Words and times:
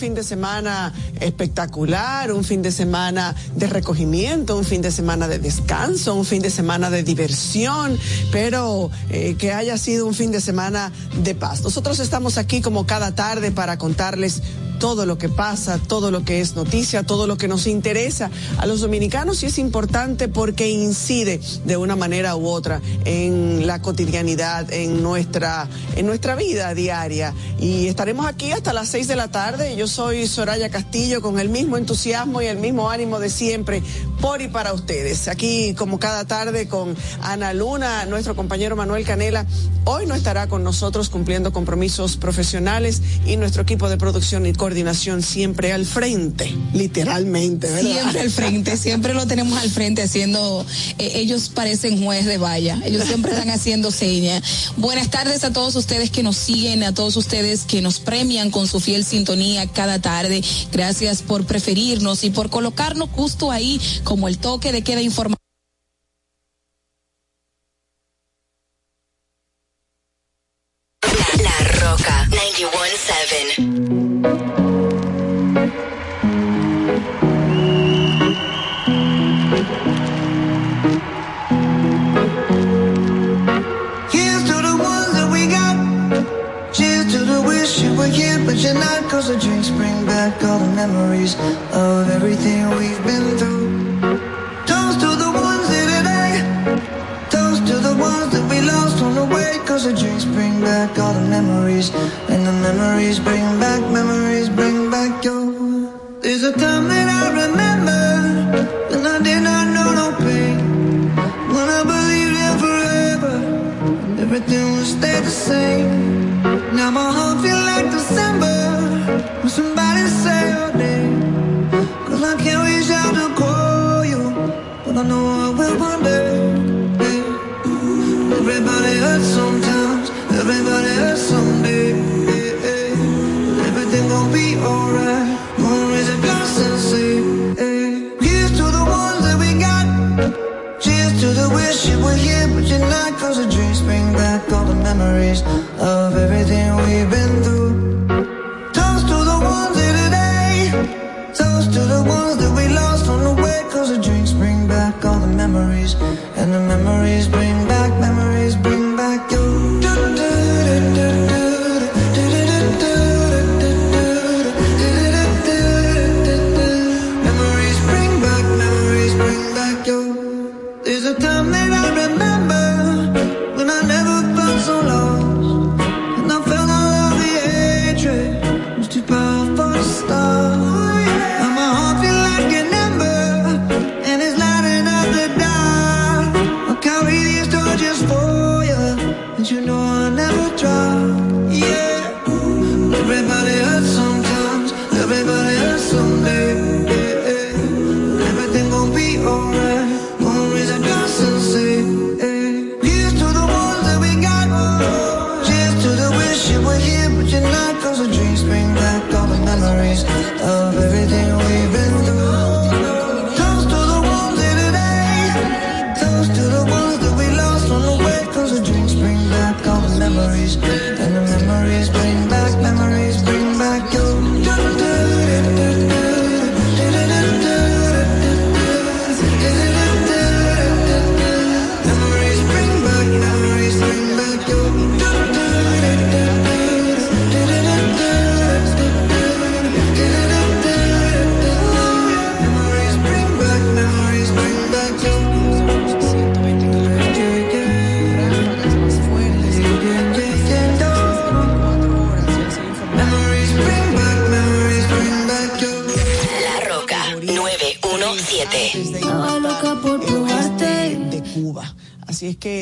fin 0.00 0.14
de 0.14 0.22
semana 0.24 0.94
espectacular, 1.20 2.32
un 2.32 2.42
fin 2.42 2.62
de 2.62 2.72
semana 2.72 3.36
de 3.54 3.66
recogimiento, 3.66 4.56
un 4.56 4.64
fin 4.64 4.80
de 4.80 4.90
semana 4.90 5.28
de 5.28 5.38
descanso, 5.38 6.14
un 6.14 6.24
fin 6.24 6.40
de 6.40 6.48
semana 6.48 6.88
de 6.88 7.02
diversión, 7.02 7.98
pero 8.32 8.90
eh, 9.10 9.36
que 9.38 9.52
haya 9.52 9.76
sido 9.76 10.06
un 10.06 10.14
fin 10.14 10.32
de 10.32 10.40
semana 10.40 10.90
de 11.22 11.34
paz. 11.34 11.60
Nosotros 11.60 12.00
estamos 12.00 12.38
aquí 12.38 12.62
como 12.62 12.86
cada 12.86 13.14
tarde 13.14 13.50
para 13.50 13.76
contarles 13.76 14.40
todo 14.80 15.06
lo 15.06 15.18
que 15.18 15.28
pasa, 15.28 15.78
todo 15.78 16.10
lo 16.10 16.24
que 16.24 16.40
es 16.40 16.56
noticia, 16.56 17.04
todo 17.04 17.28
lo 17.28 17.36
que 17.36 17.46
nos 17.46 17.68
interesa 17.68 18.30
a 18.58 18.66
los 18.66 18.80
dominicanos 18.80 19.42
y 19.42 19.46
es 19.46 19.58
importante 19.58 20.26
porque 20.26 20.70
incide 20.70 21.38
de 21.64 21.76
una 21.76 21.94
manera 21.94 22.34
u 22.34 22.48
otra 22.48 22.80
en 23.04 23.66
la 23.66 23.82
cotidianidad, 23.82 24.72
en 24.72 25.02
nuestra, 25.02 25.68
en 25.96 26.06
nuestra 26.06 26.34
vida 26.34 26.74
diaria. 26.74 27.34
Y 27.60 27.86
estaremos 27.86 28.26
aquí 28.26 28.52
hasta 28.52 28.72
las 28.72 28.88
seis 28.88 29.06
de 29.06 29.16
la 29.16 29.30
tarde. 29.30 29.76
Yo 29.76 29.86
soy 29.86 30.26
Soraya 30.26 30.70
Castillo 30.70 31.20
con 31.20 31.38
el 31.38 31.50
mismo 31.50 31.76
entusiasmo 31.76 32.40
y 32.40 32.46
el 32.46 32.58
mismo 32.58 32.90
ánimo 32.90 33.20
de 33.20 33.28
siempre 33.28 33.82
por 34.20 34.42
y 34.42 34.48
para 34.48 34.72
ustedes. 34.72 35.28
Aquí, 35.28 35.74
como 35.74 35.98
cada 35.98 36.24
tarde, 36.26 36.68
con 36.68 36.96
Ana 37.22 37.54
Luna, 37.54 38.04
nuestro 38.06 38.36
compañero 38.36 38.76
Manuel 38.76 39.04
Canela, 39.04 39.46
hoy 39.84 40.06
no 40.06 40.14
estará 40.14 40.46
con 40.46 40.62
nosotros 40.62 41.08
cumpliendo 41.08 41.52
compromisos 41.52 42.16
profesionales 42.16 43.00
y 43.26 43.36
nuestro 43.36 43.62
equipo 43.62 43.88
de 43.88 43.96
producción 43.96 44.46
y 44.46 44.52
coordinación 44.52 45.22
siempre 45.22 45.72
al 45.72 45.86
frente, 45.86 46.54
literalmente, 46.72 47.68
¿verdad? 47.68 47.90
Siempre 47.90 48.20
al 48.20 48.30
frente, 48.30 48.76
siempre 48.76 49.14
lo 49.14 49.26
tenemos 49.26 49.58
al 49.58 49.70
frente 49.70 50.02
haciendo, 50.02 50.66
eh, 50.98 51.12
ellos 51.14 51.50
parecen 51.54 52.04
juez 52.04 52.26
de 52.26 52.38
valla, 52.38 52.80
ellos 52.84 53.04
siempre 53.04 53.32
están 53.32 53.50
haciendo 53.50 53.90
señas. 53.90 54.42
Buenas 54.76 55.10
tardes 55.10 55.44
a 55.44 55.52
todos 55.52 55.74
ustedes 55.76 56.10
que 56.10 56.22
nos 56.22 56.36
siguen, 56.36 56.82
a 56.82 56.92
todos 56.92 57.16
ustedes 57.16 57.64
que 57.64 57.80
nos 57.80 58.00
premian 58.00 58.50
con 58.50 58.66
su 58.66 58.80
fiel 58.80 59.04
sintonía 59.04 59.66
cada 59.66 60.00
tarde. 60.00 60.42
Gracias 60.72 61.22
por 61.22 61.46
preferirnos 61.46 62.24
y 62.24 62.30
por 62.30 62.50
colocarnos 62.50 63.08
justo 63.10 63.50
ahí 63.50 63.80
como 64.10 64.26
el 64.26 64.38
toque 64.38 64.72
de 64.72 64.82
queda 64.82 65.02
informado. 65.02 65.39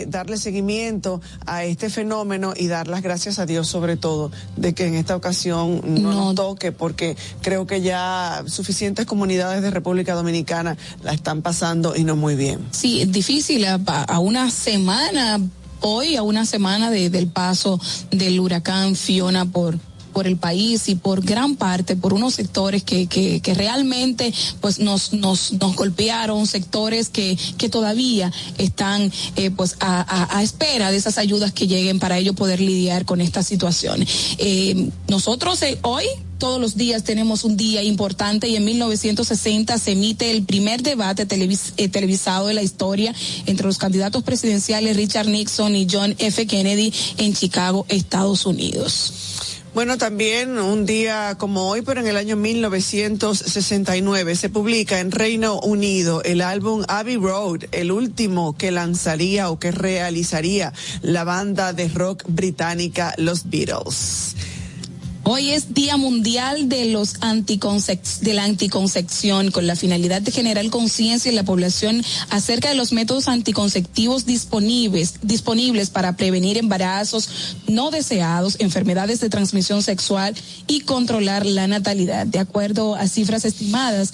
Darle 0.09 0.37
seguimiento 0.37 1.21
a 1.47 1.65
este 1.65 1.91
fenómeno 1.91 2.55
y 2.57 2.67
dar 2.67 2.89
las 2.89 3.03
gracias 3.03 3.39
a 3.39 3.47
Dios 3.47 3.69
sobre 3.69 3.97
todo 3.97 4.31
de 4.57 4.75
que 4.75 4.87
en 4.87 4.95
esta 4.95 5.15
ocasión 5.17 5.81
no, 5.85 6.13
No. 6.13 6.25
nos 6.27 6.35
toque 6.35 6.73
porque 6.73 7.17
creo 7.43 7.67
que 7.67 7.81
ya 7.81 8.43
suficientes 8.47 9.07
comunidades 9.07 9.63
de 9.63 9.71
República 9.71 10.15
Dominicana 10.15 10.77
la 11.03 11.13
están 11.13 11.43
pasando 11.43 11.95
y 11.97 12.05
no 12.05 12.17
muy 12.17 12.35
bien. 12.35 12.61
Sí, 12.71 13.01
es 13.03 13.13
difícil 13.13 13.65
a, 13.67 13.75
a 13.75 14.19
una 14.19 14.51
semana, 14.51 15.41
hoy 15.81 16.17
a 16.17 16.23
una 16.23 16.45
semana 16.47 16.91
de- 16.91 17.11
del 17.11 17.29
paso 17.29 17.81
del 18.11 18.41
huracán 18.41 18.97
Fiona 18.97 19.45
por 19.45 19.79
por 20.19 20.27
el 20.27 20.37
país 20.37 20.89
y 20.89 20.97
por 20.97 21.25
gran 21.25 21.55
parte 21.55 21.95
por 21.95 22.13
unos 22.13 22.35
sectores 22.35 22.83
que, 22.83 23.07
que, 23.07 23.55
realmente 23.55 24.35
pues 24.61 24.81
nos, 24.81 25.13
nos, 25.13 25.53
nos 25.53 25.77
golpearon, 25.77 26.45
sectores 26.49 27.09
que, 27.09 27.39
que 27.57 27.69
todavía 27.69 28.33
están 28.59 29.13
eh, 29.37 29.53
pues 29.53 29.77
a, 29.79 30.43
espera 30.43 30.91
de 30.91 30.97
esas 30.97 31.19
ayudas 31.19 31.53
que 31.53 31.69
lleguen 31.69 32.01
para 32.01 32.19
ellos 32.19 32.35
poder 32.35 32.61
lidiar 32.61 33.05
con 33.05 33.21
esta 33.21 33.45
situación. 33.45 34.05
Eh, 34.39 34.89
nosotros 35.07 35.63
eh, 35.63 35.79
hoy 35.83 36.07
todos 36.39 36.61
los 36.61 36.77
días 36.77 37.05
tenemos 37.05 37.45
un 37.45 37.57
día 37.57 37.83
importante 37.83 38.49
y 38.49 38.57
en 38.57 38.65
1960 38.65 39.79
se 39.79 39.93
emite 39.93 40.31
el 40.31 40.45
primer 40.45 40.83
debate 40.83 41.27
televis- 41.29 41.91
televisado 41.91 42.47
de 42.47 42.55
la 42.55 42.63
historia 42.63 43.15
entre 43.47 43.67
los 43.67 43.79
candidatos 43.79 44.23
presidenciales 44.23 44.97
Richard 44.97 45.29
Nixon 45.29 45.77
y 45.77 45.87
John 45.91 46.15
F. 46.19 46.47
Kennedy 46.47 46.93
en 47.19 47.35
Chicago, 47.35 47.87
Estados 47.89 48.47
Unidos. 48.47 49.13
Bueno, 49.79 49.97
también 49.97 50.59
un 50.59 50.87
día 50.87 51.37
como 51.39 51.69
hoy, 51.69 51.83
pero 51.83 52.01
en 52.01 52.09
el 52.09 52.17
año 52.17 52.35
1969, 52.35 54.35
se 54.35 54.49
publica 54.49 54.99
en 54.99 55.13
Reino 55.13 55.61
Unido 55.61 56.21
el 56.25 56.41
álbum 56.41 56.83
Abbey 56.89 57.17
Road, 57.17 57.67
el 57.71 57.93
último 57.93 58.59
que 58.59 58.73
lanzaría 58.73 59.51
o 59.51 59.61
que 59.61 59.71
realizaría 59.71 60.73
la 61.01 61.23
banda 61.23 61.73
de 61.73 61.87
rock 61.87 62.25
británica 62.27 63.15
Los 63.19 63.51
Beatles. 63.51 64.35
Hoy 65.31 65.51
es 65.51 65.75
Día 65.75 65.99
Mundial 65.99 66.71
de 66.71 66.87
los 66.87 67.17
de 67.21 68.33
la 68.33 68.45
anticoncepción 68.45 69.51
con 69.51 69.67
la 69.67 69.77
finalidad 69.77 70.23
de 70.23 70.33
generar 70.33 70.67
conciencia 70.71 71.29
en 71.29 71.37
la 71.37 71.43
población 71.43 72.03
acerca 72.31 72.71
de 72.71 72.75
los 72.75 72.95
métodos 72.95 73.29
anticonceptivos 73.29 74.25
disponibles, 74.25 75.17
disponibles 75.21 75.91
para 75.91 76.17
prevenir 76.17 76.57
embarazos 76.57 77.29
no 77.67 77.91
deseados, 77.91 78.57
enfermedades 78.59 79.21
de 79.21 79.29
transmisión 79.29 79.83
sexual 79.83 80.35
y 80.67 80.81
controlar 80.81 81.45
la 81.45 81.67
natalidad. 81.67 82.27
De 82.27 82.39
acuerdo 82.39 82.95
a 82.95 83.07
cifras 83.07 83.45
estimadas, 83.45 84.11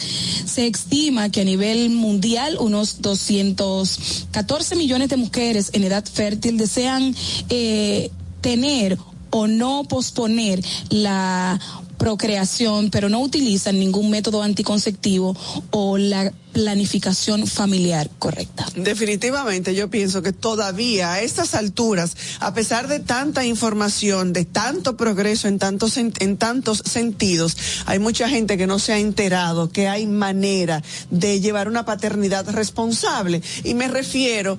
se 0.46 0.66
estima 0.66 1.30
que 1.30 1.42
a 1.42 1.44
nivel 1.44 1.90
mundial 1.90 2.56
unos 2.58 3.02
214 3.02 4.74
millones 4.74 5.10
de 5.10 5.16
mujeres 5.16 5.70
en 5.74 5.84
edad 5.84 6.04
fértil 6.04 6.56
desean 6.56 7.14
eh, 7.50 8.10
tener 8.40 8.98
o 9.36 9.48
no 9.48 9.82
posponer 9.82 10.64
la 10.90 11.58
procreación, 11.98 12.90
pero 12.90 13.08
no 13.08 13.20
utilizan 13.20 13.80
ningún 13.80 14.10
método 14.10 14.42
anticonceptivo 14.42 15.36
o 15.70 15.98
la 15.98 16.32
planificación 16.52 17.46
familiar 17.48 18.08
correcta. 18.18 18.66
Definitivamente 18.76 19.74
yo 19.74 19.90
pienso 19.90 20.22
que 20.22 20.32
todavía 20.32 21.14
a 21.14 21.20
estas 21.20 21.54
alturas, 21.54 22.16
a 22.38 22.54
pesar 22.54 22.86
de 22.86 23.00
tanta 23.00 23.44
información, 23.44 24.32
de 24.32 24.44
tanto 24.44 24.96
progreso 24.96 25.48
en 25.48 25.58
tantos, 25.58 25.96
en, 25.96 26.36
tantos 26.36 26.82
sentidos, 26.86 27.56
hay 27.86 27.98
mucha 27.98 28.28
gente 28.28 28.56
que 28.56 28.68
no 28.68 28.78
se 28.78 28.92
ha 28.92 28.98
enterado 28.98 29.68
que 29.68 29.88
hay 29.88 30.06
manera 30.06 30.82
de 31.10 31.40
llevar 31.40 31.68
una 31.68 31.84
paternidad 31.84 32.48
responsable. 32.50 33.42
Y 33.64 33.74
me 33.74 33.88
refiero 33.88 34.56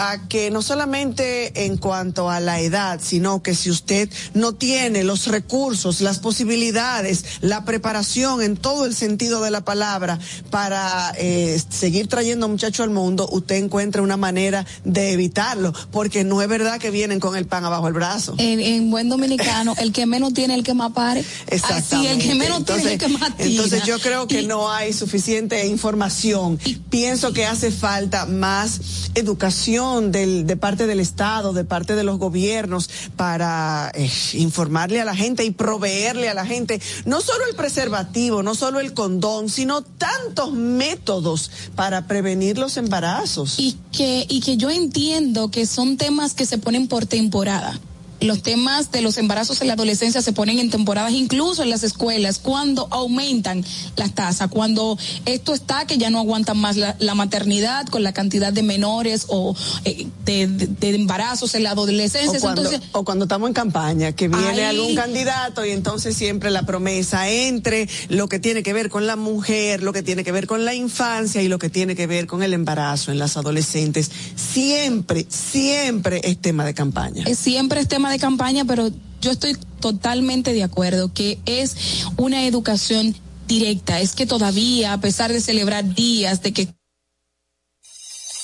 a 0.00 0.28
que 0.28 0.50
no 0.50 0.62
solamente 0.62 1.66
en 1.66 1.76
cuanto 1.76 2.30
a 2.30 2.40
la 2.40 2.60
edad, 2.60 3.00
sino 3.02 3.42
que 3.42 3.54
si 3.54 3.70
usted 3.70 4.08
no 4.34 4.54
tiene 4.54 5.04
los 5.04 5.26
recursos, 5.26 6.00
las 6.00 6.18
posibilidades, 6.20 7.24
la 7.42 7.64
preparación 7.64 8.40
en 8.42 8.56
todo 8.56 8.86
el 8.86 8.94
sentido 8.94 9.42
de 9.42 9.50
la 9.50 9.60
palabra 9.60 10.18
para 10.50 11.12
eh, 11.18 11.60
seguir 11.68 12.08
trayendo 12.08 12.48
muchachos 12.48 12.84
al 12.84 12.90
mundo, 12.90 13.28
usted 13.30 13.56
encuentra 13.56 14.00
una 14.02 14.16
manera 14.16 14.64
de 14.84 15.12
evitarlo, 15.12 15.72
porque 15.90 16.24
no 16.24 16.40
es 16.42 16.48
verdad 16.48 16.78
que 16.80 16.90
vienen 16.90 17.20
con 17.20 17.36
el 17.36 17.46
pan 17.46 17.64
abajo 17.64 17.86
el 17.88 17.94
brazo. 17.94 18.34
En, 18.38 18.58
en 18.60 18.90
buen 18.90 19.08
dominicano, 19.08 19.74
el 19.78 19.92
que 19.92 20.06
menos 20.06 20.32
tiene, 20.32 20.54
el 20.54 20.62
que 20.64 20.74
más 20.74 20.92
pare. 20.92 21.20
Así, 21.20 21.26
Exactamente. 21.56 22.12
el 22.12 22.18
que 22.22 22.34
menos 22.36 22.64
tiene, 22.64 22.92
el 22.94 22.98
que 22.98 23.08
más 23.08 23.36
tira. 23.36 23.48
entonces 23.50 23.84
yo 23.84 23.98
creo 24.00 24.26
que 24.26 24.42
Y- 24.42 24.46
no 24.46 24.70
hay 24.72 24.92
suficiente 24.92 25.66
información. 25.66 26.58
Pienso 26.88 27.32
que 27.32 27.44
hace 27.46 27.70
falta 27.70 28.24
más 28.26 28.80
educación 29.14 29.89
de 29.90 30.56
parte 30.56 30.86
del 30.86 31.00
Estado, 31.00 31.52
de 31.52 31.64
parte 31.64 31.96
de 31.96 32.04
los 32.04 32.18
gobiernos, 32.18 32.88
para 33.16 33.90
eh, 33.94 34.08
informarle 34.34 35.00
a 35.00 35.04
la 35.04 35.16
gente 35.16 35.44
y 35.44 35.50
proveerle 35.50 36.28
a 36.28 36.34
la 36.34 36.46
gente 36.46 36.80
no 37.06 37.20
solo 37.20 37.44
el 37.48 37.56
preservativo, 37.56 38.42
no 38.42 38.54
solo 38.54 38.78
el 38.78 38.94
condón, 38.94 39.48
sino 39.48 39.82
tantos 39.82 40.52
métodos 40.52 41.50
para 41.74 42.06
prevenir 42.06 42.56
los 42.56 42.76
embarazos. 42.76 43.58
y 43.58 43.76
que 43.92 44.26
y 44.28 44.40
que 44.40 44.56
yo 44.56 44.70
entiendo 44.70 45.50
que 45.50 45.66
son 45.66 45.96
temas 45.96 46.34
que 46.34 46.46
se 46.46 46.58
ponen 46.58 46.86
por 46.86 47.06
temporada. 47.06 47.80
Los 48.20 48.42
temas 48.42 48.90
de 48.92 49.00
los 49.00 49.16
embarazos 49.18 49.60
en 49.62 49.68
la 49.68 49.74
adolescencia 49.74 50.20
se 50.22 50.32
ponen 50.32 50.58
en 50.58 50.70
temporadas, 50.70 51.12
incluso 51.12 51.62
en 51.62 51.70
las 51.70 51.82
escuelas, 51.82 52.38
cuando 52.38 52.86
aumentan 52.90 53.64
las 53.96 54.14
tasas, 54.14 54.48
cuando 54.50 54.98
esto 55.24 55.54
está 55.54 55.86
que 55.86 55.96
ya 55.98 56.10
no 56.10 56.18
aguantan 56.18 56.58
más 56.58 56.76
la, 56.76 56.96
la 56.98 57.14
maternidad 57.14 57.86
con 57.86 58.02
la 58.02 58.12
cantidad 58.12 58.52
de 58.52 58.62
menores 58.62 59.24
o 59.28 59.56
eh, 59.84 60.06
de, 60.24 60.46
de- 60.46 60.66
de 60.66 60.94
embarazos 60.94 61.54
en 61.54 61.62
la 61.62 61.70
adolescencia. 61.70 62.38
O 62.38 62.40
cuando, 62.40 62.62
Entonces, 62.62 62.88
o 62.92 63.04
cuando 63.04 63.24
estamos 63.24 63.48
en 63.48 63.54
campaña, 63.54 64.12
que 64.12 64.28
viene 64.28 64.48
Ahí- 64.48 64.60
algún 64.78 64.94
candidato 64.94 65.64
y 65.64 65.70
entonces 65.70 66.16
siempre 66.16 66.50
la 66.50 66.64
promesa 66.64 67.28
entre 67.28 67.88
lo 68.08 68.28
que 68.28 68.38
tiene 68.38 68.62
que 68.62 68.72
ver 68.72 68.90
con 68.90 69.06
la 69.06 69.16
mujer, 69.16 69.82
lo 69.82 69.92
que 69.92 70.02
tiene 70.02 70.24
que 70.24 70.32
ver 70.32 70.46
con 70.46 70.64
la 70.64 70.74
infancia 70.74 71.42
y 71.42 71.48
lo 71.48 71.58
que 71.58 71.70
tiene 71.70 71.94
que 71.96 72.06
ver 72.06 72.26
con 72.26 72.42
el 72.42 72.52
embarazo 72.54 73.12
en 73.12 73.18
las 73.18 73.36
adolescentes, 73.36 74.10
siempre, 74.36 75.26
siempre 75.28 76.20
es 76.24 76.38
tema 76.38 76.64
de 76.64 76.74
campaña. 76.74 77.24
es 77.26 77.38
siempre 77.38 77.80
es 77.80 77.88
tema 77.88 78.09
de 78.10 78.18
campaña, 78.18 78.64
pero 78.64 78.90
yo 79.20 79.30
estoy 79.30 79.56
totalmente 79.80 80.52
de 80.52 80.62
acuerdo 80.62 81.12
que 81.12 81.38
es 81.46 82.04
una 82.16 82.46
educación 82.46 83.14
directa. 83.46 84.00
Es 84.00 84.14
que 84.14 84.26
todavía, 84.26 84.92
a 84.92 85.00
pesar 85.00 85.32
de 85.32 85.40
celebrar 85.40 85.94
días, 85.94 86.42
de 86.42 86.52
que 86.52 86.68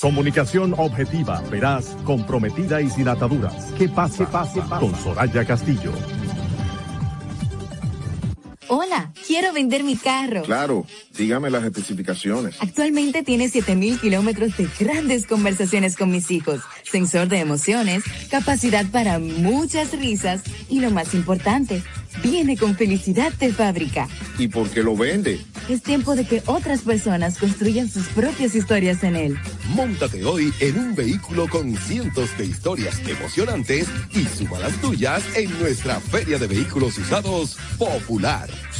Comunicación 0.01 0.75
objetiva, 0.77 1.41
veraz, 1.49 1.97
comprometida 2.03 2.81
y 2.81 2.89
sin 2.89 3.07
ataduras. 3.07 3.71
Que 3.79 3.89
pase, 3.89 4.27
pase, 4.27 4.61
pase. 4.61 4.85
Con 4.85 4.95
Soraya 4.95 5.43
Castillo. 5.43 5.91
Hola, 8.69 9.13
quiero 9.25 9.53
vender 9.53 9.83
mi 9.83 9.95
carro. 9.95 10.43
Claro, 10.43 10.85
dígame 11.17 11.49
las 11.49 11.63
especificaciones. 11.63 12.57
Actualmente 12.59 13.23
tiene 13.23 13.49
7000 13.49 13.99
kilómetros 13.99 14.55
de 14.57 14.67
grandes 14.77 15.25
conversaciones 15.25 15.95
con 15.95 16.11
mis 16.11 16.29
hijos, 16.29 16.61
sensor 16.91 17.27
de 17.27 17.39
emociones, 17.39 18.03
capacidad 18.29 18.85
para 18.87 19.19
muchas 19.19 19.91
risas 19.97 20.41
y 20.69 20.79
lo 20.79 20.91
más 20.91 21.13
importante, 21.13 21.83
viene 22.23 22.57
con 22.57 22.75
felicidad 22.75 23.31
de 23.33 23.53
fábrica. 23.53 24.07
¿Y 24.37 24.47
por 24.47 24.69
qué 24.69 24.83
lo 24.83 24.95
vende? 24.95 25.39
Es 25.69 25.83
tiempo 25.83 26.15
de 26.15 26.25
que 26.25 26.41
otras 26.45 26.81
personas 26.81 27.37
construyan 27.37 27.89
sus 27.89 28.07
propias 28.07 28.55
historias 28.55 29.03
en 29.03 29.15
él. 29.15 29.37
Móntate 29.69 30.23
hoy 30.23 30.53
en 30.59 30.79
un 30.79 30.95
vehículo 30.95 31.47
con 31.49 31.75
cientos 31.75 32.37
de 32.37 32.45
historias 32.45 32.99
emocionantes 33.07 33.87
y 34.13 34.23
suba 34.25 34.59
las 34.59 34.73
tuyas 34.81 35.23
en 35.35 35.57
nuestra 35.59 35.99
Feria 35.99 36.37
de 36.37 36.47
Vehículos 36.47 36.97
Usados 36.97 37.57
Popular. 37.77 38.49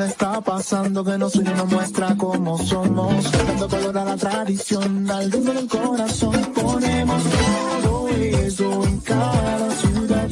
Estar 0.00 0.42
pasando 0.42 1.04
que 1.04 1.18
nos 1.18 1.34
une 1.36 1.54
nos 1.54 1.70
muestra 1.70 2.16
cómo 2.16 2.56
somos. 2.58 3.30
Dando 3.30 3.68
color 3.68 3.98
a 3.98 4.04
la 4.04 4.16
tradición, 4.16 5.10
al 5.10 5.30
ritmo 5.30 5.52
del 5.52 5.68
corazón. 5.68 6.32
Ponemos 6.54 7.22
todo 7.22 8.08
eso 8.08 8.84
en 8.84 9.00
cada 9.00 9.70
ciudad. 9.70 10.28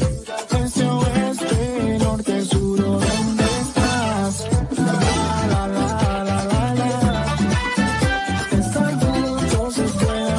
Este 0.64 0.86
oeste, 0.86 1.98
norte, 2.00 2.44
sur, 2.46 2.80
¿o 2.80 2.98
¿dónde 3.00 3.44
estás? 3.60 4.46
La, 4.76 4.92
la, 5.46 5.68
la, 5.68 6.24
la, 6.24 6.44
la, 6.44 6.74
la. 6.74 7.26
Estar 8.58 8.94
juntos 9.00 9.78
es 9.78 9.94
buena. 9.94 10.36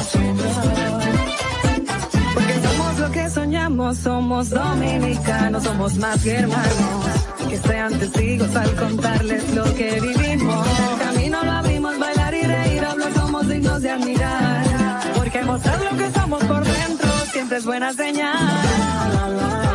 Porque 2.34 2.54
somos 2.66 2.98
lo 2.98 3.10
que 3.10 3.30
soñamos, 3.30 3.98
somos 3.98 4.50
dominicanos, 4.50 5.62
somos 5.62 5.94
más 5.96 6.20
que 6.22 6.32
hermanos. 6.32 7.21
Que 7.52 7.58
sean 7.58 7.92
testigos 7.98 8.56
al 8.56 8.74
contarles 8.76 9.54
lo 9.54 9.64
que 9.74 10.00
vivimos. 10.00 10.66
Camino 10.98 11.44
lo 11.44 11.50
abrimos, 11.50 11.98
bailar 11.98 12.32
y 12.32 12.42
reír, 12.44 12.82
hablo, 12.82 13.12
somos 13.12 13.46
dignos 13.46 13.82
de 13.82 13.90
admirar. 13.90 14.64
Porque 15.14 15.42
mostrar 15.42 15.78
lo 15.82 15.98
que 15.98 16.10
somos 16.18 16.42
por 16.44 16.64
dentro 16.64 17.10
siempre 17.30 17.58
es 17.58 17.66
buena 17.66 17.92
señal. 17.92 19.71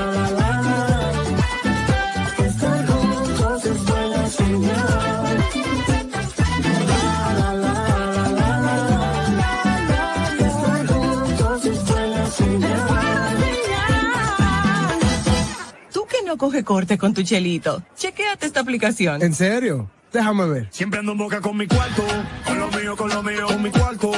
No 16.28 16.38
coge 16.38 16.64
corte 16.64 16.98
con 16.98 17.14
tu 17.14 17.24
chelito, 17.24 17.82
chequéate 17.96 18.46
esta 18.46 18.60
aplicación. 18.60 19.24
¿En 19.24 19.34
serio? 19.34 19.90
Déjame 20.12 20.46
ver. 20.46 20.68
Siempre 20.72 21.00
ando 21.00 21.14
en 21.14 21.18
boca 21.18 21.40
con 21.40 21.56
mi 21.56 21.68
cuarto, 21.68 22.04
con 22.46 22.60
lo 22.60 22.68
mío, 22.68 22.98
con 22.98 23.10
lo 23.10 23.24
mío, 23.24 23.48
con 23.48 23.62
mi 23.62 23.72
cuarto. 23.72 24.12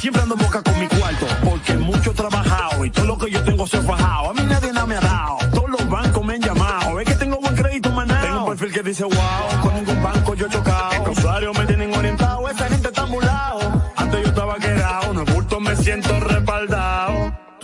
Siempre 0.00 0.22
ando 0.22 0.34
en 0.34 0.40
boca 0.40 0.62
con 0.62 0.78
mi 0.80 0.88
cuarto, 0.88 1.26
porque 1.44 1.74
mucho 1.74 2.10
he 2.10 2.14
trabajado 2.14 2.84
y 2.84 2.90
todo 2.90 3.06
lo 3.06 3.18
que 3.18 3.30
yo 3.30 3.42
tengo 3.44 3.66
se 3.68 3.76
ha 3.76 3.82
fajado. 3.82 4.30
A 4.30 4.34
mí 4.34 4.42
nadie 4.48 4.72
nada 4.72 4.86
me 4.86 4.96
ha 4.96 5.00
dado, 5.00 5.38
todos 5.54 5.70
los 5.70 5.88
bancos 5.88 6.24
me 6.24 6.34
han 6.34 6.40
llamado. 6.40 7.00
Es 7.00 7.08
que 7.08 7.14
tengo 7.14 7.38
buen 7.40 7.54
crédito, 7.54 7.90
manao. 7.90 8.22
Tengo 8.22 8.44
un 8.44 8.48
perfil 8.56 8.72
que 8.72 8.82
dice 8.82 9.04
wow, 9.04 9.60
con 9.62 9.74
ningún 9.74 10.02
banco 10.02 10.34
yo 10.34 10.46
he 10.46 10.50
chocado. 10.50 11.04
Los 11.06 11.18
usuarios 11.18 11.56
me 11.56 11.66
tienen 11.66 11.94
orientado, 11.94 12.48
esa 12.48 12.68
gente 12.68 12.88
está 12.88 13.06
mulado. 13.06 13.60
Antes 13.94 14.22
yo 14.22 14.28
estaba 14.28 14.56
quedado, 14.56 15.14
no 15.14 15.22
es 15.22 15.34
bulto, 15.34 15.60
me 15.60 15.76
siento 15.76 16.18
respaldado. 16.18 17.17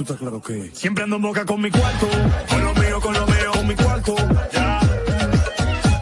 Tú 0.05 0.13
estás 0.13 0.29
claro 0.29 0.43
que 0.43 0.71
siempre 0.75 1.05
ando 1.05 1.17
en 1.17 1.23
boca 1.23 1.47
con 1.47 1.63
mi 1.63 1.71
cuarto, 1.71 2.07
con 2.51 2.63
lo 2.63 2.75
mío, 2.75 3.01
con 3.01 3.15
lo 3.15 3.27
mío, 3.27 3.53
con 3.55 3.67
mi 3.67 3.75
cuarto. 3.75 4.15
Ya. 4.53 4.81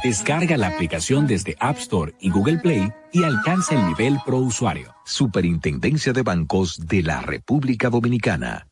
Descarga 0.02 0.56
la 0.56 0.68
aplicación 0.68 1.28
desde 1.28 1.56
App 1.60 1.78
Store 1.78 2.12
y 2.18 2.30
Google 2.30 2.58
Play 2.58 2.92
y 3.12 3.22
alcanza 3.22 3.76
el 3.76 3.86
nivel 3.86 4.18
Pro 4.26 4.38
Usuario. 4.38 4.92
Superintendencia 5.04 6.12
de 6.12 6.22
Bancos 6.22 6.84
de 6.84 7.04
la 7.04 7.20
República 7.20 7.90
Dominicana. 7.90 8.66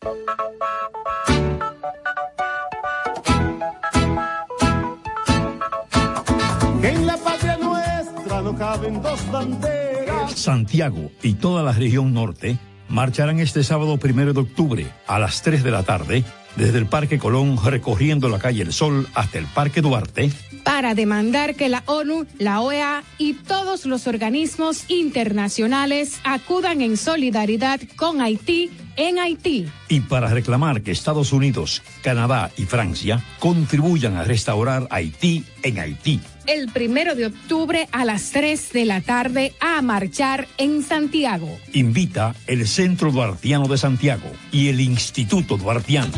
En 6.83 7.07
la 7.07 7.17
patria 7.19 7.57
nuestra 7.57 8.43
no 8.43 8.59
caben 8.59 9.01
dos 9.01 9.31
banderas. 9.31 10.33
Santiago 10.33 11.13
y 11.23 11.35
toda 11.35 11.63
la 11.63 11.71
región 11.71 12.13
norte 12.13 12.59
marcharán 12.91 13.41
este 13.41 13.65
sábado 13.65 13.97
primero 13.97 14.33
de 14.33 14.41
octubre 14.41 14.87
a 15.07 15.19
las 15.19 15.43
3 15.43 15.63
de 15.63 15.71
la 15.71 15.83
tarde 15.85 16.25
desde 16.57 16.79
el 16.79 16.87
Parque 16.87 17.19
Colón 17.19 17.59
recorriendo 17.65 18.29
la 18.29 18.39
calle 18.39 18.63
El 18.63 18.73
Sol 18.73 19.09
hasta 19.15 19.39
el 19.39 19.47
Parque 19.47 19.81
Duarte 19.81 20.31
para 20.65 20.95
demandar 20.95 21.55
que 21.55 21.69
la 21.69 21.83
ONU, 21.87 22.27
la 22.39 22.61
OEA 22.61 23.03
y 23.19 23.35
todos 23.35 23.87
los 23.87 24.07
organismos 24.07 24.85
internacionales 24.89 26.21
acudan 26.25 26.81
en 26.83 26.97
solidaridad 26.97 27.81
con 27.97 28.21
Haití 28.21 28.71
en 28.97 29.19
Haití. 29.19 29.69
y 29.89 30.01
para 30.01 30.29
reclamar 30.29 30.83
que 30.83 30.91
Estados 30.91 31.33
Unidos, 31.33 31.83
Canadá 32.03 32.51
y 32.57 32.65
Francia 32.65 33.25
contribuyan 33.39 34.17
a 34.17 34.25
restaurar 34.25 34.87
Haití 34.91 35.45
en 35.63 35.79
Haití. 35.79 36.21
El 36.47 36.69
primero 36.73 37.15
de 37.15 37.27
octubre 37.27 37.89
a 37.93 38.05
las 38.05 38.31
3 38.31 38.73
de 38.73 38.85
la 38.85 39.01
tarde 39.01 39.53
a 39.61 39.81
marchar 39.83 40.49
en 40.59 40.83
Santiago. 40.83 41.49
Invita 41.73 42.35
el 42.47 42.67
Centro 42.67 43.13
Duartiano 43.13 43.69
de 43.69 43.79
Santiago 43.79 44.31
y 44.51 44.69
el 44.69 44.81
Instituto 44.81 45.57
Duartiano. 45.57 46.13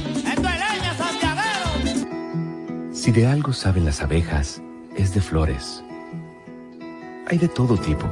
Si 2.93 3.11
de 3.11 3.26
algo 3.26 3.52
saben 3.52 3.85
las 3.85 4.00
abejas, 4.00 4.62
es 4.97 5.12
de 5.12 5.21
flores. 5.21 5.83
Hay 7.29 7.38
de 7.38 7.49
todo 7.49 7.76
tipo. 7.76 8.07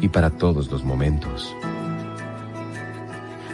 Y 0.00 0.08
para 0.08 0.30
todos 0.30 0.70
los 0.70 0.82
momentos. 0.82 1.54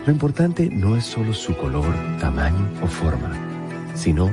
Lo 0.06 0.12
importante 0.12 0.70
no 0.70 0.96
es 0.96 1.04
solo 1.04 1.34
su 1.34 1.54
color, 1.56 1.92
tamaño 2.18 2.66
o 2.82 2.86
forma, 2.86 3.36
sino 3.94 4.32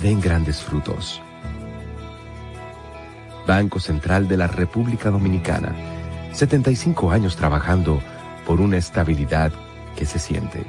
den 0.00 0.20
grandes 0.20 0.62
frutos. 0.62 1.20
Banco 3.46 3.78
Central 3.78 4.26
de 4.26 4.36
la 4.36 4.46
República 4.46 5.10
Dominicana. 5.10 5.74
75 6.32 7.10
años 7.10 7.36
trabajando 7.36 8.00
por 8.46 8.60
una 8.60 8.76
estabilidad 8.76 9.52
que 9.96 10.06
se 10.06 10.18
siente. 10.18 10.64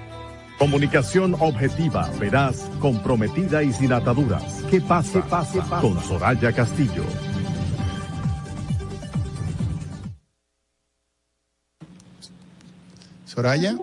Comunicación 0.60 1.36
objetiva, 1.40 2.10
veraz, 2.20 2.70
comprometida 2.80 3.64
y 3.64 3.74
sin 3.74 3.92
ataduras. 3.92 4.64
Que 4.70 4.80
pase, 4.80 5.22
pase, 5.22 5.60
pase. 5.62 5.88
Con 5.88 6.00
Soraya 6.02 6.54
Castillo. 6.54 7.04
Soraya. 13.26 13.76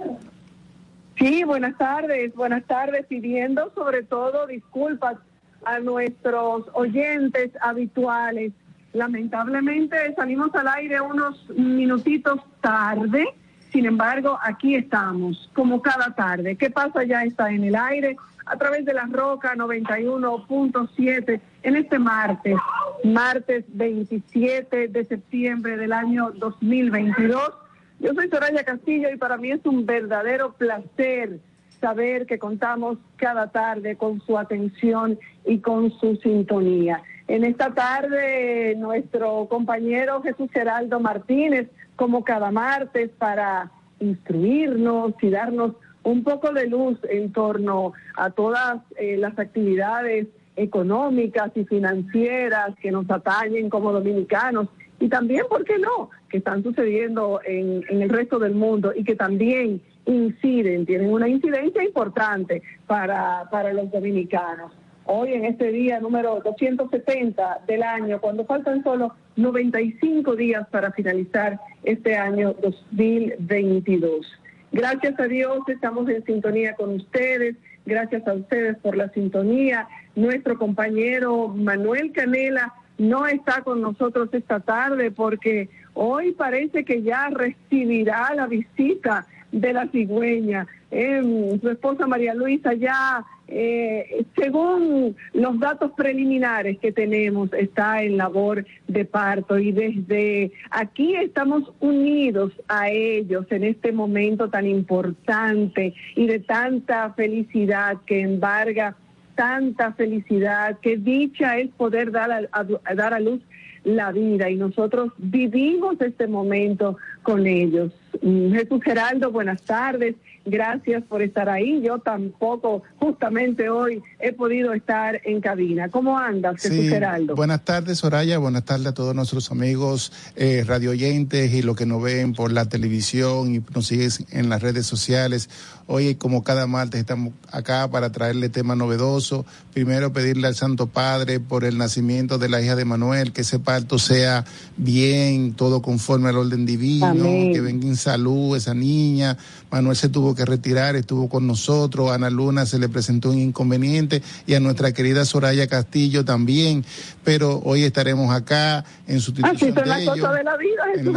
Sí, 1.18 1.44
buenas 1.44 1.76
tardes, 1.76 2.34
buenas 2.34 2.64
tardes, 2.64 3.04
pidiendo 3.06 3.70
sobre 3.74 4.02
todo 4.02 4.46
disculpas 4.46 5.18
a 5.64 5.78
nuestros 5.80 6.64
oyentes 6.72 7.50
habituales. 7.60 8.52
Lamentablemente 8.92 9.96
salimos 10.14 10.54
al 10.54 10.68
aire 10.68 11.00
unos 11.00 11.48
minutitos 11.50 12.40
tarde, 12.60 13.26
sin 13.70 13.86
embargo, 13.86 14.38
aquí 14.42 14.74
estamos, 14.74 15.50
como 15.54 15.80
cada 15.80 16.14
tarde. 16.14 16.56
¿Qué 16.56 16.68
pasa? 16.68 17.04
Ya 17.04 17.24
está 17.24 17.50
en 17.50 17.64
el 17.64 17.74
aire 17.74 18.16
a 18.44 18.56
través 18.56 18.84
de 18.84 18.92
la 18.92 19.06
Roca 19.06 19.54
91.7 19.54 21.40
en 21.62 21.76
este 21.76 21.98
martes, 21.98 22.56
martes 23.04 23.64
27 23.68 24.88
de 24.88 25.04
septiembre 25.04 25.78
del 25.78 25.92
año 25.92 26.32
2022. 26.32 27.52
Yo 28.00 28.12
soy 28.14 28.28
Soraya 28.28 28.64
Castillo 28.64 29.08
y 29.10 29.16
para 29.16 29.36
mí 29.36 29.52
es 29.52 29.64
un 29.64 29.86
verdadero 29.86 30.52
placer 30.52 31.38
saber 31.80 32.26
que 32.26 32.38
contamos 32.38 32.98
cada 33.16 33.48
tarde 33.48 33.96
con 33.96 34.20
su 34.20 34.38
atención 34.38 35.18
y 35.44 35.58
con 35.58 35.90
su 35.98 36.16
sintonía. 36.16 37.02
En 37.28 37.44
esta 37.44 37.72
tarde, 37.72 38.74
nuestro 38.76 39.46
compañero 39.48 40.22
Jesús 40.22 40.50
Geraldo 40.52 41.00
Martínez, 41.00 41.68
como 41.96 42.24
cada 42.24 42.50
martes, 42.50 43.10
para 43.18 43.70
instruirnos 44.00 45.14
y 45.22 45.30
darnos 45.30 45.72
un 46.02 46.24
poco 46.24 46.52
de 46.52 46.66
luz 46.66 46.98
en 47.08 47.32
torno 47.32 47.92
a 48.16 48.30
todas 48.30 48.80
eh, 48.98 49.16
las 49.16 49.38
actividades 49.38 50.26
económicas 50.56 51.50
y 51.54 51.64
financieras 51.64 52.74
que 52.80 52.90
nos 52.90 53.08
atañen 53.10 53.70
como 53.70 53.92
dominicanos 53.92 54.68
y 54.98 55.08
también, 55.08 55.46
¿por 55.48 55.64
qué 55.64 55.78
no?, 55.78 56.10
que 56.28 56.38
están 56.38 56.62
sucediendo 56.62 57.40
en, 57.44 57.84
en 57.88 58.02
el 58.02 58.08
resto 58.08 58.38
del 58.38 58.54
mundo 58.54 58.92
y 58.94 59.04
que 59.04 59.16
también 59.16 59.80
inciden, 60.06 60.86
tienen 60.86 61.12
una 61.12 61.28
incidencia 61.28 61.82
importante 61.82 62.62
para, 62.86 63.48
para 63.50 63.72
los 63.72 63.90
dominicanos. 63.90 64.72
Hoy 65.04 65.32
en 65.32 65.44
este 65.44 65.72
día 65.72 65.98
número 65.98 66.40
270 66.44 67.62
del 67.66 67.82
año, 67.82 68.20
cuando 68.20 68.44
faltan 68.44 68.84
solo 68.84 69.14
95 69.36 70.36
días 70.36 70.66
para 70.70 70.92
finalizar 70.92 71.58
este 71.82 72.16
año 72.16 72.54
2022. 72.62 74.26
Gracias 74.70 75.18
a 75.18 75.24
Dios 75.24 75.58
estamos 75.68 76.08
en 76.08 76.24
sintonía 76.24 76.74
con 76.74 76.94
ustedes, 76.94 77.56
gracias 77.84 78.26
a 78.28 78.34
ustedes 78.34 78.76
por 78.78 78.96
la 78.96 79.08
sintonía. 79.10 79.88
Nuestro 80.14 80.56
compañero 80.56 81.48
Manuel 81.48 82.12
Canela 82.12 82.72
no 82.96 83.26
está 83.26 83.62
con 83.62 83.80
nosotros 83.80 84.28
esta 84.32 84.60
tarde 84.60 85.10
porque 85.10 85.68
hoy 85.94 86.32
parece 86.32 86.84
que 86.84 87.02
ya 87.02 87.28
recibirá 87.28 88.32
la 88.34 88.46
visita 88.46 89.26
de 89.50 89.72
la 89.72 89.88
cigüeña. 89.88 90.66
Eh, 90.90 91.58
su 91.60 91.68
esposa 91.68 92.06
María 92.06 92.34
Luisa 92.34 92.74
ya, 92.74 93.24
eh, 93.54 94.24
según 94.34 95.14
los 95.34 95.60
datos 95.60 95.92
preliminares 95.92 96.78
que 96.78 96.90
tenemos, 96.90 97.52
está 97.52 98.02
en 98.02 98.16
labor 98.16 98.64
de 98.88 99.04
parto 99.04 99.58
y 99.58 99.72
desde 99.72 100.52
aquí 100.70 101.14
estamos 101.16 101.70
unidos 101.80 102.52
a 102.68 102.88
ellos 102.88 103.44
en 103.50 103.64
este 103.64 103.92
momento 103.92 104.48
tan 104.48 104.66
importante 104.66 105.92
y 106.16 106.26
de 106.26 106.38
tanta 106.38 107.12
felicidad 107.12 107.98
que 108.06 108.22
embarga 108.22 108.96
tanta 109.34 109.92
felicidad, 109.92 110.78
que 110.80 110.96
dicha 110.96 111.58
es 111.58 111.68
poder 111.70 112.10
dar 112.10 112.48
a, 112.52 112.94
dar 112.94 113.14
a 113.14 113.20
luz 113.20 113.40
la 113.84 114.12
vida 114.12 114.48
y 114.48 114.56
nosotros 114.56 115.12
vivimos 115.18 116.00
este 116.00 116.26
momento 116.26 116.96
con 117.22 117.46
ellos. 117.46 117.92
Mm, 118.22 118.52
Jesús 118.52 118.82
Geraldo, 118.82 119.30
buenas 119.30 119.62
tardes, 119.62 120.14
gracias 120.44 121.02
por 121.04 121.22
estar 121.22 121.48
ahí. 121.48 121.82
Yo 121.82 121.98
tampoco, 121.98 122.82
justamente 122.98 123.68
hoy, 123.68 124.02
he 124.20 124.32
podido 124.32 124.72
estar 124.72 125.20
en 125.24 125.40
cabina. 125.40 125.88
¿Cómo 125.88 126.18
andas, 126.18 126.60
Jesús 126.60 126.78
Sí, 126.78 126.88
Geraldo? 126.88 127.34
buenas 127.34 127.64
tardes, 127.64 127.98
Soraya. 127.98 128.38
Buenas 128.38 128.64
tardes 128.64 128.86
a 128.86 128.94
todos 128.94 129.14
nuestros 129.14 129.50
amigos 129.50 130.12
eh, 130.36 130.64
radioyentes 130.66 131.52
y 131.52 131.62
los 131.62 131.76
que 131.76 131.86
nos 131.86 132.02
ven 132.02 132.32
por 132.32 132.52
la 132.52 132.68
televisión 132.68 133.54
y 133.54 133.62
nos 133.74 133.86
siguen 133.86 134.10
en 134.30 134.48
las 134.48 134.62
redes 134.62 134.86
sociales. 134.86 135.48
Hoy, 135.86 136.14
como 136.14 136.42
cada 136.44 136.66
martes, 136.66 137.00
estamos 137.00 137.32
acá 137.50 137.90
para 137.90 138.12
traerle 138.12 138.48
temas 138.48 138.76
novedosos. 138.76 139.44
Primero, 139.74 140.12
pedirle 140.12 140.46
al 140.46 140.54
Santo 140.54 140.86
Padre 140.86 141.40
por 141.40 141.64
el 141.64 141.76
nacimiento 141.78 142.38
de 142.38 142.48
la 142.48 142.60
hija 142.62 142.76
de 142.76 142.84
Manuel, 142.84 143.32
que 143.32 143.40
ese 143.40 143.58
parto 143.58 143.98
sea 143.98 144.44
bien, 144.76 145.54
todo 145.54 145.82
conforme 145.82 146.28
al 146.28 146.36
orden 146.38 146.66
divino, 146.66 147.06
Amén. 147.06 147.52
que 147.52 147.60
venga 147.60 147.86
en 147.86 147.96
salud 147.96 148.56
esa 148.56 148.74
niña. 148.74 149.36
Manuel 149.70 149.96
se 149.96 150.08
tuvo 150.08 150.34
que 150.34 150.44
retirar, 150.44 150.96
estuvo 150.96 151.28
con 151.28 151.46
nosotros. 151.46 152.10
A 152.10 152.14
Ana 152.14 152.30
Luna 152.30 152.64
se 152.66 152.78
le 152.78 152.88
presentó 152.88 153.30
un 153.30 153.38
inconveniente 153.38 154.22
y 154.46 154.54
a 154.54 154.60
nuestra 154.60 154.92
querida 154.92 155.24
Soraya 155.24 155.66
Castillo 155.66 156.24
también. 156.24 156.84
Pero 157.24 157.60
hoy 157.64 157.84
estaremos 157.84 158.34
acá 158.34 158.84
en 159.06 159.20
sustitución 159.20 159.56
Así 159.56 159.66
son 159.66 159.74
de 159.74 159.86
las 159.86 160.00
ellos. 160.02 160.16
cosas 160.18 160.34
de 160.36 160.44
la 160.44 160.56
vida, 160.56 160.82
Jesús 160.94 161.12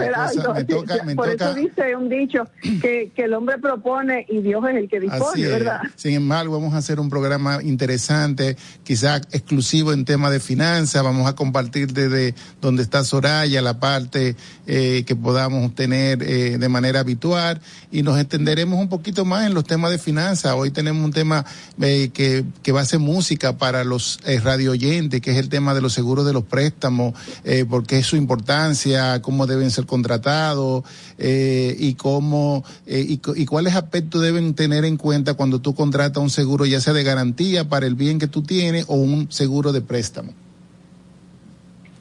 Por 1.15 1.27
toca- 1.29 1.45
eso 1.45 1.53
dice 1.55 1.95
un 1.95 2.09
dicho 2.09 2.43
que, 2.81 3.11
que 3.15 3.23
el 3.23 3.33
hombre 3.33 3.57
propone 3.57 4.25
y 4.29 4.41
Dios 4.41 4.54
es 4.67 4.75
el 4.75 4.89
que 4.89 4.99
dispone. 4.99 5.47
¿verdad? 5.47 5.81
Sin 5.95 6.13
embargo, 6.13 6.53
vamos 6.53 6.73
a 6.73 6.77
hacer 6.77 6.99
un 6.99 7.09
programa 7.09 7.59
interesante, 7.63 8.57
quizás 8.83 9.21
exclusivo 9.31 9.93
en 9.93 10.05
tema 10.05 10.29
de 10.29 10.39
finanzas. 10.39 11.03
Vamos 11.03 11.27
a 11.27 11.35
compartir 11.35 11.93
desde 11.93 12.35
donde 12.61 12.83
está 12.83 13.03
Soraya 13.03 13.61
la 13.61 13.79
parte 13.79 14.35
eh, 14.67 15.03
que 15.05 15.15
podamos 15.15 15.73
tener 15.75 16.21
eh, 16.23 16.57
de 16.57 16.69
manera 16.69 17.01
habitual 17.01 17.61
y 17.91 18.03
nos 18.03 18.19
entenderemos 18.19 18.79
un 18.79 18.89
poquito 18.89 19.25
más 19.25 19.47
en 19.47 19.53
los 19.53 19.63
temas 19.63 19.91
de 19.91 19.97
finanzas. 19.97 20.53
Hoy 20.55 20.71
tenemos 20.71 21.03
un 21.03 21.11
tema 21.11 21.45
eh, 21.81 22.09
que, 22.13 22.43
que 22.61 22.71
va 22.71 22.81
a 22.81 22.85
ser 22.85 22.99
música 22.99 23.57
para 23.57 23.83
los 23.83 24.19
eh, 24.25 24.39
radio 24.39 24.71
oyentes, 24.71 25.21
que 25.21 25.31
es 25.31 25.37
el 25.37 25.49
tema 25.49 25.73
de 25.73 25.81
los 25.81 25.93
seguros 25.93 26.25
de 26.25 26.33
los 26.33 26.43
préstamos, 26.43 27.13
porque 27.69 27.99
es 27.99 28.05
su 28.05 28.15
importancia, 28.15 29.21
cómo 29.21 29.47
deben 29.47 29.71
ser 29.71 29.85
contratados 29.85 30.83
eh, 31.17 31.75
y 31.79 31.93
cómo 31.95 32.63
y, 32.85 33.19
y 33.35 33.45
cuáles 33.45 33.75
aspectos 33.75 34.21
deben 34.21 34.44
tener 34.53 34.85
en 34.85 34.97
cuenta 34.97 35.33
cuando 35.33 35.59
tú 35.59 35.73
contratas 35.73 36.21
un 36.21 36.29
seguro, 36.29 36.65
ya 36.65 36.79
sea 36.79 36.93
de 36.93 37.03
garantía 37.03 37.67
para 37.67 37.87
el 37.87 37.95
bien 37.95 38.19
que 38.19 38.27
tú 38.27 38.43
tienes 38.43 38.85
o 38.87 38.95
un 38.95 39.31
seguro 39.31 39.71
de 39.71 39.81
préstamo. 39.81 40.33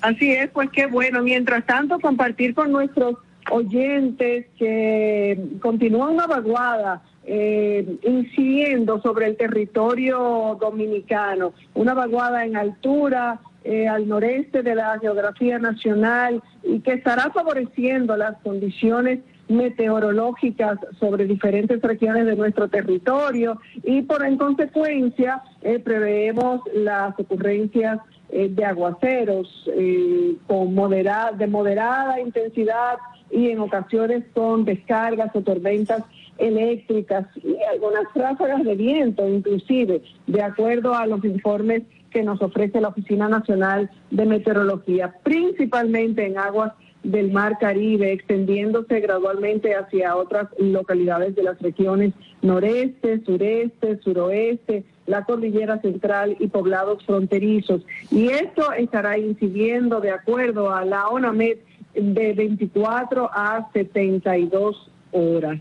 Así 0.00 0.32
es, 0.32 0.50
pues 0.50 0.68
qué 0.70 0.86
bueno. 0.86 1.22
Mientras 1.22 1.64
tanto, 1.64 1.98
compartir 1.98 2.54
con 2.54 2.70
nuestros 2.70 3.16
oyentes 3.50 4.46
que 4.58 5.38
continúa 5.60 6.10
una 6.10 6.26
vaguada 6.26 7.02
eh, 7.26 7.96
incidiendo 8.02 9.00
sobre 9.00 9.26
el 9.26 9.36
territorio 9.36 10.58
dominicano, 10.60 11.54
una 11.74 11.94
vaguada 11.94 12.44
en 12.44 12.54
altura 12.54 13.40
eh, 13.64 13.88
al 13.88 14.06
noreste 14.06 14.62
de 14.62 14.74
la 14.74 14.98
geografía 14.98 15.58
nacional 15.58 16.42
y 16.62 16.80
que 16.80 16.92
estará 16.92 17.30
favoreciendo 17.30 18.14
las 18.18 18.36
condiciones 18.42 19.20
meteorológicas 19.48 20.78
sobre 20.98 21.26
diferentes 21.26 21.80
regiones 21.82 22.26
de 22.26 22.36
nuestro 22.36 22.68
territorio 22.68 23.60
y 23.82 24.02
por 24.02 24.24
en 24.24 24.36
consecuencia 24.38 25.42
eh, 25.62 25.78
preveemos 25.78 26.60
las 26.74 27.18
ocurrencias 27.18 27.98
eh, 28.30 28.48
de 28.48 28.64
aguaceros 28.64 29.68
eh, 29.76 30.36
con 30.46 30.74
modera- 30.74 31.32
de 31.32 31.46
moderada 31.46 32.20
intensidad 32.20 32.96
y 33.30 33.50
en 33.50 33.60
ocasiones 33.60 34.24
con 34.32 34.64
descargas 34.64 35.30
o 35.34 35.42
tormentas 35.42 36.02
eléctricas 36.38 37.26
y 37.36 37.56
algunas 37.72 38.04
ráfagas 38.14 38.64
de 38.64 38.74
viento 38.74 39.28
inclusive, 39.28 40.02
de 40.26 40.42
acuerdo 40.42 40.94
a 40.94 41.06
los 41.06 41.24
informes 41.24 41.82
que 42.10 42.22
nos 42.22 42.40
ofrece 42.40 42.80
la 42.80 42.88
Oficina 42.88 43.28
Nacional 43.28 43.90
de 44.10 44.24
Meteorología, 44.24 45.14
principalmente 45.22 46.24
en 46.26 46.38
aguas 46.38 46.72
del 47.04 47.30
Mar 47.30 47.58
Caribe, 47.60 48.12
extendiéndose 48.12 49.00
gradualmente 49.00 49.74
hacia 49.74 50.16
otras 50.16 50.48
localidades 50.58 51.36
de 51.36 51.44
las 51.44 51.60
regiones 51.60 52.12
noreste, 52.42 53.22
sureste, 53.24 54.00
suroeste, 54.02 54.84
la 55.06 55.24
cordillera 55.24 55.80
central 55.80 56.36
y 56.40 56.48
poblados 56.48 57.04
fronterizos. 57.04 57.82
Y 58.10 58.28
esto 58.28 58.72
estará 58.72 59.18
incidiendo 59.18 60.00
de 60.00 60.10
acuerdo 60.10 60.72
a 60.72 60.84
la 60.84 61.08
ONAMED 61.08 61.58
de 61.94 62.32
24 62.32 63.30
a 63.32 63.70
72 63.72 64.90
horas. 65.12 65.60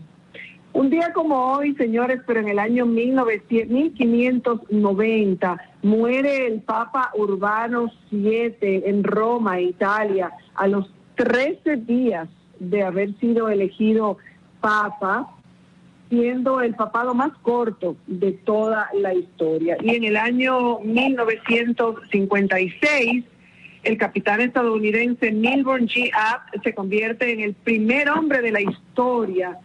Un 0.72 0.90
día 0.90 1.12
como 1.12 1.52
hoy, 1.52 1.76
señores, 1.76 2.20
pero 2.26 2.40
en 2.40 2.48
el 2.48 2.58
año 2.58 2.84
1900 2.84 3.70
1590, 3.70 5.60
muere 5.82 6.48
el 6.48 6.62
Papa 6.62 7.12
Urbano 7.14 7.92
VII 8.10 8.56
en 8.60 9.04
Roma, 9.04 9.60
Italia, 9.60 10.32
a 10.56 10.66
los 10.66 10.90
13 11.14 11.76
días 11.76 12.28
de 12.58 12.82
haber 12.82 13.16
sido 13.18 13.48
elegido 13.48 14.18
Papa, 14.60 15.30
siendo 16.08 16.60
el 16.60 16.74
papado 16.74 17.14
más 17.14 17.32
corto 17.42 17.96
de 18.06 18.32
toda 18.32 18.90
la 18.94 19.14
historia. 19.14 19.76
Y 19.80 19.94
en 19.94 20.02
el 20.04 20.16
año 20.16 20.80
1956, 20.80 23.24
el 23.82 23.98
capitán 23.98 24.40
estadounidense 24.40 25.32
Milburn 25.32 25.86
G. 25.86 26.10
Abt 26.14 26.62
se 26.62 26.74
convierte 26.74 27.32
en 27.32 27.40
el 27.40 27.54
primer 27.54 28.08
hombre 28.08 28.40
de 28.40 28.52
la 28.52 28.62
historia 28.62 29.58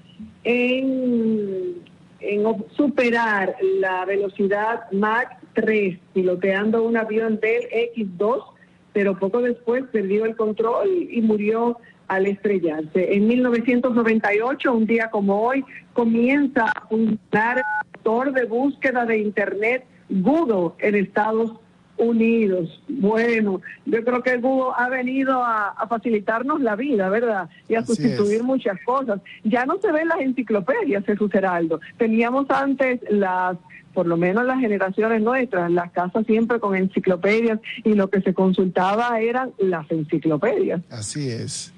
en, 0.44 1.76
en 2.20 2.44
superar 2.76 3.56
la 3.80 4.04
velocidad 4.06 4.92
Mach 4.92 5.30
3 5.54 5.98
piloteando 6.14 6.84
un 6.84 6.98
avión 6.98 7.40
del 7.40 7.64
X-2, 7.72 8.44
pero 8.93 9.17
poco 9.17 9.41
después 9.41 9.84
perdió 9.91 10.25
el 10.25 10.36
control 10.36 11.08
y 11.10 11.21
murió 11.21 11.78
al 12.08 12.25
estrellarse. 12.25 13.13
En 13.13 13.28
1998, 13.28 14.73
un 14.73 14.86
día 14.86 15.10
como 15.10 15.41
hoy, 15.41 15.63
comienza 15.93 16.65
a 16.65 16.88
funcionar 16.88 17.58
el 17.60 17.63
motor 17.97 18.34
de 18.34 18.45
búsqueda 18.45 19.06
de 19.06 19.19
Internet 19.19 19.86
Google 20.10 20.71
en 20.80 20.95
Estados 20.95 21.54
Unidos. 21.97 22.82
Bueno, 22.88 23.62
yo 23.86 24.04
creo 24.04 24.23
que 24.23 24.38
Google 24.38 24.73
ha 24.78 24.89
venido 24.89 25.43
a, 25.43 25.69
a 25.69 25.88
facilitarnos 25.88 26.62
la 26.62 26.75
vida, 26.75 27.10
¿verdad? 27.10 27.49
Y 27.67 27.75
a 27.75 27.80
Así 27.80 27.88
sustituir 27.93 28.38
es. 28.38 28.43
muchas 28.43 28.78
cosas. 28.86 29.21
Ya 29.43 29.65
no 29.65 29.80
se 29.80 29.91
ven 29.91 30.08
las 30.08 30.21
enciclopedias, 30.21 31.06
Jesús 31.06 31.30
Heraldo. 31.34 31.80
Teníamos 31.97 32.49
antes 32.49 33.02
las, 33.10 33.58
por 34.00 34.08
lo 34.08 34.16
menos 34.16 34.46
las 34.46 34.62
generaciones 34.62 35.22
nuestras, 35.22 35.70
las 35.70 35.92
casas 35.92 36.26
siempre 36.26 36.58
con 36.62 36.74
enciclopedias 36.74 37.60
y 37.84 37.96
lo 37.96 38.10
que 38.10 38.22
se 38.22 38.34
consultaba 38.34 39.20
eran 39.20 39.52
las 39.58 39.92
enciclopedias. 39.92 40.80
Así 40.90 41.30
es. 41.30 41.74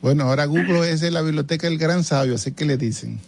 Bueno, 0.00 0.24
ahora 0.24 0.46
Google 0.46 0.90
es 0.90 1.00
de 1.00 1.12
la 1.12 1.22
biblioteca 1.22 1.68
del 1.68 1.78
gran 1.78 2.02
sabio, 2.02 2.34
así 2.34 2.50
que 2.50 2.64
le 2.64 2.76
dicen. 2.76 3.20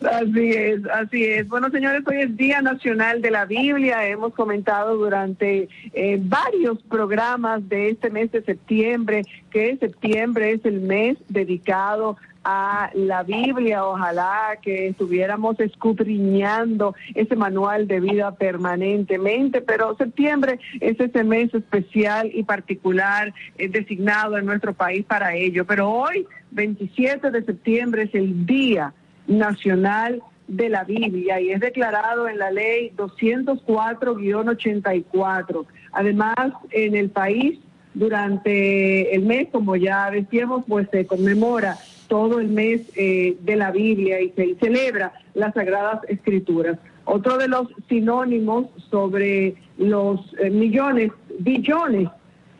Así 0.00 0.50
es, 0.50 0.80
así 0.94 1.24
es. 1.26 1.46
Bueno, 1.46 1.68
señores, 1.68 2.00
hoy 2.06 2.22
es 2.22 2.34
Día 2.38 2.62
Nacional 2.62 3.20
de 3.20 3.30
la 3.30 3.44
Biblia. 3.44 4.06
Hemos 4.08 4.32
comentado 4.32 4.96
durante 4.96 5.68
eh, 5.92 6.18
varios 6.22 6.82
programas 6.84 7.68
de 7.68 7.90
este 7.90 8.08
mes 8.08 8.32
de 8.32 8.42
septiembre 8.42 9.24
que 9.50 9.76
septiembre 9.76 10.52
es 10.52 10.64
el 10.64 10.80
mes 10.80 11.18
dedicado 11.28 12.16
a 12.44 12.90
la 12.94 13.22
Biblia, 13.22 13.84
ojalá 13.84 14.58
que 14.62 14.88
estuviéramos 14.88 15.60
escudriñando 15.60 16.94
ese 17.14 17.36
manual 17.36 17.86
de 17.86 18.00
vida 18.00 18.34
permanentemente, 18.34 19.60
pero 19.60 19.94
septiembre 19.96 20.58
es 20.80 20.98
ese 20.98 21.22
mes 21.22 21.52
especial 21.52 22.30
y 22.32 22.44
particular 22.44 23.34
eh, 23.58 23.68
designado 23.68 24.38
en 24.38 24.46
nuestro 24.46 24.72
país 24.72 25.04
para 25.04 25.34
ello. 25.34 25.66
Pero 25.66 25.90
hoy, 25.90 26.26
27 26.52 27.30
de 27.30 27.44
septiembre, 27.44 28.04
es 28.04 28.14
el 28.14 28.46
Día 28.46 28.94
Nacional 29.26 30.22
de 30.48 30.68
la 30.68 30.84
Biblia 30.84 31.40
y 31.40 31.50
es 31.50 31.60
declarado 31.60 32.28
en 32.28 32.38
la 32.38 32.50
ley 32.50 32.92
204-84. 32.96 35.66
Además, 35.92 36.52
en 36.70 36.96
el 36.96 37.10
país, 37.10 37.58
durante 37.94 39.14
el 39.14 39.22
mes, 39.22 39.46
como 39.52 39.76
ya 39.76 40.10
decíamos, 40.10 40.64
pues 40.66 40.88
se 40.90 41.06
conmemora 41.06 41.76
todo 42.10 42.40
el 42.40 42.48
mes 42.48 42.82
eh, 42.96 43.36
de 43.40 43.54
la 43.54 43.70
Biblia 43.70 44.20
y 44.20 44.30
se 44.30 44.56
celebra 44.56 45.12
las 45.34 45.54
Sagradas 45.54 46.00
Escrituras. 46.08 46.76
Otro 47.04 47.38
de 47.38 47.46
los 47.46 47.68
sinónimos 47.88 48.66
sobre 48.90 49.54
los 49.78 50.20
eh, 50.40 50.50
millones, 50.50 51.12
billones 51.38 52.08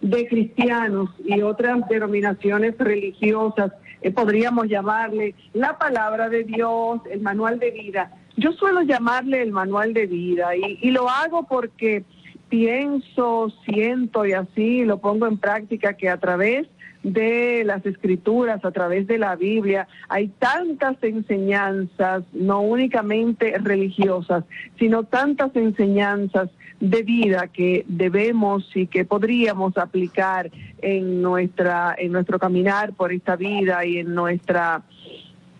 de 0.02 0.28
cristianos 0.28 1.10
y 1.24 1.42
otras 1.42 1.86
denominaciones 1.88 2.78
religiosas, 2.78 3.72
eh, 4.02 4.12
podríamos 4.12 4.68
llamarle 4.68 5.34
la 5.52 5.76
palabra 5.76 6.28
de 6.28 6.44
Dios, 6.44 7.00
el 7.10 7.20
manual 7.20 7.58
de 7.58 7.72
vida. 7.72 8.12
Yo 8.36 8.52
suelo 8.52 8.82
llamarle 8.82 9.42
el 9.42 9.50
manual 9.50 9.92
de 9.94 10.06
vida 10.06 10.54
y, 10.54 10.78
y 10.80 10.92
lo 10.92 11.10
hago 11.10 11.42
porque 11.42 12.04
pienso, 12.48 13.52
siento 13.64 14.24
y 14.24 14.32
así 14.32 14.84
lo 14.84 14.98
pongo 14.98 15.26
en 15.26 15.38
práctica 15.38 15.94
que 15.94 16.08
a 16.08 16.18
través 16.18 16.68
de 17.02 17.62
las 17.64 17.84
escrituras, 17.86 18.64
a 18.64 18.70
través 18.72 19.06
de 19.06 19.18
la 19.18 19.36
Biblia, 19.36 19.88
hay 20.08 20.28
tantas 20.28 21.02
enseñanzas, 21.02 22.24
no 22.32 22.60
únicamente 22.60 23.56
religiosas, 23.58 24.44
sino 24.78 25.04
tantas 25.04 25.54
enseñanzas 25.56 26.50
de 26.80 27.02
vida 27.02 27.48
que 27.48 27.84
debemos 27.88 28.64
y 28.74 28.86
que 28.86 29.04
podríamos 29.04 29.76
aplicar 29.76 30.50
en 30.80 31.20
nuestra 31.20 31.94
en 31.96 32.12
nuestro 32.12 32.38
caminar 32.38 32.94
por 32.94 33.12
esta 33.12 33.36
vida 33.36 33.84
y 33.84 33.98
en 33.98 34.14
nuestra 34.14 34.82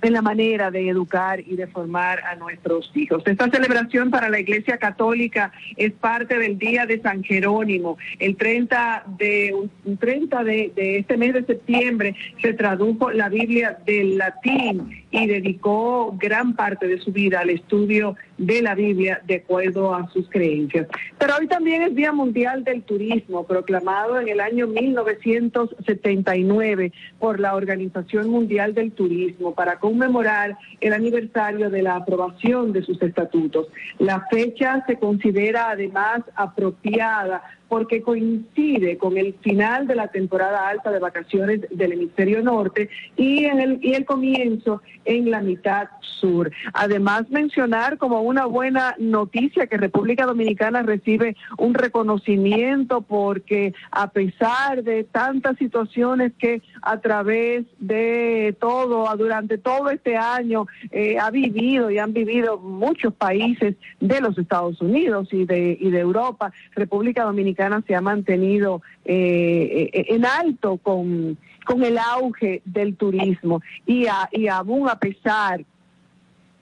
en 0.03 0.13
la 0.13 0.23
manera 0.23 0.71
de 0.71 0.89
educar 0.89 1.41
y 1.41 1.57
de 1.57 1.67
formar 1.67 2.21
a 2.25 2.37
nuestros 2.37 2.91
hijos. 2.95 3.23
Esta 3.27 3.51
celebración 3.51 4.11
para 4.11 4.29
la 4.29 4.41
Iglesia 4.41 4.79
Católica 4.79 5.53
es 5.77 5.93
parte 5.93 6.39
del 6.39 6.59
Día 6.59 6.87
de 6.87 7.01
San 7.01 7.23
Jerónimo. 7.23 7.99
El 8.19 8.37
30 8.37 9.05
de, 9.19 9.55
un 9.85 9.97
30 9.97 10.45
de, 10.45 10.73
de 10.75 10.99
este 10.99 11.17
mes 11.17 11.35
de 11.35 11.45
septiembre 11.45 12.15
se 12.41 12.55
tradujo 12.55 13.11
la 13.11 13.29
Biblia 13.29 13.79
del 13.87 14.19
latín 14.19 15.00
y 15.11 15.27
dedicó 15.27 16.15
gran 16.19 16.55
parte 16.55 16.87
de 16.87 16.99
su 16.99 17.13
vida 17.13 17.41
al 17.41 17.49
estudio 17.51 18.17
de 18.39 18.63
la 18.63 18.75
Biblia 18.75 19.21
de 19.27 19.35
acuerdo 19.37 19.95
a 19.95 20.09
sus 20.11 20.27
creencias. 20.29 20.89
Pero 21.19 21.35
hoy 21.39 21.47
también 21.49 21.83
es 21.83 21.95
Día 21.95 22.13
Mundial 22.13 22.65
del 22.65 22.83
Turismo, 22.83 23.45
proclamado 23.45 24.19
en 24.21 24.29
el 24.29 24.41
año 24.41 24.67
1979 24.69 26.93
por 27.19 27.41
la 27.41 27.55
Organización 27.55 28.29
Mundial 28.31 28.75
del 28.75 28.93
Turismo 28.93 29.55
para 29.55 29.79
conmemorar 29.79 30.57
el 30.81 30.93
aniversario 30.93 31.71
de 31.71 31.83
la 31.83 31.97
aprobación 31.97 32.73
de 32.73 32.83
sus 32.83 33.01
estatutos. 33.03 33.69
La 33.99 34.27
fecha 34.31 34.85
se 34.87 34.97
considera 34.97 35.71
además 35.71 36.23
apropiada 36.35 37.43
porque 37.71 38.03
coincide 38.03 38.99
con 38.99 39.17
el 39.17 39.33
final 39.41 39.87
de 39.87 39.95
la 39.95 40.09
temporada 40.09 40.69
alta 40.69 40.91
de 40.91 40.99
vacaciones 40.99 41.61
del 41.71 41.93
hemisferio 41.93 42.43
norte 42.43 42.91
y, 43.17 43.45
en 43.45 43.61
el, 43.61 43.79
y 43.81 43.95
el 43.95 44.05
comienzo 44.05 44.83
en 45.05 45.31
la 45.31 45.41
mitad 45.41 45.89
sur. 46.01 46.51
Además, 46.73 47.31
mencionar 47.31 47.97
como 47.97 48.23
una 48.23 48.45
buena 48.47 48.97
noticia 48.99 49.69
que 49.69 49.77
República 49.77 50.27
Dominicana 50.27 50.83
recibe 50.83 51.37
un 51.59 51.75
reconocimiento 51.75 53.03
porque 53.03 53.73
a 53.93 54.11
pesar 54.11 54.83
de 54.83 55.05
tantas 55.05 55.57
situaciones 55.57 56.33
que 56.39 56.63
a 56.83 56.99
través 57.01 57.65
de 57.79 58.57
todo, 58.61 59.07
durante 59.17 59.59
todo 59.59 59.91
este 59.91 60.17
año, 60.17 60.67
eh, 60.91 61.19
ha 61.19 61.31
vivido 61.31 61.91
y 61.91 61.99
han 61.99 62.13
vivido 62.13 62.59
muchos 62.59 63.15
países 63.15 63.77
de 64.01 64.21
los 64.21 64.37
Estados 64.39 64.81
Unidos 64.81 65.29
y 65.33 65.45
de, 65.45 65.77
y 65.81 65.91
de 65.91 66.01
Europa, 66.01 66.53
República 66.75 67.25
Dominicana 67.25 67.83
se 67.87 67.95
ha 67.95 68.01
mantenido 68.01 68.83
eh, 69.05 69.91
eh, 69.93 70.07
en 70.09 70.25
alto 70.25 70.79
con, 70.79 71.39
con 71.65 71.85
el 71.85 71.99
auge 71.99 72.63
del 72.65 72.97
turismo. 72.97 73.63
Y, 73.87 74.07
y 74.33 74.49
aún 74.49 74.89
a 74.89 74.99
pesar 74.99 75.65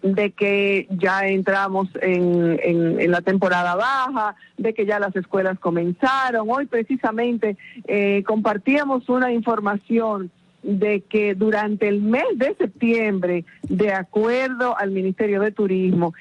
de 0.03 0.31
que 0.31 0.87
ya 0.91 1.27
entramos 1.27 1.89
en, 2.01 2.59
en, 2.63 3.11
la 3.11 3.21
temporada 3.21 3.75
baja, 3.75 4.37
de 4.57 4.73
que 4.73 4.87
ya 4.87 5.01
las 5.01 5.15
escuelas 5.17 5.59
comenzaron. 5.59 6.49
Hoy 6.49 6.67
precisamente 6.67 7.57
eh, 7.87 8.23
compartíamos 8.27 9.09
una 9.09 9.33
información 9.33 10.31
de 10.63 11.03
que 11.03 11.35
durante 11.35 11.89
el 11.89 12.01
mes 12.01 12.27
de 12.35 12.55
septiembre, 12.55 13.45
de 13.63 13.93
acuerdo 13.93 14.77
al 14.77 14.91
Ministerio 14.91 15.41
de 15.41 15.53
Turismo, 15.53 16.15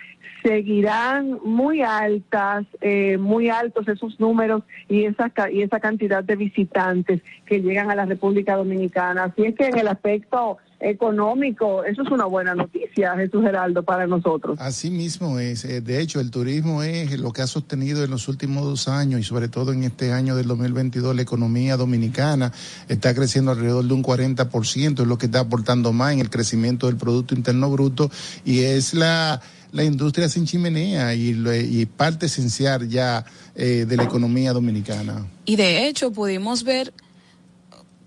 seguirán 0.44 1.40
muy 1.44 1.82
altas, 1.82 2.66
eh, 2.82 3.18
muy 3.18 3.50
altos 3.50 3.88
esos 3.88 4.20
números 4.20 4.64
y 4.88 5.06
esa, 5.06 5.32
y 5.52 5.62
esa 5.62 5.80
cantidad 5.80 6.24
de 6.24 6.36
visitantes 6.36 7.22
que 7.46 7.62
llegan 7.62 7.92
a 7.92 7.96
la 7.96 8.06
República 8.06 8.56
Dominicana. 8.56 9.26
Así 9.26 9.44
es 9.44 9.56
que 9.56 9.68
en 9.68 9.78
el 9.78 9.88
aspecto 9.88 10.58
económico, 10.80 11.84
eso 11.84 12.04
es 12.04 12.12
una 12.12 12.26
buena 12.26 12.54
noticia, 12.54 13.16
Jesús 13.16 13.44
Geraldo, 13.44 13.84
para 13.84 14.06
nosotros. 14.06 14.60
Así 14.60 14.92
mismo 14.92 15.40
es. 15.40 15.66
Eh, 15.66 15.82
de 15.82 16.02
hecho, 16.02 16.20
el 16.20 16.32
turismo 16.32 16.84
es 16.84 17.20
lo 17.20 17.34
que 17.34 17.42
ha 17.42 17.48
sostenido 17.48 18.04
en 18.04 18.12
los 18.12 18.28
últimos 18.28 18.64
dos 18.64 18.88
años 18.88 19.20
y 19.20 19.24
sobre 19.24 19.48
todo 19.48 19.74
en 19.74 19.84
este 19.84 20.14
año 20.14 20.36
del 20.36 20.48
2022 20.48 21.16
la 21.16 21.22
economía 21.22 21.78
dominicana 21.78 22.52
está 22.88 23.16
creciendo 23.16 23.52
alrededor 23.52 23.86
de 23.86 23.94
un 23.94 24.04
40%, 24.04 25.02
es 25.02 25.08
lo 25.08 25.18
que 25.18 25.26
está 25.26 25.40
aportando 25.42 25.94
más 25.94 26.14
en 26.14 26.20
el 26.20 26.30
crecimiento 26.30 26.88
del 26.88 26.98
Producto 26.98 27.34
Interno 27.34 27.70
Bruto 27.72 28.12
y 28.46 28.60
es 28.60 28.94
la 28.94 29.42
la 29.72 29.84
industria 29.84 30.30
sin 30.30 30.46
chimenea 30.46 31.14
y, 31.14 31.36
y 31.70 31.86
parte 31.86 32.28
esencial 32.28 32.88
ya 32.90 33.26
eh, 33.56 33.86
de 33.88 33.98
la 33.98 34.04
economía 34.04 34.54
dominicana. 34.54 35.26
Y 35.46 35.56
de 35.56 35.88
hecho 35.88 36.12
pudimos 36.12 36.64
ver 36.64 36.94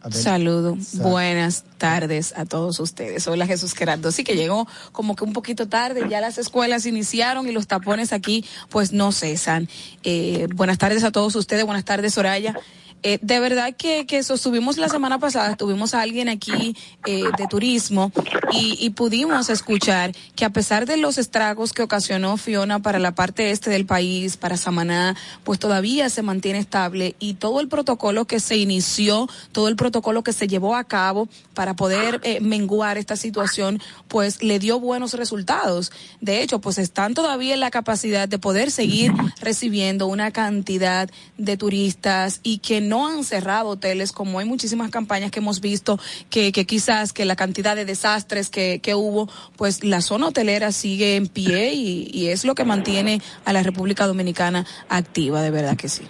Saludo, 0.08 0.78
buenas 0.94 1.64
tardes 1.76 2.32
a 2.34 2.46
todos 2.46 2.80
ustedes. 2.80 3.26
Hola 3.26 3.46
Jesús 3.46 3.74
Gerardo. 3.74 4.10
Sí 4.12 4.24
que 4.24 4.34
llegó 4.34 4.66
como 4.92 5.14
que 5.14 5.24
un 5.24 5.34
poquito 5.34 5.68
tarde, 5.68 6.06
ya 6.08 6.22
las 6.22 6.38
escuelas 6.38 6.86
iniciaron 6.86 7.46
y 7.48 7.52
los 7.52 7.66
tapones 7.66 8.14
aquí 8.14 8.44
pues 8.70 8.92
no 8.92 9.12
cesan. 9.12 9.68
Eh, 10.02 10.48
buenas 10.54 10.78
tardes 10.78 11.04
a 11.04 11.12
todos 11.12 11.36
ustedes, 11.36 11.66
buenas 11.66 11.84
tardes 11.84 12.14
Soraya. 12.14 12.54
Eh, 13.02 13.18
de 13.22 13.40
verdad 13.40 13.74
que, 13.76 14.06
que 14.06 14.22
sostuvimos 14.22 14.76
la 14.76 14.88
semana 14.88 15.18
pasada, 15.18 15.56
tuvimos 15.56 15.94
a 15.94 16.02
alguien 16.02 16.28
aquí 16.28 16.76
eh, 17.06 17.22
de 17.38 17.46
turismo 17.46 18.12
y, 18.52 18.76
y, 18.78 18.90
pudimos 18.90 19.48
escuchar 19.48 20.12
que 20.36 20.44
a 20.44 20.50
pesar 20.50 20.84
de 20.84 20.98
los 20.98 21.16
estragos 21.16 21.72
que 21.72 21.82
ocasionó 21.82 22.36
Fiona 22.36 22.80
para 22.80 22.98
la 22.98 23.14
parte 23.14 23.50
este 23.52 23.70
del 23.70 23.86
país, 23.86 24.36
para 24.36 24.56
Samaná, 24.56 25.16
pues 25.44 25.58
todavía 25.58 26.10
se 26.10 26.22
mantiene 26.22 26.58
estable 26.58 27.16
y 27.18 27.34
todo 27.34 27.60
el 27.60 27.68
protocolo 27.68 28.26
que 28.26 28.38
se 28.38 28.56
inició, 28.56 29.28
todo 29.52 29.68
el 29.68 29.76
protocolo 29.76 30.22
que 30.22 30.32
se 30.32 30.46
llevó 30.46 30.76
a 30.76 30.84
cabo 30.84 31.28
para 31.54 31.74
poder 31.74 32.20
eh, 32.22 32.40
menguar 32.40 32.98
esta 32.98 33.16
situación, 33.16 33.80
pues 34.08 34.42
le 34.42 34.58
dio 34.58 34.78
buenos 34.78 35.14
resultados. 35.14 35.92
De 36.20 36.42
hecho, 36.42 36.60
pues 36.60 36.78
están 36.78 37.14
todavía 37.14 37.54
en 37.54 37.60
la 37.60 37.70
capacidad 37.70 38.28
de 38.28 38.38
poder 38.38 38.70
seguir 38.70 39.12
recibiendo 39.40 40.06
una 40.06 40.30
cantidad 40.32 41.08
de 41.38 41.56
turistas 41.56 42.40
y 42.42 42.58
que 42.58 42.89
no 42.90 43.06
han 43.06 43.24
cerrado 43.24 43.70
hoteles, 43.70 44.12
como 44.12 44.38
hay 44.40 44.46
muchísimas 44.46 44.90
campañas 44.90 45.30
que 45.30 45.38
hemos 45.38 45.60
visto 45.60 45.98
que, 46.28 46.52
que 46.52 46.66
quizás 46.66 47.14
que 47.14 47.24
la 47.24 47.36
cantidad 47.36 47.74
de 47.76 47.86
desastres 47.86 48.50
que, 48.50 48.80
que 48.80 48.94
hubo, 48.94 49.28
pues 49.56 49.82
la 49.82 50.02
zona 50.02 50.26
hotelera 50.26 50.72
sigue 50.72 51.16
en 51.16 51.28
pie 51.28 51.72
y, 51.72 52.10
y 52.12 52.28
es 52.28 52.44
lo 52.44 52.54
que 52.54 52.64
mantiene 52.64 53.22
a 53.46 53.52
la 53.52 53.62
República 53.62 54.06
Dominicana 54.06 54.66
activa, 54.88 55.40
de 55.40 55.50
verdad 55.50 55.76
que 55.76 55.88
sí. 55.88 56.02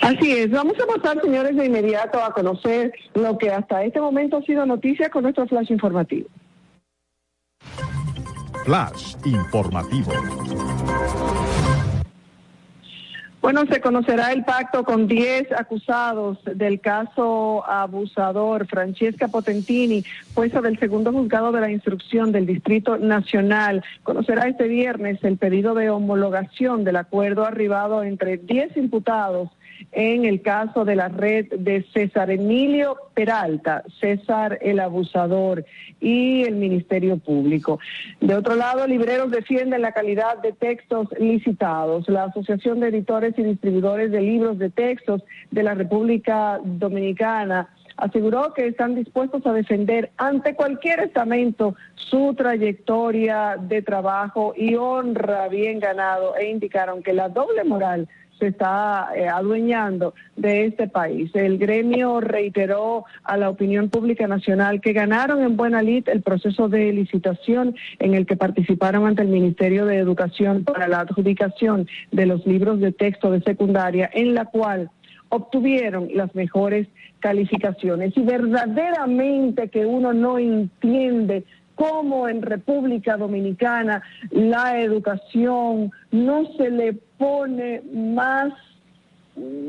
Así 0.00 0.32
es, 0.32 0.50
vamos 0.50 0.74
a 0.82 0.86
pasar, 0.86 1.22
señores, 1.22 1.56
de 1.56 1.66
inmediato 1.66 2.22
a 2.22 2.32
conocer 2.32 2.92
lo 3.14 3.38
que 3.38 3.50
hasta 3.50 3.84
este 3.84 4.00
momento 4.00 4.36
ha 4.36 4.42
sido 4.42 4.66
noticia 4.66 5.08
con 5.10 5.22
nuestro 5.22 5.46
flash 5.46 5.70
informativo. 5.70 6.28
Flash 8.64 9.16
informativo. 9.24 10.12
Bueno, 13.40 13.64
se 13.66 13.80
conocerá 13.80 14.32
el 14.32 14.44
pacto 14.44 14.82
con 14.82 15.06
10 15.06 15.52
acusados 15.52 16.38
del 16.44 16.80
caso 16.80 17.64
abusador. 17.68 18.66
Francesca 18.66 19.28
Potentini, 19.28 20.04
jueza 20.34 20.60
del 20.60 20.78
segundo 20.80 21.12
juzgado 21.12 21.52
de 21.52 21.60
la 21.60 21.70
instrucción 21.70 22.32
del 22.32 22.46
Distrito 22.46 22.98
Nacional, 22.98 23.84
conocerá 24.02 24.48
este 24.48 24.66
viernes 24.66 25.22
el 25.22 25.36
pedido 25.36 25.74
de 25.74 25.88
homologación 25.88 26.82
del 26.82 26.96
acuerdo 26.96 27.46
arribado 27.46 28.02
entre 28.02 28.38
10 28.38 28.76
imputados 28.76 29.50
en 29.92 30.24
el 30.24 30.42
caso 30.42 30.84
de 30.84 30.96
la 30.96 31.08
red 31.08 31.46
de 31.50 31.84
César 31.92 32.30
Emilio 32.30 32.96
Peralta, 33.14 33.82
César 34.00 34.58
el 34.60 34.80
abusador 34.80 35.64
y 36.00 36.44
el 36.44 36.56
Ministerio 36.56 37.18
Público. 37.18 37.78
De 38.20 38.34
otro 38.34 38.54
lado, 38.54 38.86
libreros 38.86 39.30
defienden 39.30 39.82
la 39.82 39.92
calidad 39.92 40.38
de 40.38 40.52
textos 40.52 41.08
licitados. 41.18 42.08
La 42.08 42.24
Asociación 42.24 42.80
de 42.80 42.88
Editores 42.88 43.34
y 43.38 43.42
Distribuidores 43.42 44.10
de 44.10 44.20
Libros 44.20 44.58
de 44.58 44.70
Textos 44.70 45.22
de 45.50 45.62
la 45.62 45.74
República 45.74 46.60
Dominicana 46.64 47.68
aseguró 47.98 48.54
que 48.54 48.68
están 48.68 48.94
dispuestos 48.94 49.44
a 49.44 49.52
defender 49.52 50.10
ante 50.16 50.54
cualquier 50.54 51.00
estamento 51.00 51.74
su 51.94 52.32
trayectoria 52.34 53.56
de 53.60 53.82
trabajo 53.82 54.54
y 54.56 54.76
honra 54.76 55.48
bien 55.48 55.80
ganado 55.80 56.36
e 56.36 56.48
indicaron 56.48 57.02
que 57.02 57.12
la 57.12 57.28
doble 57.28 57.64
moral 57.64 58.08
se 58.38 58.48
está 58.48 59.10
eh, 59.16 59.28
adueñando 59.28 60.14
de 60.36 60.66
este 60.66 60.88
país. 60.88 61.30
El 61.34 61.58
gremio 61.58 62.20
reiteró 62.20 63.04
a 63.24 63.36
la 63.36 63.50
opinión 63.50 63.88
pública 63.88 64.26
nacional 64.26 64.80
que 64.80 64.92
ganaron 64.92 65.42
en 65.42 65.56
buena 65.56 65.82
lid 65.82 66.08
el 66.08 66.22
proceso 66.22 66.68
de 66.68 66.92
licitación 66.92 67.74
en 67.98 68.14
el 68.14 68.26
que 68.26 68.36
participaron 68.36 69.06
ante 69.06 69.22
el 69.22 69.28
Ministerio 69.28 69.86
de 69.86 69.96
Educación 69.96 70.64
para 70.64 70.88
la 70.88 71.00
adjudicación 71.00 71.88
de 72.12 72.26
los 72.26 72.46
libros 72.46 72.80
de 72.80 72.92
texto 72.92 73.30
de 73.30 73.40
secundaria, 73.42 74.10
en 74.12 74.34
la 74.34 74.46
cual 74.46 74.90
obtuvieron 75.30 76.08
las 76.14 76.34
mejores 76.34 76.88
calificaciones. 77.20 78.16
Y 78.16 78.22
verdaderamente 78.22 79.68
que 79.68 79.84
uno 79.84 80.12
no 80.12 80.38
entiende 80.38 81.44
cómo 81.74 82.28
en 82.28 82.42
República 82.42 83.16
Dominicana 83.16 84.02
la 84.30 84.80
educación 84.80 85.92
no 86.10 86.44
se 86.56 86.70
le 86.70 86.98
pone 87.18 87.82
más 87.92 88.52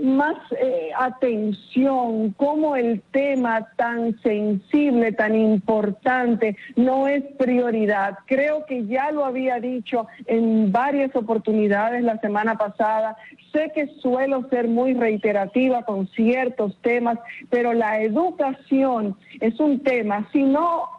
más 0.03 0.35
eh, 0.51 0.89
atención, 0.97 2.33
cómo 2.37 2.75
el 2.75 3.01
tema 3.11 3.67
tan 3.75 4.19
sensible, 4.21 5.11
tan 5.11 5.35
importante, 5.35 6.57
no 6.75 7.07
es 7.07 7.23
prioridad. 7.37 8.17
Creo 8.25 8.65
que 8.65 8.85
ya 8.85 9.11
lo 9.11 9.25
había 9.25 9.59
dicho 9.59 10.07
en 10.25 10.71
varias 10.71 11.15
oportunidades 11.15 12.03
la 12.03 12.19
semana 12.19 12.55
pasada. 12.57 13.17
Sé 13.51 13.71
que 13.73 13.87
suelo 14.01 14.47
ser 14.49 14.67
muy 14.67 14.93
reiterativa 14.93 15.83
con 15.83 16.07
ciertos 16.09 16.75
temas, 16.81 17.19
pero 17.49 17.73
la 17.73 18.01
educación 18.01 19.17
es 19.39 19.59
un 19.59 19.81
tema, 19.81 20.27
si 20.31 20.43
no 20.43 20.98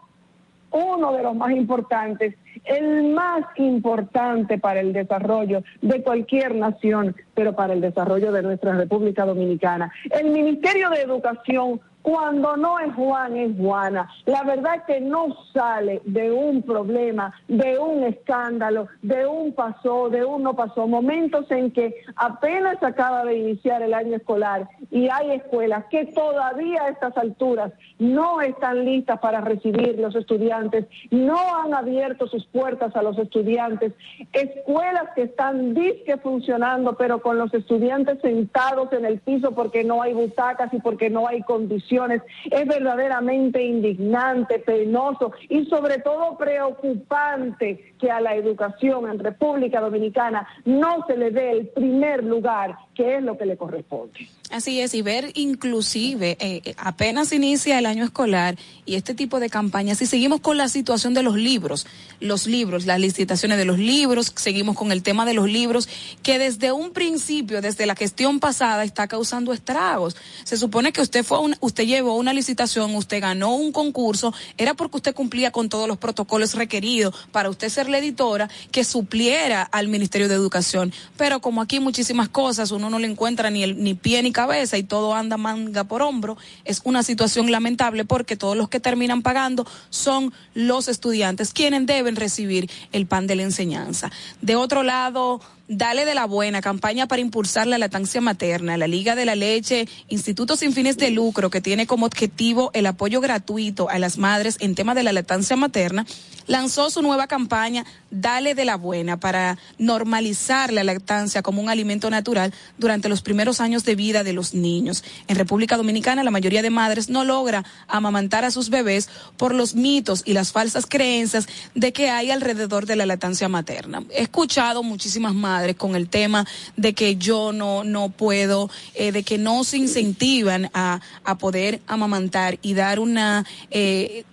uno 0.71 1.13
de 1.13 1.23
los 1.23 1.35
más 1.35 1.51
importantes, 1.53 2.35
el 2.65 3.13
más 3.13 3.45
importante 3.57 4.59
para 4.59 4.81
el 4.81 4.93
desarrollo 4.93 5.63
de 5.83 6.03
cualquier 6.03 6.55
nación, 6.55 7.17
pero 7.35 7.55
para 7.55 7.73
el 7.73 7.81
desarrollo 7.81 8.33
de 8.33 8.43
nuestra 8.43 8.75
República 8.75 9.25
Dominicana. 9.25 9.93
El 10.11 10.31
Ministerio 10.31 10.91
de 10.91 11.03
Educación 11.03 11.81
cuando 12.03 12.57
no 12.57 12.79
es 12.79 12.95
Juan, 12.95 13.37
es 13.37 13.57
Juana. 13.57 14.09
La 14.25 14.43
verdad 14.43 14.85
que 14.87 15.01
no 15.01 15.37
sale 15.53 16.01
de 16.05 16.33
un 16.33 16.63
problema, 16.63 17.35
de 17.49 17.79
un 17.79 18.05
escándalo, 18.05 18.89
de 19.03 19.27
un 19.27 19.53
pasó, 19.53 20.09
de 20.09 20.25
un 20.25 20.43
no 20.43 20.55
pasó. 20.55 20.87
Momentos 20.87 21.51
en 21.51 21.71
que 21.73 21.95
apenas 22.17 22.83
acaba 22.83 23.25
de 23.25 23.37
iniciar 23.37 23.83
el 23.83 23.93
año 23.93 24.17
escolar 24.17 24.69
y 24.91 25.09
hay 25.09 25.33
escuelas 25.33 25.85
que 25.91 26.07
todavía 26.07 26.85
a 26.85 26.89
estas 26.89 27.17
alturas 27.17 27.73
no 27.99 28.41
están 28.41 28.85
listas 28.85 29.19
para 29.21 29.41
recibir 29.41 29.99
los 29.99 30.15
estudiantes, 30.15 30.87
no 31.11 31.39
han 31.57 31.75
abierto 31.75 32.27
sus 32.29 32.47
puertas 32.47 32.97
a 32.97 33.03
los 33.03 33.19
estudiantes. 33.19 33.93
Escuelas 34.33 35.11
que 35.15 35.23
están 35.23 35.75
disque 35.75 36.17
funcionando, 36.17 36.95
pero 36.95 37.21
con 37.21 37.37
los 37.37 37.53
estudiantes 37.53 38.21
sentados 38.23 38.93
en 38.93 39.05
el 39.05 39.19
piso 39.19 39.53
porque 39.53 39.85
no 39.85 40.03
hay 40.03 40.15
butacas 40.15 40.73
y 40.73 40.81
porque 40.81 41.11
no 41.11 41.29
hay 41.29 41.43
condiciones 41.43 41.90
es 41.91 42.69
verdaderamente 42.69 43.63
indignante, 43.63 44.59
penoso 44.61 45.33
y 45.49 45.65
sobre 45.67 45.99
todo 45.99 46.37
preocupante 46.37 47.95
que 47.99 48.11
a 48.11 48.21
la 48.21 48.35
educación 48.35 49.11
en 49.11 49.19
República 49.19 49.81
Dominicana 49.81 50.47
no 50.65 51.05
se 51.07 51.17
le 51.17 51.31
dé 51.31 51.51
el 51.51 51.69
primer 51.69 52.25
lugar, 52.25 52.77
que 53.01 53.17
es 53.17 53.23
lo 53.23 53.39
que 53.39 53.47
le 53.47 53.57
corresponde. 53.57 54.29
Así 54.51 54.81
es, 54.81 54.93
y 54.93 55.01
ver 55.01 55.33
inclusive, 55.35 56.37
eh, 56.39 56.61
eh, 56.65 56.75
apenas 56.77 57.33
inicia 57.33 57.79
el 57.79 57.87
año 57.87 58.05
escolar 58.05 58.59
y 58.85 58.97
este 58.97 59.15
tipo 59.15 59.41
de 59.41 59.49
campañas, 59.49 59.99
si 59.99 60.07
seguimos 60.07 60.41
con 60.41 60.59
la 60.59 60.69
situación 60.69 61.15
de 61.15 61.23
los 61.23 61.37
libros, 61.37 61.87
los 62.21 62.47
libros, 62.47 62.85
las 62.85 63.01
licitaciones 63.01 63.57
de 63.57 63.65
los 63.65 63.79
libros, 63.79 64.35
seguimos 64.37 64.77
con 64.77 64.93
el 64.93 65.03
tema 65.03 65.25
de 65.25 65.33
los 65.33 65.49
libros, 65.49 65.89
que 66.23 66.39
desde 66.39 66.73
un 66.73 66.91
principio, 66.91 67.63
desde 67.63 67.87
la 67.87 67.95
gestión 67.95 68.39
pasada, 68.39 68.85
está 68.85 69.09
causando 69.09 69.55
estragos. 69.55 70.17
Se 70.45 70.59
supone 70.59 70.93
que 70.93 71.01
usted 71.01 71.25
fue 71.25 71.39
un, 71.39 71.57
usted 71.61 71.87
llevó 71.87 72.17
una 72.17 72.35
licitación, 72.35 72.95
usted 72.97 73.23
ganó 73.23 73.55
un 73.55 73.73
concurso, 73.73 74.35
era 74.59 74.75
porque 74.75 74.99
usted 74.99 75.15
cumplía 75.15 75.53
con 75.53 75.71
todos 75.71 75.89
los 75.89 75.97
protocolos 75.97 76.53
requeridos 76.53 77.15
para 77.33 77.49
usted 77.49 77.71
ser 77.71 77.89
la 77.89 77.97
editora 77.97 78.51
que 78.73 78.85
supliera 78.85 79.63
al 79.63 79.89
Ministerio 79.89 80.29
de 80.29 80.35
Educación. 80.35 80.93
Pero 81.17 81.41
como 81.41 81.63
aquí 81.63 81.81
muchísimas 81.81 82.29
cosas, 82.29 82.73
uno 82.73 82.90
no 82.91 82.99
le 82.99 83.07
encuentra 83.07 83.51
ni 83.51 83.63
el 83.63 83.83
ni 83.83 83.95
pie 83.95 84.23
ni 84.23 84.33
cabeza 84.33 84.77
y 84.77 84.83
todo 84.83 85.15
anda 85.15 85.37
manga 85.37 85.85
por 85.85 86.03
hombro, 86.03 86.37
es 86.65 86.81
una 86.85 87.03
situación 87.03 87.51
lamentable 87.51 88.05
porque 88.05 88.37
todos 88.37 88.57
los 88.57 88.69
que 88.69 88.81
terminan 88.81 89.23
pagando 89.23 89.67
son 89.89 90.33
los 90.55 90.89
estudiantes 90.89 91.53
quienes 91.53 91.87
deben 91.87 92.17
recibir 92.17 92.71
el 92.93 93.07
pan 93.07 93.27
de 93.27 93.37
la 93.37 93.43
enseñanza. 93.43 94.11
De 94.43 94.57
otro 94.57 94.83
lado, 94.83 95.41
Dale 95.73 96.05
de 96.05 96.17
la 96.17 96.25
Buena, 96.25 96.61
campaña 96.61 97.07
para 97.07 97.23
impulsar 97.23 97.69
la 97.69 97.79
lactancia 97.79 98.21
materna, 98.21 98.77
la 98.77 98.89
Liga 98.89 99.15
de 99.15 99.25
la 99.25 99.37
Leche, 99.37 99.87
Instituto 100.09 100.57
sin 100.57 100.73
fines 100.73 100.97
de 100.97 101.13
lucro 101.13 101.49
que 101.49 101.61
tiene 101.61 101.87
como 101.87 102.07
objetivo 102.07 102.73
el 102.75 102.87
apoyo 102.87 103.21
gratuito 103.21 103.89
a 103.89 104.01
las 104.01 104.19
madres 104.19 104.57
en 104.59 104.75
tema 104.75 104.97
de 104.97 105.05
la 105.05 105.13
lactancia 105.13 105.55
materna, 105.55 106.07
lanzó 106.49 106.91
su 106.91 107.03
nueva 107.03 107.29
campaña 107.29 107.87
Dale 108.11 108.57
de 108.57 108.65
la 108.65 108.75
Buena 108.75 109.21
para 109.21 109.59
normalizar 109.79 110.73
la 110.73 110.83
lactancia 110.83 111.41
como 111.41 111.63
un 111.63 111.69
alimento 111.69 112.11
natural 112.11 112.53
durante 112.77 113.09
los 113.09 113.23
primeros 113.23 113.61
años 113.61 113.85
de 113.85 113.95
vida 113.95 114.25
de 114.25 114.33
los 114.33 114.55
niños. 114.55 115.05
En 115.29 115.37
República 115.37 115.77
Dominicana 115.77 116.25
la 116.25 116.33
mayoría 116.33 116.63
de 116.63 116.71
madres 116.71 117.11
no 117.11 117.23
logra 117.23 117.65
amamantar 117.87 118.45
a 118.45 118.51
sus 118.51 118.71
bebés 118.71 119.09
por 119.37 119.55
los 119.55 119.77
mitos 119.77 120.25
y 120.27 120.33
las 120.33 120.51
falsas 120.51 120.87
creencias 120.87 121.47
de 121.77 121.93
que 121.93 122.11
hay 122.11 122.33
alrededor 122.33 122.87
de 122.87 122.97
la 122.97 123.07
lactancia 123.07 123.49
materna. 123.49 124.03
He 124.11 124.23
escuchado 124.23 124.83
muchísimas 124.83 125.33
madres 125.33 125.60
con 125.77 125.97
el 125.97 126.09
tema 126.09 126.47
de 126.77 126.93
que 126.95 127.17
yo 127.17 127.53
no, 127.53 127.85
no 127.85 128.09
puedo, 128.09 128.71
eh, 128.95 129.13
de 129.13 129.23
que 129.23 129.39
no 129.39 129.65
se 129.65 129.79
incentivan 129.79 130.71
a, 130.75 131.01
a 131.25 131.39
poder 131.39 131.81
amamantar 131.87 132.59
y 132.63 132.75
dar 132.75 132.99
una 132.99 133.45
eh, 133.71 134.25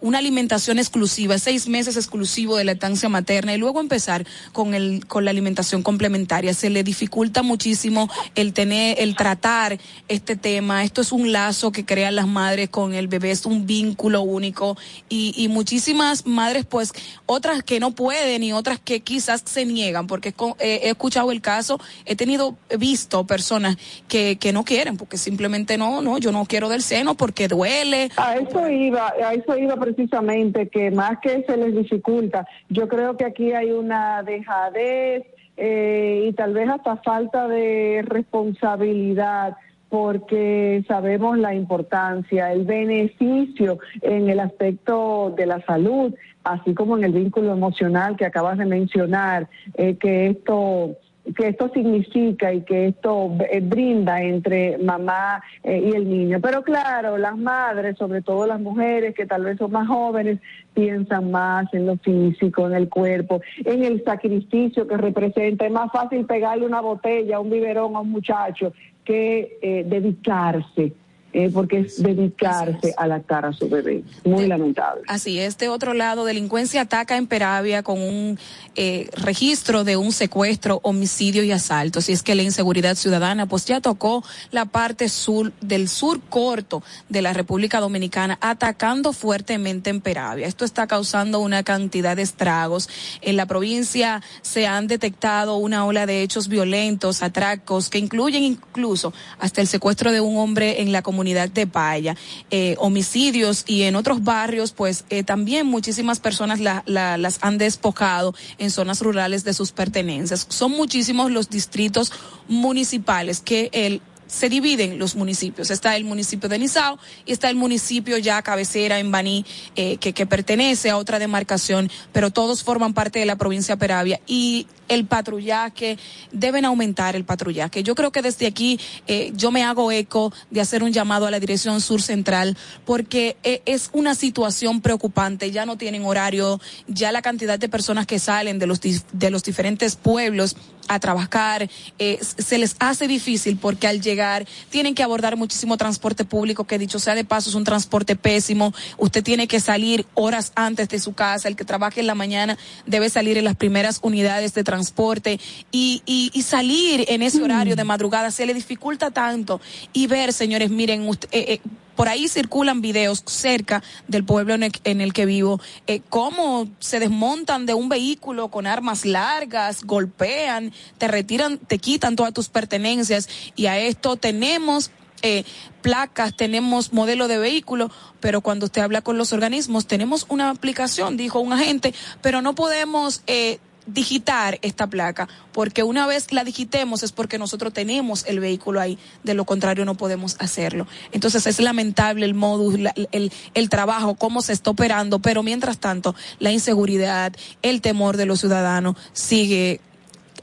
una 0.00 0.18
alimentación 0.18 0.78
exclusiva, 0.78 1.38
seis 1.38 1.68
meses 1.68 1.96
exclusivo 1.96 2.56
de 2.56 2.64
lactancia 2.64 3.08
materna 3.08 3.54
y 3.54 3.58
luego 3.58 3.80
empezar 3.80 4.26
con 4.52 4.74
el 4.74 5.06
con 5.06 5.24
la 5.24 5.30
alimentación 5.30 5.82
complementaria. 5.82 6.54
Se 6.54 6.70
le 6.70 6.82
dificulta 6.82 7.42
muchísimo 7.42 8.08
el 8.34 8.52
tener, 8.52 9.00
el 9.00 9.16
tratar 9.16 9.78
este 10.08 10.36
tema. 10.36 10.84
Esto 10.84 11.00
es 11.00 11.12
un 11.12 11.32
lazo 11.32 11.72
que 11.72 11.84
crean 11.84 12.16
las 12.16 12.26
madres 12.26 12.68
con 12.68 12.94
el 12.94 13.08
bebé, 13.08 13.30
es 13.30 13.46
un 13.46 13.66
vínculo 13.66 14.22
único 14.22 14.76
y, 15.08 15.34
y 15.36 15.48
muchísimas 15.48 16.26
madres, 16.26 16.64
pues, 16.64 16.92
otras 17.26 17.62
que 17.62 17.80
no 17.80 17.92
pueden 17.92 18.42
y 18.42 18.52
otras 18.52 18.78
que 18.78 19.00
quizás 19.00 19.42
se 19.44 19.64
niegan, 19.64 20.06
porque 20.06 20.34
he 20.60 20.88
escuchado 20.88 21.32
el 21.32 21.40
caso, 21.40 21.80
he 22.04 22.16
tenido, 22.16 22.56
visto 22.78 23.26
personas 23.26 23.76
que, 24.08 24.36
que 24.36 24.52
no 24.52 24.64
quieren, 24.64 24.96
porque 24.96 25.18
simplemente 25.18 25.78
no, 25.78 26.02
no, 26.02 26.18
yo 26.18 26.32
no 26.32 26.44
quiero 26.46 26.68
del 26.68 26.82
seno 26.82 27.14
porque 27.14 27.48
duele. 27.48 28.10
A 28.16 28.36
eso 28.36 28.68
iba, 28.68 29.12
a 29.24 29.34
eso 29.34 29.45
iba 29.56 29.76
precisamente, 29.76 30.68
que 30.68 30.90
más 30.90 31.18
que 31.20 31.44
se 31.44 31.56
les 31.56 31.74
dificulta, 31.74 32.46
yo 32.68 32.88
creo 32.88 33.16
que 33.16 33.24
aquí 33.24 33.52
hay 33.52 33.70
una 33.70 34.22
dejadez 34.22 35.24
eh, 35.56 36.26
y 36.28 36.32
tal 36.32 36.54
vez 36.54 36.68
hasta 36.68 36.96
falta 36.96 37.48
de 37.48 38.04
responsabilidad 38.06 39.56
porque 39.88 40.84
sabemos 40.88 41.38
la 41.38 41.54
importancia, 41.54 42.52
el 42.52 42.64
beneficio 42.64 43.78
en 44.02 44.28
el 44.28 44.40
aspecto 44.40 45.32
de 45.36 45.46
la 45.46 45.64
salud, 45.64 46.12
así 46.44 46.74
como 46.74 46.96
en 46.96 47.04
el 47.04 47.12
vínculo 47.12 47.52
emocional 47.52 48.16
que 48.16 48.26
acabas 48.26 48.58
de 48.58 48.66
mencionar, 48.66 49.48
eh, 49.74 49.96
que 49.96 50.28
esto 50.28 50.96
que 51.34 51.48
esto 51.48 51.70
significa 51.74 52.52
y 52.52 52.62
que 52.62 52.88
esto 52.88 53.32
eh, 53.50 53.60
brinda 53.60 54.22
entre 54.22 54.78
mamá 54.78 55.42
eh, 55.62 55.90
y 55.92 55.96
el 55.96 56.08
niño. 56.08 56.40
Pero 56.40 56.62
claro, 56.62 57.18
las 57.18 57.36
madres, 57.36 57.96
sobre 57.98 58.22
todo 58.22 58.46
las 58.46 58.60
mujeres 58.60 59.14
que 59.14 59.26
tal 59.26 59.44
vez 59.44 59.58
son 59.58 59.72
más 59.72 59.88
jóvenes, 59.88 60.38
piensan 60.74 61.30
más 61.30 61.72
en 61.72 61.86
lo 61.86 61.96
físico, 61.96 62.66
en 62.66 62.74
el 62.74 62.88
cuerpo, 62.88 63.40
en 63.64 63.84
el 63.84 64.04
sacrificio 64.04 64.86
que 64.86 64.96
representa. 64.96 65.66
Es 65.66 65.72
más 65.72 65.90
fácil 65.90 66.24
pegarle 66.26 66.66
una 66.66 66.80
botella, 66.80 67.40
un 67.40 67.50
biberón 67.50 67.96
a 67.96 68.00
un 68.00 68.10
muchacho 68.10 68.72
que 69.04 69.58
eh, 69.62 69.84
dedicarse 69.86 70.92
eh, 71.36 71.50
porque 71.52 71.80
es 71.80 72.02
dedicarse 72.02 72.94
a 72.96 73.06
lactar 73.06 73.44
a 73.44 73.52
su 73.52 73.68
bebé. 73.68 74.02
Muy 74.24 74.46
lamentable. 74.46 75.02
Así 75.06 75.38
es, 75.38 75.58
de 75.58 75.68
otro 75.68 75.92
lado, 75.92 76.24
delincuencia 76.24 76.80
ataca 76.80 77.18
en 77.18 77.26
Peravia 77.26 77.82
con 77.82 78.00
un 78.00 78.38
eh, 78.74 79.10
registro 79.12 79.84
de 79.84 79.98
un 79.98 80.12
secuestro, 80.12 80.80
homicidio 80.82 81.42
y 81.44 81.52
asalto. 81.52 82.00
Si 82.00 82.12
es 82.12 82.22
que 82.22 82.34
la 82.34 82.42
inseguridad 82.42 82.94
ciudadana, 82.94 83.44
pues 83.44 83.66
ya 83.66 83.82
tocó 83.82 84.24
la 84.50 84.64
parte 84.64 85.10
sur 85.10 85.52
del 85.60 85.90
sur 85.90 86.22
corto 86.22 86.82
de 87.10 87.20
la 87.20 87.34
República 87.34 87.80
Dominicana, 87.80 88.38
atacando 88.40 89.12
fuertemente 89.12 89.90
en 89.90 90.00
Peravia. 90.00 90.46
Esto 90.46 90.64
está 90.64 90.86
causando 90.86 91.40
una 91.40 91.62
cantidad 91.64 92.16
de 92.16 92.22
estragos. 92.22 92.88
En 93.20 93.36
la 93.36 93.44
provincia 93.44 94.22
se 94.40 94.66
han 94.66 94.86
detectado 94.86 95.58
una 95.58 95.84
ola 95.84 96.06
de 96.06 96.22
hechos 96.22 96.48
violentos, 96.48 97.22
atracos, 97.22 97.90
que 97.90 97.98
incluyen 97.98 98.42
incluso 98.42 99.12
hasta 99.38 99.60
el 99.60 99.66
secuestro 99.66 100.12
de 100.12 100.22
un 100.22 100.38
hombre 100.38 100.80
en 100.80 100.92
la 100.92 101.02
comunidad 101.02 101.25
de 101.34 101.66
Paya, 101.66 102.16
eh, 102.50 102.76
homicidios 102.78 103.64
y 103.66 103.82
en 103.82 103.96
otros 103.96 104.22
barrios, 104.22 104.72
pues 104.72 105.04
eh, 105.10 105.22
también 105.22 105.66
muchísimas 105.66 106.20
personas 106.20 106.60
la, 106.60 106.82
la, 106.86 107.18
las 107.18 107.38
han 107.42 107.58
despojado 107.58 108.34
en 108.58 108.70
zonas 108.70 109.00
rurales 109.00 109.44
de 109.44 109.54
sus 109.54 109.72
pertenencias. 109.72 110.46
Son 110.48 110.70
muchísimos 110.72 111.30
los 111.30 111.50
distritos 111.50 112.12
municipales 112.48 113.40
que 113.40 113.70
el 113.72 114.00
se 114.26 114.48
dividen 114.48 114.98
los 114.98 115.16
municipios. 115.16 115.70
Está 115.70 115.96
el 115.96 116.04
municipio 116.04 116.48
de 116.48 116.58
Nizao 116.58 116.98
y 117.24 117.32
está 117.32 117.50
el 117.50 117.56
municipio 117.56 118.18
ya 118.18 118.42
cabecera 118.42 118.98
en 118.98 119.10
Baní, 119.10 119.44
eh, 119.76 119.96
que, 119.98 120.12
que 120.12 120.26
pertenece 120.26 120.90
a 120.90 120.96
otra 120.96 121.18
demarcación, 121.18 121.90
pero 122.12 122.30
todos 122.30 122.62
forman 122.62 122.94
parte 122.94 123.18
de 123.18 123.26
la 123.26 123.36
provincia 123.36 123.76
de 123.76 123.80
Peravia 123.80 124.20
y 124.26 124.66
el 124.88 125.06
patrullaje, 125.06 125.98
deben 126.32 126.64
aumentar 126.64 127.16
el 127.16 127.24
patrullaje. 127.24 127.82
Yo 127.82 127.94
creo 127.94 128.12
que 128.12 128.22
desde 128.22 128.46
aquí 128.46 128.78
eh, 129.06 129.32
yo 129.34 129.50
me 129.50 129.64
hago 129.64 129.90
eco 129.92 130.32
de 130.50 130.60
hacer 130.60 130.82
un 130.82 130.92
llamado 130.92 131.26
a 131.26 131.30
la 131.30 131.40
Dirección 131.40 131.80
Sur 131.80 132.02
Central 132.02 132.56
porque 132.84 133.36
eh, 133.42 133.62
es 133.66 133.90
una 133.92 134.14
situación 134.14 134.80
preocupante, 134.80 135.50
ya 135.50 135.66
no 135.66 135.76
tienen 135.76 136.04
horario, 136.04 136.60
ya 136.86 137.12
la 137.12 137.22
cantidad 137.22 137.58
de 137.58 137.68
personas 137.68 138.06
que 138.06 138.18
salen 138.18 138.58
de 138.58 138.66
los, 138.66 138.80
de 138.80 139.30
los 139.30 139.42
diferentes 139.42 139.96
pueblos 139.96 140.56
a 140.88 140.98
trabajar, 141.00 141.68
eh, 141.98 142.18
se 142.20 142.58
les 142.58 142.76
hace 142.78 143.08
difícil 143.08 143.56
porque 143.56 143.86
al 143.86 144.00
llegar 144.00 144.46
tienen 144.70 144.94
que 144.94 145.02
abordar 145.02 145.36
muchísimo 145.36 145.76
transporte 145.76 146.24
público, 146.24 146.64
que 146.64 146.78
dicho 146.78 146.98
sea 146.98 147.14
de 147.14 147.24
paso 147.24 147.50
es 147.50 147.54
un 147.54 147.64
transporte 147.64 148.16
pésimo, 148.16 148.74
usted 148.98 149.22
tiene 149.22 149.46
que 149.46 149.60
salir 149.60 150.06
horas 150.14 150.52
antes 150.54 150.88
de 150.88 150.98
su 150.98 151.12
casa, 151.12 151.48
el 151.48 151.56
que 151.56 151.64
trabaje 151.64 152.00
en 152.00 152.06
la 152.06 152.14
mañana 152.14 152.56
debe 152.86 153.10
salir 153.10 153.38
en 153.38 153.44
las 153.44 153.56
primeras 153.56 153.98
unidades 154.02 154.54
de 154.54 154.64
transporte 154.64 155.40
y, 155.70 156.02
y, 156.06 156.30
y 156.32 156.42
salir 156.42 157.04
en 157.08 157.22
ese 157.22 157.42
horario 157.42 157.76
de 157.76 157.84
madrugada. 157.84 158.30
Se 158.30 158.46
le 158.46 158.54
dificulta 158.54 159.10
tanto 159.10 159.60
y 159.92 160.06
ver, 160.06 160.32
señores, 160.32 160.70
miren, 160.70 161.08
usted, 161.08 161.28
eh, 161.32 161.54
eh, 161.54 161.60
por 161.96 162.08
ahí 162.08 162.28
circulan 162.28 162.80
videos 162.80 163.22
cerca 163.26 163.82
del 164.06 164.24
pueblo 164.24 164.54
en 164.54 164.62
el, 164.64 164.72
en 164.84 165.00
el 165.00 165.12
que 165.12 165.26
vivo, 165.26 165.60
eh, 165.86 166.00
cómo 166.08 166.68
se 166.78 167.00
desmontan 167.00 167.66
de 167.66 167.74
un 167.74 167.88
vehículo 167.88 168.48
con 168.48 168.66
armas 168.66 169.04
largas, 169.04 169.84
golpean, 169.84 170.72
te 170.98 171.08
retiran, 171.08 171.58
te 171.58 171.78
quitan 171.78 172.16
todas 172.16 172.32
tus 172.32 172.48
pertenencias. 172.48 173.28
Y 173.56 173.66
a 173.66 173.78
esto 173.78 174.16
tenemos 174.16 174.90
eh, 175.22 175.44
placas, 175.82 176.36
tenemos 176.36 176.92
modelo 176.92 177.28
de 177.28 177.38
vehículo, 177.38 177.90
pero 178.20 178.40
cuando 178.40 178.66
usted 178.66 178.82
habla 178.82 179.02
con 179.02 179.16
los 179.18 179.32
organismos, 179.32 179.86
tenemos 179.86 180.26
una 180.28 180.50
aplicación, 180.50 181.16
dijo 181.16 181.40
un 181.40 181.52
agente, 181.52 181.94
pero 182.22 182.42
no 182.42 182.54
podemos 182.54 183.22
eh, 183.26 183.58
digitar 183.86 184.58
esta 184.62 184.86
placa, 184.86 185.28
porque 185.52 185.82
una 185.82 186.06
vez 186.06 186.32
la 186.32 186.44
digitemos 186.44 187.02
es 187.02 187.12
porque 187.12 187.38
nosotros 187.38 187.72
tenemos 187.72 188.24
el 188.26 188.40
vehículo 188.40 188.80
ahí, 188.80 188.98
de 189.22 189.34
lo 189.34 189.44
contrario 189.44 189.84
no 189.84 189.94
podemos 189.94 190.36
hacerlo. 190.38 190.86
Entonces 191.12 191.46
es 191.46 191.60
lamentable 191.60 192.26
el 192.26 192.34
modus, 192.34 192.78
la, 192.78 192.94
el, 193.12 193.32
el 193.54 193.68
trabajo, 193.68 194.14
cómo 194.14 194.42
se 194.42 194.52
está 194.52 194.70
operando, 194.70 195.20
pero 195.20 195.42
mientras 195.42 195.78
tanto 195.78 196.14
la 196.38 196.50
inseguridad, 196.50 197.32
el 197.62 197.80
temor 197.80 198.16
de 198.16 198.26
los 198.26 198.40
ciudadanos 198.40 198.96
sigue 199.12 199.80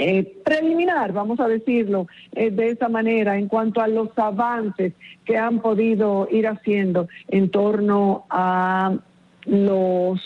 eh, 0.00 0.40
preliminar, 0.44 1.12
vamos 1.12 1.40
a 1.40 1.48
decirlo 1.48 2.06
eh, 2.32 2.52
de 2.52 2.70
esa 2.70 2.88
manera, 2.88 3.36
en 3.36 3.48
cuanto 3.48 3.80
a 3.80 3.88
los 3.88 4.10
avances 4.16 4.92
que 5.24 5.36
han 5.36 5.60
podido 5.60 6.28
ir 6.30 6.46
haciendo 6.46 7.08
en 7.26 7.50
torno 7.50 8.24
a 8.30 8.96
los 9.44 10.20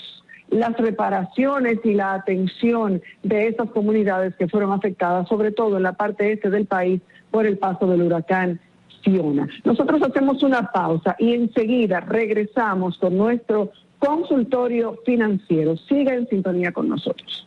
las 0.51 0.77
reparaciones 0.77 1.79
y 1.85 1.95
la 1.95 2.13
atención 2.13 3.01
de 3.23 3.49
esas 3.49 3.71
comunidades 3.71 4.37
que 4.37 4.49
fueron 4.49 4.73
afectadas, 4.73 5.27
sobre 5.27 5.51
todo 5.51 5.79
en 5.79 5.85
la 5.85 5.95
parte 5.95 6.31
este 6.31 6.51
del 6.51 6.67
país, 6.67 7.01
por 7.31 7.47
el 7.47 7.57
paso 7.57 7.87
del 7.87 8.03
huracán 8.03 8.61
Fiona. 9.03 9.49
Nosotros 9.65 10.03
hacemos 10.03 10.43
una 10.43 10.71
pausa 10.71 11.17
y 11.19 11.33
enseguida 11.33 12.01
regresamos 12.01 12.99
con 12.99 13.17
nuestro 13.17 13.73
consultorio 13.99 14.99
financiero. 15.07 15.79
Siga 15.79 16.13
en 16.13 16.29
sintonía 16.29 16.73
con 16.73 16.91
nosotros. 16.91 17.47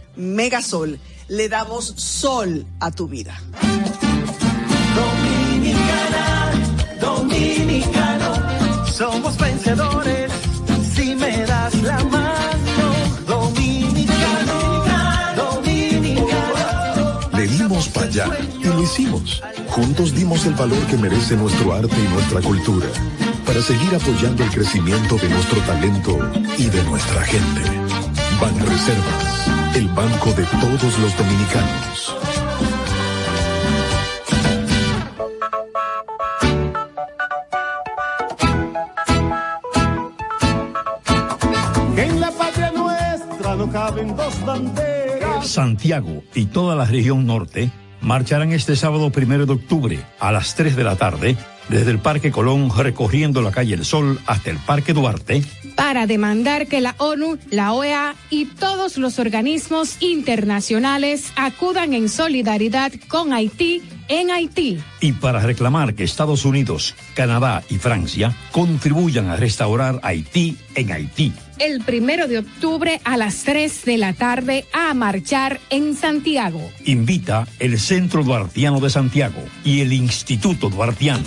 Megasol 0.15 0.99
le 1.27 1.49
damos 1.49 1.85
sol 1.97 2.65
a 2.79 2.91
tu 2.91 3.07
vida. 3.07 3.39
Dominicana, 4.95 6.51
dominicano, 6.99 8.85
somos 8.85 9.37
vencedores 9.37 10.31
si 10.93 11.15
me 11.15 11.45
das 11.45 11.73
la 11.81 12.03
mano. 12.03 12.85
Dominicano, 13.27 14.83
dominicano. 15.35 17.19
Le 17.33 17.47
dimos 17.47 17.87
para 17.89 18.07
allá 18.07 18.27
y 18.59 18.67
lo 18.67 18.83
hicimos. 18.83 19.41
Juntos 19.69 20.13
dimos 20.13 20.45
el 20.45 20.53
valor 20.53 20.85
que 20.87 20.97
merece 20.97 21.35
nuestro 21.37 21.73
arte 21.73 21.95
y 21.97 22.07
nuestra 22.09 22.41
cultura 22.41 22.87
para 23.45 23.61
seguir 23.61 23.95
apoyando 23.95 24.43
el 24.43 24.49
crecimiento 24.49 25.15
de 25.17 25.29
nuestro 25.29 25.59
talento 25.61 26.17
y 26.57 26.65
de 26.65 26.83
nuestra 26.83 27.21
gente. 27.23 27.61
Banreservas, 28.39 29.40
el 29.81 29.87
banco 29.87 30.31
de 30.33 30.43
todos 30.43 30.99
los 30.99 31.17
dominicanos. 31.17 32.15
En 41.97 42.19
la 42.19 42.31
patria 42.31 42.71
nuestra 42.71 43.55
no 43.55 43.71
caben 43.71 44.15
dos 44.15 44.45
banderas. 44.45 45.47
Santiago 45.47 46.21
y 46.35 46.45
toda 46.45 46.75
la 46.75 46.85
región 46.85 47.25
norte 47.25 47.71
marcharán 48.01 48.51
este 48.51 48.75
sábado 48.75 49.11
primero 49.11 49.47
de 49.47 49.53
octubre 49.53 49.99
a 50.19 50.31
las 50.31 50.53
3 50.53 50.75
de 50.75 50.83
la 50.83 50.95
tarde 50.95 51.35
desde 51.69 51.89
el 51.89 51.97
Parque 51.97 52.31
Colón 52.31 52.69
recorriendo 52.75 53.41
la 53.41 53.51
calle 53.51 53.73
El 53.73 53.85
Sol 53.85 54.19
hasta 54.27 54.51
el 54.51 54.57
Parque 54.57 54.93
Duarte 54.93 55.41
para 55.75 56.07
demandar 56.07 56.67
que 56.67 56.81
la 56.81 56.95
ONU, 56.97 57.37
la 57.49 57.73
OEA 57.73 58.15
y 58.29 58.45
todos 58.45 58.97
los 58.97 59.19
organismos 59.19 59.97
internacionales 60.01 61.31
acudan 61.35 61.93
en 61.93 62.09
solidaridad 62.09 62.91
con 63.07 63.33
Haití 63.33 63.81
en 64.07 64.29
Haití. 64.29 64.79
y 64.99 65.13
para 65.13 65.39
reclamar 65.39 65.93
que 65.93 66.03
Estados 66.03 66.43
Unidos, 66.43 66.95
Canadá 67.15 67.63
y 67.69 67.77
Francia 67.77 68.35
contribuyan 68.51 69.29
a 69.29 69.37
restaurar 69.37 69.99
Haití 70.03 70.57
en 70.75 70.91
Haití. 70.91 71.31
El 71.59 71.81
primero 71.81 72.27
de 72.27 72.39
octubre 72.39 72.99
a 73.03 73.17
las 73.17 73.43
3 73.43 73.85
de 73.85 73.97
la 73.97 74.13
tarde 74.13 74.65
a 74.73 74.93
marchar 74.93 75.59
en 75.69 75.95
Santiago. 75.95 76.59
Invita 76.85 77.47
el 77.59 77.79
Centro 77.79 78.23
Duartiano 78.23 78.79
de 78.79 78.89
Santiago 78.89 79.41
y 79.63 79.81
el 79.81 79.93
Instituto 79.93 80.69
Duartiano. 80.69 81.23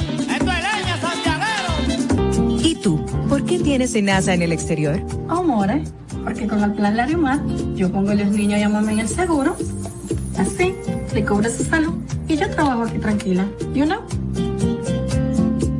¿Y 2.62 2.74
tú? 2.82 3.06
¿Por 3.28 3.44
qué 3.44 3.58
tienes 3.58 3.90
SENASA 3.92 4.34
en 4.34 4.42
el 4.42 4.52
exterior? 4.52 5.00
Amores, 5.28 5.92
porque 6.22 6.46
con 6.46 6.62
el 6.62 6.74
plan 6.74 6.94
Larimar 6.96 7.40
yo 7.74 7.90
pongo 7.90 8.10
a 8.10 8.14
los 8.14 8.28
niños 8.28 8.60
y 8.60 8.62
a 8.62 8.68
mamá 8.68 8.92
en 8.92 9.00
el 9.00 9.08
seguro. 9.08 9.56
Así, 10.36 10.74
le 11.12 11.24
cobro 11.24 11.50
su 11.50 11.64
salud 11.64 11.94
y 12.28 12.36
yo 12.36 12.48
trabajo 12.50 12.82
aquí 12.82 12.98
tranquila. 12.98 13.48
You 13.74 13.86
know? 13.86 14.02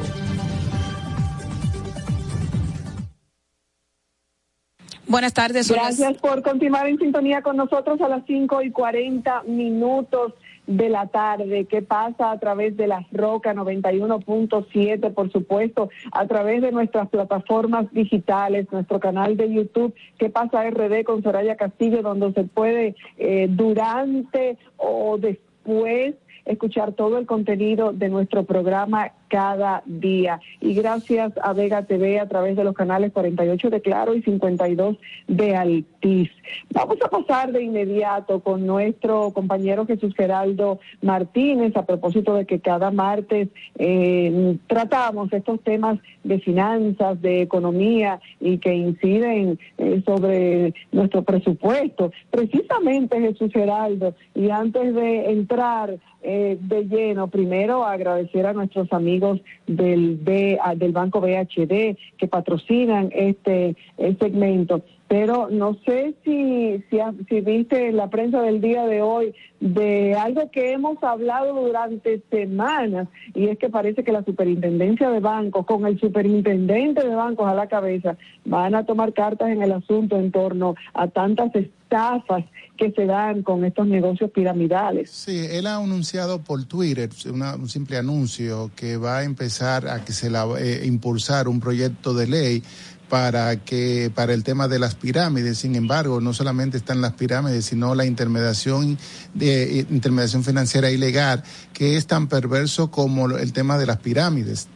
Buenas 5.10 5.34
tardes. 5.34 5.72
Gracias 5.72 6.18
por 6.20 6.44
continuar 6.44 6.88
en 6.88 7.00
sintonía 7.00 7.42
con 7.42 7.58
nosotros 7.58 8.00
a 8.00 8.08
las 8.08 8.24
5 8.28 8.62
y 8.62 8.70
40 8.70 9.42
minutos 9.48 10.34
de 10.68 10.88
la 10.88 11.08
tarde. 11.08 11.66
¿Qué 11.66 11.82
pasa 11.82 12.30
a 12.30 12.40
través 12.40 12.78
de 12.78 12.86
las 12.86 13.12
Roca 13.12 13.56
91.7, 13.56 15.12
por 15.16 15.32
supuesto, 15.32 15.90
a 16.12 16.28
través 16.28 16.62
de 16.62 16.72
nuestras 16.72 17.10
plataformas 17.10 17.92
digitales, 17.92 18.68
nuestro 18.72 19.00
canal 19.00 19.36
de 19.36 19.52
YouTube, 19.52 19.96
¿Qué 20.20 20.30
pasa 20.30 20.70
RD 20.70 21.04
con 21.04 21.24
Soraya 21.24 21.58
Castillo, 21.58 22.04
donde 22.04 22.32
se 22.34 22.44
puede 22.44 22.96
eh, 23.18 23.48
durante 23.50 24.60
o 24.78 25.18
después 25.18 26.14
escuchar 26.46 26.94
todo 26.94 27.18
el 27.18 27.26
contenido 27.26 27.94
de 27.94 28.10
nuestro 28.10 28.44
programa 28.44 29.12
cada 29.30 29.84
día. 29.86 30.42
Y 30.60 30.74
gracias 30.74 31.32
a 31.42 31.54
Vega 31.54 31.84
TV 31.84 32.20
a 32.20 32.28
través 32.28 32.58
de 32.58 32.64
los 32.64 32.76
canales 32.76 33.14
48 33.14 33.70
de 33.70 33.82
Claro 33.82 34.16
y 34.16 34.22
52 34.22 34.98
de 35.28 35.56
Altiz. 35.56 36.30
Vamos 36.72 36.98
a 37.04 37.10
pasar 37.10 37.52
de 37.52 37.64
inmediato 37.64 38.42
con 38.42 38.66
nuestro 38.66 39.32
compañero 39.32 39.86
Jesús 39.86 40.14
Geraldo 40.16 40.80
Martínez 41.02 41.76
a 41.78 41.86
propósito 41.86 42.34
de 42.34 42.46
que 42.46 42.60
cada 42.60 42.92
martes 42.92 43.50
eh, 43.78 44.58
tratamos 44.68 45.32
estos 45.32 45.62
temas 45.62 46.00
de 46.24 46.40
finanzas, 46.40 47.22
de 47.22 47.42
economía 47.42 48.20
y 48.40 48.58
que 48.58 48.74
inciden 48.74 49.60
eh, 49.78 50.02
sobre 50.06 50.74
nuestro 50.92 51.24
presupuesto. 51.24 52.12
Precisamente 52.32 53.20
Jesús 53.20 53.52
Geraldo, 53.52 54.16
y 54.34 54.50
antes 54.50 54.94
de 54.96 55.32
entrar 55.32 55.98
eh, 56.22 56.58
de 56.60 56.84
lleno, 56.84 57.28
primero 57.28 57.86
agradecer 57.86 58.46
a 58.46 58.54
nuestros 58.54 58.92
amigos 58.92 59.19
del, 59.68 60.18
B, 60.22 60.58
ah, 60.62 60.76
del 60.76 60.92
Banco 60.92 61.22
BHD 61.22 61.98
que 62.18 62.28
patrocinan 62.30 63.10
este 63.14 63.76
eh, 63.98 64.16
segmento 64.20 64.84
Pero 65.10 65.50
no 65.50 65.76
sé 65.86 66.14
si, 66.24 66.84
si, 66.90 67.00
si 67.28 67.42
viste 67.42 67.92
la 67.92 68.10
prensa 68.12 68.42
del 68.44 68.62
día 68.62 68.86
de 68.86 69.02
hoy 69.02 69.34
de 69.60 70.14
algo 70.16 70.52
que 70.52 70.72
hemos 70.72 71.02
hablado 71.04 71.54
durante 71.66 72.22
semanas 72.30 73.08
y 73.34 73.48
es 73.48 73.58
que 73.58 73.70
parece 73.70 74.04
que 74.04 74.12
la 74.12 74.24
superintendencia 74.24 75.10
de 75.10 75.20
bancos 75.20 75.66
con 75.66 75.86
el 75.88 76.00
superintendente 76.00 77.06
de 77.06 77.16
bancos 77.16 77.48
a 77.48 77.56
la 77.56 77.68
cabeza 77.68 78.18
van 78.46 78.76
a 78.76 78.86
tomar 78.86 79.12
cartas 79.14 79.50
en 79.50 79.64
el 79.64 79.72
asunto 79.72 80.16
en 80.16 80.32
torno 80.32 80.76
a 80.94 81.08
tantas 81.08 81.54
estafas 81.56 82.46
que 82.78 82.92
se 82.92 83.06
dan 83.08 83.42
con 83.42 83.66
estos 83.66 83.88
negocios 83.88 84.30
piramidales. 84.32 85.10
Sí, 85.10 85.48
él 85.50 85.66
ha 85.66 85.78
anunciado 85.78 86.40
por 86.44 86.64
Twitter 86.66 87.10
una- 87.34 87.56
un 87.56 87.68
simple 87.68 87.98
anuncio 87.98 88.70
que 88.76 88.96
va 88.98 89.18
a 89.18 89.24
empezar 89.24 89.88
a 89.90 90.06
que 90.06 90.14
se 90.14 90.30
la 90.30 90.46
eh, 90.60 90.84
impulsar 90.86 91.48
un 91.48 91.60
proyecto 91.60 92.14
de 92.14 92.28
ley 92.28 92.64
para 93.10 93.58
que 93.58 94.12
para 94.14 94.34
el 94.34 94.44
tema 94.44 94.68
de 94.68 94.80
las 94.80 94.96
pirámides. 94.96 95.58
Sin 95.58 95.76
embargo, 95.76 96.22
no 96.22 96.34
solamente 96.34 96.78
están 96.78 97.02
las 97.02 97.14
pirámides, 97.14 97.66
sino 97.66 97.96
la 97.96 98.06
intermediación 98.06 98.98
de 99.34 99.80
eh, 99.80 99.86
intermediación 99.90 100.44
financiera 100.44 100.92
ilegal, 100.92 101.44
que 101.74 101.98
es 101.98 102.08
tan 102.08 102.28
perverso 102.28 102.92
como 102.92 103.30
el 103.38 103.52
tema 103.52 103.78
de 103.78 103.86
las 103.88 103.98
pirámides. 103.98 104.68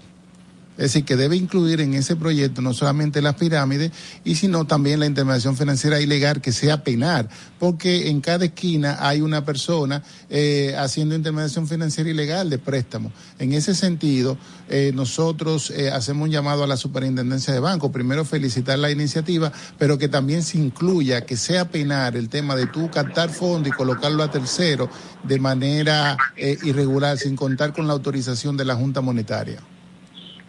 Es 0.76 0.86
decir, 0.86 1.06
que 1.06 1.16
debe 1.16 1.36
incluir 1.36 1.82
en 1.82 1.94
ese 1.94 2.16
proyecto 2.16 2.62
no 2.62 2.74
solamente 2.74 3.22
las 3.22 3.36
pirámides, 3.36 3.92
y 4.24 4.36
sino 4.36 4.66
también 4.66 5.00
la 5.00 5.06
intermediación 5.06 5.56
financiera 5.56 6.02
ilegal 6.02 6.42
que 6.42 6.52
sea 6.52 6.84
penar, 6.84 7.30
porque 7.60 8.10
en 8.10 8.22
cada 8.22 8.46
esquina 8.46 8.98
hay 9.00 9.22
una 9.22 9.46
persona 9.46 10.02
eh, 10.32 10.76
haciendo 10.78 11.14
intermediación 11.14 11.68
financiera 11.68 12.10
ilegal 12.10 12.50
de 12.50 12.58
préstamo. 12.58 13.12
En 13.38 13.54
ese 13.54 13.76
sentido, 13.76 14.38
eh, 14.68 14.92
nosotros 14.96 15.70
eh, 15.70 15.92
hacemos 15.92 16.26
un 16.26 16.32
llamado 16.32 16.64
a 16.64 16.68
la 16.68 16.78
superintendencia 16.78 17.54
de 17.54 17.60
banco, 17.60 17.92
primero 17.92 18.26
felicitar 18.26 18.80
la 18.80 18.90
iniciativa, 18.90 19.52
pero 19.78 20.00
que 20.00 20.08
también 20.08 20.42
se 20.42 20.58
incluya, 20.58 21.26
que 21.26 21.38
sea 21.38 21.70
penar 21.70 22.16
el 22.16 22.30
tema 22.30 22.56
de 22.56 22.66
tú 22.66 22.90
captar 22.90 23.30
fondos 23.30 23.68
y 23.70 23.72
colocarlo 23.72 24.24
a 24.24 24.32
tercero 24.32 24.90
de 25.24 25.40
manera 25.40 26.18
irregular, 26.36 27.18
sin 27.18 27.36
contar 27.36 27.74
con 27.74 27.86
la 27.86 27.94
autorización 27.94 28.58
de 28.58 28.66
la 28.66 28.76
Junta 28.76 29.02
Monetaria. 29.02 29.60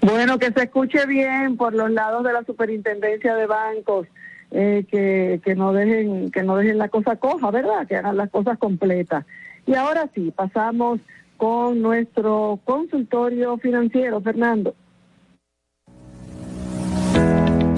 Bueno, 0.04 0.38
que 0.38 0.52
se 0.52 0.64
escuche 0.64 1.06
bien 1.06 1.56
por 1.56 1.72
los 1.72 1.90
lados 1.90 2.24
de 2.24 2.32
la 2.34 2.44
superintendencia 2.44 3.34
de 3.36 3.46
bancos, 3.46 4.06
eh, 4.50 4.84
que, 4.90 5.40
que 5.42 5.54
no 5.54 5.72
dejen 5.72 6.30
que 6.30 6.42
no 6.42 6.56
dejen 6.56 6.76
la 6.76 6.90
cosa 6.90 7.16
coja, 7.16 7.50
¿verdad? 7.50 7.86
Que 7.88 7.96
hagan 7.96 8.18
las 8.18 8.28
cosas 8.28 8.58
completas. 8.58 9.24
Y 9.66 9.74
ahora 9.74 10.10
sí, 10.14 10.30
pasamos 10.36 11.00
con 11.38 11.80
nuestro 11.80 12.60
consultorio 12.64 13.56
financiero, 13.56 14.20
Fernando. 14.20 14.74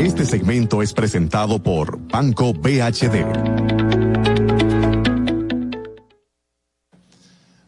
Este 0.01 0.25
segmento 0.25 0.83
es 0.83 0.93
presentado 0.93 1.63
por 1.63 1.97
Banco 2.09 2.53
BHD. 2.55 3.76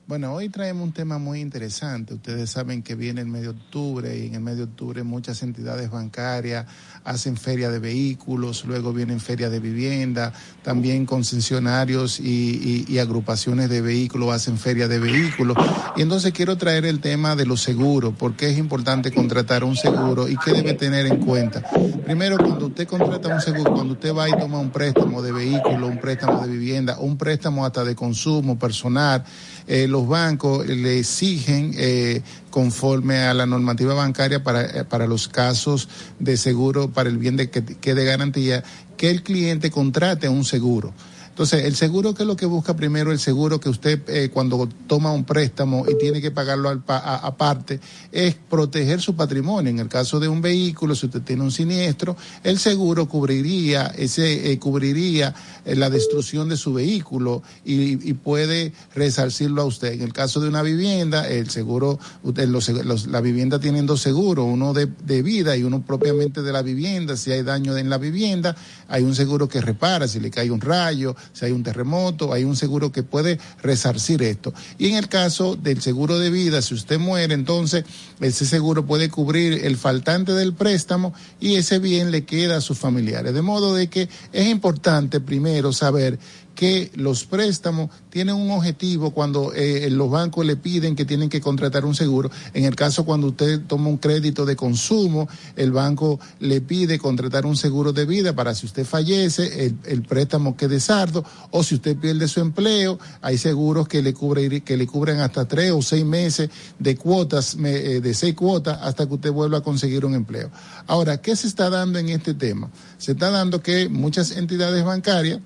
Bueno, 0.08 0.32
hoy 0.32 0.48
traemos 0.48 0.84
un 0.84 0.92
tema 0.92 1.18
muy 1.18 1.38
interesante. 1.42 2.14
Ustedes 2.14 2.48
saben 2.48 2.82
que 2.82 2.94
viene 2.94 3.20
el 3.20 3.26
mes 3.26 3.42
de 3.42 3.48
octubre 3.48 4.16
y 4.18 4.28
en 4.28 4.36
el 4.36 4.40
mes 4.40 4.56
de 4.56 4.62
octubre 4.62 5.02
muchas 5.02 5.42
entidades 5.42 5.90
bancarias 5.90 6.64
hacen 7.04 7.36
feria 7.36 7.68
de 7.70 7.78
vehículos, 7.78 8.64
luego 8.64 8.94
vienen 8.94 9.20
feria 9.20 9.50
de 9.50 9.60
vivienda, 9.60 10.32
también 10.62 11.04
concesionarios 11.04 12.20
y, 12.20 12.24
y- 12.26 12.84
y 12.88 12.98
agrupaciones 13.00 13.68
de 13.68 13.82
vehículos 13.82 14.32
hacen 14.34 14.56
feria 14.56 14.88
de 14.88 14.98
vehículos. 14.98 15.58
Y 15.96 16.00
entonces 16.02 16.32
quiero 16.32 16.56
traer 16.56 16.86
el 16.86 17.00
tema 17.00 17.36
de 17.36 17.44
los 17.44 17.60
seguros, 17.62 18.14
por 18.14 18.34
qué 18.34 18.48
es 18.48 18.56
importante 18.56 19.12
contratar 19.12 19.62
un 19.62 19.76
seguro 19.76 20.26
y 20.26 20.38
qué 20.38 20.52
debe 20.52 20.72
tener 20.72 21.04
en 21.06 21.18
cuenta. 21.18 21.62
Primero, 22.04 22.38
cuando 22.38 22.68
usted 22.68 22.86
contrata 22.88 23.28
un 23.28 23.42
seguro, 23.42 23.74
cuando 23.74 23.92
usted 23.92 24.14
va 24.14 24.26
y 24.28 24.32
toma 24.38 24.58
un 24.58 24.70
préstamo 24.70 25.20
de 25.20 25.32
vehículo, 25.32 25.86
un 25.86 26.00
préstamo 26.00 26.40
de 26.46 26.48
vivienda, 26.50 26.98
un 26.98 27.18
préstamo 27.18 27.66
hasta 27.66 27.84
de 27.84 27.94
consumo 27.94 28.58
personal, 28.58 29.22
eh, 29.68 29.86
los 29.86 30.08
bancos 30.08 30.66
le 30.66 30.98
exigen, 30.98 31.72
eh, 31.76 32.22
conforme 32.48 33.18
a 33.18 33.34
la 33.34 33.44
normativa 33.44 33.92
bancaria 33.92 34.42
para, 34.42 34.62
eh, 34.62 34.84
para 34.84 35.06
los 35.06 35.28
casos 35.28 35.90
de 36.18 36.38
seguro, 36.38 36.90
para 36.90 37.10
el 37.10 37.18
bien 37.18 37.36
de 37.36 37.50
que, 37.50 37.62
que 37.62 37.94
de 37.94 38.04
garantía, 38.06 38.64
que 38.96 39.10
el 39.10 39.22
cliente 39.22 39.70
contrate 39.70 40.28
un 40.28 40.46
seguro. 40.46 40.94
Entonces, 41.38 41.66
el 41.66 41.76
seguro 41.76 42.14
que 42.14 42.24
es 42.24 42.26
lo 42.26 42.34
que 42.34 42.46
busca 42.46 42.74
primero, 42.74 43.12
el 43.12 43.20
seguro 43.20 43.60
que 43.60 43.68
usted 43.68 44.00
eh, 44.08 44.28
cuando 44.28 44.68
toma 44.88 45.12
un 45.12 45.22
préstamo 45.22 45.86
y 45.88 45.96
tiene 45.96 46.20
que 46.20 46.32
pagarlo 46.32 46.68
aparte, 46.88 47.78
es 48.10 48.34
proteger 48.34 49.00
su 49.00 49.14
patrimonio. 49.14 49.70
En 49.70 49.78
el 49.78 49.86
caso 49.86 50.18
de 50.18 50.26
un 50.26 50.42
vehículo, 50.42 50.96
si 50.96 51.06
usted 51.06 51.22
tiene 51.22 51.44
un 51.44 51.52
siniestro, 51.52 52.16
el 52.42 52.58
seguro 52.58 53.06
cubriría, 53.06 53.86
ese 53.96 54.50
eh, 54.50 54.58
cubriría 54.58 55.32
eh, 55.64 55.76
la 55.76 55.90
destrucción 55.90 56.48
de 56.48 56.56
su 56.56 56.72
vehículo 56.72 57.44
y, 57.64 58.14
puede 58.14 58.72
resarcirlo 58.96 59.62
a 59.62 59.64
usted. 59.64 59.92
En 59.92 60.02
el 60.02 60.12
caso 60.12 60.40
de 60.40 60.48
una 60.48 60.62
vivienda, 60.62 61.28
el 61.28 61.50
seguro, 61.50 62.00
los- 62.24 63.06
la 63.06 63.20
vivienda 63.20 63.60
tienen 63.60 63.86
dos 63.86 64.00
seguros, 64.00 64.44
uno 64.44 64.72
de, 64.72 64.86
de 64.86 65.22
vida 65.22 65.56
y 65.56 65.62
uno 65.62 65.82
propiamente 65.82 66.42
de 66.42 66.52
la 66.52 66.62
vivienda. 66.62 67.16
Si 67.16 67.30
hay 67.30 67.44
daño 67.44 67.76
en 67.76 67.90
la 67.90 67.98
vivienda, 67.98 68.56
hay 68.88 69.04
un 69.04 69.14
seguro 69.14 69.48
que 69.48 69.60
repara, 69.60 70.08
si 70.08 70.18
le 70.18 70.32
cae 70.32 70.50
un 70.50 70.60
rayo, 70.60 71.14
si 71.32 71.44
hay 71.44 71.52
un 71.52 71.62
terremoto, 71.62 72.32
hay 72.32 72.44
un 72.44 72.56
seguro 72.56 72.92
que 72.92 73.02
puede 73.02 73.38
resarcir 73.62 74.22
esto. 74.22 74.52
Y 74.78 74.88
en 74.88 74.96
el 74.96 75.08
caso 75.08 75.56
del 75.56 75.80
seguro 75.80 76.18
de 76.18 76.30
vida, 76.30 76.62
si 76.62 76.74
usted 76.74 76.98
muere, 76.98 77.34
entonces 77.34 77.84
ese 78.20 78.46
seguro 78.46 78.86
puede 78.86 79.08
cubrir 79.08 79.64
el 79.64 79.76
faltante 79.76 80.32
del 80.32 80.54
préstamo 80.54 81.14
y 81.40 81.56
ese 81.56 81.78
bien 81.78 82.10
le 82.10 82.24
queda 82.24 82.56
a 82.56 82.60
sus 82.60 82.78
familiares. 82.78 83.34
De 83.34 83.42
modo 83.42 83.74
de 83.74 83.88
que 83.88 84.08
es 84.32 84.46
importante 84.48 85.20
primero 85.20 85.72
saber 85.72 86.18
que 86.58 86.90
los 86.96 87.24
préstamos 87.24 87.88
tienen 88.10 88.34
un 88.34 88.50
objetivo 88.50 89.12
cuando 89.12 89.52
eh, 89.54 89.88
los 89.90 90.10
bancos 90.10 90.44
le 90.44 90.56
piden 90.56 90.96
que 90.96 91.04
tienen 91.04 91.28
que 91.28 91.40
contratar 91.40 91.84
un 91.84 91.94
seguro. 91.94 92.32
En 92.52 92.64
el 92.64 92.74
caso 92.74 93.04
cuando 93.04 93.28
usted 93.28 93.60
toma 93.68 93.88
un 93.88 93.98
crédito 93.98 94.44
de 94.44 94.56
consumo, 94.56 95.28
el 95.54 95.70
banco 95.70 96.18
le 96.40 96.60
pide 96.60 96.98
contratar 96.98 97.46
un 97.46 97.56
seguro 97.56 97.92
de 97.92 98.06
vida 98.06 98.34
para 98.34 98.56
si 98.56 98.66
usted 98.66 98.84
fallece, 98.84 99.72
el, 99.84 100.02
préstamo 100.02 100.56
quede 100.56 100.80
sardo, 100.80 101.24
o 101.52 101.62
si 101.62 101.76
usted 101.76 101.96
pierde 101.96 102.26
su 102.26 102.40
empleo, 102.40 102.98
hay 103.22 103.38
seguros 103.38 103.86
que 103.86 104.02
le, 104.02 104.12
cubre, 104.12 104.60
que 104.62 104.76
le 104.76 104.88
cubren 104.88 105.20
hasta 105.20 105.46
tres 105.46 105.70
o 105.70 105.80
seis 105.80 106.04
meses 106.04 106.50
de 106.80 106.96
cuotas, 106.96 107.56
eh, 107.64 108.00
de 108.02 108.14
seis 108.14 108.34
cuotas, 108.34 108.80
hasta 108.82 109.06
que 109.06 109.14
usted 109.14 109.30
vuelva 109.30 109.58
a 109.58 109.62
conseguir 109.62 110.04
un 110.04 110.16
empleo. 110.16 110.50
Ahora, 110.88 111.18
¿qué 111.18 111.36
se 111.36 111.46
está 111.46 111.70
dando 111.70 112.00
en 112.00 112.08
este 112.08 112.34
tema? 112.34 112.68
Se 112.96 113.12
está 113.12 113.30
dando 113.30 113.62
que 113.62 113.88
muchas 113.88 114.32
entidades 114.32 114.82
bancarias 114.82 115.38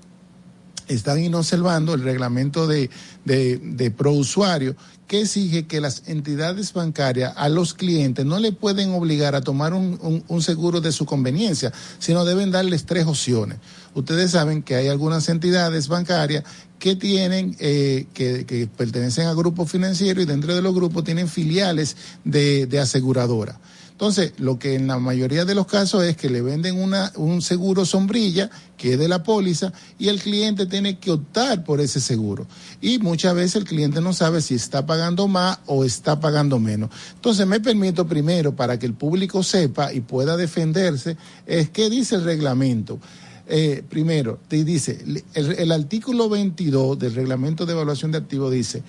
están 0.88 1.22
inobservando 1.22 1.94
el 1.94 2.02
reglamento 2.02 2.66
de, 2.66 2.90
de, 3.24 3.58
de 3.58 3.90
prousuario 3.90 4.76
que 5.06 5.20
exige 5.22 5.66
que 5.66 5.80
las 5.80 6.04
entidades 6.06 6.72
bancarias 6.72 7.34
a 7.36 7.48
los 7.50 7.74
clientes 7.74 8.24
no 8.24 8.38
le 8.38 8.52
pueden 8.52 8.92
obligar 8.92 9.34
a 9.34 9.42
tomar 9.42 9.74
un, 9.74 10.22
un- 10.26 10.42
seguro 10.42 10.80
de 10.80 10.90
su 10.90 11.04
conveniencia, 11.04 11.70
sino 11.98 12.24
deben 12.24 12.50
darles 12.50 12.86
tres 12.86 13.06
opciones. 13.06 13.58
Ustedes 13.94 14.30
saben 14.30 14.62
que 14.62 14.74
hay 14.74 14.88
algunas 14.88 15.28
entidades 15.28 15.88
bancarias 15.88 16.44
que 16.78 16.96
tienen, 16.96 17.54
eh, 17.60 18.06
que, 18.14 18.46
que 18.46 18.66
pertenecen 18.66 19.26
a 19.26 19.34
grupos 19.34 19.70
financieros 19.70 20.24
y 20.24 20.26
dentro 20.26 20.54
de 20.54 20.62
los 20.62 20.74
grupos 20.74 21.04
tienen 21.04 21.28
filiales 21.28 21.96
de, 22.24 22.66
de 22.66 22.80
aseguradora. 22.80 23.60
Entonces, 23.92 24.32
lo 24.38 24.58
que 24.58 24.74
en 24.74 24.88
la 24.88 24.98
mayoría 24.98 25.44
de 25.44 25.54
los 25.54 25.66
casos 25.66 26.02
es 26.02 26.16
que 26.16 26.28
le 26.28 26.42
venden 26.42 26.80
una, 26.80 27.12
un 27.14 27.40
seguro 27.40 27.84
sombrilla, 27.84 28.50
que 28.76 28.94
es 28.94 28.98
de 28.98 29.06
la 29.06 29.22
póliza, 29.22 29.72
y 29.98 30.08
el 30.08 30.20
cliente 30.20 30.66
tiene 30.66 30.98
que 30.98 31.12
optar 31.12 31.62
por 31.62 31.80
ese 31.80 32.00
seguro. 32.00 32.46
Y 32.80 32.98
muchas 32.98 33.34
veces 33.34 33.56
el 33.56 33.64
cliente 33.64 34.00
no 34.00 34.12
sabe 34.12 34.40
si 34.40 34.54
está 34.54 34.84
pagando 34.86 35.28
más 35.28 35.60
o 35.66 35.84
está 35.84 36.18
pagando 36.18 36.58
menos. 36.58 36.90
Entonces, 37.14 37.46
me 37.46 37.60
permito 37.60 38.06
primero, 38.06 38.56
para 38.56 38.78
que 38.78 38.86
el 38.86 38.94
público 38.94 39.42
sepa 39.42 39.92
y 39.92 40.00
pueda 40.00 40.36
defenderse, 40.36 41.16
es 41.46 41.70
qué 41.70 41.88
dice 41.88 42.16
el 42.16 42.24
reglamento. 42.24 42.98
Eh, 43.46 43.84
primero, 43.88 44.40
te 44.48 44.64
dice, 44.64 45.04
el, 45.34 45.52
el 45.52 45.72
artículo 45.72 46.28
22 46.28 46.98
del 46.98 47.14
reglamento 47.14 47.66
de 47.66 47.72
evaluación 47.72 48.10
de 48.10 48.18
activos 48.18 48.50
dice, 48.50 48.82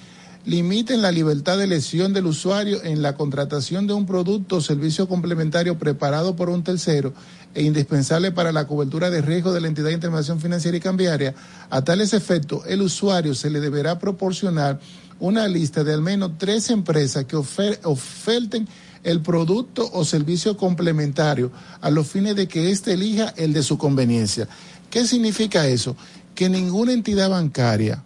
limiten 0.46 1.02
la 1.02 1.12
libertad 1.12 1.58
de 1.58 1.64
elección 1.64 2.12
del 2.14 2.26
usuario 2.26 2.84
en 2.84 3.02
la 3.02 3.16
contratación 3.16 3.88
de 3.88 3.94
un 3.94 4.06
producto 4.06 4.58
o 4.58 4.62
servicio 4.62 5.08
complementario 5.08 5.78
preparado 5.80 6.36
por 6.36 6.50
un 6.50 6.64
tercero 6.64 7.14
e 7.56 7.64
indispensable 7.64 8.32
para 8.32 8.52
la 8.52 8.68
cobertura 8.68 9.10
de 9.10 9.22
riesgo 9.22 9.54
de 9.54 9.62
la 9.62 9.68
entidad 9.68 9.88
de 9.88 9.94
intermediación 9.94 10.42
financiera 10.42 10.76
y 10.76 10.82
cambiaria. 10.82 11.34
A 11.70 11.82
tales 11.84 12.14
efectos, 12.14 12.64
el 12.68 12.82
usuario 12.82 13.36
se 13.36 13.50
le 13.50 13.60
deberá 13.62 14.00
proporcionar 14.00 14.80
una 15.20 15.48
lista 15.48 15.84
de 15.84 15.94
al 15.94 16.02
menos 16.02 16.32
tres 16.38 16.70
empresas 16.70 17.26
que 17.26 17.38
ofer- 17.38 17.80
oferten 17.84 18.68
el 19.04 19.22
producto 19.22 19.90
o 19.94 20.04
servicio 20.04 20.58
complementario 20.58 21.52
a 21.80 21.90
los 21.90 22.08
fines 22.08 22.36
de 22.36 22.48
que 22.48 22.72
éste 22.72 22.94
elija 22.94 23.34
el 23.38 23.54
de 23.54 23.64
su 23.64 23.78
conveniencia. 23.78 24.48
¿Qué 24.90 25.06
significa 25.06 25.68
eso? 25.68 25.96
Que 26.36 26.50
ninguna 26.50 26.94
entidad 26.94 27.30
bancaria 27.30 28.04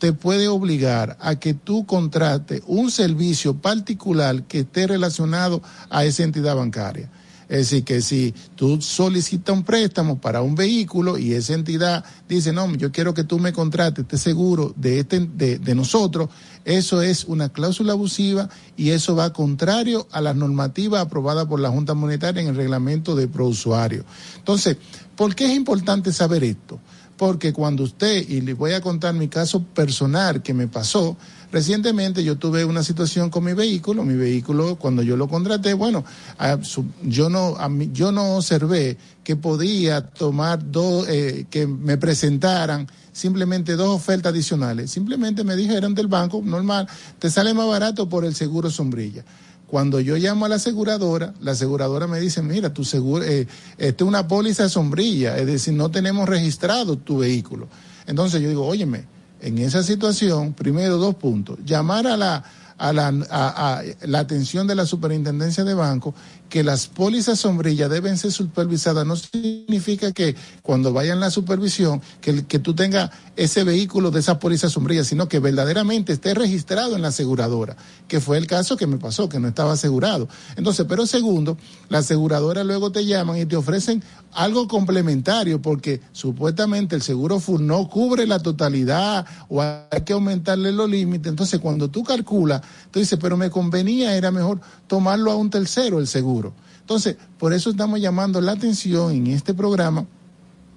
te 0.00 0.14
puede 0.14 0.48
obligar 0.48 1.16
a 1.20 1.38
que 1.38 1.52
tú 1.54 1.84
contrates 1.86 2.62
un 2.66 2.90
servicio 2.90 3.54
particular 3.58 4.42
que 4.44 4.60
esté 4.60 4.86
relacionado 4.86 5.62
a 5.90 6.04
esa 6.04 6.24
entidad 6.24 6.56
bancaria. 6.56 7.10
Es 7.50 7.58
decir, 7.68 7.84
que 7.84 8.00
si 8.00 8.32
tú 8.54 8.80
solicitas 8.80 9.54
un 9.54 9.64
préstamo 9.64 10.20
para 10.20 10.40
un 10.40 10.54
vehículo 10.54 11.18
y 11.18 11.34
esa 11.34 11.54
entidad 11.54 12.04
dice, 12.28 12.52
no, 12.52 12.72
yo 12.76 12.92
quiero 12.92 13.12
que 13.12 13.24
tú 13.24 13.40
me 13.40 13.52
contrates 13.52 14.04
este 14.04 14.18
seguro 14.18 14.72
de, 14.76 15.00
este, 15.00 15.18
de, 15.18 15.74
nosotros, 15.74 16.30
eso 16.64 17.02
es 17.02 17.24
una 17.24 17.48
cláusula 17.48 17.92
abusiva 17.92 18.48
y 18.76 18.90
eso 18.90 19.16
va 19.16 19.32
contrario 19.32 20.06
a 20.12 20.20
las 20.20 20.36
normativas 20.36 21.02
aprobadas 21.02 21.46
por 21.46 21.58
la 21.58 21.70
Junta 21.70 21.92
Monetaria 21.92 22.40
en 22.40 22.48
el 22.48 22.56
reglamento 22.56 23.16
de 23.16 23.26
prousuario. 23.26 24.04
Entonces, 24.36 24.76
¿por 25.16 25.34
qué 25.34 25.46
es 25.46 25.56
importante 25.56 26.12
saber 26.12 26.44
esto? 26.44 26.78
Porque 27.20 27.52
cuando 27.52 27.82
usted, 27.84 28.26
y 28.30 28.40
le 28.40 28.54
voy 28.54 28.72
a 28.72 28.80
contar 28.80 29.12
mi 29.12 29.28
caso 29.28 29.62
personal 29.62 30.42
que 30.42 30.54
me 30.54 30.68
pasó, 30.68 31.18
Recientemente 31.52 32.22
yo 32.22 32.36
tuve 32.38 32.64
una 32.64 32.84
situación 32.84 33.28
con 33.28 33.42
mi 33.42 33.54
vehículo, 33.54 34.04
mi 34.04 34.14
vehículo 34.14 34.76
cuando 34.76 35.02
yo 35.02 35.16
lo 35.16 35.26
contraté, 35.26 35.74
bueno, 35.74 36.04
a 36.38 36.62
su- 36.62 36.84
yo 37.02 37.28
no 37.28 37.56
a 37.56 37.68
mí- 37.68 37.90
yo 37.92 38.12
no 38.12 38.36
observé 38.36 38.96
que 39.24 39.34
podía 39.34 40.00
tomar 40.00 40.70
dos 40.70 41.08
eh, 41.08 41.46
que 41.50 41.66
me 41.66 41.96
presentaran 41.98 42.86
simplemente 43.12 43.74
dos 43.74 43.88
ofertas 43.88 44.30
adicionales. 44.32 44.92
Simplemente 44.92 45.42
me 45.42 45.56
dijeron 45.56 45.92
del 45.92 46.06
banco 46.06 46.40
normal, 46.40 46.86
te 47.18 47.28
sale 47.28 47.52
más 47.52 47.66
barato 47.66 48.08
por 48.08 48.24
el 48.24 48.36
seguro 48.36 48.70
sombrilla. 48.70 49.24
Cuando 49.70 50.00
yo 50.00 50.16
llamo 50.16 50.46
a 50.46 50.48
la 50.48 50.56
aseguradora, 50.56 51.32
la 51.40 51.52
aseguradora 51.52 52.08
me 52.08 52.18
dice, 52.18 52.42
mira, 52.42 52.74
tu 52.74 52.84
seguro, 52.84 53.24
eh, 53.24 53.46
esta 53.78 54.04
es 54.04 54.08
una 54.08 54.26
póliza 54.26 54.68
sombrilla, 54.68 55.38
es 55.38 55.46
decir, 55.46 55.74
no 55.74 55.90
tenemos 55.92 56.28
registrado 56.28 56.96
tu 56.98 57.18
vehículo. 57.18 57.68
Entonces 58.08 58.42
yo 58.42 58.48
digo, 58.48 58.66
óyeme, 58.66 59.04
en 59.40 59.58
esa 59.58 59.84
situación, 59.84 60.54
primero 60.54 60.96
dos 60.96 61.14
puntos, 61.14 61.58
llamar 61.64 62.08
a 62.08 62.16
la, 62.16 62.42
a 62.78 62.92
la, 62.92 63.08
a- 63.30 63.78
a 63.78 63.82
la 64.08 64.18
atención 64.18 64.66
de 64.66 64.74
la 64.74 64.86
superintendencia 64.86 65.62
de 65.62 65.74
banco 65.74 66.14
que 66.50 66.64
las 66.64 66.88
pólizas 66.88 67.38
sombrillas 67.38 67.88
deben 67.88 68.18
ser 68.18 68.32
supervisadas 68.32 69.06
no 69.06 69.16
significa 69.16 70.12
que 70.12 70.34
cuando 70.62 70.92
vayan 70.92 71.20
la 71.20 71.30
supervisión 71.30 72.02
que, 72.20 72.44
que 72.44 72.58
tú 72.58 72.74
tengas 72.74 73.10
ese 73.36 73.64
vehículo 73.64 74.10
de 74.10 74.20
esa 74.20 74.38
póliza 74.38 74.68
sombrilla, 74.68 75.04
sino 75.04 75.28
que 75.28 75.38
verdaderamente 75.38 76.12
esté 76.12 76.34
registrado 76.34 76.96
en 76.96 77.02
la 77.02 77.08
aseguradora, 77.08 77.76
que 78.08 78.20
fue 78.20 78.36
el 78.36 78.46
caso 78.46 78.76
que 78.76 78.86
me 78.86 78.98
pasó, 78.98 79.28
que 79.28 79.38
no 79.38 79.48
estaba 79.48 79.72
asegurado. 79.72 80.28
Entonces, 80.56 80.84
pero 80.88 81.06
segundo, 81.06 81.56
la 81.88 81.98
aseguradora 81.98 82.64
luego 82.64 82.90
te 82.90 83.06
llaman 83.06 83.38
y 83.38 83.46
te 83.46 83.56
ofrecen 83.56 84.02
algo 84.32 84.68
complementario 84.68 85.62
porque 85.62 86.00
supuestamente 86.12 86.96
el 86.96 87.02
seguro 87.02 87.40
full 87.40 87.62
no 87.62 87.88
cubre 87.88 88.26
la 88.26 88.40
totalidad 88.40 89.26
o 89.48 89.62
hay 89.62 90.02
que 90.04 90.12
aumentarle 90.12 90.72
los 90.72 90.90
límites. 90.90 91.30
Entonces, 91.30 91.60
cuando 91.60 91.88
tú 91.88 92.02
calculas, 92.04 92.62
dices, 92.98 93.18
pero 93.20 93.36
me 93.36 93.50
convenía, 93.50 94.16
era 94.16 94.30
mejor 94.30 94.60
tomarlo 94.86 95.30
a 95.30 95.36
un 95.36 95.50
tercero 95.50 96.00
el 96.00 96.06
seguro. 96.06 96.52
Entonces, 96.80 97.16
por 97.38 97.52
eso 97.52 97.70
estamos 97.70 98.00
llamando 98.00 98.40
la 98.40 98.52
atención 98.52 99.12
en 99.12 99.28
este 99.28 99.54
programa 99.54 100.06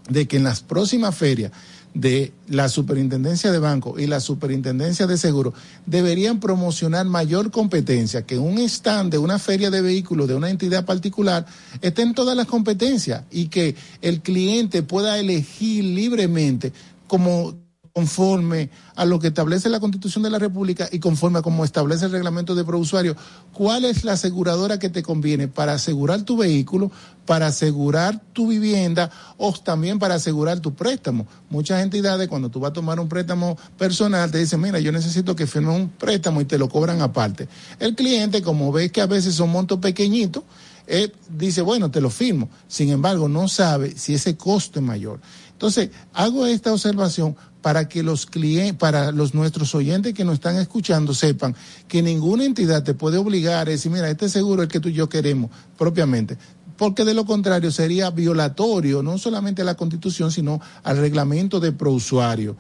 de 0.09 0.28
que 0.28 0.38
en 0.38 0.43
las 0.43 0.61
próximas 0.61 1.16
ferias 1.16 1.51
de 1.93 2.34
la 2.47 2.70
superintendencia 2.70 3.51
de 3.51 3.59
banco 3.59 3.99
y 3.99 4.07
la 4.07 4.20
superintendencia 4.20 5.05
de 5.05 5.18
seguro 5.18 5.53
deberían 5.86 6.39
promocionar 6.39 7.05
mayor 7.05 7.51
competencia, 7.51 8.26
que 8.26 8.36
en 8.36 8.41
un 8.41 8.57
stand 8.59 9.11
de 9.11 9.20
una 9.20 9.38
feria 9.38 9.70
de 9.70 9.82
vehículos 9.82 10.28
de 10.28 10.36
una 10.36 10.49
entidad 10.49 10.86
particular 10.86 11.45
estén 11.82 12.14
todas 12.14 12.36
las 12.36 12.47
competencias 12.47 13.24
y 13.32 13.47
que 13.47 13.76
el 14.01 14.22
cliente 14.22 14.82
pueda 14.82 15.20
elegir 15.20 15.84
libremente 15.84 16.74
como 17.07 17.62
conforme 17.94 18.72
a 18.96 19.06
lo 19.06 19.20
que 19.20 19.28
establece 19.28 19.70
la 19.70 19.80
Constitución 19.80 20.24
de 20.24 20.32
la 20.32 20.39
República 20.39 20.89
y 20.91 20.98
conforme 20.98 21.39
a 21.39 21.41
como 21.44 21.64
establece 21.64 22.06
el 22.06 22.12
reglamento 22.12 22.56
de 22.56 22.64
prousuario, 22.64 23.16
cuál 23.54 23.86
es 23.86 24.04
la 24.04 24.14
aseguradora 24.14 24.80
que 24.80 24.89
te 24.89 25.04
conviene 25.04 25.48
para 25.48 25.74
asegurar 25.74 26.24
tu 26.24 26.36
vehículo, 26.36 26.91
para 27.28 27.48
asegurar 27.48 28.20
tu 28.34 28.48
vivienda 28.48 29.12
o 29.38 29.54
también 29.54 30.00
para 30.00 30.16
asegurar 30.16 30.60
tu 30.60 30.74
préstamo. 30.74 31.28
Muchas 31.52 31.84
entidades 31.84 32.28
cuando 32.28 32.50
tú 32.50 32.60
vas 32.60 32.72
a 32.72 32.74
tomar 32.74 33.00
un 33.00 33.08
préstamo 33.08 33.60
personal 33.78 34.32
te 34.32 34.39
dicen, 34.39 34.60
mira, 34.60 34.80
yo 34.80 34.91
necesito 34.91 35.36
que 35.36 35.46
firmes 35.46 35.76
un 35.76 35.89
préstamo 35.89 36.41
y 36.41 36.46
te 36.46 36.58
lo 36.58 36.70
cobran 36.70 37.00
aparte. 37.04 37.48
El 37.80 37.94
cliente, 37.94 38.41
como 38.41 38.72
ve 38.72 38.89
que 38.89 39.02
a 39.02 39.06
veces 39.06 39.36
son 39.36 39.52
montos 39.52 39.78
pequeñitos, 39.78 40.44
eh, 40.88 41.12
dice, 41.30 41.62
bueno, 41.62 41.91
te 41.91 42.02
lo 42.02 42.10
firmo. 42.10 42.50
Sin 42.68 42.89
embargo, 42.89 43.30
no 43.30 43.48
sabe 43.48 43.96
si 43.98 44.16
ese 44.16 44.36
costo 44.36 44.80
es 44.80 44.86
mayor. 44.86 45.20
Entonces, 45.64 45.91
hago 46.11 46.45
esta 46.45 46.74
observación 46.74 47.38
para 47.61 47.88
que 47.88 48.03
los 48.03 48.26
clientes, 48.26 48.76
para 48.76 49.14
los 49.14 49.34
nuestros 49.34 49.74
oyentes 49.74 50.14
que 50.14 50.26
nos 50.26 50.34
están 50.34 50.57
escuchando 50.57 51.14
sepan 51.14 51.55
que 51.88 52.01
ninguna 52.01 52.43
entidad 52.43 52.84
te 52.84 52.93
puede 52.93 53.18
obligar 53.18 53.70
a 53.70 53.72
decir, 53.72 53.89
mira, 53.89 54.09
este 54.09 54.28
seguro 54.28 54.61
es 54.61 54.66
el 54.66 54.74
que 54.74 54.82
tú 54.82 54.89
y 54.89 54.93
yo 54.93 55.07
queremos 55.07 55.51
propiamente. 55.78 56.38
Porque 56.76 57.05
de 57.05 57.14
lo 57.14 57.24
contrario 57.24 57.72
sería 57.72 58.09
violatorio 58.09 59.01
no 59.01 59.18
solamente 59.18 59.61
a 59.61 59.66
la 59.66 59.76
constitución, 59.76 60.34
sino 60.34 60.59
al 60.84 60.97
reglamento 60.97 61.61
de 61.61 61.72
prousuario. 61.72 62.57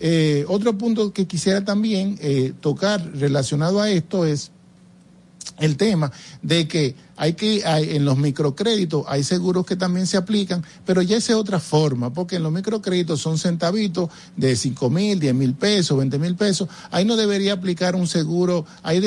Eh, 0.00 0.46
otro 0.48 0.78
punto 0.78 1.12
que 1.12 1.26
quisiera 1.26 1.62
también 1.66 2.16
eh, 2.22 2.54
tocar 2.62 3.12
relacionado 3.14 3.78
a 3.78 3.90
esto 3.90 4.24
es 4.24 4.52
el 5.58 5.76
tema 5.76 6.10
de 6.40 6.66
que 6.66 6.96
hay 7.22 7.34
que 7.34 7.64
hay, 7.64 7.94
en 7.94 8.04
los 8.04 8.18
microcréditos 8.18 9.04
hay 9.06 9.22
seguros 9.22 9.64
que 9.64 9.76
también 9.76 10.08
se 10.08 10.16
aplican, 10.16 10.64
pero 10.84 11.02
ya 11.02 11.18
esa 11.18 11.34
es 11.34 11.38
otra 11.38 11.60
forma, 11.60 12.12
porque 12.12 12.34
en 12.34 12.42
los 12.42 12.50
microcréditos 12.50 13.20
son 13.20 13.38
centavitos 13.38 14.10
de 14.36 14.56
cinco 14.56 14.90
mil, 14.90 15.20
diez 15.20 15.32
mil 15.32 15.54
pesos, 15.54 15.96
veinte 15.96 16.18
mil 16.18 16.34
pesos. 16.34 16.68
Ahí 16.90 17.04
no 17.04 17.14
debería 17.14 17.52
aplicar 17.52 17.94
un 17.94 18.08
seguro, 18.08 18.66
ahí, 18.82 19.00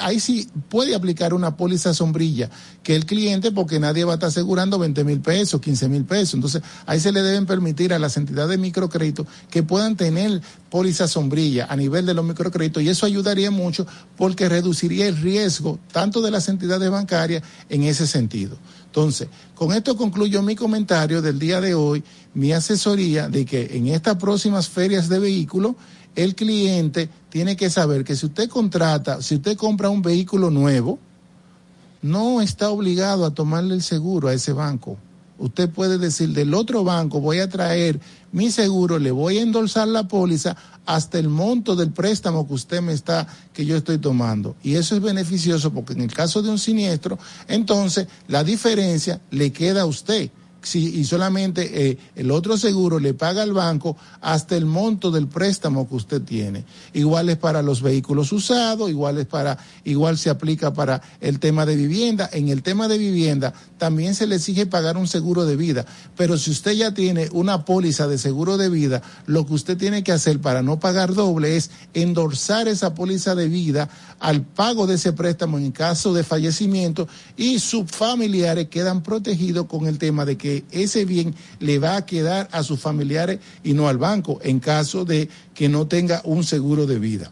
ahí 0.00 0.20
sí 0.20 0.48
puede 0.70 0.94
aplicar 0.94 1.34
una 1.34 1.58
póliza 1.58 1.92
sombrilla 1.92 2.48
que 2.82 2.96
el 2.96 3.04
cliente, 3.04 3.52
porque 3.52 3.78
nadie 3.78 4.04
va 4.04 4.12
a 4.12 4.14
estar 4.14 4.30
asegurando 4.30 4.78
20 4.78 5.04
mil 5.04 5.20
pesos, 5.20 5.60
15 5.60 5.90
mil 5.90 6.06
pesos. 6.06 6.34
Entonces, 6.34 6.62
ahí 6.86 6.98
se 6.98 7.12
le 7.12 7.20
deben 7.20 7.44
permitir 7.44 7.92
a 7.92 7.98
las 7.98 8.16
entidades 8.16 8.52
de 8.52 8.56
microcrédito 8.56 9.26
que 9.50 9.62
puedan 9.62 9.96
tener 9.96 10.40
póliza 10.70 11.08
sombrilla 11.08 11.66
a 11.68 11.76
nivel 11.76 12.06
de 12.06 12.14
los 12.14 12.24
microcréditos 12.24 12.82
y 12.82 12.88
eso 12.88 13.04
ayudaría 13.04 13.50
mucho 13.50 13.86
porque 14.16 14.48
reduciría 14.48 15.08
el 15.08 15.18
riesgo 15.18 15.78
tanto 15.92 16.22
de 16.22 16.30
las 16.30 16.48
entidades 16.48 16.88
bancarias 16.90 17.42
en 17.68 17.84
ese 17.84 18.06
sentido. 18.06 18.56
Entonces, 18.86 19.28
con 19.54 19.72
esto 19.72 19.96
concluyo 19.96 20.42
mi 20.42 20.56
comentario 20.56 21.22
del 21.22 21.38
día 21.38 21.60
de 21.60 21.74
hoy, 21.74 22.02
mi 22.34 22.52
asesoría 22.52 23.28
de 23.28 23.44
que 23.44 23.76
en 23.76 23.88
estas 23.88 24.16
próximas 24.16 24.68
ferias 24.68 25.08
de 25.08 25.18
vehículos, 25.18 25.76
el 26.16 26.34
cliente 26.34 27.08
tiene 27.28 27.56
que 27.56 27.70
saber 27.70 28.04
que 28.04 28.16
si 28.16 28.26
usted 28.26 28.48
contrata, 28.48 29.22
si 29.22 29.36
usted 29.36 29.56
compra 29.56 29.90
un 29.90 30.02
vehículo 30.02 30.50
nuevo, 30.50 30.98
no 32.02 32.40
está 32.40 32.70
obligado 32.70 33.24
a 33.24 33.34
tomarle 33.34 33.74
el 33.74 33.82
seguro 33.82 34.28
a 34.28 34.34
ese 34.34 34.52
banco. 34.52 34.96
Usted 35.40 35.70
puede 35.70 35.96
decir, 35.96 36.34
del 36.34 36.52
otro 36.52 36.84
banco 36.84 37.18
voy 37.18 37.40
a 37.40 37.48
traer 37.48 37.98
mi 38.30 38.50
seguro, 38.50 38.98
le 38.98 39.10
voy 39.10 39.38
a 39.38 39.42
endosar 39.42 39.88
la 39.88 40.06
póliza 40.06 40.54
hasta 40.84 41.18
el 41.18 41.30
monto 41.30 41.74
del 41.76 41.92
préstamo 41.92 42.46
que 42.46 42.52
usted 42.52 42.82
me 42.82 42.92
está, 42.92 43.26
que 43.54 43.64
yo 43.64 43.74
estoy 43.74 43.96
tomando. 43.96 44.54
Y 44.62 44.74
eso 44.74 44.94
es 44.94 45.00
beneficioso 45.00 45.72
porque 45.72 45.94
en 45.94 46.02
el 46.02 46.12
caso 46.12 46.42
de 46.42 46.50
un 46.50 46.58
siniestro, 46.58 47.18
entonces 47.48 48.06
la 48.28 48.44
diferencia 48.44 49.22
le 49.30 49.50
queda 49.50 49.80
a 49.80 49.86
usted. 49.86 50.30
Si, 50.62 51.00
y 51.00 51.04
solamente 51.04 51.88
eh, 51.90 51.98
el 52.16 52.30
otro 52.30 52.56
seguro 52.56 52.98
le 52.98 53.14
paga 53.14 53.42
al 53.42 53.52
banco 53.52 53.96
hasta 54.20 54.56
el 54.56 54.66
monto 54.66 55.10
del 55.10 55.26
préstamo 55.26 55.88
que 55.88 55.94
usted 55.94 56.22
tiene. 56.22 56.64
Igual 56.92 57.30
es 57.30 57.38
para 57.38 57.62
los 57.62 57.82
vehículos 57.82 58.32
usados, 58.32 58.90
igual 58.90 59.18
es 59.18 59.26
para, 59.26 59.58
igual 59.84 60.18
se 60.18 60.30
aplica 60.30 60.72
para 60.72 61.00
el 61.20 61.38
tema 61.38 61.66
de 61.66 61.76
vivienda. 61.76 62.28
En 62.32 62.48
el 62.48 62.62
tema 62.62 62.88
de 62.88 62.98
vivienda 62.98 63.54
también 63.78 64.14
se 64.14 64.26
le 64.26 64.36
exige 64.36 64.66
pagar 64.66 64.96
un 64.96 65.08
seguro 65.08 65.46
de 65.46 65.56
vida. 65.56 65.86
Pero 66.16 66.36
si 66.38 66.50
usted 66.50 66.72
ya 66.72 66.92
tiene 66.92 67.28
una 67.32 67.64
póliza 67.64 68.06
de 68.06 68.18
seguro 68.18 68.56
de 68.56 68.68
vida, 68.68 69.02
lo 69.26 69.46
que 69.46 69.54
usted 69.54 69.76
tiene 69.76 70.04
que 70.04 70.12
hacer 70.12 70.40
para 70.40 70.62
no 70.62 70.78
pagar 70.80 71.14
doble 71.14 71.56
es 71.56 71.70
endorsar 71.94 72.68
esa 72.68 72.94
póliza 72.94 73.34
de 73.34 73.48
vida 73.48 73.88
al 74.18 74.42
pago 74.42 74.86
de 74.86 74.96
ese 74.96 75.12
préstamo 75.12 75.58
en 75.58 75.72
caso 75.72 76.12
de 76.12 76.24
fallecimiento 76.24 77.08
y 77.36 77.58
sus 77.58 77.90
familiares 77.90 78.68
quedan 78.68 79.02
protegidos 79.02 79.66
con 79.66 79.86
el 79.86 79.98
tema 79.98 80.24
de 80.24 80.36
que 80.36 80.49
ese 80.70 81.04
bien 81.04 81.34
le 81.58 81.78
va 81.78 81.96
a 81.96 82.06
quedar 82.06 82.48
a 82.52 82.62
sus 82.62 82.80
familiares 82.80 83.38
y 83.62 83.74
no 83.74 83.88
al 83.88 83.98
banco 83.98 84.38
en 84.42 84.60
caso 84.60 85.04
de 85.04 85.28
que 85.54 85.68
no 85.68 85.86
tenga 85.86 86.20
un 86.24 86.44
seguro 86.44 86.86
de 86.86 86.98
vida. 86.98 87.30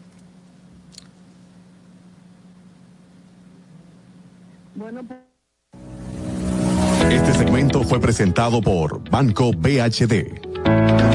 Este 7.11 7.33
segmento 7.33 7.83
fue 7.83 7.99
presentado 7.99 8.61
por 8.61 9.09
Banco 9.09 9.51
BHD. 9.51 11.08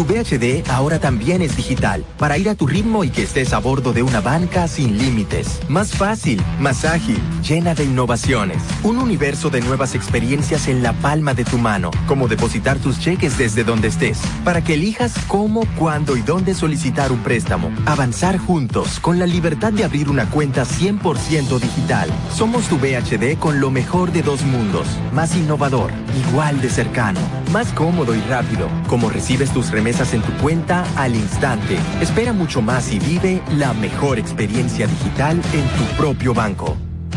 Tu 0.00 0.06
VHD 0.06 0.66
ahora 0.70 0.98
también 0.98 1.42
es 1.42 1.58
digital, 1.58 2.06
para 2.16 2.38
ir 2.38 2.48
a 2.48 2.54
tu 2.54 2.66
ritmo 2.66 3.04
y 3.04 3.10
que 3.10 3.22
estés 3.22 3.52
a 3.52 3.58
bordo 3.58 3.92
de 3.92 4.02
una 4.02 4.22
banca 4.22 4.66
sin 4.66 4.96
límites. 4.96 5.60
Más 5.68 5.90
fácil, 5.90 6.42
más 6.58 6.86
ágil, 6.86 7.18
llena 7.46 7.74
de 7.74 7.84
innovaciones. 7.84 8.62
Un 8.82 8.96
universo 8.96 9.50
de 9.50 9.60
nuevas 9.60 9.94
experiencias 9.94 10.68
en 10.68 10.82
la 10.82 10.94
palma 10.94 11.34
de 11.34 11.44
tu 11.44 11.58
mano, 11.58 11.90
como 12.06 12.28
depositar 12.28 12.78
tus 12.78 12.98
cheques 12.98 13.36
desde 13.36 13.62
donde 13.62 13.88
estés, 13.88 14.18
para 14.42 14.64
que 14.64 14.72
elijas 14.72 15.12
cómo, 15.28 15.66
cuándo 15.76 16.16
y 16.16 16.22
dónde 16.22 16.54
solicitar 16.54 17.12
un 17.12 17.18
préstamo. 17.18 17.70
Avanzar 17.84 18.38
juntos, 18.38 19.00
con 19.00 19.18
la 19.18 19.26
libertad 19.26 19.70
de 19.70 19.84
abrir 19.84 20.08
una 20.08 20.30
cuenta 20.30 20.64
100% 20.64 21.58
digital. 21.60 22.08
Somos 22.34 22.68
tu 22.68 22.78
VHD 22.78 23.38
con 23.38 23.60
lo 23.60 23.70
mejor 23.70 24.12
de 24.12 24.22
dos 24.22 24.44
mundos, 24.44 24.86
más 25.12 25.36
innovador, 25.36 25.90
igual 26.26 26.58
de 26.62 26.70
cercano, 26.70 27.20
más 27.52 27.70
cómodo 27.74 28.14
y 28.14 28.20
rápido, 28.22 28.66
como 28.86 29.10
recibes 29.10 29.50
tus 29.50 29.70
remesas 29.90 30.14
en 30.14 30.22
tu 30.22 30.32
cuenta 30.40 30.84
al 30.94 31.16
instante. 31.16 31.76
Espera 32.00 32.32
mucho 32.32 32.62
más 32.62 32.92
y 32.92 33.00
vive 33.00 33.42
la 33.56 33.72
mejor 33.74 34.20
experiencia 34.20 34.86
digital 34.86 35.36
en 35.52 35.64
tu 35.76 35.84
propio 35.96 36.32
banco. 36.32 36.76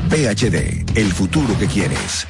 PHD, 0.10 0.84
el 0.98 1.12
futuro 1.14 1.56
que 1.60 1.68
quieres. 1.68 2.26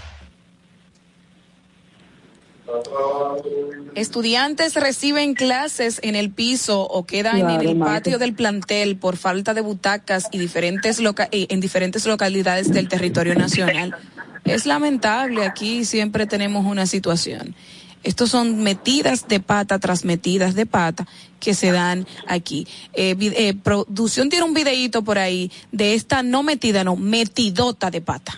Estudiantes 3.95 4.75
reciben 4.75 5.33
clases 5.33 5.99
en 6.03 6.15
el 6.15 6.29
piso 6.29 6.81
o 6.81 7.05
quedan 7.05 7.37
en 7.37 7.45
Claro, 7.45 7.69
el 7.69 7.75
Marta. 7.77 7.93
patio 7.95 8.19
del 8.19 8.33
plantel 8.33 8.97
por 8.97 9.15
falta 9.15 9.53
de 9.53 9.61
butacas 9.61 10.27
y 10.33 10.39
diferentes 10.39 10.99
loca- 10.99 11.29
eh, 11.31 11.45
en 11.51 11.61
diferentes 11.61 12.05
localidades 12.05 12.69
del 12.73 12.89
territorio 12.89 13.33
nacional. 13.35 13.95
Es 14.43 14.65
lamentable, 14.65 15.45
aquí 15.45 15.85
siempre 15.85 16.27
tenemos 16.27 16.65
una 16.65 16.85
situación. 16.85 17.55
Estos 18.03 18.29
son 18.29 18.63
metidas 18.63 19.27
de 19.27 19.39
pata 19.39 19.79
tras 19.79 20.03
metidas 20.03 20.55
de 20.55 20.65
pata 20.65 21.07
que 21.39 21.53
se 21.53 21.71
dan 21.71 22.05
aquí. 22.27 22.67
Eh, 22.93 23.15
eh, 23.19 23.53
producción 23.53 24.29
tiene 24.29 24.45
un 24.45 24.53
videíto 24.53 25.03
por 25.03 25.17
ahí 25.17 25.51
de 25.71 25.93
esta 25.93 26.21
no 26.21 26.43
metida, 26.43 26.83
no, 26.83 26.95
metidota 26.95 27.89
de 27.89 28.01
pata. 28.01 28.37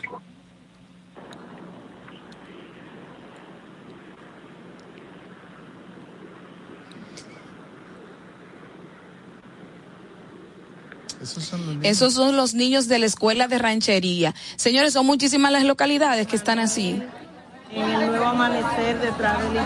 Esos 11.82 12.14
son 12.14 12.36
los 12.36 12.54
niños 12.54 12.88
de 12.88 13.00
la 13.00 13.08
escuela 13.08 13.48
de 13.48 13.58
ranchería. 13.58 14.36
Señores, 14.58 14.94
son 14.94 15.08
muchísimas 15.08 15.52
las 15.52 15.64
localidades 15.64 16.28
que 16.28 16.36
están 16.36 16.60
así. 16.60 17.02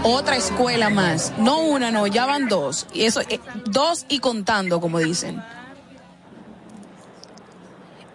Otra 0.04 0.36
escuela 0.36 0.90
más. 0.90 1.34
No 1.38 1.60
una, 1.60 1.92
no, 1.92 2.08
ya 2.08 2.26
van 2.26 2.48
dos. 2.48 2.88
Y 2.94 3.04
eso, 3.04 3.22
eh, 3.22 3.40
dos 3.66 4.06
y 4.10 4.20
contando, 4.20 4.82
como 4.82 5.00
dicen. 5.00 5.42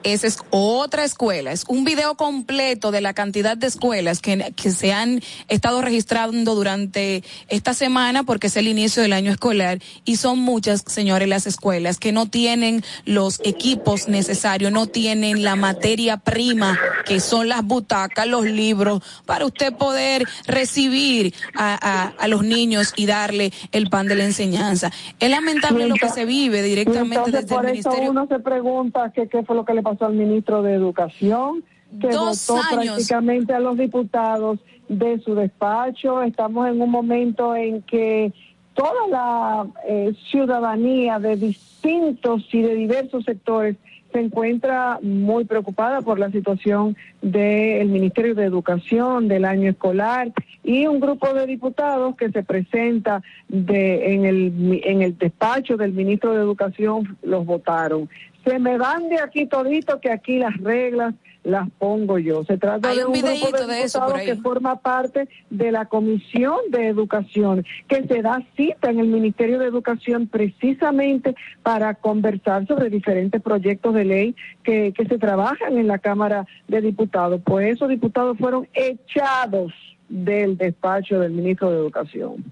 Esa 0.05 0.27
es 0.27 0.39
otra 0.51 1.03
escuela. 1.05 1.51
Es 1.51 1.65
un 1.67 1.85
video 1.85 2.15
completo 2.15 2.91
de 2.91 3.01
la 3.01 3.15
cantidad 3.15 3.57
de 3.57 3.67
escuelas 3.67 4.21
que, 4.21 4.53
que 4.55 4.71
se 4.71 4.93
han 4.93 5.23
estado 5.49 5.81
registrando 5.81 6.55
durante 6.55 7.25
esta 7.49 7.73
semana 7.73 8.23
porque 8.23 8.49
es 8.49 8.57
el 8.59 8.69
inicio 8.69 9.03
del 9.03 9.15
año 9.15 9.33
escolar 9.33 9.79
y 10.05 10.17
son 10.17 10.39
muchas, 10.41 10.85
señores, 10.87 11.27
las 11.27 11.47
escuelas 11.47 11.99
que 11.99 12.13
no 12.13 12.27
tienen 12.27 12.85
los 13.07 13.41
equipos 13.45 14.07
necesarios, 14.09 14.71
no 14.71 14.87
tienen 14.87 15.43
la 15.43 15.57
materia 15.57 16.19
prima 16.19 16.79
que 17.07 17.19
son 17.21 17.49
las 17.49 17.65
butacas, 17.65 18.27
los 18.27 18.45
libros, 18.45 19.03
para 19.25 19.47
usted 19.47 19.73
poder 19.73 20.25
recibir 20.47 21.35
a, 21.57 21.79
a- 21.81 22.13
a 22.19 22.29
los 22.29 22.45
niños 22.45 22.93
y 22.97 23.07
darle 23.07 23.53
el 23.73 23.89
pan 23.89 24.07
de 24.07 24.17
la 24.17 24.25
enseñanza. 24.25 24.91
Es 25.19 25.31
lamentable 25.31 25.89
lo 25.89 25.95
que 25.95 26.11
se 26.11 26.27
vive 26.27 26.63
directamente 26.63 27.31
desde 27.31 27.55
el 27.55 27.61
eso 27.61 27.61
ministerio. 27.73 28.11
uno 28.11 28.27
se 28.27 28.39
pregunta 28.39 29.11
que 29.15 29.29
qué 29.29 29.43
fue 29.45 29.57
lo 29.57 29.65
que 29.65 29.73
le 29.73 29.83
pasó 29.83 29.94
al 30.03 30.15
ministro 30.15 30.63
de 30.63 30.75
Educación, 30.75 31.65
que 32.01 32.09
Dos 32.09 32.47
votó 32.49 32.61
años. 32.61 32.87
prácticamente 32.87 33.53
a 33.53 33.61
los 33.61 33.77
diputados 33.77 34.59
de 34.89 35.21
su 35.21 35.35
despacho. 35.35 36.23
Estamos 36.23 36.69
en 36.69 36.81
un 36.81 36.91
momento 36.91 37.55
en 37.55 37.83
que 37.83 38.33
toda 38.75 39.09
la 39.09 39.67
eh, 39.89 40.13
ciudadanía 40.31 41.19
de 41.19 41.37
distintos 41.37 42.43
y 42.53 42.63
de 42.63 42.75
diversos 42.75 43.25
sectores 43.25 43.77
se 44.13 44.21
encuentra 44.21 45.01
muy 45.03 45.45
preocupada 45.45 46.01
por 46.01 46.21
la 46.21 46.31
situación 46.31 46.97
del 47.21 47.89
Ministerio 47.89 48.37
de 48.37 48.45
Educación 48.45 49.27
del 49.27 49.45
año 49.45 49.71
escolar 49.71 50.33
y 50.63 50.87
un 50.87 51.01
grupo 51.01 51.35
de 51.35 51.47
diputados 51.47 52.15
que 52.15 52.31
se 52.31 52.45
presenta 52.45 53.23
de, 53.49 54.15
en, 54.15 54.25
el, 54.25 54.81
en 54.85 55.03
el 55.03 55.19
despacho 55.19 55.77
del 55.77 55.93
ministro 55.93 56.33
de 56.33 56.39
Educación 56.43 57.17
los 57.23 57.45
votaron. 57.45 58.09
Se 58.45 58.59
me 58.59 58.79
van 58.79 59.09
de 59.09 59.21
aquí 59.21 59.47
todito 59.47 60.01
que 60.01 60.11
aquí 60.11 60.39
las 60.39 60.57
reglas 60.59 61.15
las 61.45 61.69
pongo 61.79 62.19
yo. 62.19 62.43
Se 62.45 62.57
trata 62.57 62.89
Hay 62.89 62.99
de 62.99 63.05
un 63.05 63.13
un, 63.13 63.21
grupo 63.21 63.57
de 63.57 63.67
de 63.67 63.83
eso 63.83 64.01
por 64.01 64.17
ahí. 64.17 64.27
que 64.27 64.37
forma 64.37 64.77
parte 64.81 65.29
de 65.51 65.71
la 65.71 65.85
Comisión 65.87 66.59
de 66.71 66.89
Educación, 66.89 67.65
que 67.87 68.03
se 68.07 68.23
da 68.23 68.43
cita 68.57 68.91
en 68.91 68.99
el 68.99 69.09
Ministerio 69.09 69.59
de 69.59 69.67
Educación 69.67 70.27
precisamente 70.27 71.35
para 71.63 71.95
conversar 71.95 72.67
sobre 72.67 72.89
diferentes 72.89 73.41
proyectos 73.43 73.95
de 73.95 74.05
ley 74.05 74.37
que, 74.63 74.93
que 74.97 75.05
se 75.07 75.19
trabajan 75.19 75.77
en 75.77 75.87
la 75.87 75.99
Cámara 75.99 76.47
de 76.67 76.81
Diputados. 76.81 77.41
Pues 77.45 77.75
esos 77.75 77.89
diputados 77.89 78.39
fueron 78.39 78.67
echados 78.73 79.73
del 80.09 80.57
despacho 80.57 81.21
del 81.21 81.33
ministro 81.33 81.71
de 81.71 81.77
Educación. 81.77 82.45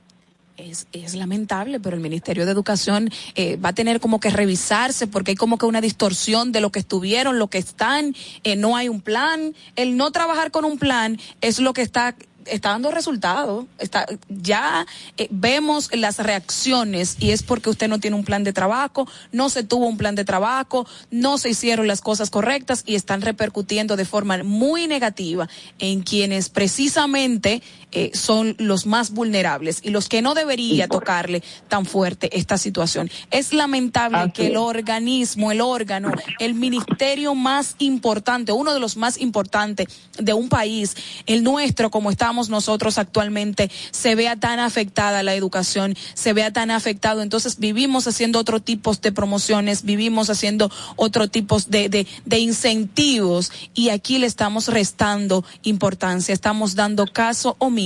Es, 0.56 0.86
es 0.92 1.14
lamentable, 1.14 1.80
pero 1.80 1.96
el 1.96 2.02
Ministerio 2.02 2.44
de 2.44 2.52
Educación 2.52 3.10
eh, 3.34 3.56
va 3.56 3.70
a 3.70 3.72
tener 3.72 4.00
como 4.00 4.20
que 4.20 4.30
revisarse 4.30 5.06
porque 5.06 5.32
hay 5.32 5.36
como 5.36 5.56
que 5.56 5.66
una 5.66 5.80
distorsión 5.80 6.52
de 6.52 6.60
lo 6.60 6.70
que 6.70 6.78
estuvieron, 6.78 7.38
lo 7.38 7.48
que 7.48 7.58
están, 7.58 8.14
eh, 8.44 8.54
no 8.54 8.76
hay 8.76 8.88
un 8.88 9.00
plan. 9.00 9.54
El 9.76 9.96
no 9.96 10.10
trabajar 10.12 10.50
con 10.50 10.64
un 10.64 10.78
plan 10.78 11.18
es 11.40 11.58
lo 11.58 11.72
que 11.72 11.82
está 11.82 12.14
está 12.46 12.70
dando 12.70 12.90
resultados. 12.90 13.66
Está, 13.78 14.06
ya 14.28 14.86
eh, 15.16 15.28
vemos 15.30 15.90
las 15.94 16.18
reacciones 16.18 17.16
y 17.18 17.30
es 17.30 17.42
porque 17.42 17.70
usted 17.70 17.88
no 17.88 18.00
tiene 18.00 18.16
un 18.16 18.24
plan 18.24 18.44
de 18.44 18.52
trabajo, 18.52 19.08
no 19.32 19.48
se 19.48 19.62
tuvo 19.62 19.86
un 19.86 19.96
plan 19.96 20.14
de 20.14 20.24
trabajo, 20.24 20.86
no 21.10 21.38
se 21.38 21.50
hicieron 21.50 21.86
las 21.86 22.00
cosas 22.00 22.30
correctas 22.30 22.82
y 22.86 22.94
están 22.94 23.22
repercutiendo 23.22 23.96
de 23.96 24.04
forma 24.04 24.42
muy 24.42 24.86
negativa 24.86 25.48
en 25.78 26.02
quienes 26.02 26.48
precisamente 26.48 27.62
eh, 27.94 28.10
son 28.14 28.54
los 28.58 28.86
más 28.86 29.10
vulnerables 29.10 29.80
y 29.82 29.90
los 29.90 30.08
que 30.08 30.22
no 30.22 30.34
debería 30.34 30.88
tocarle 30.88 31.42
tan 31.68 31.84
fuerte 31.84 32.30
esta 32.38 32.56
situación. 32.56 33.10
Es 33.30 33.52
lamentable 33.52 34.32
que 34.32 34.46
el 34.46 34.56
organismo, 34.56 35.52
el 35.52 35.60
órgano, 35.60 36.10
el 36.38 36.54
ministerio 36.54 37.34
más 37.34 37.76
importante, 37.80 38.52
uno 38.52 38.72
de 38.72 38.80
los 38.80 38.96
más 38.96 39.20
importantes 39.20 39.88
de 40.16 40.32
un 40.32 40.48
país, 40.48 40.96
el 41.26 41.44
nuestro 41.44 41.90
como 41.90 42.10
estamos 42.10 42.48
nosotros 42.48 42.96
actualmente, 42.96 43.70
se 43.90 44.14
vea 44.14 44.36
tan 44.36 44.58
afectada 44.58 45.22
la 45.22 45.34
educación, 45.34 45.94
se 46.14 46.32
vea 46.32 46.50
tan 46.50 46.70
afectado. 46.70 47.20
Entonces 47.20 47.58
vivimos 47.58 48.06
haciendo 48.06 48.38
otro 48.38 48.60
tipo 48.60 48.94
de 48.94 49.12
promociones, 49.12 49.82
vivimos 49.82 50.30
haciendo 50.30 50.70
otro 50.96 51.28
tipo 51.28 51.58
de, 51.68 51.90
de, 51.90 52.06
de 52.24 52.38
incentivos 52.38 53.52
y 53.74 53.90
aquí 53.90 54.16
le 54.16 54.26
estamos 54.26 54.68
restando 54.68 55.44
importancia, 55.62 56.32
estamos 56.32 56.74
dando 56.74 57.06
caso 57.06 57.56
omiso 57.58 57.81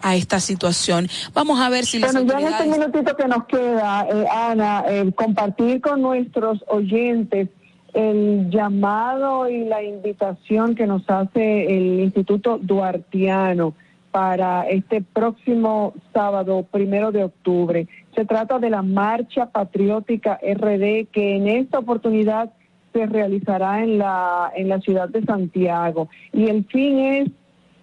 a 0.00 0.16
esta 0.16 0.40
situación. 0.40 1.08
Vamos 1.32 1.60
a 1.60 1.68
ver 1.68 1.84
si 1.84 1.98
las 1.98 2.12
Bueno, 2.12 2.28
ya 2.32 2.40
en 2.40 2.52
este 2.52 2.66
minutito 2.66 3.16
que 3.16 3.28
nos 3.28 3.44
queda, 3.46 4.06
eh, 4.10 4.26
Ana, 4.30 4.84
eh, 4.88 5.12
compartir 5.14 5.80
con 5.80 6.02
nuestros 6.02 6.64
oyentes 6.68 7.48
el 7.92 8.50
llamado 8.50 9.48
y 9.48 9.64
la 9.64 9.82
invitación 9.82 10.74
que 10.74 10.86
nos 10.86 11.08
hace 11.08 11.76
el 11.76 12.00
Instituto 12.00 12.58
Duartiano 12.58 13.74
para 14.10 14.68
este 14.68 15.00
próximo 15.00 15.94
sábado, 16.12 16.66
primero 16.70 17.12
de 17.12 17.24
octubre. 17.24 17.88
Se 18.14 18.24
trata 18.24 18.58
de 18.58 18.70
la 18.70 18.82
Marcha 18.82 19.46
Patriótica 19.46 20.38
RD 20.40 21.06
que 21.10 21.36
en 21.36 21.48
esta 21.48 21.80
oportunidad 21.80 22.52
se 22.92 23.06
realizará 23.06 23.82
en 23.82 23.98
la, 23.98 24.52
en 24.54 24.68
la 24.68 24.80
ciudad 24.80 25.08
de 25.08 25.24
Santiago. 25.24 26.08
Y 26.32 26.46
el 26.46 26.64
fin 26.66 26.98
es 26.98 27.30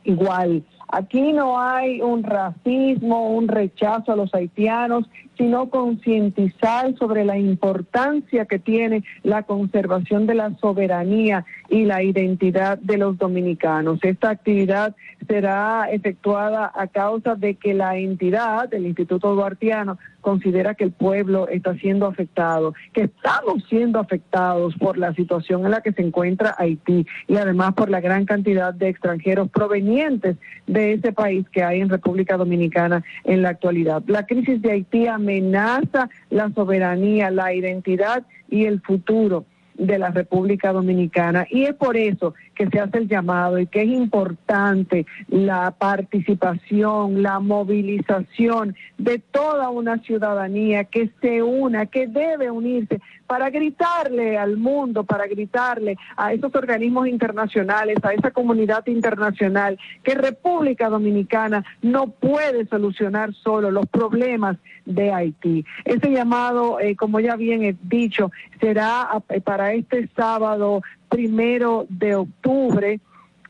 igual. 0.05 0.63
Aquí 0.93 1.31
no 1.31 1.57
hay 1.57 2.01
un 2.01 2.23
racismo, 2.23 3.31
un 3.31 3.47
rechazo 3.47 4.11
a 4.11 4.17
los 4.17 4.33
haitianos, 4.35 5.09
sino 5.37 5.69
concientizar 5.69 6.93
sobre 6.97 7.23
la 7.23 7.37
importancia 7.37 8.45
que 8.45 8.59
tiene 8.59 9.03
la 9.23 9.43
conservación 9.43 10.27
de 10.27 10.35
la 10.35 10.53
soberanía 10.57 11.45
y 11.69 11.85
la 11.85 12.03
identidad 12.03 12.77
de 12.77 12.97
los 12.97 13.17
dominicanos. 13.17 13.99
Esta 14.03 14.31
actividad 14.31 14.93
será 15.27 15.87
efectuada 15.89 16.69
a 16.75 16.87
causa 16.87 17.35
de 17.35 17.55
que 17.55 17.73
la 17.73 17.97
entidad, 17.97 18.73
el 18.73 18.85
Instituto 18.85 19.33
Duartiano, 19.33 19.97
considera 20.21 20.75
que 20.75 20.85
el 20.85 20.91
pueblo 20.91 21.47
está 21.47 21.75
siendo 21.75 22.05
afectado, 22.05 22.73
que 22.93 23.03
estamos 23.03 23.63
siendo 23.69 23.99
afectados 23.99 24.75
por 24.75 24.97
la 24.97 25.13
situación 25.13 25.65
en 25.65 25.71
la 25.71 25.81
que 25.81 25.91
se 25.91 26.01
encuentra 26.01 26.55
Haití 26.57 27.05
y 27.27 27.35
además 27.35 27.73
por 27.73 27.89
la 27.89 27.99
gran 27.99 28.25
cantidad 28.25 28.73
de 28.73 28.89
extranjeros 28.89 29.49
provenientes 29.49 30.37
de 30.67 30.93
ese 30.93 31.11
país 31.11 31.45
que 31.51 31.63
hay 31.63 31.81
en 31.81 31.89
República 31.89 32.37
Dominicana 32.37 33.03
en 33.23 33.41
la 33.41 33.49
actualidad. 33.49 34.03
La 34.07 34.25
crisis 34.25 34.61
de 34.61 34.71
Haití 34.71 35.07
amenaza 35.07 36.09
la 36.29 36.49
soberanía, 36.51 37.31
la 37.31 37.53
identidad 37.53 38.23
y 38.49 38.65
el 38.65 38.81
futuro 38.81 39.45
de 39.75 39.97
la 39.97 40.11
República 40.11 40.71
Dominicana. 40.71 41.47
Y 41.49 41.63
es 41.63 41.73
por 41.73 41.97
eso 41.97 42.33
que 42.61 42.69
se 42.69 42.79
hace 42.79 42.99
el 42.99 43.07
llamado 43.07 43.57
y 43.57 43.65
que 43.65 43.81
es 43.81 43.89
importante 43.89 45.07
la 45.29 45.71
participación, 45.71 47.23
la 47.23 47.39
movilización 47.39 48.75
de 48.99 49.17
toda 49.17 49.71
una 49.71 49.97
ciudadanía 50.03 50.83
que 50.83 51.09
se 51.21 51.41
una, 51.41 51.87
que 51.87 52.05
debe 52.05 52.51
unirse 52.51 53.01
para 53.25 53.49
gritarle 53.49 54.37
al 54.37 54.57
mundo, 54.57 55.05
para 55.05 55.25
gritarle 55.25 55.97
a 56.15 56.33
esos 56.33 56.53
organismos 56.53 57.07
internacionales, 57.07 57.97
a 58.03 58.13
esa 58.13 58.29
comunidad 58.29 58.85
internacional, 58.85 59.79
que 60.03 60.13
República 60.13 60.87
Dominicana 60.87 61.65
no 61.81 62.11
puede 62.11 62.67
solucionar 62.67 63.33
solo 63.33 63.71
los 63.71 63.87
problemas 63.87 64.57
de 64.85 65.11
Haití. 65.11 65.65
Ese 65.85 66.11
llamado, 66.11 66.79
eh, 66.79 66.95
como 66.95 67.19
ya 67.19 67.35
bien 67.37 67.63
he 67.63 67.75
dicho, 67.81 68.31
será 68.59 69.09
para 69.43 69.73
este 69.73 70.07
sábado 70.15 70.83
primero 71.11 71.85
de 71.89 72.15
octubre 72.15 72.99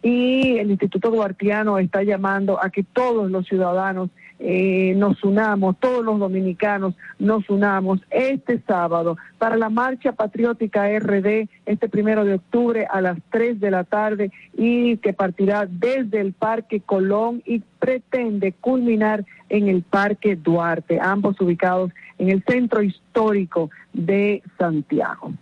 y 0.02 0.58
el 0.58 0.72
Instituto 0.72 1.12
Duartiano 1.12 1.78
está 1.78 2.02
llamando 2.02 2.62
a 2.62 2.72
que 2.72 2.82
todos 2.82 3.30
los 3.30 3.46
ciudadanos 3.46 4.10
eh, 4.40 4.96
nos 4.98 5.24
unamos, 5.24 5.78
todos 5.80 6.04
los 6.04 6.18
dominicanos 6.18 6.96
nos 7.20 7.48
unamos 7.52 8.02
este 8.10 8.60
sábado 8.66 9.16
para 9.38 9.58
la 9.58 9.70
marcha 9.70 10.14
patriótica 10.14 10.88
RD 10.98 11.48
este 11.68 11.88
primero 11.88 12.26
de 12.26 12.34
octubre 12.34 12.88
a 12.90 13.00
las 13.02 13.20
3 13.30 13.60
de 13.60 13.70
la 13.70 13.84
tarde 13.84 14.32
y 14.58 14.98
que 14.98 15.14
partirá 15.14 15.68
desde 15.70 16.20
el 16.20 16.34
Parque 16.34 16.80
Colón 16.80 17.44
y 17.46 17.60
pretende 17.78 18.54
culminar 18.54 19.24
en 19.50 19.68
el 19.68 19.84
Parque 19.84 20.36
Duarte, 20.36 21.00
ambos 21.00 21.40
ubicados 21.40 21.92
en 22.18 22.30
el 22.30 22.44
centro 22.48 22.82
histórico 22.82 23.70
de 23.94 24.42
Santiago. 24.58 25.34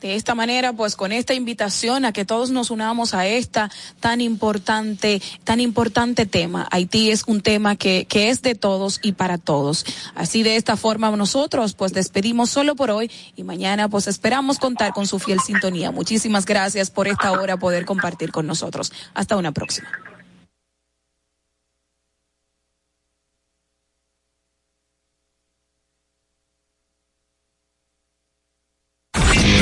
De 0.00 0.14
esta 0.14 0.34
manera, 0.34 0.72
pues 0.72 0.94
con 0.94 1.10
esta 1.10 1.34
invitación 1.34 2.04
a 2.04 2.12
que 2.12 2.24
todos 2.24 2.50
nos 2.50 2.70
unamos 2.70 3.14
a 3.14 3.26
esta 3.26 3.70
tan 3.98 4.20
importante, 4.20 5.22
tan 5.44 5.60
importante 5.60 6.26
tema. 6.26 6.68
Haití 6.70 7.10
es 7.10 7.24
un 7.26 7.40
tema 7.40 7.76
que, 7.76 8.04
que 8.06 8.28
es 8.28 8.42
de 8.42 8.54
todos 8.54 9.00
y 9.02 9.12
para 9.12 9.38
todos. 9.38 9.86
Así 10.14 10.42
de 10.42 10.56
esta 10.56 10.76
forma 10.76 11.10
nosotros 11.16 11.74
pues 11.74 11.92
despedimos 11.92 12.50
solo 12.50 12.76
por 12.76 12.90
hoy 12.90 13.10
y 13.36 13.42
mañana 13.42 13.88
pues 13.88 14.06
esperamos 14.06 14.58
contar 14.58 14.92
con 14.92 15.06
su 15.06 15.18
fiel 15.18 15.40
sintonía. 15.40 15.90
Muchísimas 15.90 16.44
gracias 16.44 16.90
por 16.90 17.08
esta 17.08 17.32
hora 17.32 17.56
poder 17.56 17.84
compartir 17.84 18.32
con 18.32 18.46
nosotros. 18.46 18.92
Hasta 19.14 19.36
una 19.36 19.52
próxima. 19.52 19.88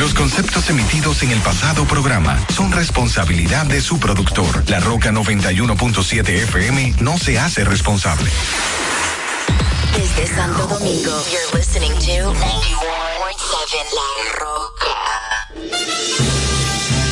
Los 0.05 0.14
conceptos 0.25 0.71
emitidos 0.71 1.23
en 1.23 1.33
el 1.33 1.41
pasado 1.41 1.85
programa 1.85 2.43
son 2.49 2.73
responsabilidad 2.73 3.67
de 3.67 3.83
su 3.83 4.01
productor. 4.01 4.65
La 4.71 4.81
Roca 4.81 5.13
91.7 5.13 6.27
FM 6.45 6.95
no 7.01 7.19
se 7.19 7.39
hace 7.39 7.63
responsable. 7.63 8.31
Desde 9.95 10.35
Santo 10.35 10.67
Domingo, 10.67 11.13
you're 11.31 11.59
listening 11.59 11.93
to 11.93 12.33
91.7 12.33 12.41
La 13.93 14.09
Roca. 14.41 14.97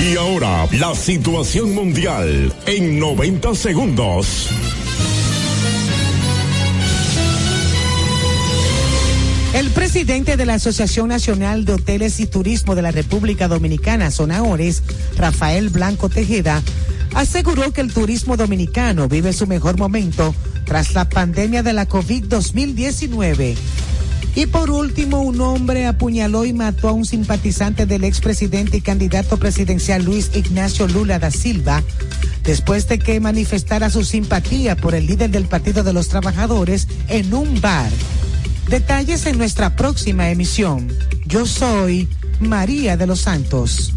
Y 0.00 0.16
ahora, 0.16 0.66
la 0.72 0.94
situación 0.94 1.74
mundial 1.74 2.50
en 2.64 2.98
90 2.98 3.54
segundos. 3.54 4.48
El 9.54 9.68
presidente 9.68 10.38
de 10.38 10.46
la 10.46 10.54
Asociación 10.54 11.08
Nacional 11.08 11.66
de 11.66 11.74
Hoteles 11.74 12.20
y 12.20 12.26
Turismo 12.26 12.74
de 12.74 12.80
la 12.80 12.90
República 12.90 13.48
Dominicana, 13.48 14.10
Zonaores, 14.10 14.82
Rafael 15.18 15.68
Blanco 15.68 16.08
Tejeda, 16.08 16.62
aseguró 17.14 17.70
que 17.70 17.82
el 17.82 17.92
turismo 17.92 18.38
dominicano 18.38 19.08
vive 19.08 19.34
su 19.34 19.46
mejor 19.46 19.76
momento 19.76 20.34
tras 20.64 20.94
la 20.94 21.06
pandemia 21.10 21.62
de 21.62 21.74
la 21.74 21.86
COVID-2019. 21.86 23.54
Y 24.34 24.46
por 24.46 24.70
último, 24.70 25.20
un 25.20 25.38
hombre 25.42 25.84
apuñaló 25.86 26.46
y 26.46 26.54
mató 26.54 26.88
a 26.88 26.92
un 26.92 27.04
simpatizante 27.04 27.84
del 27.84 28.04
expresidente 28.04 28.78
y 28.78 28.80
candidato 28.80 29.36
presidencial 29.36 30.02
Luis 30.02 30.30
Ignacio 30.34 30.88
Lula 30.88 31.18
da 31.18 31.30
Silva, 31.30 31.82
después 32.42 32.88
de 32.88 32.98
que 32.98 33.20
manifestara 33.20 33.90
su 33.90 34.02
simpatía 34.02 34.76
por 34.76 34.94
el 34.94 35.06
líder 35.06 35.28
del 35.28 35.44
Partido 35.44 35.82
de 35.82 35.92
los 35.92 36.08
Trabajadores 36.08 36.88
en 37.08 37.34
un 37.34 37.60
bar. 37.60 37.90
Detalles 38.68 39.26
en 39.26 39.38
nuestra 39.38 39.76
próxima 39.76 40.30
emisión. 40.30 40.88
Yo 41.26 41.46
soy 41.46 42.08
María 42.40 42.96
de 42.96 43.06
los 43.06 43.20
Santos. 43.20 43.92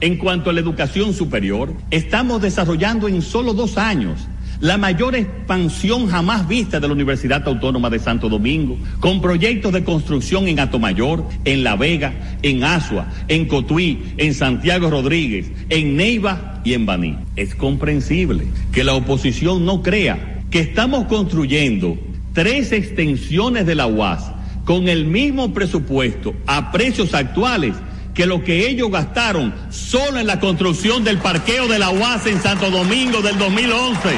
En 0.00 0.16
cuanto 0.16 0.50
a 0.50 0.52
la 0.52 0.60
educación 0.60 1.14
superior, 1.14 1.72
estamos 1.90 2.42
desarrollando 2.42 3.08
en 3.08 3.22
solo 3.22 3.54
dos 3.54 3.78
años 3.78 4.28
la 4.60 4.76
mayor 4.76 5.14
expansión 5.14 6.08
jamás 6.08 6.48
vista 6.48 6.80
de 6.80 6.88
la 6.88 6.94
Universidad 6.94 7.46
Autónoma 7.46 7.90
de 7.90 8.00
Santo 8.00 8.28
Domingo, 8.28 8.76
con 8.98 9.20
proyectos 9.20 9.72
de 9.72 9.84
construcción 9.84 10.48
en 10.48 10.58
Atomayor, 10.58 11.24
en 11.44 11.62
La 11.62 11.76
Vega, 11.76 12.38
en 12.42 12.64
Asua, 12.64 13.06
en 13.28 13.46
Cotuí, 13.46 14.14
en 14.16 14.34
Santiago 14.34 14.90
Rodríguez, 14.90 15.50
en 15.68 15.96
Neiva 15.96 16.60
y 16.64 16.74
en 16.74 16.86
Baní. 16.86 17.16
Es 17.36 17.54
comprensible 17.54 18.48
que 18.72 18.82
la 18.82 18.94
oposición 18.94 19.64
no 19.64 19.82
crea 19.82 20.42
que 20.50 20.60
estamos 20.60 21.06
construyendo 21.06 21.96
tres 22.38 22.70
extensiones 22.70 23.66
de 23.66 23.74
la 23.74 23.88
UAS 23.88 24.30
con 24.64 24.86
el 24.86 25.06
mismo 25.06 25.52
presupuesto 25.52 26.36
a 26.46 26.70
precios 26.70 27.12
actuales 27.12 27.74
que 28.14 28.26
lo 28.26 28.44
que 28.44 28.68
ellos 28.68 28.92
gastaron 28.92 29.52
solo 29.70 30.20
en 30.20 30.28
la 30.28 30.38
construcción 30.38 31.02
del 31.02 31.18
parqueo 31.18 31.66
de 31.66 31.80
la 31.80 31.90
UAS 31.90 32.26
en 32.26 32.40
Santo 32.40 32.70
Domingo 32.70 33.22
del 33.22 33.36
2011. 33.38 34.08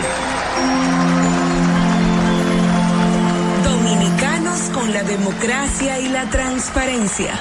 Dominicanos 3.65 4.61
con 4.75 4.93
la 4.93 5.03
democracia 5.03 5.99
y 5.99 6.09
la 6.11 6.29
transparencia. 6.29 7.41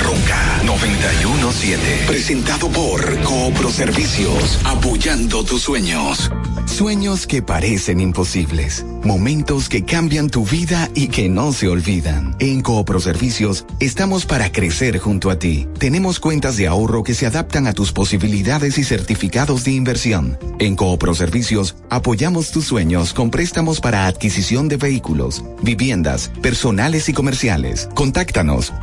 Roca 0.11 0.61
917. 0.65 2.05
Presentado 2.05 2.67
por 2.67 3.17
Coopro 3.21 3.71
Servicios. 3.71 4.59
Apoyando 4.65 5.45
tus 5.45 5.61
sueños. 5.61 6.29
Sueños 6.65 7.25
que 7.25 7.41
parecen 7.41 8.01
imposibles. 8.01 8.85
Momentos 9.03 9.69
que 9.69 9.83
cambian 9.83 10.29
tu 10.29 10.45
vida 10.45 10.89
y 10.93 11.07
que 11.07 11.29
no 11.29 11.53
se 11.53 11.69
olvidan. 11.69 12.35
En 12.39 12.61
Coopro 12.61 12.99
Servicios 12.99 13.65
estamos 13.79 14.25
para 14.25 14.51
crecer 14.51 14.99
junto 14.99 15.29
a 15.31 15.39
ti. 15.39 15.67
Tenemos 15.79 16.19
cuentas 16.19 16.57
de 16.57 16.67
ahorro 16.67 17.03
que 17.03 17.13
se 17.13 17.25
adaptan 17.25 17.65
a 17.67 17.73
tus 17.73 17.93
posibilidades 17.93 18.77
y 18.77 18.83
certificados 18.83 19.63
de 19.63 19.71
inversión. 19.71 20.37
En 20.59 20.75
Coopro 20.75 21.15
Servicios 21.15 21.75
apoyamos 21.89 22.51
tus 22.51 22.65
sueños 22.65 23.13
con 23.13 23.31
préstamos 23.31 23.79
para 23.79 24.07
adquisición 24.07 24.67
de 24.67 24.77
vehículos, 24.77 25.43
viviendas, 25.61 26.31
personales 26.41 27.09
y 27.09 27.13
comerciales. 27.13 27.89
Contáctanos 27.95 28.73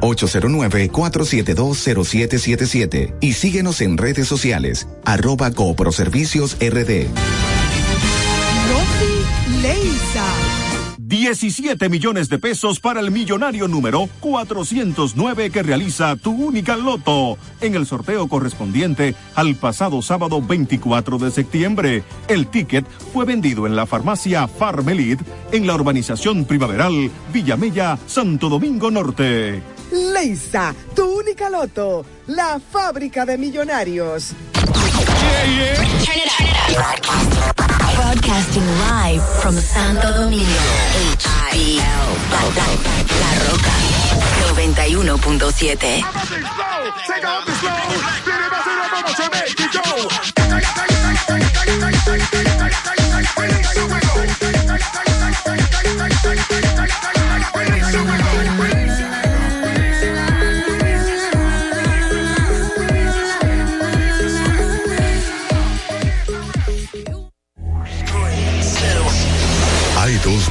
809-4720777 1.19 3.15
y 3.21 3.33
síguenos 3.33 3.81
en 3.81 3.97
redes 3.99 4.29
sociales 4.29 4.87
arroba 5.05 5.51
Servicios 5.93 6.57
RD. 6.61 7.09
Leisa. 9.63 10.25
17 10.99 11.89
millones 11.89 12.29
de 12.29 12.39
pesos 12.39 12.81
para 12.81 13.01
el 13.01 13.11
millonario 13.11 13.67
número 13.67 14.09
409 14.21 15.51
que 15.51 15.63
realiza 15.63 16.17
tu 16.17 16.33
única 16.33 16.77
loto 16.77 17.39
en 17.63 17.75
el 17.75 17.87
sorteo 17.87 18.29
correspondiente 18.29 19.15
al 19.35 19.55
pasado 19.57 20.03
sábado 20.03 20.43
24 20.43 21.19
de 21.19 21.31
septiembre. 21.31 22.05
El 22.29 22.47
ticket 22.47 22.87
fue 23.13 23.25
vendido 23.25 23.67
en 23.67 23.75
la 23.75 23.87
farmacia 23.87 24.47
Farmelid 24.47 25.19
en 25.51 25.67
la 25.67 25.75
urbanización 25.75 26.45
primaveral 26.45 27.11
Villamella, 27.33 27.99
Santo 28.07 28.51
Domingo 28.51 28.91
Norte. 28.91 29.63
Leisa, 29.91 30.75
tu 30.95 31.19
única 31.19 31.49
loto, 31.49 32.05
la 32.27 32.61
fábrica 32.61 33.25
de 33.25 33.39
millonarios. 33.39 34.33
Broadcasting 37.97 38.67
live 38.91 39.23
from 39.41 39.57
Santo 39.57 40.13
Domingo. 40.13 40.45
HIL. 41.53 41.81
La, 42.31 42.43
la, 42.55 42.67
la 43.21 43.31
Roca. 43.47 43.73
91.7. 44.55 46.05
Hay 54.41 54.48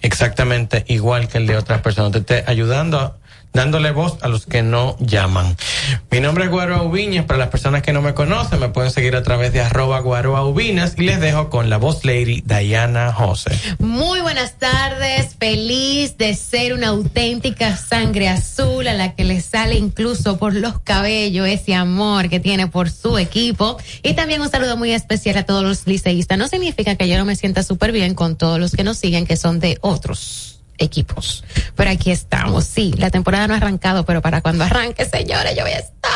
exactamente 0.00 0.84
igual 0.88 1.28
que 1.28 1.38
el 1.38 1.46
de 1.46 1.56
otras 1.56 1.80
personas. 1.82 2.10
Te 2.12 2.18
esté 2.18 2.44
ayudando 2.46 3.19
dándole 3.52 3.90
voz 3.90 4.18
a 4.22 4.28
los 4.28 4.46
que 4.46 4.62
no 4.62 4.96
llaman. 5.00 5.56
Mi 6.10 6.20
nombre 6.20 6.44
es 6.44 6.50
Guaroa 6.50 6.82
Ubiñas, 6.82 7.24
para 7.24 7.38
las 7.38 7.48
personas 7.48 7.82
que 7.82 7.92
no 7.92 8.02
me 8.02 8.14
conocen 8.14 8.60
me 8.60 8.68
pueden 8.68 8.90
seguir 8.90 9.16
a 9.16 9.22
través 9.22 9.52
de 9.52 9.60
arroba 9.60 10.00
Guaroa 10.00 10.44
Ubinas 10.44 10.94
y 10.96 11.02
les 11.02 11.20
dejo 11.20 11.50
con 11.50 11.70
la 11.70 11.78
voz 11.78 12.04
lady 12.04 12.42
Diana 12.42 13.12
José. 13.12 13.50
Muy 13.78 14.20
buenas 14.20 14.58
tardes, 14.58 15.36
feliz 15.38 16.16
de 16.16 16.34
ser 16.34 16.72
una 16.72 16.88
auténtica 16.88 17.76
sangre 17.76 18.28
azul 18.28 18.86
a 18.86 18.94
la 18.94 19.14
que 19.14 19.24
le 19.24 19.40
sale 19.40 19.76
incluso 19.76 20.38
por 20.38 20.54
los 20.54 20.80
cabellos 20.80 21.46
ese 21.46 21.74
amor 21.74 22.28
que 22.28 22.40
tiene 22.40 22.68
por 22.68 22.90
su 22.90 23.18
equipo. 23.18 23.76
Y 24.02 24.14
también 24.14 24.40
un 24.40 24.50
saludo 24.50 24.76
muy 24.76 24.92
especial 24.92 25.38
a 25.38 25.44
todos 25.44 25.62
los 25.62 25.86
liceístas. 25.86 26.38
No 26.38 26.48
significa 26.48 26.96
que 26.96 27.08
yo 27.08 27.18
no 27.18 27.24
me 27.24 27.36
sienta 27.36 27.62
súper 27.62 27.92
bien 27.92 28.14
con 28.14 28.36
todos 28.36 28.58
los 28.58 28.72
que 28.72 28.84
nos 28.84 28.98
siguen, 28.98 29.26
que 29.26 29.36
son 29.36 29.60
de 29.60 29.78
otros 29.80 30.59
equipos. 30.80 31.44
Pero 31.76 31.90
aquí 31.90 32.10
estamos, 32.10 32.64
sí, 32.64 32.92
la 32.96 33.10
temporada 33.10 33.46
no 33.46 33.54
ha 33.54 33.58
arrancado, 33.58 34.04
pero 34.04 34.20
para 34.22 34.40
cuando 34.40 34.64
arranque, 34.64 35.04
señores, 35.04 35.54
yo 35.56 35.62
voy 35.62 35.72
a 35.72 35.78
estar. 35.78 36.10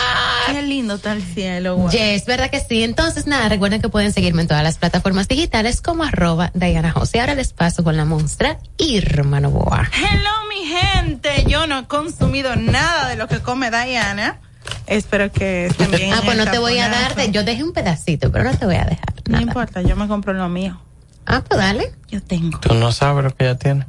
Qué 0.53 0.63
lindo 0.63 0.95
está 0.97 1.13
el 1.13 1.23
cielo, 1.23 1.77
guau. 1.77 1.91
Yes, 1.91 2.27
verdad 2.27 2.51
que 2.51 2.61
sí. 2.61 2.83
Entonces, 2.83 3.27
nada, 3.27 3.49
recuerden 3.49 3.81
que 3.81 3.89
pueden 3.89 4.13
seguirme 4.13 4.43
en 4.43 4.49
todas 4.49 4.63
las 4.63 4.77
plataformas 4.79 5.29
digitales 5.29 5.81
como 5.81 6.03
arroba 6.05 6.51
Diana 6.55 6.91
José. 6.93 7.21
Ahora 7.21 7.35
les 7.35 7.53
paso 7.53 7.83
con 7.85 7.97
la 7.97 8.05
monstrua 8.05 8.59
Irma 8.77 9.41
Novoa. 9.41 9.89
Hello, 9.95 10.31
mi 10.49 10.67
gente. 10.67 11.45
Yo 11.47 11.67
no 11.67 11.79
he 11.81 11.85
consumido 11.87 12.57
nada 12.57 13.09
de 13.09 13.17
lo 13.17 13.27
que 13.29 13.41
come 13.41 13.71
Diana. 13.71 14.41
Espero 14.87 15.31
que 15.33 15.67
estén 15.67 15.91
bien. 15.91 16.13
Ah, 16.13 16.21
pues 16.25 16.37
no 16.37 16.51
te 16.51 16.59
voy 16.59 16.79
a 16.79 16.89
dar, 16.89 17.15
de- 17.15 17.31
yo 17.31 17.43
dejé 17.45 17.63
un 17.65 17.73
pedacito, 17.73 18.31
pero 18.31 18.45
no 18.45 18.57
te 18.57 18.67
voy 18.67 18.77
a 18.77 18.85
dejar. 18.85 19.15
No 19.29 19.41
importa, 19.41 19.81
yo 19.83 19.97
me 19.97 20.07
compro 20.09 20.33
lo 20.35 20.49
mío. 20.49 20.81
Ah, 21.27 21.43
pues 21.47 21.59
dale. 21.59 21.93
Yo 22.09 22.23
tengo. 22.23 22.59
Tú 22.61 22.75
no 22.75 22.93
sabes 22.93 23.25
lo 23.25 23.35
que 23.35 23.45
ella 23.45 23.57
tiene. 23.57 23.87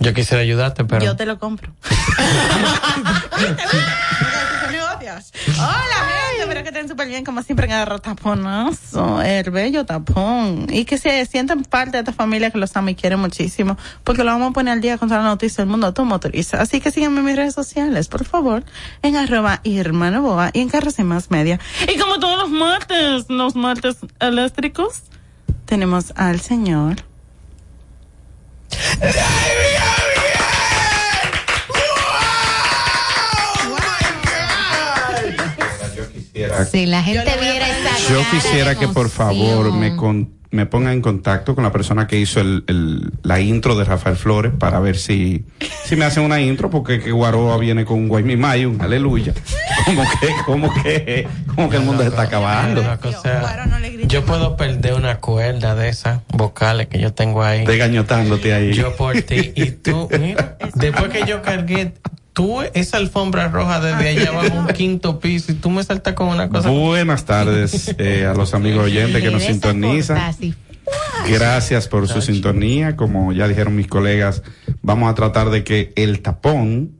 Yo 0.00 0.12
quisiera 0.12 0.42
ayudarte, 0.42 0.84
pero... 0.84 1.04
Yo 1.04 1.16
te 1.16 1.26
lo 1.26 1.38
compro. 1.38 1.72
Hola, 5.58 5.96
gente. 6.08 6.42
Espero 6.42 6.62
que 6.62 6.68
estén 6.68 6.88
súper 6.88 7.08
bien, 7.08 7.24
como 7.24 7.42
siempre, 7.42 7.66
en 7.66 7.72
agarro 7.72 7.98
taponazo. 8.00 9.22
El 9.22 9.50
bello 9.50 9.84
tapón. 9.84 10.66
Y 10.70 10.84
que 10.84 10.98
se 10.98 11.24
sientan 11.26 11.62
parte 11.62 11.92
de 11.92 11.98
esta 11.98 12.12
familia 12.12 12.50
que 12.50 12.58
los 12.58 12.76
ama 12.76 12.90
y 12.90 12.94
quiere 12.94 13.16
muchísimo. 13.16 13.76
Porque 14.02 14.24
lo 14.24 14.32
vamos 14.32 14.50
a 14.50 14.52
poner 14.52 14.72
al 14.72 14.80
día 14.80 14.98
con 14.98 15.08
toda 15.08 15.20
la 15.20 15.28
noticia 15.28 15.62
del 15.62 15.70
mundo 15.70 15.86
automotoriza. 15.86 16.60
Así 16.60 16.80
que 16.80 16.90
síganme 16.90 17.20
en 17.20 17.26
mis 17.26 17.36
redes 17.36 17.54
sociales, 17.54 18.08
por 18.08 18.24
favor. 18.24 18.64
En 19.02 19.16
arroba 19.16 19.60
Irma 19.62 20.10
Novoa 20.10 20.50
y 20.52 20.60
en 20.60 20.68
Carros 20.68 20.98
y 20.98 21.04
Más 21.04 21.30
Media. 21.30 21.60
Y 21.92 21.98
como 21.98 22.18
todos 22.18 22.38
los 22.38 22.50
martes, 22.50 23.26
los 23.28 23.54
martes 23.54 23.98
eléctricos, 24.20 25.02
tenemos 25.66 26.12
al 26.16 26.40
señor. 26.40 26.96
Yo 35.96 36.10
quisiera 36.10 36.12
quisiera, 36.12 36.64
Si 36.66 36.86
la 36.86 37.02
gente 37.02 37.36
viera 37.40 37.68
esa 37.68 38.08
yo 38.12 38.20
quisiera 38.30 38.74
que 38.74 38.88
por 38.88 39.08
favor 39.10 39.72
me 39.72 39.94
con- 39.96 40.32
me 40.54 40.66
ponga 40.66 40.92
en 40.92 41.02
contacto 41.02 41.54
con 41.54 41.64
la 41.64 41.72
persona 41.72 42.06
que 42.06 42.18
hizo 42.18 42.40
el, 42.40 42.64
el- 42.68 43.10
la 43.22 43.40
intro 43.40 43.74
de 43.76 43.84
Rafael 43.84 44.16
Flores 44.16 44.52
para 44.58 44.80
ver 44.80 44.96
si, 44.96 45.44
si 45.84 45.96
me 45.96 46.04
hacen 46.04 46.22
una 46.22 46.40
intro 46.40 46.70
porque 46.70 47.00
que 47.00 47.10
Guaroa 47.12 47.58
viene 47.58 47.84
con 47.84 47.98
un 47.98 48.08
Guaymimay, 48.08 48.64
un 48.64 48.80
aleluya. 48.80 49.34
Como 49.84 50.02
que, 50.02 50.28
como 50.46 50.72
que, 50.82 51.28
como 51.54 51.68
que 51.68 51.76
el 51.76 51.82
mundo 51.82 52.02
se 52.04 52.08
está 52.08 52.22
acabando. 52.22 52.80
O 52.80 53.12
sea, 53.20 53.66
yo 54.06 54.24
puedo 54.24 54.56
perder 54.56 54.94
una 54.94 55.16
cuerda 55.20 55.74
de 55.74 55.90
esas 55.90 56.20
vocales 56.28 56.86
que 56.86 56.98
yo 56.98 57.12
tengo 57.12 57.42
ahí. 57.42 57.66
Degañotándote 57.66 58.54
ahí. 58.54 58.72
Yo 58.72 58.96
por 58.96 59.20
ti. 59.20 59.52
Y 59.54 59.72
tú, 59.72 60.08
mira, 60.18 60.56
después 60.74 61.10
que 61.10 61.26
yo 61.26 61.42
cargué, 61.42 61.92
tú 62.34 62.60
esa 62.74 62.98
alfombra 62.98 63.48
roja 63.48 63.80
desde 63.80 64.08
allá 64.08 64.28
abajo, 64.30 64.58
un 64.58 64.66
quinto 64.68 65.18
piso, 65.20 65.52
y 65.52 65.54
tú 65.54 65.70
me 65.70 65.82
saltas 65.82 66.14
con 66.14 66.28
una 66.28 66.50
cosa. 66.50 66.68
Buenas 66.68 67.24
tardes 67.24 67.94
eh, 67.96 68.26
a 68.26 68.34
los 68.34 68.52
amigos 68.52 68.84
oyentes 68.84 69.22
que 69.22 69.30
nos 69.30 69.42
sintonizan. 69.42 70.34
Gracias 71.26 71.88
por 71.88 72.06
su 72.08 72.20
sintonía. 72.20 72.96
Como 72.96 73.32
ya 73.32 73.48
dijeron 73.48 73.74
mis 73.74 73.86
colegas, 73.86 74.42
vamos 74.82 75.10
a 75.10 75.14
tratar 75.14 75.48
de 75.48 75.64
que 75.64 75.92
el 75.96 76.20
tapón, 76.20 76.92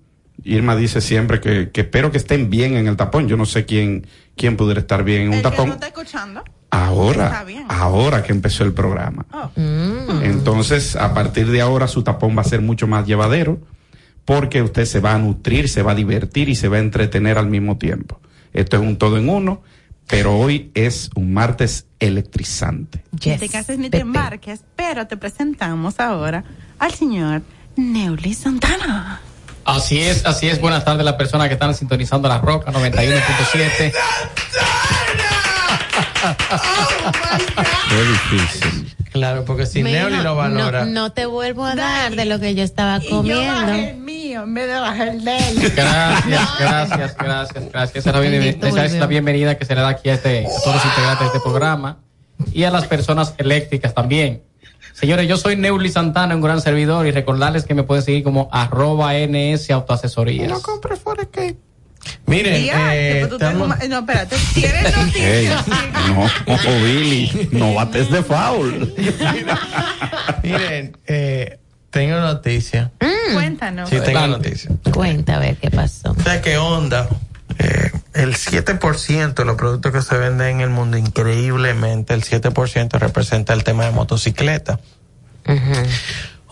Irma 0.44 0.76
dice 0.76 1.00
siempre 1.00 1.40
que, 1.40 1.70
que 1.70 1.82
espero 1.82 2.10
que 2.10 2.18
estén 2.18 2.48
bien 2.48 2.76
en 2.76 2.86
el 2.86 2.96
tapón. 2.96 3.28
Yo 3.28 3.36
no 3.36 3.44
sé 3.44 3.66
quién, 3.66 4.06
quién 4.36 4.56
pudiera 4.56 4.80
estar 4.80 5.04
bien 5.04 5.22
en 5.22 5.28
un 5.28 5.34
El 5.34 5.42
que 5.42 5.50
tapón. 5.50 5.68
no 5.68 5.74
está 5.74 5.88
escuchando. 5.88 6.42
Ahora, 6.70 7.44
ahora 7.68 8.22
que 8.22 8.32
empezó 8.32 8.64
el 8.64 8.72
programa. 8.72 9.26
Oh. 9.32 9.50
Entonces, 10.22 10.96
a 10.96 11.14
partir 11.14 11.48
de 11.50 11.60
ahora 11.60 11.86
su 11.86 12.02
tapón 12.02 12.36
va 12.36 12.40
a 12.40 12.44
ser 12.44 12.62
mucho 12.62 12.88
más 12.88 13.06
llevadero 13.06 13.60
porque 14.24 14.62
usted 14.62 14.84
se 14.84 15.00
va 15.00 15.14
a 15.14 15.18
nutrir, 15.18 15.68
se 15.68 15.82
va 15.82 15.92
a 15.92 15.94
divertir 15.94 16.48
y 16.48 16.54
se 16.54 16.68
va 16.68 16.76
a 16.76 16.80
entretener 16.80 17.38
al 17.38 17.46
mismo 17.46 17.76
tiempo. 17.78 18.20
Esto 18.52 18.76
es 18.76 18.82
un 18.82 18.96
todo 18.96 19.18
en 19.18 19.28
uno, 19.28 19.62
pero 20.06 20.38
hoy 20.38 20.70
es 20.74 21.10
un 21.14 21.32
martes 21.32 21.86
electrizante. 21.98 23.02
Ni 23.12 23.36
te 23.36 23.48
cases 23.48 23.78
ni 23.78 23.90
te 23.90 23.98
embarques, 23.98 24.60
pero 24.76 25.06
te 25.06 25.16
presentamos 25.16 26.00
ahora 26.00 26.44
al 26.78 26.92
señor 26.92 27.42
Neuli 27.76 28.34
Santana. 28.34 29.20
Así 29.64 29.98
es, 29.98 30.26
así 30.26 30.46
es. 30.48 30.60
Buenas 30.60 30.84
tardes 30.84 31.04
las 31.04 31.14
personas 31.14 31.48
que 31.48 31.54
están 31.54 31.74
sintonizando 31.74 32.28
la 32.28 32.38
Roca 32.38 32.70
91.7. 32.70 33.92
Qué 37.88 37.96
difícil. 38.04 38.94
Claro, 39.12 39.44
porque 39.44 39.66
si 39.66 39.82
Neoli 39.82 40.16
lo 40.16 40.34
valora. 40.34 40.84
No, 40.84 40.92
no 40.92 41.12
te 41.12 41.26
vuelvo 41.26 41.64
a 41.64 41.76
dar 41.76 42.16
de 42.16 42.24
lo 42.24 42.40
que 42.40 42.54
yo 42.54 42.64
estaba 42.64 43.00
comiendo. 43.00 43.72
mío 43.98 44.42
en 44.42 44.54
vez 44.54 44.66
de 44.66 44.74
bajar 44.74 45.08
el 45.08 45.24
de 45.24 45.36
él. 45.36 45.72
Gracias, 45.74 46.48
gracias, 46.58 47.16
gracias, 47.16 47.64
gracias. 47.70 47.96
Esa 47.96 48.10
es 48.10 48.14
la 48.14 48.20
bienvenida, 48.20 48.68
esa 48.68 48.84
es 48.84 48.92
la 48.94 49.06
bienvenida 49.06 49.56
que 49.56 49.64
se 49.64 49.74
le 49.74 49.82
da 49.82 49.88
aquí 49.88 50.08
a 50.08 50.14
este, 50.14 50.46
a 50.46 50.60
todos 50.62 50.76
los 50.76 50.84
integrantes 50.84 51.20
de 51.20 51.26
este 51.26 51.40
programa 51.40 51.98
y 52.52 52.64
a 52.64 52.70
las 52.70 52.86
personas 52.86 53.34
eléctricas 53.38 53.94
también. 53.94 54.42
Señores, 54.92 55.28
yo 55.28 55.36
soy 55.36 55.56
Neuli 55.56 55.90
Santana, 55.90 56.34
un 56.36 56.40
gran 56.40 56.60
servidor, 56.60 57.06
y 57.06 57.10
recordarles 57.10 57.64
que 57.64 57.74
me 57.74 57.82
pueden 57.82 58.04
seguir 58.04 58.22
como 58.22 58.48
arroba 58.52 59.12
NS 59.14 59.70
Autoasesorías. 59.70 60.48
No 60.48 60.60
compres 60.60 61.00
Forex 61.00 61.56
Miren, 62.26 62.64
Ya, 62.64 62.94
eh, 62.96 63.22
estamos- 63.22 63.68
No, 63.88 63.98
espérate. 63.98 64.36
¿Tienes 64.54 64.96
noticias? 64.96 65.64
no, 65.66 66.82
Billy, 66.82 67.48
no 67.52 67.74
bates 67.74 68.10
de 68.10 68.22
foul. 68.22 68.94
Miren, 70.42 70.96
eh, 71.06 71.58
tengo 71.90 72.20
noticia. 72.20 72.90
Cuéntanos. 73.32 73.88
Sí, 73.90 73.96
tengo 74.04 74.26
noticia. 74.26 74.70
Cuenta 74.92 75.36
a 75.36 75.38
ver 75.38 75.56
qué 75.56 75.70
pasó. 75.70 76.12
O 76.12 76.22
sea 76.22 76.40
que 76.42 76.58
Honda, 76.58 77.08
eh, 77.58 77.90
el 78.14 78.34
7% 78.36 79.34
de 79.34 79.44
los 79.44 79.56
productos 79.56 79.92
que 79.92 80.02
se 80.02 80.16
venden 80.18 80.56
en 80.56 80.60
el 80.60 80.70
mundo, 80.70 80.96
increíblemente, 80.96 82.14
el 82.14 82.22
7% 82.24 82.98
representa 82.98 83.52
el 83.52 83.64
tema 83.64 83.84
de 83.84 83.92
motocicleta. 83.92 84.80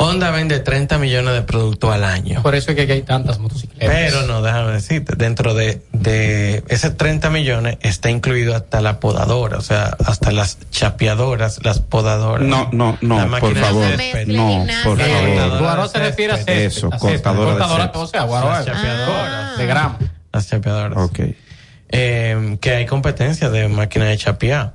Honda 0.02 0.30
vende 0.32 0.58
30 0.60 0.98
millones 0.98 1.32
de 1.34 1.42
productos 1.42 1.92
al 1.94 2.02
año. 2.04 2.42
Por 2.42 2.54
eso 2.54 2.72
es 2.72 2.76
que 2.86 2.92
hay 2.92 3.02
tantas 3.02 3.38
motocicletas. 3.38 3.88
Pero 3.88 4.22
no, 4.26 4.42
déjame 4.42 4.72
decirte, 4.72 5.14
dentro 5.16 5.54
de, 5.54 5.80
de 5.92 6.64
ese 6.68 6.90
30 6.90 7.30
millones 7.30 7.78
está 7.82 8.10
incluido 8.10 8.54
hasta 8.56 8.80
la 8.80 8.98
podadora, 9.00 9.58
o 9.58 9.62
sea, 9.62 9.96
hasta 10.04 10.32
las 10.32 10.58
chapeadoras, 10.70 11.60
las 11.64 11.78
podadoras. 11.78 12.46
No, 12.46 12.68
no, 12.72 12.98
no, 13.00 13.18
La 13.26 13.38
por 13.38 13.56
favor. 13.56 13.86
No, 14.26 14.66
por 14.84 15.00
Eh, 15.00 15.36
favor. 15.38 15.58
Guaró 15.60 15.88
se 15.88 15.98
refiere 15.98 16.32
a 16.32 16.36
Eso, 16.36 16.88
a 16.92 16.98
césped, 16.98 17.22
cortadora 17.22 17.50
cortadora, 17.52 17.92
o 17.94 18.06
sea, 18.06 18.22
guaró 18.24 18.48
Las 18.50 18.66
chapeadoras. 18.66 19.58
de 19.58 19.66
grama. 19.66 19.98
Las 20.32 20.48
chapeadoras. 20.48 20.98
Ok. 20.98 21.20
Eh, 21.94 22.56
que 22.60 22.70
hay 22.70 22.86
competencia 22.86 23.50
de 23.50 23.68
máquinas 23.68 24.08
de 24.08 24.16
chapear. 24.16 24.74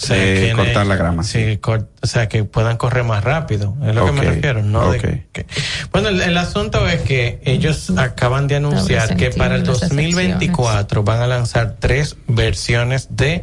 O 0.00 0.06
sea, 0.06 0.16
De 0.16 0.36
tiene- 0.38 0.52
cortar 0.54 0.86
la 0.86 0.94
grama. 0.96 1.24
Sí, 1.24 1.56
cor- 1.56 1.88
o 2.00 2.06
sea, 2.06 2.28
que 2.28 2.44
puedan 2.44 2.76
correr 2.76 3.02
más 3.02 3.24
rápido. 3.24 3.76
Es 3.84 3.94
lo 3.96 4.06
que 4.06 4.12
me 4.12 4.20
refiero, 4.36 4.62
¿no? 4.62 4.92
de 4.92 4.98
que- 5.32 5.46
bueno, 5.92 6.08
el, 6.08 6.20
el 6.22 6.36
asunto 6.38 6.86
es 6.88 7.02
que 7.02 7.40
ellos 7.44 7.90
acaban 7.96 8.46
de 8.46 8.56
anunciar 8.56 9.08
que 9.16 9.30
para 9.30 9.56
el 9.56 9.66
sentimos 9.66 9.80
las 9.80 9.90
2024 9.90 11.02
van 11.02 11.20
a 11.20 11.26
lanzar 11.26 11.76
tres 11.80 12.16
versiones 12.28 13.08
de 13.10 13.42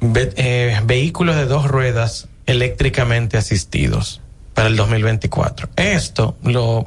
ve- 0.00 0.32
eh, 0.36 0.80
vehículos 0.84 1.34
de 1.36 1.46
dos 1.46 1.66
ruedas 1.66 2.28
eléctricamente 2.46 3.36
asistidos 3.36 4.20
para 4.54 4.68
el 4.68 4.76
2024. 4.76 5.68
Esto 5.76 6.36
lo 6.44 6.86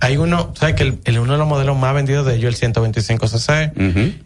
hay 0.00 0.16
uno, 0.18 0.52
¿sabes 0.56 0.74
que 0.76 0.84
el, 0.84 0.98
el- 1.04 1.18
uno 1.18 1.32
de 1.32 1.38
los 1.38 1.48
modelos 1.48 1.76
más 1.76 1.94
vendidos 1.94 2.24
de 2.26 2.36
ellos 2.36 2.54
el 2.62 2.72
125cc 2.72 3.72
se- 3.72 4.25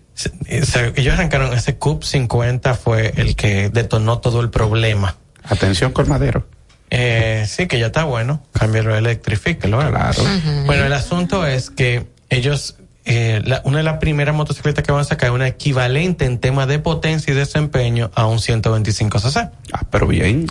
o 0.62 0.66
sea, 0.66 0.93
ellos 0.97 1.15
arrancaron 1.15 1.53
ese 1.55 1.77
Cup 1.77 2.05
50 2.05 2.74
fue 2.74 3.12
el 3.16 3.37
que 3.37 3.70
detonó 3.70 4.19
todo 4.19 4.41
el 4.41 4.51
problema. 4.51 5.16
Atención, 5.45 5.93
Colmadero. 5.93 6.47
Eh, 6.91 7.47
sí, 7.49 7.66
que 7.66 7.78
ya 7.78 7.87
está 7.87 8.05
bueno. 8.05 8.43
Cámbialo, 8.53 8.97
electrifíquelo. 8.97 9.78
Claro. 9.78 10.23
Bueno, 10.66 10.85
el 10.85 10.93
asunto 10.93 11.47
es 11.47 11.70
que 11.70 12.09
ellos, 12.28 12.77
eh, 13.05 13.41
la- 13.45 13.62
una 13.65 13.78
de 13.78 13.85
las 13.85 13.99
primeras 13.99 14.35
motocicletas 14.35 14.85
que 14.85 14.93
van 14.93 15.01
a 15.03 15.05
sacar 15.05 15.28
es 15.31 15.35
una 15.35 15.47
equivalente 15.49 16.24
en 16.27 16.39
tema 16.39 16.66
de 16.66 16.81
potencia 16.81 17.32
y 17.32 17.37
desempeño 17.37 18.11
a 18.15 18.27
un 18.27 18.39
125cc. 18.41 19.51
Ah, 19.73 19.87
pero 19.91 20.07
bien. 20.09 20.47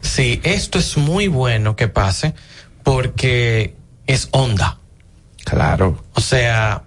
Sí, 0.00 0.40
esto 0.44 0.78
es 0.78 0.96
muy 0.96 1.28
bueno 1.28 1.76
que 1.76 1.88
pase 1.88 2.34
porque 2.82 3.76
es 4.06 4.28
Honda. 4.32 4.78
Claro. 5.44 6.02
O 6.14 6.20
sea, 6.20 6.82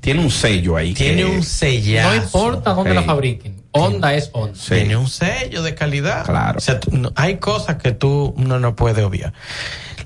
tiene 0.00 0.20
un 0.20 0.30
sello 0.30 0.76
ahí. 0.76 0.94
Tiene 0.94 1.22
que- 1.24 1.30
un 1.30 1.42
sellazo. 1.42 2.08
No 2.10 2.16
importa 2.22 2.74
dónde 2.74 2.94
la 2.94 3.00
Ey. 3.00 3.06
fabriquen. 3.06 3.58
Honda 3.72 4.14
es 4.14 4.30
Honda. 4.32 4.58
Tiene 4.68 4.96
un 4.96 5.08
sello 5.08 5.62
de 5.62 5.74
calidad. 5.74 6.24
Claro. 6.24 6.58
O 6.58 6.60
sea, 6.60 6.80
hay 7.14 7.36
cosas 7.36 7.76
que 7.76 7.92
tú 7.92 8.34
no, 8.36 8.58
no 8.58 8.74
puedes 8.74 9.04
obviar. 9.04 9.32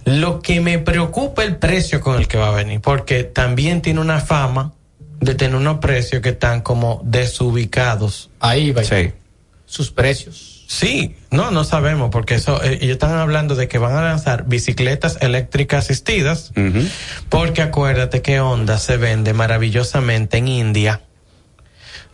Lo 0.04 0.40
que 0.42 0.60
me 0.60 0.78
preocupa 0.78 1.44
el 1.44 1.56
precio 1.56 2.00
con 2.00 2.18
el 2.18 2.26
que 2.26 2.36
va 2.38 2.48
a 2.48 2.52
venir, 2.52 2.80
porque 2.80 3.22
también 3.24 3.80
tiene 3.82 4.00
una 4.00 4.18
fama 4.20 4.72
de 5.20 5.34
tener 5.36 5.54
unos 5.54 5.78
precios 5.78 6.20
que 6.22 6.30
están 6.30 6.60
como 6.60 7.00
desubicados. 7.04 8.30
Ahí 8.40 8.72
va. 8.72 8.82
Sí. 8.82 9.12
Sus 9.64 9.90
precios. 9.90 10.51
Sí, 10.74 11.14
no, 11.30 11.50
no 11.50 11.64
sabemos, 11.64 12.08
porque 12.10 12.34
eso, 12.36 12.62
eh, 12.64 12.78
ellos 12.80 12.92
están 12.94 13.12
hablando 13.18 13.54
de 13.56 13.68
que 13.68 13.76
van 13.76 13.94
a 13.94 14.00
lanzar 14.00 14.44
bicicletas 14.46 15.18
eléctricas 15.20 15.84
asistidas, 15.84 16.50
porque 17.28 17.60
acuérdate 17.60 18.22
que 18.22 18.40
Honda 18.40 18.78
se 18.78 18.96
vende 18.96 19.34
maravillosamente 19.34 20.38
en 20.38 20.48
India. 20.48 21.02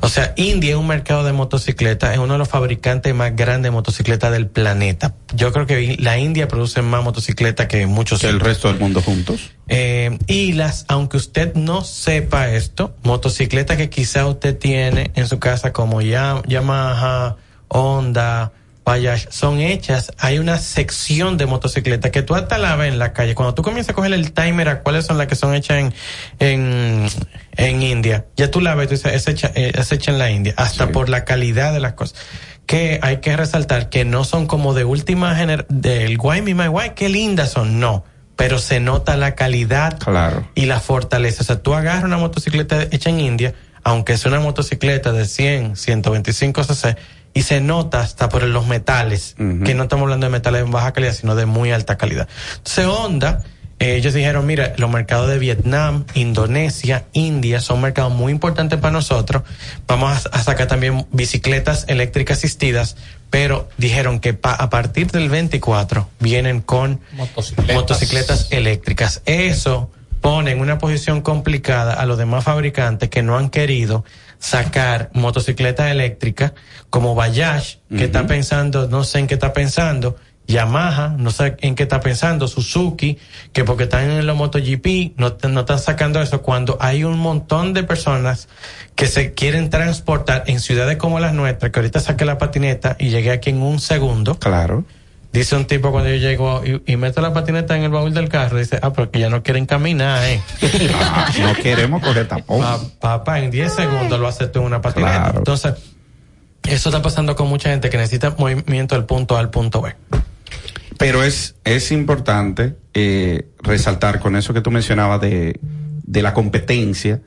O 0.01 0.09
sea, 0.09 0.32
India 0.36 0.70
es 0.70 0.76
un 0.76 0.89
mercado 0.89 1.22
de 1.22 1.32
motocicletas, 1.32 2.12
es 2.14 2.18
uno 2.18 2.32
de 2.32 2.39
los 2.40 2.48
fabricantes 2.48 3.14
más 3.14 3.36
grandes 3.36 3.64
de 3.64 3.70
motocicletas 3.70 4.32
del 4.32 4.48
planeta. 4.48 5.14
Yo 5.36 5.52
creo 5.52 5.66
que 5.66 5.97
la 6.01 6.18
India 6.18 6.48
produce 6.48 6.82
más 6.82 7.05
motocicletas 7.05 7.68
que 7.68 7.86
muchos. 7.86 8.20
Que 8.20 8.28
el 8.28 8.40
resto 8.40 8.66
del 8.68 8.80
mundo 8.80 9.02
juntos. 9.02 9.51
Eh, 9.68 10.18
y 10.26 10.55
las, 10.55 10.85
aunque 10.89 11.16
usted 11.16 11.55
no 11.55 11.85
sepa 11.85 12.51
esto, 12.51 12.97
motocicletas 13.05 13.76
que 13.76 13.89
quizá 13.89 14.26
usted 14.26 14.59
tiene 14.59 15.12
en 15.14 15.28
su 15.28 15.39
casa 15.39 15.72
como 15.72 16.01
Ya- 16.01 16.43
Yamaha, 16.47 17.36
Honda, 17.69 18.53
Bayash, 18.89 19.27
son 19.28 19.61
hechas, 19.61 20.12
hay 20.16 20.39
una 20.39 20.57
sección 20.57 21.36
de 21.36 21.45
motocicletas 21.45 22.11
que 22.11 22.23
tú 22.23 22.35
hasta 22.35 22.57
la 22.57 22.74
ves 22.77 22.90
en 22.90 22.99
la 22.99 23.12
calle. 23.12 23.35
Cuando 23.35 23.55
tú 23.55 23.62
comienzas 23.62 23.90
a 23.90 23.95
coger 23.95 24.15
el 24.15 24.32
timer 24.32 24.69
a 24.70 24.81
cuáles 24.81 25.05
son 25.05 25.19
las 25.19 25.27
que 25.27 25.35
son 25.35 25.55
hechas 25.55 25.78
en, 25.78 25.95
en, 26.39 27.07
en 27.57 27.82
India, 27.82 28.24
ya 28.36 28.51
tú 28.51 28.62
la 28.62 28.74
ves, 28.74 28.89
tú 28.89 28.95
dices, 28.95 29.12
es 29.12 29.28
hecha, 29.28 29.53
eh, 29.55 29.73
es 29.74 29.93
hecha 29.93 30.11
en 30.11 30.19
la 30.19 30.31
India, 30.31 30.55
hasta 30.57 30.89
por 30.89 31.11
la 31.11 31.27
calidad 31.27 31.74
de 31.74 31.81
las 31.81 31.93
cosas. 31.93 32.19
Que 32.65 32.99
hay 33.03 33.19
que 33.19 33.36
resaltar 33.36 33.90
que 33.90 34.07
no 34.07 34.24
son 34.24 34.47
como 34.47 34.73
de 34.73 34.85
última 34.85 35.35
generación, 35.35 35.81
del 35.82 36.16
guay, 36.16 36.40
mi 36.40 36.55
my 36.55 36.69
guay, 36.69 36.93
qué 36.97 37.11
lindas 37.11 37.51
son, 37.51 37.81
no 37.81 38.05
pero 38.39 38.61
se 38.61 38.78
nota 38.78 39.16
la 39.16 39.35
calidad 39.35 39.99
y 40.55 40.66
la 40.66 40.78
fortaleza. 40.78 41.43
O 41.43 41.45
sea, 41.45 41.61
tú 41.61 41.74
agarras 41.74 42.05
una 42.05 42.19
motocicleta 42.19 42.85
hecha 42.93 43.11
en 43.11 43.19
India, 43.19 43.53
aunque 43.82 44.12
es 44.12 44.24
una 44.27 44.39
motocicleta 44.39 45.11
de 45.11 45.24
100, 45.24 45.74
125 45.74 46.62
cc, 46.62 46.97
y 47.39 47.43
se 47.43 47.60
nota 47.60 48.01
hasta 48.01 48.28
por 48.28 48.43
los 48.43 48.66
metales, 48.66 49.35
que 49.36 49.74
no 49.74 49.85
estamos 49.85 50.02
hablando 50.05 50.27
de 50.27 50.31
metales 50.32 50.65
de 50.65 50.70
baja 50.70 50.93
calidad, 50.93 51.12
sino 51.15 51.35
de 51.36 51.47
muy 51.47 51.70
alta 51.70 51.97
calidad. 51.97 52.27
Entonces, 52.56 52.86
Honda 52.86 53.43
eh, 53.81 53.94
ellos 53.94 54.12
dijeron, 54.12 54.44
mira, 54.44 54.73
los 54.77 54.90
mercados 54.90 55.28
de 55.28 55.39
Vietnam, 55.39 56.05
Indonesia, 56.15 57.05
India 57.12 57.60
son 57.60 57.81
mercados 57.81 58.12
muy 58.12 58.32
importantes 58.32 58.78
para 58.81 58.90
nosotros. 58.93 59.44
Vamos 59.86 60.27
a, 60.27 60.31
a 60.36 60.43
sacar 60.43 60.66
también 60.66 61.06
bicicletas 61.12 61.85
eléctricas 61.86 62.39
asistidas, 62.39 62.97
pero 63.31 63.69
dijeron 63.78 64.19
que 64.19 64.35
pa- 64.35 64.55
a 64.55 64.69
partir 64.69 65.10
del 65.12 65.28
24 65.28 66.09
vienen 66.19 66.60
con 66.60 67.01
Motocicletas. 67.12 67.74
motocicletas 67.77 68.48
eléctricas. 68.51 69.23
Eso 69.27 69.90
pone 70.20 70.51
en 70.51 70.60
una 70.60 70.78
posición 70.78 71.20
complicada 71.20 71.94
a 71.94 72.05
los 72.05 72.19
demás 72.19 72.43
fabricantes 72.43 73.09
que 73.10 73.23
no 73.23 73.39
han 73.39 73.48
querido 73.48 74.05
sacar 74.39 75.10
motocicletas 75.15 75.90
eléctricas 75.90 76.52
como 76.90 77.15
Bayash, 77.15 77.77
que 77.97 78.05
está 78.05 78.27
pensando, 78.27 78.89
no 78.89 79.05
sé 79.05 79.19
en 79.19 79.27
qué 79.27 79.35
está 79.35 79.52
pensando, 79.52 80.16
Yamaha, 80.48 81.09
no 81.19 81.31
sé 81.31 81.56
en 81.60 81.74
qué 81.74 81.82
está 81.82 82.01
pensando, 82.01 82.48
Suzuki, 82.48 83.19
que 83.52 83.65
porque 83.65 83.85
están 83.85 84.10
en 84.10 84.27
la 84.27 84.32
MotoGP, 84.32 85.19
no, 85.19 85.36
no 85.48 85.60
están 85.60 85.78
sacando 85.78 86.23
eso 86.23 86.40
cuando 86.40 86.78
hay 86.81 87.05
un 87.05 87.19
montón 87.19 87.74
de 87.74 87.82
personas 87.82 88.48
que 88.94 89.06
se 89.06 89.35
quieren 89.35 89.69
transportar 89.69 90.44
en 90.47 90.60
ciudades 90.60 90.97
como 90.97 91.20
las 91.20 91.35
nuestras, 91.35 91.70
que 91.70 91.78
ahorita 91.78 92.01
saqué 92.01 92.24
la 92.24 92.39
patineta 92.39 92.97
y 92.98 93.10
llegué 93.10 93.31
aquí 93.31 93.51
en 93.51 93.60
un 93.60 93.78
segundo. 93.78 94.39
Claro. 94.39 94.85
Dice 95.32 95.56
un 95.56 95.66
tipo 95.66 95.90
cuando 95.92 96.09
yo 96.10 96.16
llego 96.16 96.62
y, 96.64 96.82
y 96.90 96.96
meto 96.96 97.20
la 97.20 97.32
patineta 97.34 97.76
en 97.76 97.82
el 97.84 97.90
baúl 97.90 98.14
del 98.14 98.28
carro, 98.30 98.59
dice, 98.59 98.78
ah, 98.82 98.92
porque 98.92 99.20
ya 99.20 99.28
no 99.28 99.42
quieren 99.42 99.66
caminar, 99.66 100.24
eh. 100.24 100.40
Ah, 100.94 101.30
no 101.40 101.52
queremos 101.55 102.02
coger 102.02 102.26
tapón. 102.26 102.60
Pa- 102.60 102.80
papá, 102.98 103.40
en 103.40 103.50
10 103.50 103.72
segundos 103.72 104.18
lo 104.18 104.26
haces 104.26 104.50
tú 104.50 104.60
en 104.60 104.66
una 104.66 104.80
patineta. 104.80 105.34
Entonces, 105.36 105.74
eso 106.64 106.88
está 106.88 107.02
pasando 107.02 107.36
con 107.36 107.46
mucha 107.48 107.68
gente 107.70 107.90
que 107.90 107.98
necesita 107.98 108.34
movimiento 108.38 108.94
del 108.94 109.05
punto 109.05 109.36
A 109.36 109.40
al 109.40 109.50
punto 109.50 109.82
B. 109.82 109.94
Pero 110.96 111.22
es, 111.22 111.55
es 111.64 111.92
importante 111.92 112.74
eh, 112.94 113.48
resaltar 113.60 114.20
con 114.20 114.34
eso 114.34 114.52
que 114.55 114.60
tú 114.62 114.70
mencionabas 114.70 115.20
de, 115.20 115.60
de 115.62 116.22
la 116.22 116.32
competencia, 116.34 117.20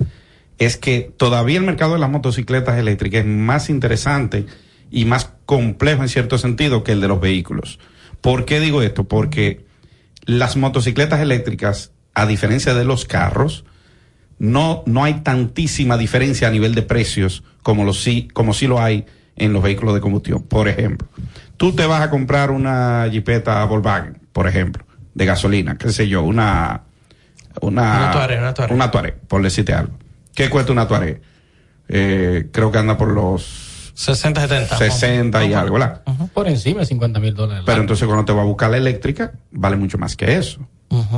es 0.57 0.75
que 0.75 1.11
todavía 1.15 1.59
el 1.59 1.65
mercado 1.65 1.93
de 1.93 1.99
las 1.99 2.09
motocicletas 2.09 2.77
eléctricas 2.77 3.21
es 3.21 3.27
más 3.27 3.69
interesante 3.69 4.45
y 4.89 5.05
más 5.05 5.29
complejo 5.45 6.01
en 6.01 6.09
cierto 6.09 6.37
sentido 6.37 6.83
que 6.83 6.91
el 6.91 6.99
de 7.01 7.07
los 7.07 7.21
vehículos. 7.21 7.79
¿Por 8.21 8.45
qué 8.45 8.59
digo 8.59 8.81
esto? 8.81 9.03
Porque 9.03 9.65
las 10.25 10.55
motocicletas 10.55 11.19
eléctricas, 11.19 11.91
a 12.13 12.25
diferencia 12.25 12.73
de 12.73 12.85
los 12.85 13.05
carros, 13.05 13.65
no, 14.39 14.83
no 14.85 15.03
hay 15.03 15.15
tantísima 15.21 15.97
diferencia 15.97 16.47
a 16.47 16.51
nivel 16.51 16.73
de 16.75 16.83
precios 16.83 17.43
como, 17.63 17.83
lo 17.83 17.93
sí, 17.93 18.27
como 18.33 18.53
sí 18.53 18.67
lo 18.67 18.81
hay 18.81 19.05
en 19.35 19.53
los 19.53 19.63
vehículos 19.63 19.93
de 19.93 20.01
combustión. 20.01 20.43
Por 20.43 20.67
ejemplo, 20.67 21.07
tú 21.57 21.73
te 21.73 21.85
vas 21.85 22.01
a 22.01 22.09
comprar 22.09 22.51
una 22.51 23.07
Jeepeta 23.11 23.63
Volkswagen, 23.65 24.19
por 24.31 24.47
ejemplo, 24.47 24.85
de 25.13 25.25
gasolina, 25.25 25.77
qué 25.77 25.91
sé 25.91 26.07
yo, 26.07 26.23
una... 26.23 26.83
Una, 27.59 27.97
Una 27.97 28.11
Touareg, 28.11 28.39
una 28.39 28.85
una 28.85 28.91
por 29.27 29.43
decirte 29.43 29.73
algo. 29.73 29.99
¿Qué 30.33 30.49
cuesta 30.49 30.71
una 30.71 30.87
Touareg? 30.87 31.21
Eh, 31.89 32.47
creo 32.53 32.71
que 32.71 32.77
anda 32.77 32.97
por 32.97 33.09
los 33.09 33.70
60, 34.01 34.41
70. 34.41 34.77
60 34.77 35.45
y 35.45 35.53
algo, 35.53 35.73
¿verdad? 35.75 36.01
Por 36.33 36.47
encima 36.47 36.79
de 36.81 36.85
50 36.85 37.19
mil 37.19 37.33
dólares. 37.33 37.63
Pero 37.65 37.81
entonces 37.81 38.05
cuando 38.05 38.25
te 38.25 38.33
va 38.33 38.41
a 38.41 38.45
buscar 38.45 38.71
la 38.71 38.77
eléctrica, 38.77 39.33
vale 39.51 39.75
mucho 39.77 39.97
más 39.97 40.15
que 40.15 40.35
eso. 40.37 40.59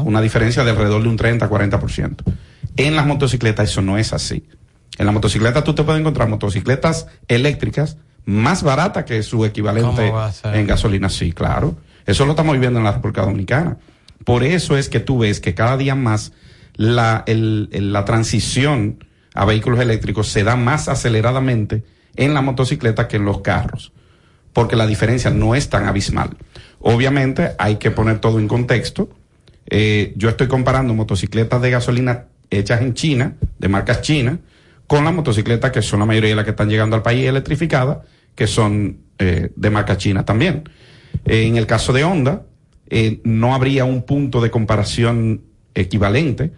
Una 0.05 0.21
diferencia 0.21 0.63
de 0.63 0.71
alrededor 0.71 1.01
de 1.01 1.09
un 1.09 1.17
30 1.17 1.49
40%. 1.49 2.17
En 2.77 2.95
las 2.95 3.05
motocicletas 3.05 3.69
eso 3.69 3.81
no 3.81 3.97
es 3.97 4.13
así. 4.13 4.45
En 4.97 5.05
la 5.07 5.11
motocicleta 5.11 5.63
tú 5.63 5.73
te 5.73 5.83
puedes 5.83 5.99
encontrar 5.99 6.27
motocicletas 6.29 7.07
eléctricas 7.27 7.97
más 8.25 8.63
baratas 8.63 9.03
que 9.05 9.21
su 9.23 9.43
equivalente 9.45 10.11
en 10.59 10.67
gasolina. 10.67 11.09
Sí, 11.09 11.31
claro. 11.33 11.75
Eso 12.05 12.25
lo 12.25 12.31
estamos 12.33 12.53
viviendo 12.53 12.79
en 12.79 12.85
la 12.85 12.91
República 12.91 13.21
Dominicana. 13.23 13.77
Por 14.25 14.43
eso 14.43 14.77
es 14.77 14.89
que 14.89 14.99
tú 14.99 15.19
ves 15.19 15.39
que 15.39 15.53
cada 15.55 15.75
día 15.77 15.95
más 15.95 16.31
la, 16.75 17.23
el- 17.27 17.69
el- 17.71 17.91
la 17.93 18.05
transición 18.05 19.03
a 19.33 19.45
vehículos 19.45 19.79
eléctricos 19.79 20.27
se 20.27 20.43
da 20.43 20.55
más 20.55 20.87
aceleradamente 20.87 21.83
en 22.15 22.33
la 22.33 22.41
motocicleta 22.41 23.07
que 23.07 23.17
en 23.17 23.25
los 23.25 23.41
carros 23.41 23.93
porque 24.53 24.75
la 24.75 24.87
diferencia 24.87 25.31
no 25.31 25.55
es 25.55 25.69
tan 25.69 25.87
abismal. 25.87 26.37
Obviamente 26.79 27.51
hay 27.57 27.77
que 27.77 27.91
poner 27.91 28.19
todo 28.19 28.39
en 28.39 28.47
contexto. 28.47 29.09
Eh, 29.69 30.13
yo 30.15 30.29
estoy 30.29 30.47
comparando 30.47 30.93
motocicletas 30.93 31.61
de 31.61 31.71
gasolina 31.71 32.25
hechas 32.49 32.81
en 32.81 32.93
China, 32.93 33.35
de 33.57 33.67
marcas 33.67 34.01
chinas, 34.01 34.37
con 34.85 35.03
las 35.03 35.13
motocicletas 35.13 35.71
que 35.71 35.81
son 35.81 35.99
la 35.99 36.05
mayoría 36.05 36.29
de 36.29 36.35
las 36.35 36.45
que 36.45 36.51
están 36.51 36.69
llegando 36.69 36.95
al 36.95 37.01
país 37.01 37.25
electrificadas, 37.27 37.99
que 38.35 38.45
son 38.45 38.99
eh, 39.17 39.49
de 39.55 39.69
marca 39.69 39.97
china 39.97 40.23
también. 40.23 40.69
Eh, 41.25 41.47
en 41.47 41.57
el 41.57 41.65
caso 41.65 41.91
de 41.93 42.03
Honda, 42.03 42.43
no 43.23 43.55
habría 43.55 43.85
un 43.85 44.03
punto 44.03 44.39
de 44.39 44.51
comparación 44.51 45.41
equivalente, 45.73 46.51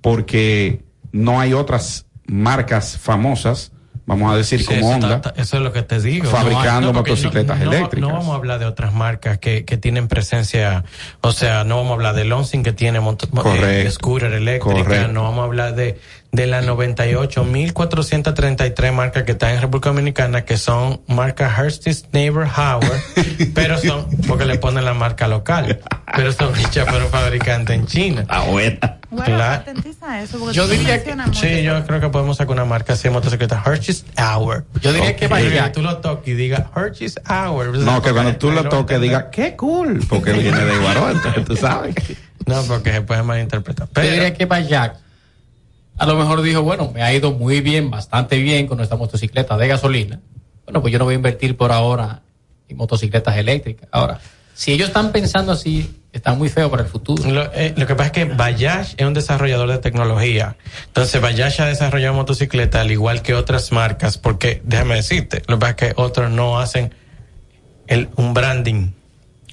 porque 0.00 0.84
no 1.10 1.40
hay 1.40 1.54
otras 1.54 2.06
marcas 2.26 2.96
famosas, 2.96 3.72
vamos 4.10 4.32
a 4.34 4.36
decir, 4.36 4.58
Sí, 4.60 4.66
como 4.66 4.78
eso, 4.80 4.88
Honda, 4.88 5.14
está- 5.16 5.34
eso 5.36 5.56
es 5.56 5.62
lo 5.62 5.72
que 5.72 5.82
te 5.82 6.00
digo. 6.00 6.28
fabricando 6.30 6.88
No, 6.92 6.98
motocicletas 6.98 7.58
no- 7.60 7.72
eléctricas. 7.72 8.00
No 8.08 8.14
vamos 8.14 8.32
a 8.32 8.34
hablar 8.34 8.58
de 8.58 8.66
otras 8.66 8.92
marcas 8.92 9.38
que, 9.38 9.64
que 9.64 9.76
tienen 9.76 10.08
presencia, 10.08 10.84
o 11.20 11.32
sea, 11.32 11.64
no 11.64 11.76
vamos 11.76 11.92
a 11.92 11.94
hablar 11.94 12.14
de 12.16 12.24
Lonsing 12.24 12.62
que 12.62 12.72
tiene 12.72 13.00
moto, 13.00 13.26
eh, 13.26 13.30
Correcto. 13.40 13.90
scooter 13.92 14.32
eléctrica, 14.32 14.82
Correcto. 14.82 15.12
no 15.12 15.22
vamos 15.22 15.40
a 15.40 15.44
hablar 15.44 15.74
de, 15.74 15.98
de 16.32 16.46
las 16.46 16.64
98.433 16.64 18.92
marcas 18.92 19.24
que 19.24 19.32
están 19.32 19.50
en 19.54 19.60
República 19.62 19.88
Dominicana 19.90 20.44
que 20.44 20.56
son 20.56 21.00
marcas 21.08 21.58
Herstis 21.58 22.04
Neighbor 22.12 22.44
Howard, 22.46 23.00
pero 23.54 23.76
son, 23.78 24.06
porque 24.28 24.44
le 24.44 24.56
ponen 24.58 24.84
la 24.84 24.94
marca 24.94 25.26
local, 25.28 25.80
pero 26.14 26.30
son 26.32 26.56
hechas 26.58 26.86
por 26.86 27.02
un 27.02 27.08
fabricante 27.10 27.74
en 27.74 27.86
China. 27.86 28.24
Ah. 28.28 28.44
Bueno, 28.46 28.78
eso. 30.22 30.38
porque 30.38 30.54
Yo 30.54 30.68
diría 30.68 31.02
que 31.02 31.16
sí, 31.32 31.62
yo 31.64 31.84
creo 31.84 32.00
que 32.00 32.08
podemos 32.10 32.36
sacar 32.36 32.52
una 32.52 32.64
marca 32.64 32.92
así 32.92 33.04
de 33.08 33.10
motocicleta 33.10 33.60
Hershey's 33.66 34.04
Hour. 34.16 34.64
Yo 34.80 34.92
diría 34.92 35.16
que 35.16 35.24
Ok. 35.26 35.30
vaya- 35.32 35.64
Que 35.64 35.70
tú 35.70 35.82
lo 35.82 35.96
toques 35.98 36.28
y 36.28 36.34
digas 36.34 36.62
Hershey's 36.76 37.18
Hour. 37.28 37.76
No, 37.78 38.00
que 38.02 38.12
cuando 38.12 38.36
tú 38.36 38.52
lo 38.52 38.68
toques 38.68 39.00
diga, 39.00 39.30
qué 39.30 39.56
cool, 39.56 39.98
porque 40.08 40.30
él 40.30 40.38
viene 40.40 40.64
de 40.64 40.78
Guaró, 40.78 41.10
entonces 41.10 41.44
tú 41.44 41.56
sabes. 41.56 41.92
No, 42.46 42.62
porque 42.62 42.92
se 42.92 43.00
puede 43.02 43.22
malinterpretar. 43.24 43.88
Yo 43.96 44.02
diría 44.02 44.18
Pero, 44.26 44.36
que 44.38 44.46
Bayak 44.46 44.94
a 46.00 46.06
lo 46.06 46.16
mejor 46.16 46.40
dijo, 46.40 46.62
bueno, 46.62 46.90
me 46.94 47.02
ha 47.02 47.12
ido 47.12 47.32
muy 47.32 47.60
bien, 47.60 47.90
bastante 47.90 48.38
bien 48.38 48.66
con 48.66 48.78
nuestra 48.78 48.96
motocicleta 48.96 49.58
de 49.58 49.68
gasolina. 49.68 50.18
Bueno, 50.64 50.80
pues 50.80 50.94
yo 50.94 50.98
no 50.98 51.04
voy 51.04 51.12
a 51.12 51.16
invertir 51.16 51.58
por 51.58 51.72
ahora 51.72 52.22
en 52.70 52.78
motocicletas 52.78 53.36
eléctricas. 53.36 53.86
Ahora, 53.92 54.18
si 54.54 54.72
ellos 54.72 54.88
están 54.88 55.12
pensando 55.12 55.52
así, 55.52 56.00
están 56.10 56.38
muy 56.38 56.48
feos 56.48 56.70
para 56.70 56.84
el 56.84 56.88
futuro. 56.88 57.30
lo, 57.30 57.52
eh, 57.52 57.74
que 57.76 57.94
pasa 57.94 58.06
es 58.06 58.12
que 58.12 58.24
Bayash 58.24 58.94
es 58.96 59.06
un 59.06 59.12
desarrollador 59.12 59.68
de 59.68 59.76
tecnología. 59.76 60.56
Entonces, 60.86 61.20
Bayash 61.20 61.60
ha 61.60 61.66
desarrollado 61.66 62.14
motocicletas 62.14 62.80
al 62.80 62.90
igual 62.90 63.20
que 63.20 63.34
otras 63.34 63.70
marcas, 63.70 64.16
porque 64.16 64.62
déjame 64.64 64.94
decirte, 64.94 65.42
lo 65.48 65.56
que 65.56 65.60
pasa 65.60 65.70
es 65.72 65.76
que 65.76 65.92
otros 66.00 66.30
no 66.30 66.58
hacen 66.58 66.94
el, 67.88 68.08
un 68.16 68.32
branding. 68.32 68.92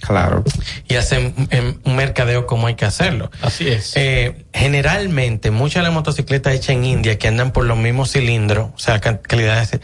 Claro. 0.01 0.43
y 0.87 0.95
hacen 0.95 1.33
em, 1.49 1.79
un 1.83 1.95
mercadeo 1.95 2.45
como 2.45 2.67
hay 2.67 2.75
que 2.75 2.85
hacerlo. 2.85 3.31
Así 3.41 3.67
es. 3.67 3.93
Eh, 3.95 4.45
generalmente, 4.53 5.51
muchas 5.51 5.81
de 5.81 5.83
las 5.83 5.93
motocicletas 5.93 6.53
hechas 6.53 6.69
en 6.69 6.85
India 6.85 7.17
que 7.17 7.27
andan 7.27 7.51
por 7.51 7.65
los 7.65 7.77
mismos 7.77 8.11
cilindros, 8.11 8.69
o 8.75 8.79
sea, 8.79 8.99
calidades, 8.99 9.79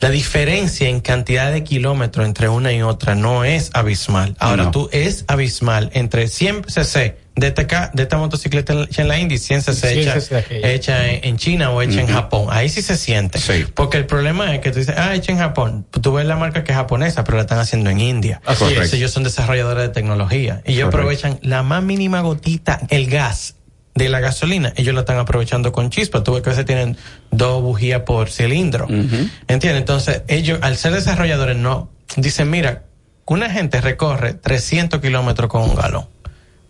la 0.00 0.10
diferencia 0.10 0.88
en 0.88 1.00
cantidad 1.00 1.50
de 1.52 1.64
kilómetros 1.64 2.24
entre 2.26 2.48
una 2.48 2.72
y 2.72 2.82
otra 2.82 3.14
no 3.14 3.44
es 3.44 3.70
abismal. 3.74 4.36
Ahora, 4.38 4.64
No. 4.64 4.70
tú 4.70 4.88
es 4.92 5.24
abismal 5.26 5.90
entre 5.92 6.28
100 6.28 6.64
cc 6.68 7.16
de 7.34 7.46
esta, 7.48 7.90
de 7.94 8.02
esta 8.02 8.16
motocicleta 8.18 8.74
hecha 8.84 9.02
en 9.02 9.08
la 9.08 9.18
India 9.18 9.36
y 9.36 9.38
100 9.38 9.62
cc 9.62 10.20
100 10.20 10.64
hecha, 10.64 11.08
en, 11.08 11.24
en 11.24 11.36
China 11.36 11.70
o 11.70 11.82
hecha 11.82 12.00
en. 12.00 12.06
Japón. 12.08 12.46
Ahí 12.50 12.68
sí 12.68 12.82
se 12.82 12.96
siente. 12.96 13.38
Porque 13.74 13.96
el 13.96 14.06
problema 14.06 14.54
es 14.54 14.60
que 14.60 14.70
tú 14.70 14.78
dices, 14.78 14.94
ah, 14.96 15.14
hecha 15.14 15.32
en 15.32 15.38
Japón. 15.38 15.86
Tú 15.90 16.12
ves 16.12 16.26
la 16.26 16.36
marca 16.36 16.64
que 16.64 16.72
es 16.72 16.78
japonesa, 16.78 17.24
pero 17.24 17.36
la 17.36 17.42
están 17.42 17.58
haciendo 17.58 17.90
en 17.90 18.00
India. 18.00 18.40
Así 18.44 18.64
es. 18.74 18.92
Ellos 18.92 19.10
son 19.12 19.24
desarrolladores 19.24 19.82
de 19.84 19.88
tecnología. 19.90 20.62
Y 20.66 20.72
ellos 20.74 20.88
aprovechan 20.88 21.38
la 21.42 21.62
más 21.62 21.82
mínima 21.82 22.20
gotita, 22.22 22.80
el 22.90 23.08
gas 23.08 23.54
de 23.98 24.08
la 24.08 24.20
gasolina. 24.20 24.72
Ellos 24.76 24.94
lo 24.94 25.00
están 25.00 25.18
aprovechando 25.18 25.72
con 25.72 25.90
chispa. 25.90 26.24
Tú 26.24 26.32
ves 26.32 26.42
que 26.42 26.50
a 26.50 26.52
veces 26.52 26.64
tienen 26.64 26.96
dos 27.30 27.62
bujías 27.62 28.02
por 28.02 28.30
cilindro. 28.30 28.86
¿Entiendes? 28.88 29.80
Entonces, 29.80 30.22
ellos, 30.28 30.58
al 30.62 30.76
ser 30.76 30.92
desarrolladores, 30.92 31.56
no 31.56 31.90
dicen, 32.16 32.48
mira, 32.48 32.84
una 33.26 33.50
gente 33.50 33.80
recorre 33.80 34.32
300 34.34 35.00
kilómetros 35.00 35.50
con 35.50 35.62
un 35.62 35.74
galón. 35.74 36.06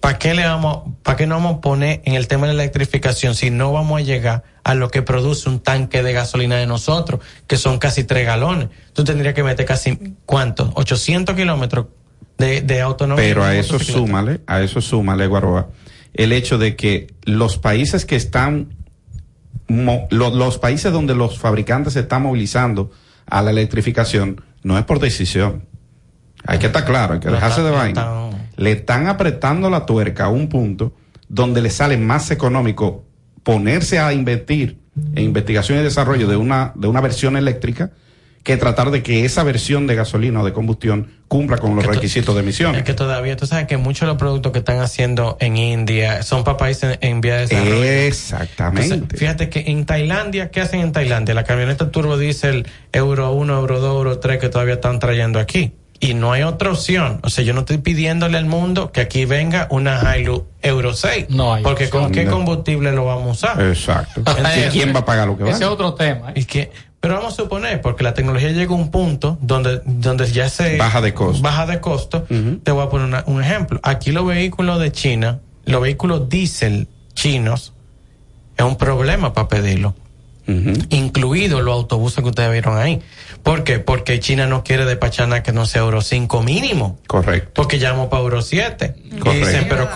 ¿Para 0.00 0.18
qué 0.18 0.32
le 0.34 0.46
vamos, 0.46 0.94
para 1.02 1.16
qué 1.16 1.26
no 1.26 1.34
vamos 1.36 1.56
a 1.56 1.60
poner 1.60 2.02
en 2.04 2.14
el 2.14 2.28
tema 2.28 2.46
de 2.46 2.54
la 2.54 2.62
electrificación 2.62 3.34
si 3.34 3.50
no 3.50 3.72
vamos 3.72 4.00
a 4.00 4.04
llegar 4.04 4.44
a 4.62 4.74
lo 4.74 4.90
que 4.90 5.02
produce 5.02 5.48
un 5.48 5.58
tanque 5.58 6.04
de 6.04 6.12
gasolina 6.12 6.56
de 6.56 6.66
nosotros, 6.66 7.20
que 7.48 7.56
son 7.56 7.78
casi 7.78 8.04
tres 8.04 8.24
galones? 8.24 8.68
Tú 8.92 9.02
tendrías 9.02 9.34
que 9.34 9.42
meter 9.42 9.66
casi, 9.66 9.98
¿cuánto? 10.24 10.70
800 10.74 11.34
kilómetros 11.34 11.86
de, 12.38 12.60
de 12.60 12.80
autonomía. 12.80 13.24
Pero 13.24 13.44
a 13.44 13.56
eso 13.56 13.78
súmale, 13.80 14.40
a 14.46 14.62
eso 14.62 14.80
súmale, 14.80 15.26
Guaroa, 15.26 15.68
el 16.18 16.32
hecho 16.32 16.58
de 16.58 16.76
que 16.76 17.06
los 17.24 17.56
países 17.56 18.04
que 18.04 18.16
están, 18.16 18.74
mo- 19.68 20.06
lo- 20.10 20.34
los 20.34 20.58
países 20.58 20.92
donde 20.92 21.14
los 21.14 21.38
fabricantes 21.38 21.94
se 21.94 22.00
están 22.00 22.22
movilizando 22.22 22.90
a 23.26 23.40
la 23.42 23.50
electrificación, 23.50 24.42
no 24.62 24.76
es 24.78 24.84
por 24.84 24.98
decisión. 25.00 25.64
Hay 26.46 26.58
que 26.58 26.66
estar 26.66 26.84
claro, 26.84 27.14
hay 27.14 27.20
que 27.20 27.28
dejarse 27.30 27.62
de 27.62 27.70
vaina. 27.70 28.02
Le 28.56 28.72
están 28.72 29.06
apretando 29.08 29.70
la 29.70 29.86
tuerca 29.86 30.24
a 30.26 30.28
un 30.28 30.48
punto 30.48 30.94
donde 31.28 31.62
le 31.62 31.70
sale 31.70 31.96
más 31.96 32.30
económico 32.30 33.04
ponerse 33.42 33.98
a 33.98 34.12
invertir 34.12 34.78
en 35.14 35.24
investigación 35.24 35.78
y 35.78 35.82
desarrollo 35.82 36.26
de 36.26 36.36
una, 36.36 36.72
de 36.74 36.88
una 36.88 37.00
versión 37.00 37.36
eléctrica 37.36 37.92
que 38.48 38.56
tratar 38.56 38.90
de 38.90 39.02
que 39.02 39.24
esa 39.24 39.42
versión 39.42 39.86
de 39.86 39.94
gasolina 39.94 40.40
o 40.40 40.44
de 40.44 40.52
combustión 40.52 41.12
cumpla 41.28 41.58
con 41.58 41.76
los 41.76 41.84
requisitos 41.84 42.34
de 42.34 42.40
emisiones. 42.40 42.78
Es 42.78 42.84
que 42.84 42.94
todavía, 42.94 43.36
tú 43.36 43.46
sabes 43.46 43.66
que 43.66 43.76
muchos 43.76 44.00
de 44.00 44.06
los 44.06 44.16
productos 44.16 44.52
que 44.52 44.60
están 44.60 44.80
haciendo 44.80 45.36
en 45.40 45.58
India 45.58 46.22
son 46.22 46.42
para 46.44 46.56
países 46.56 46.98
en, 47.02 47.10
en 47.10 47.20
vía 47.20 47.34
de 47.36 47.40
desarrollo. 47.46 47.82
Exactamente. 47.84 48.94
Entonces, 48.94 49.18
fíjate 49.18 49.48
que 49.50 49.64
en 49.70 49.84
Tailandia, 49.84 50.50
¿qué 50.50 50.60
hacen 50.62 50.80
en 50.80 50.92
Tailandia? 50.92 51.34
La 51.34 51.44
camioneta 51.44 51.90
turbo 51.90 52.16
diésel 52.16 52.66
Euro 52.92 53.30
1, 53.32 53.58
Euro 53.58 53.80
2, 53.80 53.96
Euro 53.96 54.18
3 54.18 54.38
que 54.38 54.48
todavía 54.48 54.74
están 54.74 54.98
trayendo 54.98 55.38
aquí. 55.38 55.72
Y 56.00 56.14
no 56.14 56.30
hay 56.30 56.44
otra 56.44 56.70
opción. 56.70 57.18
O 57.24 57.28
sea, 57.28 57.42
yo 57.42 57.52
no 57.54 57.60
estoy 57.60 57.78
pidiéndole 57.78 58.38
al 58.38 58.46
mundo 58.46 58.92
que 58.92 59.00
aquí 59.00 59.24
venga 59.24 59.66
una 59.70 60.16
Hilux 60.16 60.44
Euro 60.62 60.94
6. 60.94 61.26
No 61.30 61.54
hay 61.54 61.64
Porque 61.64 61.86
opción. 61.86 62.04
¿con 62.04 62.12
qué 62.12 62.24
combustible 62.26 62.92
lo 62.92 63.04
vamos 63.04 63.42
a 63.42 63.52
usar? 63.52 63.66
Exacto. 63.66 64.22
¿Quién 64.70 64.94
va 64.94 65.00
a 65.00 65.04
pagar 65.04 65.26
lo 65.26 65.36
que 65.36 65.42
Ese 65.42 65.52
vale? 65.52 65.64
es 65.64 65.70
otro 65.70 65.94
tema. 65.94 66.30
¿eh? 66.30 66.34
Y 66.36 66.44
que, 66.44 66.70
pero 67.00 67.14
vamos 67.14 67.34
a 67.34 67.36
suponer, 67.36 67.80
porque 67.80 68.02
la 68.04 68.12
tecnología 68.14 68.50
llega 68.50 68.72
a 68.72 68.76
un 68.76 68.90
punto 68.90 69.38
donde, 69.40 69.80
donde 69.84 70.26
ya 70.30 70.48
se 70.48 70.76
Baja 70.76 71.00
de 71.00 71.14
costo. 71.14 71.42
baja 71.42 71.66
de 71.66 71.80
costo. 71.80 72.26
Te 72.62 72.70
voy 72.72 72.84
a 72.84 72.88
poner 72.88 73.06
una- 73.06 73.24
un 73.26 73.42
ejemplo. 73.42 73.80
Aquí 73.82 74.10
los 74.12 74.26
vehículos 74.26 74.80
de 74.80 74.90
China, 74.92 75.40
los 75.64 75.80
vehículos 75.80 76.28
diésel 76.28 76.88
chinos, 77.14 77.72
es 78.56 78.64
un 78.64 78.76
problema 78.76 79.32
para 79.32 79.48
pedirlo. 79.48 79.94
Incluidos 80.90 81.62
los 81.62 81.74
autobuses 81.74 82.22
que 82.22 82.28
ustedes 82.30 82.50
vieron 82.50 82.78
ahí. 82.78 83.00
¿Por 83.42 83.64
qué? 83.64 83.78
Porque 83.78 84.18
China 84.18 84.46
no 84.46 84.64
quiere 84.64 84.84
despachar 84.86 85.28
nada 85.28 85.42
que 85.42 85.52
no 85.52 85.66
sea 85.66 85.82
Euro 85.82 86.00
5 86.00 86.42
mínimo. 86.42 86.98
Correcto. 87.06 87.50
Porque 87.54 87.78
ya 87.78 87.92
vamos 87.92 88.08
para 88.08 88.22
Euro 88.22 88.42
7. 88.42 88.94
Y 89.04 89.18
Correcto. 89.18 89.46
dicen, 89.46 89.66
pero, 89.68 89.88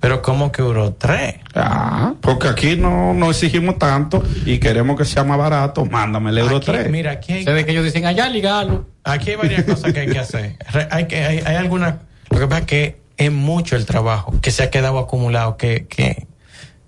pero 0.00 0.22
¿cómo 0.22 0.52
que 0.52 0.62
Euro 0.62 0.92
3? 0.94 1.34
Ah, 1.54 2.14
porque 2.20 2.48
aquí 2.48 2.76
no, 2.76 3.14
no 3.14 3.30
exigimos 3.30 3.78
tanto 3.78 4.22
y 4.46 4.58
queremos 4.58 4.96
que 4.96 5.04
sea 5.04 5.24
más 5.24 5.38
barato. 5.38 5.84
Mándame 5.84 6.30
el 6.30 6.38
Euro 6.38 6.56
Aquí, 6.58 6.66
3. 6.66 6.90
Mira, 6.90 7.12
aquí 7.12 7.32
hay, 7.32 7.44
Se 7.44 7.52
ve 7.52 7.64
que 7.64 7.72
ellos 7.72 7.84
dicen 7.84 8.06
allá 8.06 8.28
ligarlo. 8.28 8.86
Aquí 9.04 9.30
hay 9.30 9.36
varias 9.36 9.64
cosas 9.64 9.92
que 9.92 10.00
hay 10.00 10.08
que 10.08 10.18
hacer. 10.18 10.56
Re- 10.70 10.88
Hay, 10.90 11.06
que, 11.06 11.24
hay, 11.24 11.38
hay 11.44 11.56
algunas. 11.56 11.96
Lo 12.30 12.38
que 12.38 12.46
pasa 12.46 12.60
es 12.60 12.66
que 12.66 13.00
es 13.16 13.32
mucho 13.32 13.74
el 13.74 13.86
trabajo 13.86 14.34
que 14.40 14.50
se 14.52 14.62
ha 14.62 14.70
quedado 14.70 14.98
acumulado. 14.98 15.56
Que, 15.56 15.86
que 15.88 16.26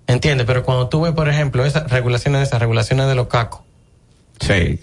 ¿Entiendes? 0.07 0.45
Pero 0.47 0.63
cuando 0.63 0.87
tú 0.89 1.01
ves, 1.01 1.13
por 1.13 1.27
ejemplo, 1.29 1.65
esas 1.65 1.89
regulaciones 1.89 2.39
de 2.41 2.45
esas 2.45 2.59
regulaciones 2.59 3.07
de 3.07 3.15
los 3.15 3.27
cacos. 3.27 3.61
Sí. 4.39 4.79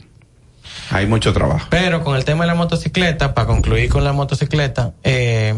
Hay 0.90 1.06
mucho 1.06 1.32
trabajo. 1.32 1.66
Pero 1.70 2.02
con 2.02 2.16
el 2.16 2.24
tema 2.24 2.44
de 2.44 2.48
la 2.48 2.54
motocicleta, 2.54 3.34
para 3.34 3.46
concluir 3.46 3.88
con 3.90 4.04
la 4.04 4.12
motocicleta, 4.12 4.92
eh, 5.02 5.54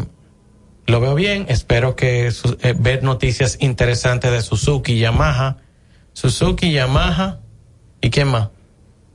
lo 0.91 0.99
veo 0.99 1.15
bien. 1.15 1.45
Espero 1.49 1.95
que 1.95 2.29
su- 2.31 2.57
eh, 2.61 2.75
ver 2.77 3.03
noticias 3.03 3.57
interesantes 3.61 4.31
de 4.31 4.41
Suzuki, 4.41 4.99
Yamaha. 4.99 5.57
Suzuki, 6.13 6.71
Yamaha. 6.71 7.39
¿Y 8.01 8.09
qué 8.09 8.25
más? 8.25 8.49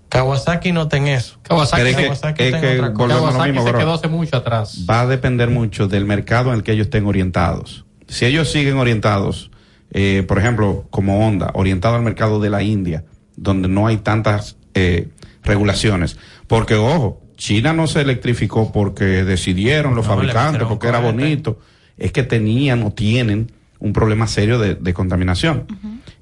Kawasaki 0.08 0.72
no 0.72 0.88
ten 0.88 1.08
eso. 1.08 1.38
Kawasaki, 1.42 1.82
que- 1.94 2.04
Kawasaki 2.04 2.50
ten 2.50 2.60
que 2.60 2.78
otra 2.80 2.92
cosa. 2.92 3.14
Kawasaki 3.16 3.48
mismo, 3.52 3.64
se 3.64 3.70
bro. 3.70 3.78
quedó 3.80 3.94
hace 3.94 4.08
mucho 4.08 4.36
atrás. 4.36 4.84
Va 4.88 5.00
a 5.02 5.06
depender 5.06 5.50
mucho 5.50 5.88
del 5.88 6.04
mercado 6.04 6.50
en 6.50 6.56
el 6.56 6.62
que 6.62 6.72
ellos 6.72 6.86
estén 6.86 7.06
orientados. 7.06 7.84
Si 8.08 8.24
ellos 8.24 8.50
siguen 8.50 8.76
orientados, 8.78 9.50
eh, 9.90 10.24
por 10.26 10.38
ejemplo, 10.38 10.86
como 10.90 11.26
Honda, 11.26 11.50
orientado 11.54 11.96
al 11.96 12.02
mercado 12.02 12.38
de 12.40 12.50
la 12.50 12.62
India, 12.62 13.04
donde 13.36 13.68
no 13.68 13.86
hay 13.86 13.98
tantas 13.98 14.56
eh, 14.74 15.08
regulaciones. 15.42 16.16
Porque, 16.46 16.74
ojo, 16.76 17.20
China 17.36 17.72
no 17.72 17.86
se 17.86 18.00
electrificó 18.00 18.72
porque 18.72 19.04
decidieron 19.24 19.94
los 19.94 20.06
No, 20.06 20.14
fabricantes, 20.14 20.64
porque 20.66 20.88
era 20.88 20.98
bonito. 21.00 21.58
Es 21.98 22.12
que 22.12 22.22
tenían 22.22 22.82
o 22.82 22.92
tienen 22.92 23.52
un 23.78 23.92
problema 23.92 24.26
serio 24.26 24.58
de, 24.58 24.74
de 24.74 24.94
contaminación. 24.94 25.66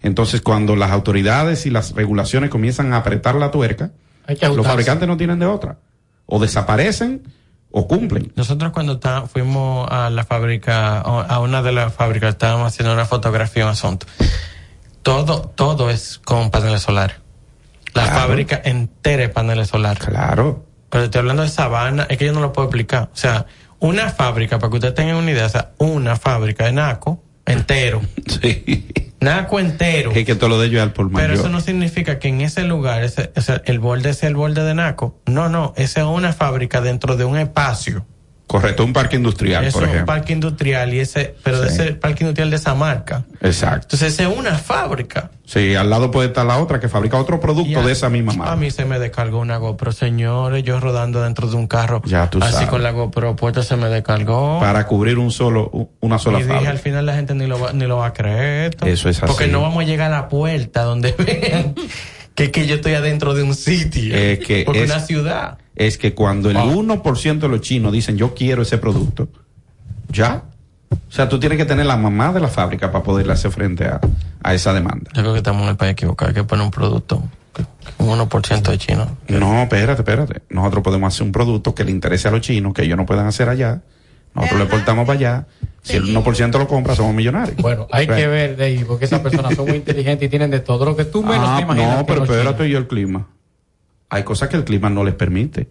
Entonces, 0.03 0.41
cuando 0.41 0.77
las 0.77 0.91
autoridades 0.91 1.66
y 1.66 1.70
las 1.70 1.93
regulaciones 1.95 2.51
comienzan 2.51 2.93
a 2.93 2.99
apretar 2.99 3.36
la 3.36 3.51
tuerca, 3.51 3.93
los 4.43 4.66
fabricantes 4.66 5.09
no 5.09 5.16
tienen 5.16 5.39
de 5.39 5.47
otra. 5.47 5.78
O 6.27 6.39
desaparecen 6.41 7.23
o 7.70 7.86
cumplen. 7.89 8.32
Nosotros 8.36 8.73
cuando 8.73 9.01
fuimos 9.32 9.89
a 9.91 10.11
la 10.11 10.24
fábrica, 10.24 11.03
o 11.07 11.20
a 11.20 11.41
una 11.41 11.62
de 11.62 11.73
las 11.73 11.93
fábricas, 11.95 12.31
estábamos 12.31 12.69
haciendo 12.69 12.93
una 12.95 13.05
fotografía, 13.05 13.65
un 13.65 13.70
asunto. 13.70 14.07
Todo, 15.03 15.53
todo 15.55 15.91
es 15.91 16.19
con 16.24 16.51
paneles 16.51 16.82
solares. 16.82 17.16
La 17.93 18.05
Claro. 18.05 18.19
fábrica 18.20 18.61
entera 18.65 19.24
es 19.24 19.31
paneles 19.31 19.69
solares. 19.69 20.05
Claro. 20.05 20.64
Pero 20.94 21.06
estoy 21.06 21.18
hablando 21.18 21.42
de 21.42 21.48
sabana, 21.48 22.06
es 22.08 22.18
que 22.18 22.26
yo 22.26 22.32
no 22.32 22.40
lo 22.40 22.52
puedo 22.52 22.68
explicar. 22.68 23.10
O 23.12 23.16
sea, 23.16 23.46
una 23.80 24.10
fábrica, 24.10 24.60
para 24.60 24.70
que 24.70 24.76
ustedes 24.76 24.94
tengan 24.94 25.16
una 25.16 25.32
idea, 25.32 25.46
o 25.46 25.48
sea, 25.48 25.72
una 25.78 26.14
fábrica 26.14 26.66
de 26.66 26.72
Naco 26.72 27.20
entero. 27.44 28.00
Sí. 28.40 28.86
Naco 29.18 29.58
entero. 29.58 30.12
Es 30.12 30.24
que 30.24 30.36
todo 30.36 30.50
lo 30.50 30.60
de 30.60 30.68
ellos 30.68 30.80
al 30.82 30.92
mayor. 31.10 31.12
Pero 31.14 31.34
eso 31.34 31.48
no 31.48 31.60
significa 31.60 32.20
que 32.20 32.28
en 32.28 32.42
ese 32.42 32.62
lugar, 32.62 33.02
ese, 33.02 33.32
o 33.34 33.40
sea, 33.40 33.60
el 33.64 33.80
borde 33.80 34.10
es 34.10 34.22
el 34.22 34.36
borde 34.36 34.62
de 34.62 34.74
Naco. 34.74 35.20
No, 35.26 35.48
no, 35.48 35.72
esa 35.76 36.02
es 36.02 36.06
una 36.06 36.32
fábrica 36.32 36.80
dentro 36.80 37.16
de 37.16 37.24
un 37.24 37.38
espacio. 37.38 38.06
Correcto, 38.46 38.84
un 38.84 38.92
parque 38.92 39.16
industrial, 39.16 39.64
es 39.64 39.72
por 39.72 39.84
un 39.84 39.88
ejemplo. 39.88 40.06
parque 40.06 40.32
industrial 40.34 40.92
y 40.92 41.00
ese, 41.00 41.34
pero 41.42 41.60
de 41.62 41.70
Sí. 41.70 41.80
ese 41.80 41.92
parque 41.94 42.24
industrial 42.24 42.50
de 42.50 42.56
esa 42.56 42.74
marca. 42.74 43.24
Exacto. 43.40 43.86
Entonces 43.96 44.12
esa 44.12 44.30
es 44.30 44.38
una 44.38 44.52
fábrica. 44.58 45.30
Sí, 45.46 45.74
al 45.74 45.88
lado 45.90 46.10
puede 46.10 46.28
estar 46.28 46.44
la 46.44 46.58
otra 46.58 46.78
que 46.78 46.88
fabrica 46.90 47.18
otro 47.18 47.40
producto 47.40 47.70
Y 47.70 47.74
a- 47.74 47.80
de 47.82 47.92
esa 47.92 48.10
misma 48.10 48.32
A 48.32 48.36
marca. 48.36 48.56
mí 48.56 48.70
se 48.70 48.84
me 48.84 48.98
descargó 48.98 49.38
una 49.40 49.56
GoPro, 49.56 49.92
señores, 49.92 50.62
yo 50.62 50.78
rodando 50.78 51.22
dentro 51.22 51.48
de 51.48 51.56
un 51.56 51.66
carro. 51.66 52.02
Ya 52.04 52.28
tú 52.28 52.38
así 52.42 52.52
sabes. 52.52 52.68
con 52.68 52.82
la 52.82 52.90
GoPro 52.90 53.34
puesta 53.34 53.62
se 53.62 53.76
me 53.76 53.88
descargó. 53.88 54.60
Para 54.60 54.86
cubrir 54.86 55.18
un 55.18 55.30
solo, 55.30 55.88
una 56.00 56.18
sola 56.18 56.38
y 56.38 56.42
dije, 56.42 56.52
fábrica. 56.52 56.70
al 56.70 56.78
final 56.78 57.06
la 57.06 57.14
gente 57.14 57.34
ni 57.34 57.46
lo 57.46 57.58
va, 57.58 57.72
ni 57.72 57.86
lo 57.86 57.96
va 57.98 58.08
a 58.08 58.12
creer 58.12 58.70
esto. 58.74 58.86
Eso 58.86 59.08
es 59.08 59.18
así. 59.22 59.26
Porque 59.26 59.46
no 59.48 59.62
vamos 59.62 59.82
a 59.82 59.86
llegar 59.86 60.12
a 60.12 60.16
la 60.16 60.28
puerta 60.28 60.82
donde 60.82 61.12
vean 61.18 61.74
que, 62.34 62.50
que 62.50 62.66
yo 62.66 62.74
estoy 62.76 62.92
adentro 62.94 63.32
de 63.34 63.42
un 63.42 63.54
sitio. 63.54 64.14
Es 64.14 64.38
que 64.40 64.64
porque 64.66 64.84
es- 64.84 64.90
una 64.90 65.00
ciudad. 65.00 65.58
Es 65.76 65.98
que 65.98 66.14
cuando 66.14 66.51
el 66.51 66.56
Ah. 66.56 66.64
1% 66.64 67.38
de 67.40 67.48
los 67.48 67.60
chinos 67.60 67.92
dicen 67.92 68.16
yo 68.16 68.34
quiero 68.34 68.62
ese 68.62 68.78
producto, 68.78 69.28
ya. 70.09 70.44
O 70.90 71.12
sea, 71.12 71.28
tú 71.28 71.40
tienes 71.40 71.59
que 71.59 71.64
tener 71.64 71.86
la 71.86 71.96
mamá 71.96 72.32
de 72.32 72.40
la 72.40 72.48
fábrica 72.48 72.92
para 72.92 73.02
poderle 73.02 73.32
hacer 73.32 73.51
frente 73.51 73.84
a, 73.86 74.01
a 74.42 74.55
esa 74.55 74.72
demanda. 74.72 75.10
Yo 75.14 75.22
creo 75.22 75.32
que 75.32 75.38
estamos 75.38 75.62
en 75.64 75.70
el 75.70 75.76
país 75.76 75.92
equivocado. 75.92 76.28
Hay 76.28 76.34
que 76.34 76.44
poner 76.44 76.64
un 76.64 76.70
producto 76.70 77.22
un 77.98 78.09
1% 78.18 78.62
de 78.70 78.78
chino. 78.78 79.16
No, 79.28 79.62
espérate, 79.62 80.02
espérate. 80.02 80.42
Nosotros 80.51 80.82
podemos 80.82 81.12
hacer 81.14 81.24
un 81.26 81.32
producto 81.32 81.74
que 81.74 81.84
le 81.84 81.90
interese 81.92 82.26
a 82.28 82.30
los 82.32 82.40
chinos, 82.40 82.74
que 82.74 82.82
ellos 82.82 82.96
no 82.96 83.06
puedan 83.06 83.26
hacer 83.26 83.48
allá. 83.48 83.80
Nosotros 84.34 84.59
le 84.60 84.64
exportamos 84.66 85.06
para 85.06 85.18
allá. 85.18 85.46
Si 85.82 85.96
el 85.96 86.05
1% 86.16 86.59
lo 86.59 86.66
compra, 86.66 86.94
somos 86.96 87.14
millonarios. 87.14 87.56
Bueno, 87.59 87.86
hay 87.92 88.06
que 88.06 88.26
ver 88.26 88.56
de 88.56 88.64
ahí, 88.64 88.84
porque 88.84 89.05
esas 89.05 89.20
personas 89.20 89.55
son 89.55 89.66
muy 89.68 89.76
inteligentes 89.78 90.26
y 90.26 90.28
tienen 90.30 90.51
de 90.51 90.60
todo 90.60 90.84
lo 90.84 90.96
que 90.96 91.05
tú 91.05 91.22
menos 91.22 91.46
Ah, 91.48 91.56
te 91.59 91.62
imaginas. 91.62 91.98
no, 91.98 92.06
pero 92.06 92.22
espérate, 92.24 92.56
chinos. 92.64 92.68
y 92.68 92.74
el 92.74 92.86
clima. 92.88 93.26
Hay 94.15 94.23
cosas 94.23 94.49
que 94.49 94.57
el 94.57 94.62
clima 94.65 94.89
no 94.91 95.03
les 95.03 95.15
permite. 95.15 95.69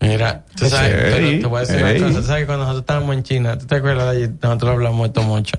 Mira, 0.00 0.46
tú 0.56 0.64
sabes, 0.70 0.90
Ey, 0.94 1.00
pero 1.12 1.40
te 1.40 1.46
voy 1.46 1.58
a 1.58 1.60
decir 1.60 1.76
ey. 1.84 1.98
una 1.98 2.06
cosa. 2.06 2.20
Tú 2.20 2.26
sabes 2.26 2.42
que 2.42 2.46
cuando 2.46 2.64
nosotros 2.64 2.82
estábamos 2.82 3.14
en 3.14 3.22
China, 3.24 3.58
tú 3.58 3.66
te 3.66 3.74
acuerdas 3.74 4.16
de 4.16 4.22
allí? 4.24 4.34
nosotros 4.40 4.70
hablamos 4.70 5.06
esto 5.06 5.22
mucho. 5.22 5.58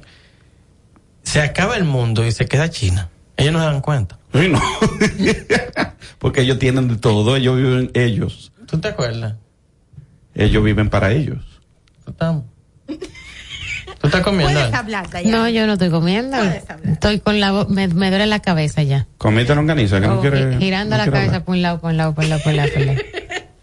Se 1.21 1.39
acaba 1.39 1.77
el 1.77 1.83
mundo 1.83 2.25
y 2.25 2.31
se 2.31 2.47
queda 2.47 2.67
China. 2.71 3.09
Ellos 3.37 3.53
no 3.53 3.59
se 3.59 3.65
dan 3.65 3.81
cuenta. 3.81 4.17
Uy, 4.33 4.49
no. 4.49 4.59
Porque 6.17 6.41
ellos 6.41 6.57
tienen 6.57 6.87
de 6.87 6.97
todo, 6.97 7.35
ellos 7.35 7.55
viven 7.57 7.91
ellos. 7.93 8.51
¿Tú 8.65 8.79
te 8.79 8.87
acuerdas? 8.87 9.35
Ellos 10.33 10.63
viven 10.63 10.89
para 10.89 11.11
ellos. 11.11 11.45
Estamos. 12.07 12.45
¿Tú 13.99 14.07
estás 14.07 14.21
comiendo? 14.21 14.53
Puedes 14.59 14.73
hablar, 14.73 15.09
Dayana. 15.09 15.37
No, 15.37 15.49
yo 15.49 15.67
no 15.67 15.73
estoy 15.73 15.89
comiendo. 15.89 16.37
Estoy 16.85 17.19
con 17.19 17.39
la, 17.39 17.65
me, 17.67 17.87
me 17.89 18.09
duele 18.09 18.25
la 18.27 18.39
cabeza 18.39 18.81
ya. 18.83 19.07
Comita 19.17 19.55
longaniza, 19.55 19.99
que 19.99 20.07
no 20.07 20.19
Oh, 20.19 20.21
quiere. 20.21 20.57
girando 20.57 20.95
no 20.95 20.97
la 20.97 21.03
quiere 21.03 21.17
cabeza 21.27 21.35
hablar. 21.37 21.43
por 21.45 21.55
un 21.55 21.61
lado, 21.61 21.79
por 21.81 21.91
un 21.91 21.97
lado, 21.97 22.13
por 22.15 22.23
un 22.23 22.29
lado, 22.29 22.41
por 22.43 22.51
un 22.51 22.57
lado, 22.57 22.69
por 22.71 22.81
un 22.81 22.87
lado. 22.87 22.99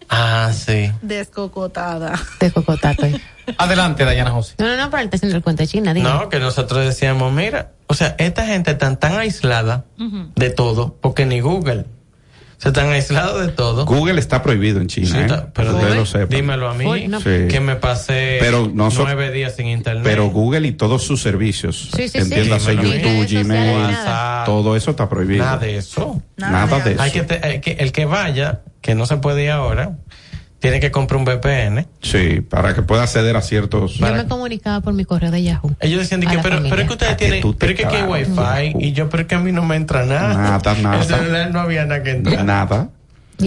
Ah, 0.09 0.51
sí. 0.53 0.89
Descocotada. 1.01 2.13
De 2.39 2.49
cocotato. 2.49 3.05
Adelante, 3.57 4.05
Dayana 4.05 4.31
José. 4.31 4.55
No, 4.57 4.65
no, 4.65 4.77
no, 4.77 4.89
pero 4.89 4.99
él 5.01 5.05
está 5.07 5.17
haciendo 5.17 5.35
el 5.35 5.43
cuento 5.43 5.63
de 5.63 5.67
China, 5.67 5.93
diga. 5.93 6.11
No, 6.13 6.29
que 6.29 6.39
nosotros 6.39 6.85
decíamos, 6.85 7.33
mira, 7.33 7.71
o 7.87 7.93
sea, 7.93 8.15
esta 8.17 8.45
gente 8.45 8.73
tan 8.75 8.97
tan 8.97 9.17
aislada 9.17 9.83
de 10.35 10.49
todo, 10.49 10.95
porque 11.01 11.25
ni 11.25 11.41
Google. 11.41 11.85
Se 12.57 12.69
están 12.69 12.89
aislados 12.89 13.45
de 13.45 13.51
todo. 13.51 13.85
Google 13.85 14.19
está 14.19 14.41
prohibido 14.41 14.81
en 14.81 14.87
China, 14.87 15.07
Sí, 15.27 15.33
¿eh? 15.33 15.37
pero 15.53 15.73
Google, 15.73 15.95
lo 15.95 16.25
dímelo 16.27 16.67
a 16.69 16.73
mí, 16.73 16.85
Uy, 16.85 17.07
no. 17.07 17.19
Sí. 17.19 17.47
que 17.49 17.59
me 17.59 17.75
pasé 17.75 18.37
Pero 18.39 18.67
no 18.73 18.89
so- 18.89 19.03
nueve 19.03 19.31
días 19.31 19.55
sin 19.55 19.67
internet. 19.67 20.01
Pero 20.03 20.27
Google 20.29 20.67
y 20.67 20.71
todos 20.71 21.03
sus 21.03 21.21
servicios, 21.21 21.89
Sí, 21.95 22.03
sí, 22.03 22.09
sí. 22.09 22.17
entiéndase. 22.17 22.75
YouTube, 22.75 23.27
Gmail, 23.29 23.91
nada. 23.91 24.43
todo 24.45 24.75
eso 24.75 24.89
está 24.91 25.07
prohibido. 25.07 25.45
Nada 25.45 25.57
de 25.59 25.77
eso. 25.77 26.21
Nada 26.35 26.79
de 26.79 26.93
eso. 26.93 27.01
Hay 27.03 27.11
que, 27.11 27.21
te- 27.23 27.45
hay 27.45 27.61
que- 27.61 27.73
el 27.79 27.91
que 27.91 28.05
vaya, 28.05 28.61
que 28.81 28.95
no 28.95 29.05
se 29.05 29.17
puede 29.17 29.43
ir 29.43 29.51
ahora, 29.51 29.97
tiene 30.59 30.79
que 30.79 30.89
comprar 30.91 31.19
un 31.19 31.25
VPN. 31.25 31.85
Sí, 32.01 32.41
para 32.41 32.73
que 32.73 32.81
pueda 32.81 33.03
acceder 33.03 33.35
a 33.37 33.41
ciertos. 33.41 33.95
Yo 33.95 34.11
me 34.13 34.27
comunicaba 34.27 34.81
por 34.81 34.93
mi 34.93 35.05
correo 35.05 35.29
de 35.31 35.43
Yahoo. 35.43 35.75
Ellos 35.79 35.99
decían, 36.01 36.21
que, 36.21 36.27
pero, 36.27 36.41
familia. 36.41 36.69
pero 36.69 36.81
es 36.81 36.87
que 36.87 36.93
ustedes 36.93 37.13
A 37.13 37.17
que 37.17 37.25
tienen, 37.25 37.41
te 37.53 37.57
pero 37.57 37.71
es 37.71 37.77
que 37.79 37.85
aquí 37.85 37.95
hay 37.95 38.03
wifi, 38.73 38.85
y 38.87 38.91
yo, 38.93 39.09
pero 39.09 39.21
es 39.21 39.27
que 39.29 39.35
a 39.35 39.39
mí 39.39 39.51
no 39.51 39.63
me 39.63 39.75
entra 39.75 40.05
nada. 40.05 40.33
Nada, 40.33 40.75
nada. 40.81 40.97
El 41.01 41.03
celular 41.07 41.51
no 41.51 41.59
había 41.59 41.85
nada 41.85 42.01
que 42.03 42.11
entrar. 42.11 42.43
Nada. 42.45 42.89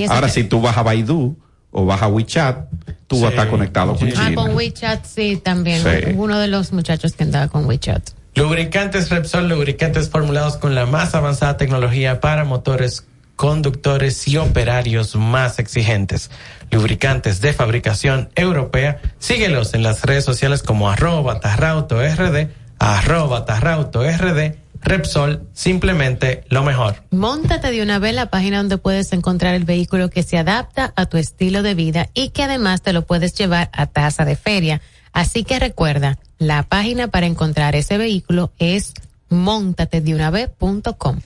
Ahora, 0.09 0.29
que- 0.29 0.33
si 0.35 0.45
tú 0.45 0.61
vas 0.61 0.77
a 0.77 0.83
Baidu 0.83 1.37
o 1.73 1.85
vas 1.85 2.01
a 2.03 2.09
WeChat, 2.09 2.69
tú 3.09 3.17
vas 3.21 3.27
a 3.27 3.31
estar 3.31 3.49
conectado 3.49 3.97
con 3.97 4.09
Ah, 4.09 4.13
China. 4.13 4.35
con 4.37 4.55
WeChat 4.55 5.05
sí, 5.05 5.41
también. 5.43 5.83
Sí. 5.83 6.13
Uno 6.17 6.39
de 6.39 6.47
los 6.49 6.73
muchachos 6.73 7.13
que 7.15 7.25
andaba 7.25 7.49
con 7.49 7.67
WeChat. 7.67 8.11
Lubricantes 8.37 9.11
Repsol, 9.11 9.49
lubricantes 9.49 10.09
formulados 10.09 10.57
con 10.57 10.77
la 10.77 10.87
más 10.87 11.17
avanzada 11.17 11.57
tecnología 11.57 12.21
para 12.21 12.45
motores, 12.45 13.05
conductores 13.41 14.29
y 14.29 14.37
operarios 14.37 15.17
más 15.17 15.59
exigentes. 15.59 16.31
Lubricantes 16.71 17.41
de 17.41 17.55
fabricación 17.55 18.29
europea. 18.35 19.01
Síguelos 19.19 19.73
en 19.73 19.83
las 19.83 20.03
redes 20.03 20.27
sociales 20.27 20.63
como 20.63 20.91
arroba 20.91 21.41
tarrauto 21.41 22.03
rd, 22.03 22.49
arroba 22.79 23.47
tarrauto 23.47 24.03
rd 24.03 24.57
Repsol, 24.83 25.49
simplemente 25.55 26.45
lo 26.51 26.65
mejor. 26.65 26.97
Móntate 27.11 27.71
de 27.71 27.83
una 27.83 27.99
vez 27.99 28.15
la 28.15 28.29
página 28.29 28.59
donde 28.59 28.77
puedes 28.77 29.11
encontrar 29.15 29.55
el 29.55 29.65
vehículo 29.65 30.11
que 30.11 30.23
se 30.23 30.37
adapta 30.37 30.93
a 30.95 31.07
tu 31.07 31.17
estilo 31.17 31.63
de 31.63 31.73
vida 31.73 32.11
y 32.13 32.29
que 32.31 32.43
además 32.43 32.83
te 32.83 32.93
lo 32.93 33.07
puedes 33.07 33.33
llevar 33.33 33.71
a 33.73 33.87
tasa 33.87 34.27
de 34.27 34.37
feria. 34.37 34.83
Así 35.15 35.45
que 35.45 35.59
recuerda, 35.59 36.19
la 36.37 36.63
página 36.65 37.09
para 37.09 37.25
encontrar 37.25 37.75
ese 37.75 37.97
vehículo 37.97 38.53
es 38.59 38.93
montatedeunav.com. 39.31 41.21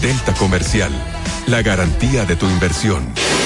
Delta 0.00 0.34
Comercial, 0.34 0.92
la 1.46 1.62
garantía 1.62 2.24
de 2.24 2.36
tu 2.36 2.46
inversión. 2.46 3.25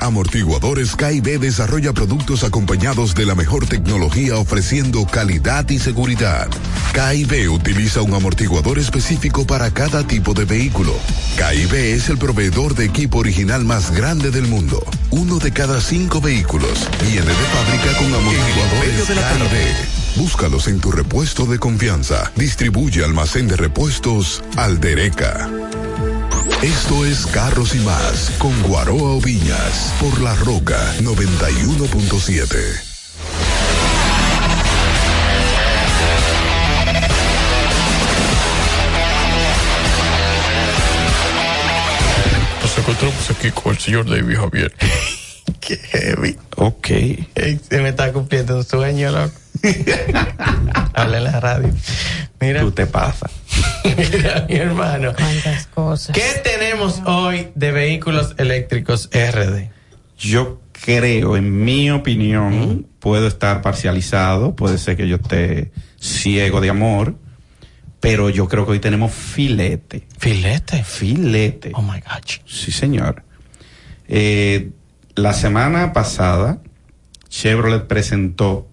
Amortiguadores 0.00 0.94
KIB 0.94 1.40
desarrolla 1.40 1.92
productos 1.92 2.44
acompañados 2.44 3.14
de 3.14 3.26
la 3.26 3.34
mejor 3.34 3.66
tecnología 3.66 4.36
ofreciendo 4.36 5.06
calidad 5.06 5.68
y 5.70 5.78
seguridad. 5.78 6.48
KIB 6.92 7.50
utiliza 7.50 8.02
un 8.02 8.14
amortiguador 8.14 8.78
específico 8.78 9.46
para 9.46 9.70
cada 9.70 10.06
tipo 10.06 10.34
de 10.34 10.44
vehículo. 10.44 10.94
KIB 11.36 11.74
es 11.74 12.08
el 12.08 12.18
proveedor 12.18 12.74
de 12.74 12.84
equipo 12.84 13.18
original 13.18 13.64
más 13.64 13.90
grande 13.90 14.30
del 14.30 14.46
mundo. 14.46 14.84
Uno 15.10 15.38
de 15.38 15.52
cada 15.52 15.80
cinco 15.80 16.20
vehículos 16.20 16.88
viene 17.02 17.26
de 17.26 17.34
fábrica 17.34 17.98
con 17.98 18.14
amortiguadores 18.14 19.06
KIB. 19.06 19.96
Búscalos 20.16 20.68
en 20.68 20.80
tu 20.80 20.90
repuesto 20.90 21.44
de 21.46 21.58
confianza. 21.58 22.32
Distribuye 22.36 23.04
almacén 23.04 23.48
de 23.48 23.56
repuestos 23.56 24.42
Aldereca. 24.56 25.50
Esto 26.62 27.04
es 27.04 27.26
Carros 27.26 27.74
y 27.74 27.78
más 27.80 28.30
con 28.38 28.62
Guaroa 28.62 29.12
Oviñas 29.12 29.94
por 30.00 30.20
La 30.20 30.34
Roca 30.36 30.94
91.7. 31.00 32.86
Nos 42.62 42.78
encontramos 42.78 43.30
aquí 43.30 43.50
con 43.50 43.72
el 43.72 43.78
señor 43.78 44.08
David 44.08 44.36
Javier. 44.36 44.74
Qué 45.60 45.76
heavy. 45.76 46.36
Ok. 46.56 46.88
Se 47.68 47.80
me 47.80 47.90
está 47.90 48.12
cumpliendo 48.12 48.56
un 48.56 48.64
sueño, 48.64 49.10
loco. 49.10 49.45
Habla 50.94 51.18
en 51.18 51.24
la 51.24 51.40
radio. 51.40 51.70
Mira. 52.40 52.60
Tú 52.60 52.72
te 52.72 52.86
pasas. 52.86 53.30
Mira, 53.84 54.46
mi 54.48 54.56
hermano. 54.56 55.12
Cuántas 55.14 55.66
cosas. 55.68 56.14
¿Qué 56.14 56.40
tenemos 56.42 57.02
hoy 57.06 57.48
de 57.54 57.72
vehículos 57.72 58.34
eléctricos 58.38 59.08
RD? 59.12 59.70
Yo 60.18 60.60
creo, 60.72 61.36
en 61.36 61.64
mi 61.64 61.90
opinión, 61.90 62.86
puedo 62.98 63.26
estar 63.26 63.62
parcializado, 63.62 64.54
puede 64.54 64.78
ser 64.78 64.96
que 64.96 65.08
yo 65.08 65.16
esté 65.16 65.72
ciego 65.98 66.60
de 66.60 66.70
amor, 66.70 67.16
pero 68.00 68.30
yo 68.30 68.48
creo 68.48 68.64
que 68.66 68.72
hoy 68.72 68.80
tenemos 68.80 69.12
filete. 69.12 70.06
¿Filete? 70.18 70.84
Filete. 70.84 71.72
Oh 71.74 71.82
my 71.82 72.00
gosh. 72.00 72.40
Sí, 72.46 72.70
señor. 72.70 73.24
Eh, 74.08 74.70
la 75.14 75.32
semana 75.32 75.92
pasada, 75.92 76.60
Chevrolet 77.28 77.86
presentó 77.86 78.65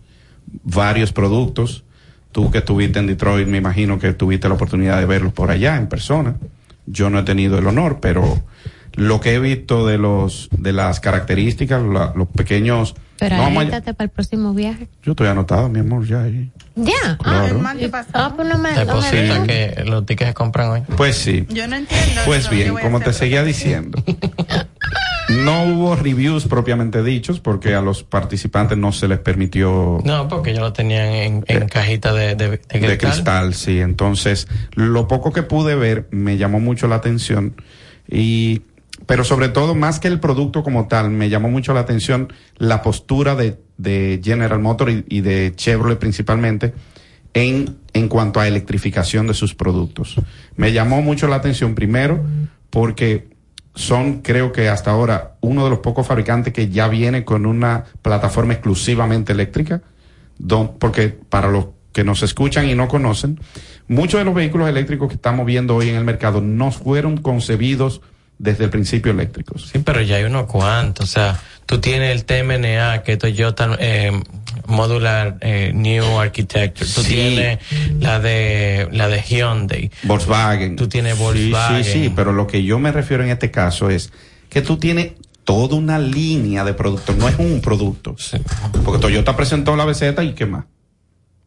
varios 0.63 1.13
productos. 1.13 1.83
Tú 2.31 2.51
que 2.51 2.59
estuviste 2.59 2.99
en 2.99 3.07
Detroit, 3.07 3.47
me 3.47 3.57
imagino 3.57 3.99
que 3.99 4.13
tuviste 4.13 4.47
la 4.47 4.55
oportunidad 4.55 4.99
de 4.99 5.05
verlos 5.05 5.33
por 5.33 5.51
allá 5.51 5.77
en 5.77 5.87
persona. 5.87 6.35
Yo 6.85 7.09
no 7.09 7.19
he 7.19 7.23
tenido 7.23 7.57
el 7.57 7.67
honor, 7.67 7.99
pero 8.01 8.43
lo 8.95 9.19
que 9.19 9.33
he 9.33 9.39
visto 9.39 9.85
de 9.87 9.97
los 9.97 10.49
de 10.51 10.73
las 10.73 10.99
características, 10.99 11.81
la- 11.83 12.13
los 12.15 12.27
pequeños. 12.27 12.95
Pero 13.19 13.37
no, 13.37 13.53
para 13.53 13.93
el 13.99 14.09
próximo 14.09 14.53
viaje. 14.53 14.87
yo 15.01 15.11
estoy 15.11 15.27
anotado, 15.27 15.69
mi 15.69 15.79
amor, 15.79 16.05
ya 16.05 16.23
ahí. 16.23 16.51
Ya. 16.75 17.17
Claro. 17.21 17.61
Ah, 17.63 18.05
ah, 18.13 18.33
pues 18.35 18.47
no 18.49 18.57
me, 18.57 18.73
no 18.85 18.99
me 18.99 19.47
que 19.47 19.83
los 19.85 20.05
tickets 20.05 20.29
se 20.29 20.33
compran 20.33 20.69
hoy. 20.71 20.81
Pues 20.97 21.15
sí. 21.15 21.45
Yo 21.49 21.67
no 21.67 21.75
entiendo. 21.75 22.21
Pues 22.25 22.41
eso, 22.41 22.49
bien, 22.49 22.75
como 22.81 22.99
te 22.99 23.13
seguía 23.13 23.43
diciendo, 23.43 24.03
no 25.29 25.63
hubo 25.65 25.95
reviews 25.95 26.47
propiamente 26.47 27.01
dichos 27.03 27.39
porque 27.39 27.75
a 27.75 27.81
los 27.81 28.03
participantes 28.03 28.77
no 28.77 28.91
se 28.91 29.07
les 29.07 29.19
permitió 29.19 29.99
No, 30.03 30.27
porque 30.27 30.49
ellos 30.51 30.63
lo 30.63 30.73
tenían 30.73 31.07
en, 31.09 31.45
en 31.47 31.67
cajita 31.69 32.11
de, 32.13 32.35
de, 32.35 32.49
de 32.49 32.59
cristal. 32.59 32.89
de 32.89 32.97
cristal, 32.97 33.53
sí. 33.53 33.79
Entonces, 33.79 34.47
lo 34.75 35.07
poco 35.07 35.31
que 35.31 35.43
pude 35.43 35.75
ver 35.75 36.07
me 36.11 36.37
llamó 36.37 36.59
mucho 36.59 36.87
la 36.87 36.95
atención 36.95 37.55
y 38.09 38.63
pero 39.05 39.23
sobre 39.23 39.49
todo 39.49 39.75
más 39.75 39.99
que 39.99 40.07
el 40.07 40.19
producto 40.19 40.63
como 40.63 40.87
tal, 40.87 41.09
me 41.09 41.29
llamó 41.29 41.49
mucho 41.49 41.73
la 41.73 41.81
atención 41.81 42.31
la 42.57 42.81
postura 42.81 43.35
de, 43.35 43.59
General 44.23 44.59
Motors 44.59 44.93
y, 44.93 45.17
y 45.17 45.21
de 45.21 45.53
Chevrolet 45.55 45.99
principalmente 45.99 46.73
en, 47.33 47.77
en 47.93 48.07
cuanto 48.07 48.39
a 48.39 48.47
electrificación 48.47 49.27
de 49.27 49.33
sus 49.33 49.55
productos. 49.55 50.15
Me 50.55 50.71
llamó 50.71 51.01
mucho 51.01 51.27
la 51.27 51.37
atención 51.37 51.75
primero 51.75 52.23
porque 52.69 53.27
son, 53.75 54.21
creo 54.21 54.51
que 54.51 54.69
hasta 54.69 54.91
ahora, 54.91 55.35
uno 55.41 55.63
de 55.63 55.71
los 55.71 55.79
pocos 55.79 56.05
fabricantes 56.05 56.53
que 56.53 56.69
ya 56.69 56.87
viene 56.87 57.25
con 57.25 57.45
una 57.45 57.85
plataforma 58.01 58.53
exclusivamente 58.53 59.33
eléctrica, 59.33 59.81
don- 60.37 60.77
porque 60.77 61.09
para 61.09 61.49
los 61.49 61.67
que 61.91 62.03
nos 62.03 62.23
escuchan 62.23 62.69
y 62.69 62.75
no 62.75 62.87
conocen, 62.87 63.39
muchos 63.87 64.19
de 64.19 64.25
los 64.25 64.33
vehículos 64.35 64.69
eléctricos 64.69 65.09
que 65.09 65.15
estamos 65.15 65.45
viendo 65.45 65.75
hoy 65.75 65.89
en 65.89 65.95
el 65.95 66.03
mercado 66.03 66.39
no 66.41 66.71
fueron 66.71 67.17
concebidos 67.17 68.01
desde 68.43 68.65
el 68.65 68.69
principio 68.69 69.11
eléctricos. 69.13 69.69
Sí, 69.71 69.79
pero 69.79 70.01
ya 70.01 70.17
hay 70.17 70.25
unos 70.25 70.47
cuantos. 70.47 71.09
O 71.09 71.11
sea, 71.11 71.39
tú 71.65 71.79
tienes 71.79 72.11
el 72.11 72.25
TMNA, 72.25 73.01
que 73.03 73.15
Toyota, 73.15 73.77
eh, 73.79 74.11
Modular 74.67 75.37
eh, 75.41 75.71
New 75.73 76.19
Architecture. 76.19 76.85
Tú 76.93 77.01
Sí. 77.03 77.13
tienes 77.13 77.59
la 77.99 78.19
de 78.19 78.89
la 78.91 79.07
de 79.07 79.21
Hyundai. 79.21 79.89
Volkswagen. 80.03 80.75
Tú 80.75 80.87
tienes 80.87 81.15
Sí, 81.17 81.23
Volkswagen. 81.23 81.83
Sí, 81.85 81.91
sí, 81.93 82.13
pero 82.13 82.33
lo 82.33 82.45
que 82.47 82.63
yo 82.63 82.79
me 82.79 82.91
refiero 82.91 83.23
en 83.23 83.29
este 83.29 83.49
caso 83.49 83.89
es 83.89 84.11
que 84.49 84.61
tú 84.61 84.77
tienes 84.77 85.13
toda 85.45 85.75
una 85.75 85.99
línea 85.99 86.63
de 86.63 86.73
productos, 86.73 87.15
no 87.17 87.27
es 87.29 87.35
un 87.39 87.61
producto. 87.61 88.15
Porque 88.83 88.99
Toyota 89.01 89.35
presentó 89.35 89.75
la 89.75 89.85
BZ 89.85 90.21
y 90.23 90.33
qué 90.33 90.45
más. 90.45 90.65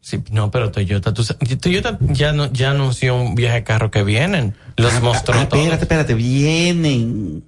Sí, 0.07 0.23
no, 0.31 0.51
pero 0.51 0.71
Toyota, 0.71 1.13
tú, 1.13 1.21
Toyota 1.59 1.97
ya 1.99 2.31
no, 2.31 2.49
ya 2.53 2.71
anunció 2.71 3.17
un 3.17 3.35
viaje 3.35 3.55
de 3.57 3.63
carro 3.65 3.91
que 3.91 4.03
vienen. 4.03 4.55
Los 4.77 5.01
mostró 5.01 5.37
Ah, 5.37 5.49
todos. 5.49 5.61
espérate, 5.63 5.83
espérate, 5.83 6.13
vienen. 6.13 7.43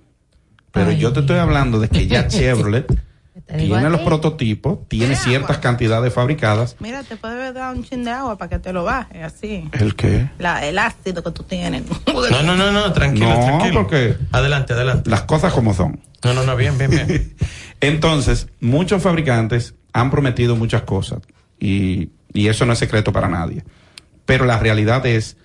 Pero 0.74 0.92
yo 0.92 1.14
te 1.14 1.22
estoy 1.22 1.38
hablando 1.38 1.80
de 1.80 1.88
que 1.88 2.08
ya 2.08 2.28
Chevrolet 2.28 2.86
tiene 3.48 3.90
los 3.90 4.00
ti. 4.02 4.06
prototipos, 4.06 4.80
tiene 4.90 5.16
ciertas 5.16 5.60
cantidades 5.60 6.14
fabricadas. 6.14 6.76
Mira, 6.82 7.02
te 7.04 7.16
puede 7.16 7.54
dar 7.54 7.74
un 7.74 7.86
chin 7.86 8.04
de 8.04 8.12
agua 8.12 8.38
para 8.38 8.50
que 8.50 8.60
te 8.60 8.74
lo 8.74 8.84
baje, 8.84 9.24
así. 9.24 9.70
¿El 9.72 9.96
qué? 9.96 10.30
La, 10.38 10.68
el 10.68 10.78
ácido 10.80 11.24
que 11.24 11.32
tú 11.32 11.44
tienes. 11.44 11.84
No, 12.32 12.44
no, 12.44 12.58
no, 12.58 12.74
no, 12.74 12.92
tranquilo, 12.92 13.30
No, 13.30 13.40
tranquilo. 13.40 13.74
porque 13.84 14.18
Adelante, 14.34 14.74
adelante. 14.74 15.10
las 15.10 15.22
cosas 15.22 15.54
como 15.54 15.74
son. 15.74 16.02
No, 16.26 16.34
no, 16.34 16.44
no, 16.44 16.58
bien, 16.58 16.78
bien, 16.78 16.92
bien. 16.92 17.36
Entonces, 17.80 18.50
muchos 18.60 19.02
fabricantes 19.02 19.76
han 19.94 20.12
prometido 20.12 20.58
muchas 20.58 20.82
cosas 20.82 21.20
y, 21.58 22.10
y 22.34 22.48
eso 22.48 22.66
no 22.66 22.74
es 22.74 22.80
secreto 22.80 23.12
para 23.12 23.28
nadie. 23.28 23.64
Pero 24.26 24.46
la 24.46 24.60
realidad 24.60 25.06
es 25.06 25.38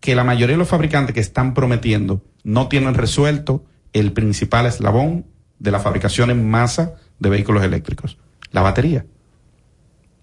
que 0.00 0.16
la 0.16 0.24
mayoría 0.24 0.54
de 0.54 0.58
los 0.58 0.68
fabricantes 0.68 1.14
que 1.14 1.20
están 1.20 1.54
prometiendo 1.54 2.22
no 2.42 2.68
tienen 2.68 2.94
resuelto 2.94 3.64
el 3.92 4.12
principal 4.12 4.66
eslabón 4.66 5.26
de 5.58 5.70
la 5.70 5.78
fabricación 5.78 6.30
en 6.30 6.50
masa 6.50 6.94
de 7.20 7.28
vehículos 7.28 7.62
eléctricos, 7.62 8.18
la 8.50 8.62
batería. 8.62 9.06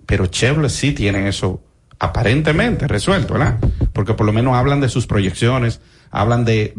Pero 0.05 0.25
Chevrolet 0.25 0.69
sí 0.69 0.91
tiene 0.91 1.29
eso 1.29 1.63
aparentemente 1.97 2.87
resuelto, 2.87 3.33
¿verdad? 3.33 3.57
Porque 3.93 4.13
por 4.13 4.25
lo 4.25 4.33
menos 4.33 4.55
hablan 4.55 4.81
de 4.81 4.89
sus 4.89 5.07
proyecciones, 5.07 5.81
hablan 6.11 6.43
de, 6.43 6.73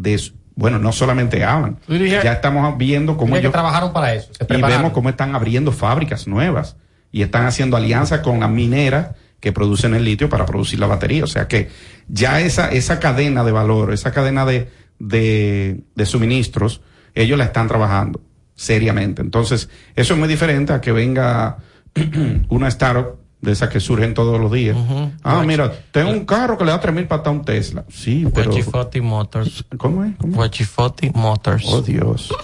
bueno, 0.57 0.79
no 0.79 0.93
solamente 0.93 1.45
hablan, 1.45 1.79
ya 1.89 2.33
estamos 2.33 2.77
viendo 2.77 3.17
cómo 3.17 3.29
Diría 3.29 3.41
que 3.41 3.47
ellos 3.47 3.53
trabajaron 3.53 3.93
para 3.93 4.15
eso. 4.15 4.31
Se 4.35 4.45
y 4.45 4.61
vemos 4.61 4.93
cómo 4.93 5.09
están 5.09 5.35
abriendo 5.35 5.73
fábricas 5.73 6.27
nuevas 6.27 6.77
y 7.13 7.23
están 7.23 7.47
haciendo 7.47 7.77
alianzas 7.77 8.21
con 8.21 8.41
las 8.41 8.51
mineras 8.51 9.11
que 9.41 9.53
producen 9.53 9.95
el 9.95 10.05
litio 10.05 10.29
para 10.29 10.47
producir 10.47 10.79
la 10.79 10.87
batería. 10.87 11.25
O 11.25 11.27
sea 11.27 11.49
que 11.49 11.69
ya 12.09 12.41
esa, 12.41 12.69
esa 12.71 13.01
cadena 13.01 13.43
de 13.43 13.53
valor, 13.53 13.93
esa 13.93 14.13
cadena 14.13 14.45
de, 14.45 14.69
de, 14.99 15.81
de 15.95 16.07
suministros, 16.07 16.83
ellos 17.15 17.39
la 17.39 17.45
están 17.45 17.67
trabajando 17.67 18.21
seriamente. 18.55 19.23
Entonces, 19.23 19.71
eso 19.97 20.15
es 20.15 20.19
muy 20.19 20.29
diferente 20.29 20.73
a 20.73 20.81
que 20.81 20.93
venga 20.93 21.59
una 22.49 22.69
startup 22.69 23.19
de 23.41 23.53
esas 23.53 23.71
que 23.71 23.81
surgen 23.81 24.13
todos 24.13 24.39
los 24.39 24.53
días. 24.53 24.77
Ah, 25.23 25.43
mira, 25.47 25.73
tengo 25.91 26.11
un 26.11 26.27
carro 26.27 26.59
que 26.59 26.65
le 26.65 26.73
da 26.73 26.81
3 26.81 26.95
mil 26.95 27.07
para 27.07 27.31
un 27.31 27.43
Tesla. 27.43 27.85
Sí, 27.89 28.27
pero... 28.35 28.51
Wachifoti 28.51 29.01
Motors. 29.01 29.65
¿Cómo 29.79 30.05
es? 30.05 30.13
Wachifoti 30.21 31.11
Motors. 31.15 31.65
Oh, 31.67 31.81
Dios. 31.81 32.35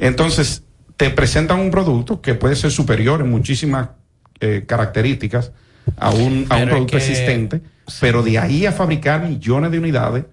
Entonces, 0.00 0.64
te 0.96 1.10
presentan 1.10 1.60
un 1.60 1.70
producto 1.70 2.20
que 2.20 2.34
puede 2.34 2.56
ser 2.56 2.72
superior 2.72 3.20
en 3.20 3.30
muchísimas 3.30 3.90
eh, 4.40 4.64
características 4.66 5.52
a 5.96 6.10
un, 6.10 6.46
a 6.48 6.56
un 6.56 6.62
es 6.62 6.68
producto 6.68 6.90
que- 6.92 6.96
existente, 6.96 7.60
pero 8.00 8.22
de 8.22 8.38
ahí 8.38 8.66
a 8.66 8.72
fabricar 8.72 9.22
millones 9.22 9.70
de 9.70 9.78
unidades 9.78 10.24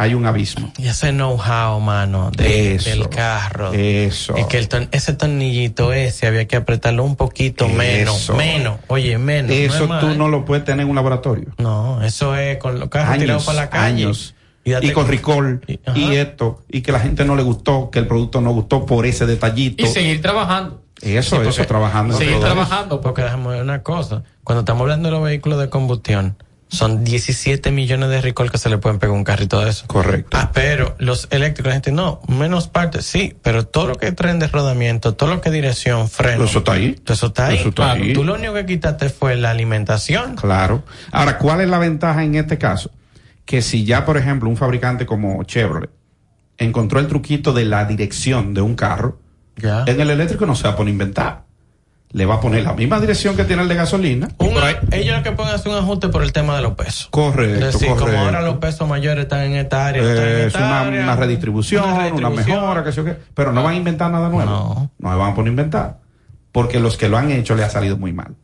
hay 0.00 0.14
un 0.14 0.26
abismo. 0.26 0.72
Y 0.78 0.86
ese 0.86 1.10
know-how, 1.10 1.80
mano, 1.80 2.30
de- 2.30 2.76
Eso, 2.76 2.90
del 2.90 3.08
carro. 3.08 3.72
Eso. 3.72 4.36
Es 4.36 4.46
que 4.46 4.56
el 4.58 4.68
ton- 4.68 4.88
ese 4.92 5.12
tornillito 5.12 5.92
ese 5.92 6.28
había 6.28 6.46
que 6.46 6.54
apretarlo 6.54 7.02
un 7.02 7.16
poquito 7.16 7.68
menos. 7.68 8.16
Eso. 8.22 8.34
Menos. 8.36 8.78
Oye, 8.86 9.18
menos. 9.18 9.50
Eso 9.50 9.88
no 9.88 9.94
es 9.96 10.00
tú 10.00 10.14
no 10.16 10.28
lo 10.28 10.44
puedes 10.44 10.64
tener 10.64 10.84
en 10.84 10.90
un 10.90 10.94
laboratorio. 10.94 11.48
No, 11.58 12.00
eso 12.04 12.36
es 12.36 12.58
con 12.58 12.78
los 12.78 12.88
carros 12.90 13.18
tirados 13.18 13.42
Años, 13.42 13.46
para 13.46 13.56
la 13.64 13.70
calle. 13.70 14.04
años. 14.04 14.34
Y 14.64 14.70
date 14.70 14.86
Y 14.86 14.90
con 14.92 15.08
recall, 15.08 15.62
y, 15.66 15.80
ajá. 15.84 16.12
esto, 16.14 16.62
y 16.68 16.82
que 16.82 16.92
la 16.92 17.00
gente 17.00 17.24
no 17.24 17.34
le 17.34 17.42
gustó, 17.42 17.90
que 17.90 17.98
el 18.00 18.06
producto 18.06 18.40
no 18.42 18.52
gustó 18.52 18.84
por 18.86 19.04
ese 19.06 19.24
detallito. 19.26 19.82
Y 19.84 19.88
seguir 19.88 20.20
trabajando. 20.20 20.82
Eso, 21.02 21.42
Sí, 21.42 21.48
eso, 21.48 21.64
trabajando. 21.64 22.16
Seguir 22.16 22.40
trabajando, 22.40 23.00
porque 23.00 23.22
déjame 23.22 23.48
ver 23.48 23.62
una 23.62 23.82
cosa. 23.82 24.24
Cuando 24.44 24.60
estamos 24.60 24.82
hablando 24.82 25.08
de 25.08 25.12
los 25.12 25.22
vehículos 25.22 25.60
de 25.60 25.68
combustión, 25.68 26.36
son 26.68 27.02
17 27.02 27.70
millones 27.70 28.10
de 28.10 28.20
recall 28.20 28.50
que 28.50 28.58
se 28.58 28.68
le 28.68 28.78
pueden 28.78 28.98
pegar 28.98 29.16
un 29.16 29.24
carrito 29.24 29.60
de 29.60 29.70
eso. 29.70 29.86
Correcto. 29.86 30.36
Ah, 30.38 30.50
pero 30.52 30.96
los 30.98 31.28
eléctricos, 31.30 31.68
la 31.68 31.74
gente, 31.74 31.92
no, 31.92 32.20
menos 32.28 32.68
partes, 32.68 33.06
sí, 33.06 33.34
pero 33.42 33.66
todo 33.66 33.86
lo 33.86 33.94
que 33.94 34.12
traen 34.12 34.38
de 34.38 34.48
rodamiento, 34.48 35.14
todo 35.14 35.30
lo 35.30 35.40
que 35.40 35.48
es 35.48 35.52
dirección, 35.54 36.08
freno. 36.08 36.44
Eso 36.44 36.58
está 36.58 36.72
ahí. 36.72 36.92
todo 36.92 37.14
Eso 37.14 37.26
está 37.28 37.46
ahí. 37.46 37.56
Eso 37.56 37.68
está 37.70 37.84
Claro, 37.84 38.02
ahí. 38.02 38.12
Tú 38.12 38.24
lo 38.24 38.34
único 38.34 38.52
que 38.54 38.66
quitaste 38.66 39.08
fue 39.08 39.36
la 39.36 39.50
alimentación. 39.50 40.36
Claro. 40.36 40.82
Ahora, 41.10 41.38
¿cuál 41.38 41.62
es 41.62 41.68
la 41.68 41.78
ventaja 41.78 42.22
en 42.22 42.34
este 42.34 42.58
caso? 42.58 42.90
Que 43.46 43.62
si 43.62 43.84
ya, 43.84 44.04
por 44.04 44.18
ejemplo, 44.18 44.48
un 44.50 44.56
fabricante 44.58 45.06
como 45.06 45.42
Chevrolet 45.44 45.90
encontró 46.58 46.98
el 47.00 47.06
truquito 47.06 47.52
de 47.52 47.64
la 47.64 47.84
dirección 47.84 48.52
de 48.52 48.60
un 48.60 48.74
carro, 48.74 49.20
En 49.86 50.00
el 50.00 50.10
eléctrico 50.10 50.46
no 50.46 50.54
se 50.54 50.64
va 50.64 50.70
a 50.70 50.76
poner 50.76 50.90
a 50.90 50.92
inventar. 50.92 51.42
Le 52.10 52.24
va 52.24 52.36
a 52.36 52.40
poner 52.40 52.62
la 52.62 52.72
misma 52.72 52.98
dirección 53.00 53.36
que 53.36 53.44
tiene 53.44 53.62
el 53.62 53.68
de 53.68 53.74
gasolina. 53.74 54.28
Un- 54.38 54.54
ellos 54.92 55.14
lo 55.18 55.22
que 55.22 55.32
pueden 55.32 55.54
hacer 55.54 55.70
un 55.70 55.76
ajuste 55.78 56.08
por 56.08 56.22
el 56.22 56.32
tema 56.32 56.56
de 56.56 56.62
los 56.62 56.72
pesos. 56.72 57.08
Correcto, 57.10 57.66
Es 57.66 57.74
decir, 57.74 57.88
correcto. 57.88 58.06
como 58.12 58.24
ahora 58.24 58.40
los 58.40 58.56
pesos 58.56 58.88
mayores 58.88 59.24
están 59.24 59.40
en 59.40 59.56
esta 59.56 59.86
área, 59.88 60.02
están 60.02 60.26
en 60.26 60.38
es 60.48 60.54
una, 60.54 60.80
área, 60.80 61.02
una 61.02 61.16
redistribución, 61.16 61.84
una 62.14 62.30
mejora, 62.30 62.82
que 62.82 62.92
sé 62.92 62.96
yo 62.96 63.04
qué. 63.04 63.16
Pero 63.34 63.52
no 63.52 63.62
van 63.62 63.74
a 63.74 63.76
inventar 63.76 64.10
nada 64.10 64.30
nuevo. 64.30 64.50
No. 64.50 64.90
No 64.98 65.10
se 65.10 65.16
van 65.18 65.32
a 65.32 65.34
poner 65.34 65.48
a 65.48 65.50
inventar. 65.50 65.98
Porque 66.50 66.80
los 66.80 66.96
que 66.96 67.10
lo 67.10 67.18
han 67.18 67.30
hecho 67.30 67.54
le 67.54 67.64
ha 67.64 67.68
salido 67.68 67.98
muy 67.98 68.14
mal. 68.14 68.34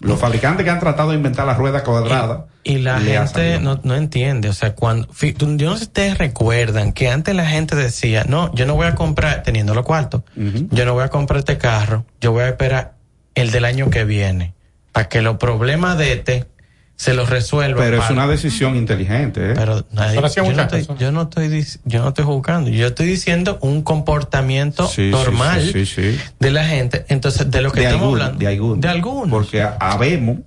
Los 0.00 0.18
fabricantes 0.18 0.64
que 0.64 0.70
han 0.70 0.80
tratado 0.80 1.10
de 1.10 1.16
inventar 1.16 1.46
la 1.46 1.54
rueda 1.54 1.84
cuadrada. 1.84 2.46
Y 2.64 2.78
la 2.78 2.98
gente 2.98 3.60
no, 3.60 3.80
no 3.84 3.94
entiende, 3.94 4.48
o 4.48 4.52
sea, 4.52 4.74
cuando, 4.74 5.06
yo 5.12 5.66
no 5.68 5.74
sé 5.74 5.80
si 5.80 5.84
ustedes 5.84 6.18
recuerdan 6.18 6.92
que 6.92 7.10
antes 7.10 7.34
la 7.34 7.46
gente 7.46 7.76
decía, 7.76 8.24
no, 8.26 8.54
yo 8.54 8.64
no 8.64 8.74
voy 8.74 8.86
a 8.86 8.94
comprar, 8.94 9.42
teniendo 9.42 9.74
los 9.74 9.84
cuartos, 9.84 10.22
yo 10.34 10.84
no 10.86 10.94
voy 10.94 11.04
a 11.04 11.08
comprar 11.08 11.38
este 11.38 11.58
carro, 11.58 12.06
yo 12.20 12.32
voy 12.32 12.42
a 12.42 12.48
esperar 12.48 12.94
el 13.34 13.50
del 13.50 13.66
año 13.66 13.90
que 13.90 14.04
viene, 14.04 14.54
para 14.92 15.08
que 15.08 15.20
los 15.20 15.36
problemas 15.36 15.98
de 15.98 16.12
este 16.14 16.46
se 16.96 17.12
los 17.14 17.28
resuelva. 17.28 17.80
Pero 17.82 18.02
es 18.02 18.08
una 18.10 18.26
decisión 18.26 18.76
inteligente. 18.76 19.50
¿eh? 19.50 19.54
Pero 19.56 19.84
nadie- 19.92 20.14
yo, 20.14 20.52
no 20.52 20.62
estoy, 20.62 20.86
yo 20.98 21.12
no 21.12 21.22
estoy 21.22 21.66
yo 21.84 22.02
no 22.02 22.08
estoy 22.08 22.24
juzgando, 22.24 22.70
yo 22.70 22.86
estoy 22.86 23.06
diciendo 23.06 23.58
un 23.62 23.82
comportamiento 23.82 24.86
Sí, 24.86 25.10
normal 25.10 25.60
sí, 25.62 25.84
sí, 25.84 25.86
sí. 26.12 26.18
de 26.38 26.50
la 26.50 26.64
gente. 26.64 27.04
Entonces, 27.08 27.50
de 27.50 27.60
lo 27.62 27.72
que 27.72 27.80
de 27.80 27.86
estamos 27.86 28.12
hablando, 28.12 28.38
de 28.38 28.46
algunos. 28.46 28.80
de 28.80 28.88
algunos. 28.88 29.30
Porque 29.30 29.66
habemos 29.80 30.38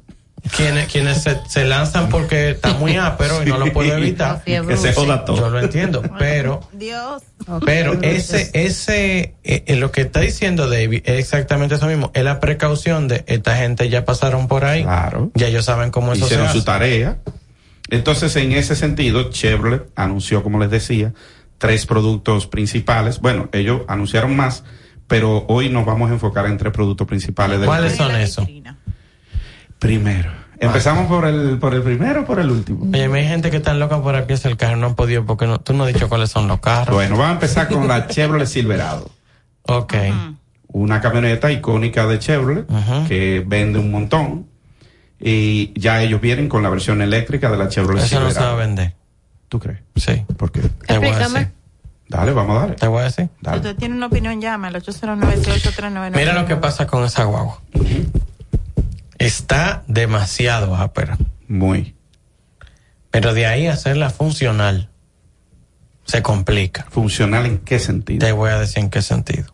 quienes, 0.56 0.88
quienes 0.88 1.24
se, 1.24 1.40
se 1.48 1.65
lanzan 1.65 2.10
porque 2.10 2.52
está 2.52 2.74
muy 2.74 2.95
ápero 2.98 3.44
y 3.44 3.45
no 3.48 3.57
lo 3.57 3.72
puedo 3.72 3.95
evitar. 3.95 4.41
Sí, 4.45 4.53
que 4.68 4.78
se 4.78 4.94
joda 4.94 5.26
todo. 5.26 5.38
Yo 5.38 5.49
lo 5.49 5.60
entiendo, 5.60 6.02
pero, 6.18 6.61
Dios. 6.74 7.24
pero 7.65 8.02
ese, 8.02 8.49
ese, 8.53 9.36
eh, 9.44 9.64
eh, 9.65 9.76
lo 9.76 9.91
que 9.91 10.02
está 10.02 10.22
diciendo 10.22 10.69
David 10.69 11.02
es 11.06 11.19
exactamente 11.19 11.76
eso 11.76 11.88
mismo. 11.88 12.11
Es 12.14 12.24
la 12.24 12.40
precaución 12.40 13.07
de 13.07 13.24
esta 13.28 13.56
gente 13.57 13.90
ya 13.90 14.06
pasaron 14.06 14.48
por 14.48 14.65
ahí. 14.65 14.84
Claro. 14.84 15.32
Ya 15.36 15.48
ellos 15.48 15.65
saben 15.65 15.91
cómo 15.91 16.14
eso 16.14 16.22
se 16.22 16.26
hicieron 16.26 16.48
hace. 16.48 16.60
su 16.60 16.64
tarea. 16.65 17.18
Entonces, 17.90 18.36
en 18.36 18.52
ese 18.52 18.76
sentido, 18.76 19.30
Chevrolet 19.30 19.84
anunció, 19.95 20.44
como 20.44 20.60
les 20.60 20.69
decía, 20.69 21.14
tres 21.57 21.86
productos 21.86 22.48
principales. 22.48 23.19
Bueno, 23.19 23.49
ellos 23.53 23.82
anunciaron 23.88 24.36
más, 24.36 24.64
pero 25.07 25.45
hoy 25.48 25.69
nos 25.69 25.86
vamos 25.86 26.10
a 26.10 26.14
enfocar 26.14 26.45
en 26.48 26.57
tres 26.57 26.74
productos 26.74 27.07
principales. 27.07 27.60
¿Cuáles 27.61 27.95
son 27.95 28.15
esos? 28.15 28.48
Primero. 29.79 30.31
Empezamos 30.59 31.07
por 31.07 31.25
el, 31.25 31.59
por 31.59 31.73
el 31.75 31.83
primero 31.83 32.21
o 32.21 32.25
por 32.25 32.39
el 32.39 32.49
último. 32.49 32.85
Oye, 32.91 33.05
hay 33.05 33.27
gente 33.27 33.51
que 33.51 33.57
está 33.57 33.73
loca 33.73 34.01
por 34.01 34.15
aquí 34.15 34.33
el 34.43 34.57
carro, 34.57 34.75
no 34.75 34.87
han 34.87 34.95
podido 34.95 35.25
porque 35.25 35.45
no, 35.45 35.59
tú 35.59 35.73
no 35.73 35.83
has 35.83 35.93
dicho 35.93 36.09
cuáles 36.09 36.31
son 36.31 36.47
los 36.47 36.59
carros. 36.59 36.95
Bueno, 36.95 37.11
vamos 37.11 37.29
a 37.29 37.33
empezar 37.33 37.67
con 37.67 37.87
la 37.87 38.07
Chevrolet 38.07 38.47
Silverado. 38.47 39.09
Ok. 39.63 39.93
Una 40.69 40.99
camioneta 40.99 41.51
icónica 41.51 42.07
de 42.07 42.19
Chevrolet 42.19 42.65
que 43.07 43.43
vende 43.45 43.79
un 43.79 43.91
montón. 43.91 44.47
Y 45.19 45.79
ya 45.79 46.01
ellos 46.03 46.21
vienen 46.21 46.47
con 46.47 46.61
la 46.61 46.69
versión 46.69 47.01
eléctrica 47.01 47.49
de 47.49 47.57
la 47.57 47.69
Chevrolet 47.69 48.03
Eso 48.03 48.19
no 48.19 48.29
Silverado. 48.29 48.49
se 48.49 48.55
va 48.55 48.61
a 48.61 48.65
vender. 48.65 48.93
¿Tú 49.49 49.59
crees? 49.59 49.79
Sí. 49.95 50.23
¿Por 50.37 50.51
qué? 50.51 50.61
Te 50.87 50.97
voy 50.97 51.07
a 51.07 51.17
decir. 51.17 51.51
Dale, 52.09 52.31
vamos 52.31 52.55
a 52.55 52.59
darle. 52.61 52.75
Te 52.75 52.87
voy 52.87 53.01
a 53.01 53.03
decir. 53.05 53.25
Si 53.25 53.45
Dale. 53.45 53.57
usted 53.57 53.75
tiene 53.75 53.95
una 53.95 54.05
opinión, 54.07 54.39
llame 54.39 54.67
al 54.67 54.75
809 54.75 56.11
Mira 56.15 56.33
lo 56.33 56.45
que 56.45 56.55
pasa 56.55 56.87
con 56.87 57.03
esa 57.03 57.23
guagua. 57.25 57.61
Está 59.18 59.84
demasiado 59.88 60.76
ápera. 60.76 61.18
Muy. 61.48 61.95
Pero 63.11 63.34
de 63.34 63.45
ahí 63.45 63.68
hacerla 63.68 64.10
funcional 64.10 64.89
se 66.06 66.22
complica. 66.22 66.85
¿Funcional 66.89 67.45
en 67.45 67.57
qué 67.60 67.80
sentido? 67.80 68.19
Te 68.19 68.31
voy 68.31 68.49
a 68.49 68.60
decir 68.60 68.80
en 68.80 68.89
qué 68.89 69.02
sentido. 69.02 69.53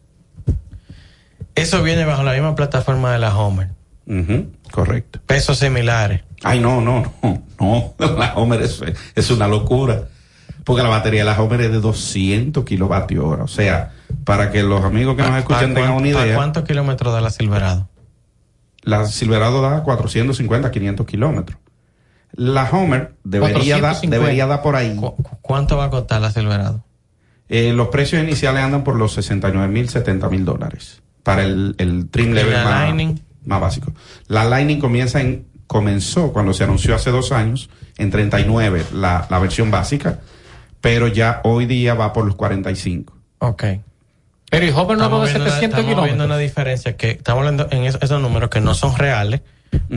Eso 1.56 1.84
viene 1.84 2.06
bajo 2.06 2.24
la 2.24 2.34
misma 2.34 2.56
plataforma 2.56 3.12
de 3.12 3.20
la 3.20 3.38
Homer. 3.38 3.70
Ujú, 4.06 4.52
correcto. 4.72 5.20
Pesos 5.26 5.60
similares. 5.60 6.24
Ay, 6.44 6.60
no, 6.60 6.82
no, 6.82 7.14
no, 7.22 7.44
no. 7.60 7.94
La 8.18 8.34
Homer 8.36 8.62
es, 8.62 8.82
es 9.16 9.32
una 9.32 9.48
locura. 9.48 10.08
Porque 10.64 10.82
la 10.82 10.90
batería 10.90 11.22
de 11.22 11.26
la 11.26 11.42
Homer 11.42 11.62
es 11.62 11.72
de 11.72 11.80
200 11.80 12.64
kilovatios 12.64 13.24
hora. 13.26 13.44
O 13.44 13.48
sea, 13.48 13.92
para 14.24 14.50
que 14.52 14.64
los 14.64 14.84
amigos 14.84 15.16
que 15.16 15.24
nos 15.24 15.38
escuchan 15.38 15.74
¿Para 15.74 15.86
tengan 15.86 15.94
una 15.94 16.08
idea. 16.08 16.36
¿Cuántos 16.36 16.64
kilómetros 16.64 17.14
da 17.14 17.22
la 17.22 17.30
Silverado? 17.30 17.90
La 18.84 19.06
Silverado 19.06 19.62
da 19.62 19.84
450, 19.84 20.72
500 20.72 21.06
kilómetros. 21.06 21.58
La 22.34 22.70
Homer 22.70 23.16
debería 23.24 23.76
dar, 23.76 23.94
450. 23.94 24.18
debería 24.18 24.48
dar 24.48 24.62
por 24.62 24.76
ahí. 24.76 25.00
¿Cuánto 25.42 25.78
va 25.78 25.86
a 25.86 25.90
costar 25.90 26.22
la 26.22 26.32
Silverado? 26.32 26.84
Eh, 27.50 27.74
los 27.74 27.90
precios 27.90 28.24
iniciales 28.24 28.64
andan 28.64 28.84
por 28.84 28.96
los 28.96 29.14
69 29.14 29.68
mil, 29.72 29.90
70 29.90 30.30
mil 30.30 30.44
dólares 30.46 31.02
para 31.22 31.44
el, 31.44 31.76
el 31.78 32.10
trim 32.10 32.32
¿Y 32.32 32.34
level 32.34 32.54
la 32.54 32.64
más, 32.64 32.74
Lightning? 32.86 33.20
más 33.46 33.62
básico. 33.62 33.94
La 34.28 34.46
Lightning 34.46 34.80
comienza 34.80 35.22
en, 35.22 35.46
comenzó 35.68 36.34
cuando 36.34 36.54
se 36.54 36.64
anunció 36.64 36.96
hace 36.96 37.12
dos 37.12 37.32
años 37.32 37.70
en 37.98 38.10
39 38.10 38.86
la, 38.94 39.28
la 39.30 39.40
versión 39.40 39.70
básica, 39.72 40.20
pero 40.82 41.08
ya 41.08 41.42
hoy 41.44 41.66
día 41.66 41.94
va 41.94 42.12
por 42.14 42.26
los 42.26 42.36
45. 42.36 43.16
Ok. 43.40 43.64
Pero 44.54 44.66
el 44.68 44.74
Hopper 44.76 44.98
no 44.98 45.10
viendo, 45.10 45.28
700 45.46 45.80
estamos 45.80 46.06
viendo 46.06 46.26
una 46.26 46.38
diferencia 46.38 46.96
que 46.96 47.12
estamos 47.12 47.40
hablando 47.40 47.68
en 47.72 47.84
esos, 47.86 48.02
esos 48.02 48.22
números 48.22 48.50
que 48.50 48.62
no 48.62 48.74
son 48.76 48.96
reales, 48.98 49.42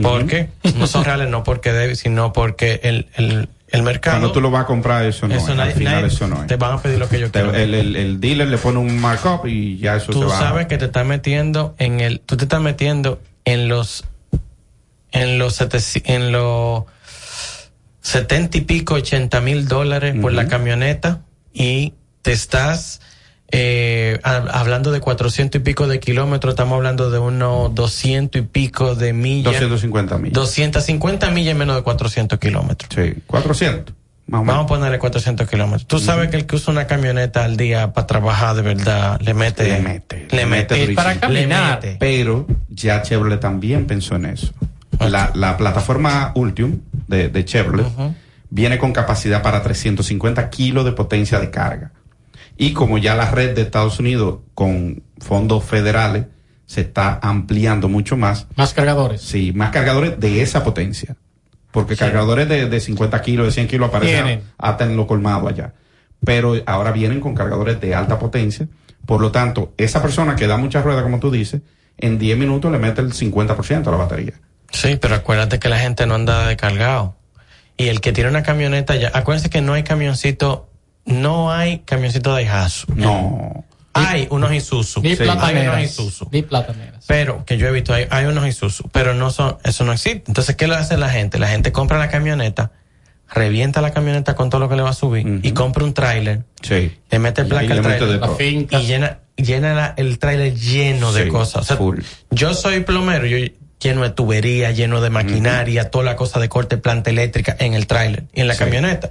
porque 0.01 0.49
no 0.75 0.87
son 0.87 1.03
reales 1.05 1.29
no 1.29 1.43
porque 1.43 1.71
debe, 1.71 1.95
sino 1.95 2.33
porque 2.33 2.79
el, 2.83 3.07
el, 3.15 3.49
el 3.69 3.83
mercado. 3.83 4.17
Cuando 4.17 4.31
tú 4.31 4.41
lo 4.41 4.49
vas 4.49 4.63
a 4.63 4.65
comprar, 4.65 5.05
eso 5.05 5.27
no 5.27 5.35
Eso 5.35 5.51
es. 5.51 5.57
nadie- 5.57 5.71
Al 5.73 5.77
final, 5.77 5.93
nadie- 6.01 6.07
eso 6.07 6.27
no 6.27 6.41
es. 6.41 6.47
te 6.47 6.55
van 6.55 6.73
a 6.73 6.81
pedir 6.81 6.97
lo 6.99 7.07
que 7.07 7.19
yo 7.19 7.31
quiero. 7.31 7.53
el, 7.53 7.73
el- 7.75 7.95
el 7.95 8.19
dealer 8.19 8.47
le 8.47 8.57
pone 8.57 8.79
un 8.79 8.99
markup 8.99 9.45
y 9.45 9.77
ya 9.77 9.97
eso 9.97 10.07
se 10.07 10.19
tú 10.19 10.27
va. 10.27 10.37
sabes 10.39 10.65
que 10.67 10.77
te 10.79 10.85
estás 10.85 11.05
metiendo 11.05 11.75
en 11.77 11.99
el, 11.99 12.19
tú 12.21 12.35
te 12.37 12.45
estás 12.45 12.61
metiendo 12.61 13.21
en 13.45 13.67
los, 13.67 14.05
en 15.11 15.37
los, 15.37 15.61
en 16.05 16.31
los 16.31 16.83
setenta 18.01 18.57
y 18.57 18.61
pico, 18.61 18.95
ochenta 18.95 19.41
mil 19.41 19.67
dólares 19.67 20.15
por 20.21 20.33
la 20.33 20.47
camioneta 20.47 21.21
y 21.53 21.93
te 22.21 22.31
estás 22.31 23.01
eh, 23.51 24.19
ha- 24.23 24.59
hablando 24.59 24.91
de 24.91 24.99
cuatrocientos 24.99 25.61
y 25.61 25.63
pico 25.63 25.87
de 25.87 25.99
kilómetros, 25.99 26.53
estamos 26.53 26.75
hablando 26.75 27.09
de 27.09 27.19
unos 27.19 27.73
doscientos 27.73 28.41
y 28.41 28.45
pico 28.45 28.95
de 28.95 29.13
millas. 29.13 29.53
250 29.53 30.17
millas. 30.17 30.33
250 30.33 31.29
millas 31.31 31.51
en 31.53 31.57
menos 31.57 31.75
de 31.75 31.83
400 31.83 32.39
kilómetros. 32.39 32.89
Sí, 32.93 33.21
400. 33.27 33.95
Más. 34.29 34.45
Vamos 34.45 34.65
a 34.65 34.67
ponerle 34.67 34.99
400 34.99 35.49
kilómetros. 35.49 35.87
Tú 35.87 35.99
sabes 35.99 36.29
que 36.29 36.35
el 36.35 36.45
que 36.45 36.57
usa 36.57 36.73
una 36.73 36.85
camioneta 36.85 37.45
al 37.45 37.55
día 37.55 37.93
para 37.93 38.05
trabajar 38.07 38.57
de 38.57 38.61
verdad 38.61 39.21
le 39.21 39.33
mete. 39.33 39.63
Le 39.63 39.79
mete. 39.79 40.27
Le 40.31 40.45
mete. 40.45 40.75
durísimo. 40.81 41.29
Le 41.29 41.47
mete. 41.47 41.95
Pero 41.97 42.45
ya 42.67 43.01
Chevrolet 43.01 43.39
también 43.39 43.87
pensó 43.87 44.15
en 44.17 44.25
eso. 44.25 44.51
La, 44.99 45.31
la 45.33 45.55
plataforma 45.55 46.33
Ultium 46.35 46.79
de, 47.07 47.29
de 47.29 47.45
Chevrolet 47.45 47.85
viene 48.49 48.77
con 48.77 48.91
capacidad 48.91 49.41
para 49.41 49.63
350 49.63 50.49
kilos 50.49 50.83
de 50.83 50.91
potencia 50.91 51.39
de 51.39 51.49
carga. 51.49 51.91
Y 52.57 52.73
como 52.73 52.97
ya 52.97 53.15
la 53.15 53.29
red 53.29 53.55
de 53.55 53.61
Estados 53.61 53.99
Unidos 53.99 54.39
con 54.53 55.03
fondos 55.19 55.63
federales 55.63 56.25
se 56.65 56.81
está 56.81 57.19
ampliando 57.21 57.87
mucho 57.87 58.17
más. 58.17 58.47
Más 58.55 58.73
cargadores. 58.73 59.21
Sí, 59.21 59.53
más 59.53 59.71
cargadores 59.71 60.19
de 60.19 60.41
esa 60.41 60.63
potencia. 60.63 61.15
Porque 61.71 61.95
cargadores 61.95 62.49
de, 62.49 62.67
de 62.67 62.79
50 62.79 63.21
kilos, 63.21 63.45
de 63.45 63.51
100 63.51 63.67
kilos 63.67 63.89
aparecen 63.89 64.25
Vienen. 64.25 64.43
hasta 64.57 64.85
en 64.85 64.97
lo 64.97 65.05
colmado 65.05 65.47
allá. 65.47 65.73
Pero 66.25 66.55
ahora 66.65 66.91
vienen 66.91 67.19
con 67.19 67.35
cargadores 67.35 67.79
de 67.79 67.93
alta 67.93 68.17
potencia. 68.17 68.67
Por 69.05 69.21
lo 69.21 69.31
tanto, 69.31 69.73
esa 69.77 70.01
persona 70.01 70.35
que 70.35 70.47
da 70.47 70.57
mucha 70.57 70.81
rueda, 70.81 71.03
como 71.03 71.19
tú 71.19 71.29
dices, 71.31 71.61
en 71.97 72.17
10 72.17 72.37
minutos 72.37 72.71
le 72.71 72.79
mete 72.79 73.01
el 73.01 73.13
50% 73.13 73.87
a 73.87 73.91
la 73.91 73.97
batería. 73.97 74.33
Sí, 74.71 74.97
pero 74.99 75.15
acuérdate 75.15 75.59
que 75.59 75.69
la 75.69 75.79
gente 75.79 76.05
no 76.05 76.15
anda 76.15 76.47
de 76.47 76.57
cargado. 76.57 77.15
Y 77.77 77.87
el 77.87 78.01
que 78.01 78.11
tiene 78.11 78.29
una 78.29 78.43
camioneta 78.43 78.95
ya, 78.95 79.11
acuérdense 79.13 79.49
que 79.49 79.61
no 79.61 79.73
hay 79.73 79.83
camioncito, 79.83 80.69
no 81.07 81.51
hay 81.51 81.79
camioncito 81.79 82.35
de 82.35 82.43
Ijazo. 82.43 82.85
No. 82.95 83.65
Hay 83.93 84.27
unos 84.29 84.51
Isuzu. 84.53 85.01
Ni 85.01 85.15
Sí. 85.15 85.23
Hay 85.23 85.29
unos 85.29 85.37
plataneras. 85.43 85.83
Isuzu. 85.83 86.29
Ni 86.31 86.43
plataneras. 86.43 87.03
Pero 87.07 87.43
que 87.45 87.57
yo 87.57 87.67
he 87.67 87.71
visto, 87.71 87.93
hay, 87.95 88.05
hay 88.11 88.25
unos 88.25 88.45
Isuzu, 88.47 88.89
pero 88.91 89.15
no 89.15 89.31
son, 89.31 89.57
eso 89.63 89.83
no 89.85 89.93
existe. 89.93 90.23
Entonces, 90.27 90.55
¿qué 90.55 90.67
le 90.67 90.75
hace 90.75 90.97
la 90.97 91.09
gente? 91.09 91.39
La 91.39 91.47
gente 91.47 91.71
compra 91.71 91.97
la 91.97 92.07
camioneta, 92.09 92.71
revienta 93.33 93.81
la 93.81 93.91
camioneta 93.91 94.35
con 94.35 94.49
todo 94.51 94.61
lo 94.61 94.69
que 94.69 94.75
le 94.75 94.83
va 94.83 94.91
a 94.91 94.93
subir 94.93 95.39
y 95.41 95.51
compra 95.53 95.83
un 95.83 95.93
tráiler, 95.95 96.43
Sí. 96.61 96.95
le 97.09 97.19
mete 97.19 97.43
placa 97.45 97.73
al 97.73 97.97
todo. 97.97 98.37
y 98.39 98.67
llena, 98.85 99.19
llena 99.35 99.73
la- 99.73 99.93
el 99.97 100.19
tráiler 100.19 100.53
lleno 100.53 101.11
de 101.11 101.27
cosas. 101.29 101.63
O 101.63 101.75
sea, 101.75 101.77
yo 102.29 102.53
soy 102.53 102.81
plomero, 102.81 103.25
yo 103.25 103.37
lleno 103.79 104.03
de 104.03 104.09
tubería, 104.11 104.71
lleno 104.71 105.01
de 105.01 105.09
maquinaria, 105.09 105.89
toda 105.89 106.03
la 106.03 106.15
cosa 106.15 106.39
de 106.39 106.49
corte 106.49 106.77
planta 106.77 107.09
eléctrica 107.09 107.55
en 107.59 107.73
el 107.73 107.87
tráiler 107.87 108.25
y 108.33 108.41
en 108.41 108.47
la 108.47 108.53
Sí. 108.53 108.59
camioneta. 108.59 109.09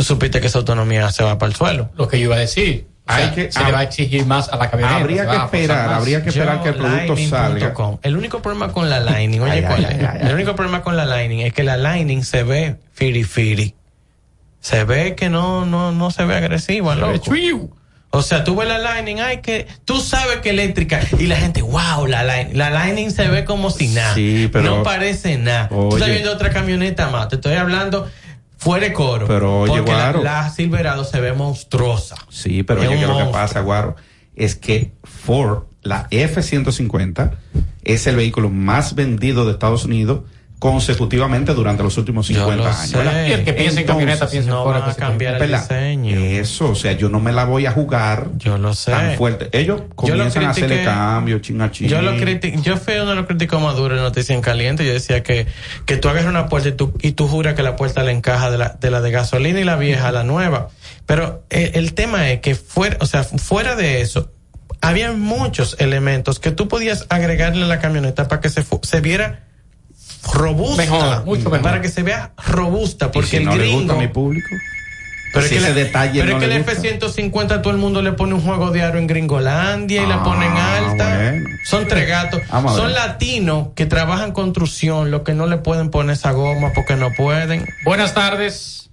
Tú 0.00 0.04
supiste 0.04 0.40
que 0.40 0.46
esa 0.46 0.56
autonomía 0.60 1.10
se 1.12 1.22
va 1.22 1.36
para 1.36 1.50
el 1.50 1.54
suelo. 1.56 1.90
Lo 1.94 2.08
que 2.08 2.18
yo 2.18 2.24
iba 2.24 2.36
a 2.36 2.38
decir. 2.38 2.86
O 3.06 3.12
sea, 3.12 3.22
Hay 3.26 3.30
que- 3.34 3.52
se 3.52 3.62
le 3.62 3.70
va 3.70 3.80
a 3.80 3.82
exigir 3.82 4.24
más 4.24 4.48
a 4.48 4.56
la 4.56 4.70
camioneta. 4.70 4.96
Habría 4.96 5.28
que 5.28 5.36
esperar, 5.36 5.92
habría 5.92 6.22
que 6.22 6.30
esperar 6.30 6.62
que 6.62 6.70
el 6.70 6.74
producto 6.76 7.16
salga. 7.28 7.74
El 8.00 8.16
único 8.16 8.40
problema 8.40 8.72
con 8.72 8.88
la 8.88 9.00
Lightning, 9.00 9.40
oye, 9.42 9.52
Ay, 9.52 9.62
¿cuál 9.62 9.84
ay, 9.84 9.96
es? 10.00 10.08
ay, 10.08 10.18
ay, 10.22 10.28
El 10.28 10.34
único 10.36 10.54
problema 10.56 10.80
con 10.82 10.96
la 10.96 11.04
Lightning 11.04 11.40
es 11.40 11.52
que 11.52 11.64
la 11.64 11.76
Lightning 11.76 12.24
se 12.24 12.44
ve 12.44 12.76
firi 12.94 13.24
firi. 13.24 13.74
Se 14.60 14.84
ve 14.84 15.14
que 15.16 15.28
no, 15.28 15.66
no, 15.66 15.92
no 15.92 16.10
se 16.10 16.24
ve 16.24 16.34
agresiva, 16.34 16.94
Se 16.94 17.00
ve 17.02 17.20
loco. 17.58 17.76
O 18.08 18.22
sea, 18.22 18.42
tú 18.42 18.56
ves 18.56 18.68
la 18.68 18.78
Lightning, 18.78 19.20
ay, 19.20 19.42
que 19.42 19.66
tú 19.84 20.00
sabes 20.00 20.38
que 20.38 20.48
eléctrica. 20.48 21.00
Y 21.18 21.26
la 21.26 21.36
gente, 21.36 21.60
wow, 21.60 22.06
la 22.06 22.24
Lightning. 22.24 22.56
La 22.56 22.70
Lightning 22.70 23.10
se 23.10 23.28
ve 23.28 23.44
como 23.44 23.68
si 23.68 23.88
nada. 23.88 24.14
Sí, 24.14 24.48
pero- 24.50 24.76
No 24.78 24.82
parece 24.82 25.36
nada. 25.36 25.68
Tú 25.68 25.94
estás 25.94 26.08
viendo 26.08 26.32
otra 26.32 26.48
camioneta 26.48 27.10
más. 27.10 27.28
Te 27.28 27.34
estoy 27.36 27.56
hablando 27.56 28.08
fuera 28.60 28.86
de 28.86 28.92
coro. 28.92 29.26
Pero, 29.26 29.60
oye, 29.60 29.78
porque 29.78 29.90
la, 29.90 30.12
Guaro. 30.12 30.22
la 30.22 30.50
Silverado 30.50 31.04
se 31.04 31.18
ve 31.20 31.32
monstruosa. 31.32 32.16
Sí, 32.28 32.62
pero 32.62 32.82
oye, 32.82 33.00
que 33.00 33.06
lo 33.06 33.16
que 33.16 33.24
pasa, 33.24 33.60
Guaro, 33.60 33.96
es 34.36 34.54
que 34.54 34.92
Ford, 35.02 35.64
la 35.82 36.06
F-150, 36.10 37.32
es 37.84 38.06
el 38.06 38.16
vehículo 38.16 38.50
más 38.50 38.94
vendido 38.94 39.46
de 39.46 39.52
Estados 39.52 39.86
Unidos 39.86 40.20
consecutivamente 40.60 41.54
durante 41.54 41.82
los 41.82 41.96
últimos 41.98 42.26
50 42.28 42.54
lo 42.56 42.66
años. 42.68 42.94
el 42.94 43.44
que 43.44 43.52
piensa 43.54 43.80
en 43.80 43.86
camioneta 43.86 44.28
piensa 44.28 44.50
en 44.50 44.54
No 44.54 44.64
van 44.66 44.76
a 44.82 44.90
F-150. 44.90 44.94
cambiar 44.96 45.34
el 45.34 45.40
¿verdad? 45.40 45.60
diseño. 45.62 46.16
Eso, 46.16 46.70
o 46.70 46.74
sea, 46.74 46.92
yo 46.92 47.08
no 47.08 47.18
me 47.18 47.32
la 47.32 47.44
voy 47.46 47.64
a 47.66 47.72
jugar 47.72 48.28
Yo 48.36 48.58
lo 48.58 48.74
sé. 48.74 48.90
tan 48.92 49.14
fuerte. 49.16 49.48
Ellos 49.58 49.82
comienzan 49.96 50.44
a 50.44 50.50
hacerle 50.50 50.84
cambios, 50.84 51.40
chin 51.40 51.60
a 51.62 51.70
chin. 51.70 51.88
Yo 51.88 52.02
lo 52.02 52.12
criti- 52.12 52.60
yo 52.62 52.76
fui 52.76 52.94
uno 52.94 53.10
de 53.10 53.16
los 53.16 53.26
críticos 53.26 53.60
más 53.60 53.74
duros 53.74 53.96
de 53.96 54.02
Noticia 54.04 54.34
en 54.34 54.42
Caliente. 54.42 54.84
Yo 54.86 54.92
decía 54.92 55.22
que, 55.22 55.46
que 55.86 55.96
tú 55.96 56.08
agarras 56.10 56.28
una 56.28 56.46
puerta 56.48 56.68
y 56.68 56.72
tú, 56.72 56.92
y 57.00 57.12
tú 57.12 57.26
juras 57.26 57.54
que 57.54 57.62
la 57.62 57.74
puerta 57.76 58.02
le 58.04 58.12
encaja 58.12 58.50
de 58.50 58.58
la, 58.58 58.76
de 58.78 58.90
la 58.90 59.00
de 59.00 59.10
gasolina 59.10 59.60
y 59.60 59.64
la 59.64 59.76
vieja 59.76 60.08
a 60.08 60.12
la 60.12 60.24
nueva. 60.24 60.68
Pero 61.06 61.42
eh, 61.48 61.72
el 61.74 61.94
tema 61.94 62.30
es 62.30 62.40
que 62.40 62.54
fuera, 62.54 62.98
o 63.00 63.06
sea, 63.06 63.24
fuera 63.24 63.76
de 63.76 64.02
eso, 64.02 64.30
había 64.82 65.12
muchos 65.12 65.76
elementos 65.78 66.38
que 66.38 66.50
tú 66.50 66.68
podías 66.68 67.06
agregarle 67.08 67.64
a 67.64 67.66
la 67.66 67.78
camioneta 67.80 68.28
para 68.28 68.40
que 68.42 68.50
se, 68.50 68.62
se 68.82 69.00
viera 69.00 69.46
robusta. 70.34 70.82
Mejor, 70.82 71.24
mucho 71.24 71.44
mejor. 71.50 71.62
Para 71.62 71.80
que 71.80 71.88
se 71.88 72.02
vea 72.02 72.32
robusta. 72.46 73.10
Porque 73.10 73.28
si 73.28 73.36
el 73.36 73.44
no 73.44 73.52
le 73.52 73.58
gringo. 73.64 73.78
gusta 73.80 73.94
a 73.94 73.96
mi 73.96 74.08
público. 74.08 74.48
Pero 75.32 75.46
si 75.46 75.54
es 75.54 75.62
que, 75.62 75.68
ese 75.68 75.74
la- 75.80 75.84
detalle 75.84 76.20
pero 76.22 76.32
no 76.32 76.38
es 76.38 76.42
que 76.42 76.48
le 76.48 76.56
el 76.56 76.62
gusta. 76.64 76.72
F-150 76.88 77.62
todo 77.62 77.72
el 77.72 77.78
mundo 77.78 78.02
le 78.02 78.12
pone 78.12 78.34
un 78.34 78.40
juego 78.40 78.72
de 78.72 78.82
aro 78.82 78.98
en 78.98 79.06
Gringolandia 79.06 80.02
y 80.02 80.06
la 80.06 80.16
Ah, 80.16 80.24
ponen 80.24 80.52
alta. 80.56 81.16
bueno. 81.16 81.48
Son 81.64 81.86
tres 81.86 82.08
gatos. 82.08 82.40
Son 82.74 82.92
latinos 82.92 83.68
que 83.76 83.86
trabajan 83.86 84.32
construcción, 84.32 85.12
los 85.12 85.22
que 85.22 85.34
no 85.34 85.46
le 85.46 85.58
pueden 85.58 85.90
poner 85.90 86.14
esa 86.14 86.32
goma 86.32 86.72
porque 86.74 86.96
no 86.96 87.12
pueden. 87.12 87.64
Buenas 87.84 88.12
tardes. 88.12 88.90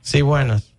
Sí, 0.00 0.22
buenas. 0.22 0.72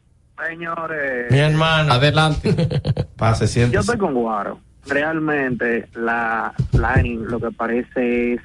Señores, 0.46 1.32
Mi 1.32 1.38
hermano. 1.40 1.94
Adelante. 1.94 2.54
Pase, 3.16 3.70
yo 3.72 3.80
estoy 3.80 3.98
con 3.98 4.14
Guaro. 4.14 4.60
Realmente 4.88 5.88
la 5.96 6.54
Lightning 6.74 7.24
lo 7.26 7.40
que 7.40 7.50
parece 7.52 8.34
es 8.34 8.42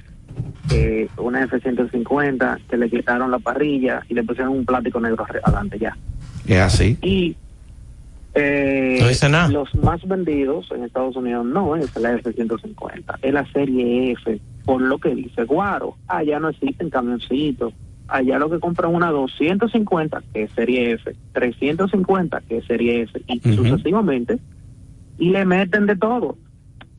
eh, 0.72 1.08
una 1.18 1.44
F-150 1.44 2.60
que 2.68 2.76
le 2.76 2.90
quitaron 2.90 3.30
la 3.30 3.38
parrilla 3.38 4.02
y 4.08 4.14
le 4.14 4.22
pusieron 4.22 4.52
un 4.52 4.64
plástico 4.64 5.00
negro 5.00 5.26
adelante 5.44 5.78
ya. 5.78 5.96
Es 6.46 6.60
así. 6.60 6.98
Y 7.02 7.36
eh, 8.34 8.98
No 9.00 9.08
dice 9.08 9.28
nada. 9.28 9.48
los 9.48 9.74
más 9.74 10.06
vendidos 10.06 10.70
en 10.70 10.84
Estados 10.84 11.16
Unidos 11.16 11.44
no 11.46 11.76
es 11.76 11.94
la 11.96 12.12
F-150, 12.14 13.18
es 13.22 13.32
la 13.32 13.44
serie 13.52 14.12
F, 14.12 14.40
por 14.64 14.80
lo 14.80 14.98
que 14.98 15.14
dice 15.14 15.44
Guaro. 15.44 15.96
Allá 16.06 16.38
no 16.38 16.48
existen 16.48 16.90
camioncitos. 16.90 17.72
Allá 18.06 18.40
lo 18.40 18.50
que 18.50 18.58
compran 18.58 18.92
una 18.92 19.10
250, 19.10 20.22
que 20.32 20.42
es 20.42 20.50
serie 20.52 20.92
F, 20.94 21.14
350, 21.32 22.40
que 22.40 22.58
es 22.58 22.64
serie 22.64 23.02
F, 23.02 23.22
y 23.28 23.38
sucesivamente, 23.54 24.38
y 25.16 25.30
le 25.30 25.44
meten 25.44 25.86
de 25.86 25.94
todo. 25.94 26.36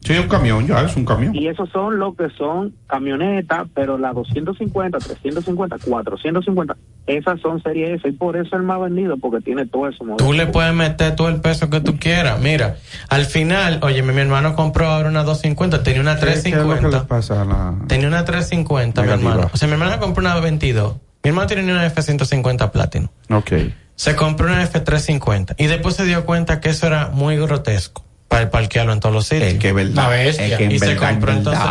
Sí, 0.04 0.18
un 0.18 0.28
camión, 0.28 0.66
ya 0.68 0.82
es 0.82 0.96
un 0.96 1.06
camión. 1.06 1.36
Y 1.36 1.48
esos 1.48 1.70
son 1.70 2.00
lo 2.00 2.16
que 2.16 2.28
son 2.38 2.74
camionetas, 2.88 3.68
pero 3.76 3.98
la 4.00 4.14
250, 4.14 4.98
350, 4.98 5.78
450, 5.78 6.76
esas 7.06 7.40
son 7.40 7.62
serie 7.62 7.94
F, 7.96 8.10
y 8.10 8.12
por 8.14 8.36
eso 8.36 8.48
es 8.48 8.54
el 8.54 8.64
más 8.64 8.82
vendido, 8.82 9.18
porque 9.18 9.42
tiene 9.44 9.68
todo 9.68 9.88
eso. 9.88 10.04
Tú 10.18 10.34
le 10.34 10.48
puedes 10.48 10.74
meter 10.74 11.16
todo 11.16 11.30
el 11.30 11.40
peso 11.40 11.70
que 11.70 11.82
tú 11.82 11.98
quieras. 12.00 12.40
Mira, 12.42 12.78
al 13.10 13.26
final, 13.26 13.80
oye, 13.84 14.02
mi, 14.02 14.12
mi 14.14 14.22
hermano 14.22 14.56
compró 14.56 14.88
ahora 14.88 15.10
una 15.10 15.24
250, 15.24 15.84
tenía 15.84 16.02
una 16.02 16.16
¿Qué- 16.16 16.26
qué 16.26 16.32
es 16.32 16.44
lo 16.46 16.52
que 16.52 16.58
le 16.58 16.66
350. 16.90 17.08
pasa 17.08 17.42
a 17.42 17.46
la... 17.46 17.76
Tenía 17.88 18.08
una 18.08 18.26
350, 18.26 19.02
mi 19.02 19.08
Negativa. 19.08 19.32
hermano. 19.32 19.50
O 19.54 19.58
sea, 19.58 19.68
mi 19.68 19.74
hermano 19.74 20.00
compró 20.00 20.22
una 20.22 20.40
22. 20.40 20.96
Mi 21.24 21.30
hermano 21.30 21.48
tiene 21.48 21.72
una 21.72 21.86
F-150 21.86 22.72
Platinum. 22.72 23.10
Ok. 23.30 23.52
Se 23.96 24.16
compró 24.16 24.48
una 24.48 24.64
F350 24.68 25.54
y 25.60 25.68
después 25.68 25.96
se 25.96 26.06
dio 26.06 26.26
cuenta 26.26 26.60
que 26.60 26.70
eso 26.70 26.88
era 26.88 27.10
muy 27.10 27.38
grotesco 27.38 28.04
para 28.32 28.50
parquearlo 28.50 28.94
en 28.94 29.02
todos 29.02 29.14
los 29.14 29.28
sitios. 29.28 29.52
Es 29.54 29.60
que 29.60 29.68
es 29.70 29.76
verdad. 29.76 30.18
Es 30.26 30.38
que 30.38 30.66
y 30.66 30.80
se 30.80 30.88
verdad, 30.88 31.10
compró 31.12 31.34
entonces. 31.34 31.64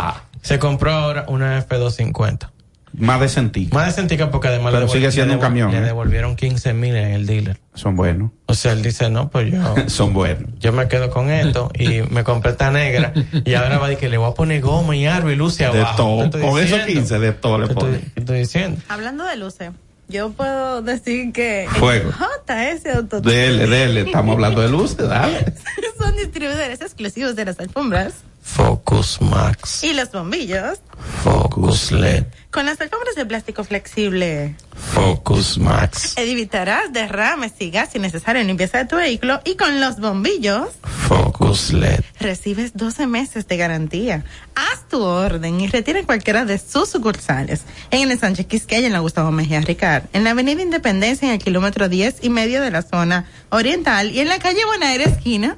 Se 0.43 0.59
compró 0.59 0.91
ahora 0.93 1.25
una 1.27 1.59
F250. 1.67 2.49
Más 2.93 3.19
decentica. 3.21 3.73
Más 3.73 3.87
decentica 3.87 4.29
porque 4.29 4.49
además 4.49 4.73
Pero 4.73 4.85
le 4.85 4.91
sigue 4.91 5.11
siendo 5.11 5.31
le 5.31 5.35
un 5.37 5.41
camión, 5.41 5.71
Le 5.71 5.77
¿eh? 5.77 5.81
devolvieron 5.81 6.35
15 6.35 6.73
mil 6.73 6.95
en 6.95 7.13
el 7.13 7.25
dealer. 7.25 7.57
Son 7.73 7.95
buenos. 7.95 8.31
O 8.47 8.53
sea, 8.53 8.73
él 8.73 8.83
dice, 8.83 9.09
no, 9.09 9.29
pues 9.29 9.51
yo... 9.51 9.75
Son 9.87 10.13
buenos. 10.13 10.51
Yo 10.59 10.71
me 10.73 10.87
quedo 10.87 11.09
con 11.09 11.31
esto 11.31 11.71
y 11.73 12.01
me 12.11 12.23
compré 12.23 12.51
esta 12.51 12.69
negra 12.69 13.13
y 13.45 13.53
ahora 13.55 13.77
va 13.79 13.85
a 13.85 13.89
decir 13.89 14.01
que 14.01 14.09
le 14.09 14.17
voy 14.17 14.29
a 14.29 14.33
poner 14.35 14.61
goma 14.61 14.95
y 14.95 15.07
aro 15.07 15.31
y 15.31 15.35
luce 15.35 15.63
De 15.63 15.79
abajo. 15.79 15.95
todo. 15.97 16.17
Te 16.19 16.25
estoy 16.25 16.41
Con 16.41 16.49
esos 16.59 16.77
diciendo. 16.85 16.93
15 16.93 17.19
de 17.19 17.31
todo 17.31 17.57
le 17.59 17.67
Te 17.69 17.73
pone. 17.73 17.95
estoy, 17.95 18.09
te 18.11 18.19
estoy 18.19 18.39
diciendo. 18.39 18.81
Hablando 18.89 19.23
de 19.25 19.37
luces, 19.37 19.71
yo 20.11 20.31
puedo 20.31 20.81
decir 20.81 21.31
que 21.31 21.67
Fuego. 21.79 22.11
JS 22.11 22.95
Auto 22.95 23.21
Dele, 23.21 23.67
dele. 23.67 24.01
Estamos 24.01 24.33
hablando 24.33 24.61
de 24.61 24.69
luces, 24.69 25.07
dale. 25.07 25.53
son 25.97 26.15
distribuidores 26.15 26.81
exclusivos 26.81 27.35
de 27.35 27.45
las 27.45 27.59
alfombras 27.59 28.13
Focus 28.41 29.21
Max. 29.21 29.83
y 29.83 29.93
los 29.93 30.11
bombillos 30.11 30.79
Focus 31.23 31.91
LED. 31.91 32.23
con 32.49 32.65
las 32.65 32.79
alfombras 32.81 33.15
de 33.15 33.25
plástico 33.25 33.63
flexible. 33.63 34.55
Focus 34.93 35.57
Max. 35.57 36.13
Evitarás 36.17 36.91
derrames 36.91 37.53
y 37.59 37.69
gas 37.71 37.95
innecesario 37.95 38.41
en 38.41 38.47
limpieza 38.47 38.79
de 38.79 38.85
tu 38.85 38.95
vehículo 38.97 39.39
y 39.45 39.55
con 39.55 39.79
los 39.79 39.99
bombillos 39.99 40.69
Focus 41.07 41.71
LED. 41.73 42.01
recibes 42.19 42.73
12 42.75 43.07
meses 43.07 43.47
de 43.47 43.57
garantía. 43.57 44.25
Haz 44.55 44.87
tu 44.89 45.01
orden 45.01 45.59
y 45.61 45.67
retira 45.67 45.99
en 45.99 46.05
cualquiera 46.05 46.43
de 46.45 46.57
sus 46.57 46.89
sucursales. 46.89 47.61
En 47.91 48.09
el 48.11 48.19
Sánchez 48.19 48.47
Quisqueya, 48.47 48.87
en 48.87 48.93
la 48.93 48.99
Gustavo 48.99 49.31
Mejía 49.31 49.61
Ricard, 49.61 50.03
en 50.13 50.23
la 50.23 50.31
Avenida 50.31 50.61
Independencia, 50.61 51.27
en 51.27 51.35
el 51.35 51.39
kilómetro 51.43 51.89
10 51.89 52.17
y 52.21 52.29
medio 52.29 52.61
de 52.61 52.71
la 52.71 52.81
zona 52.81 53.25
oriental 53.49 54.11
y 54.11 54.19
en 54.19 54.27
la 54.27 54.39
calle 54.39 54.65
Buenaire, 54.65 55.05
esquina. 55.05 55.57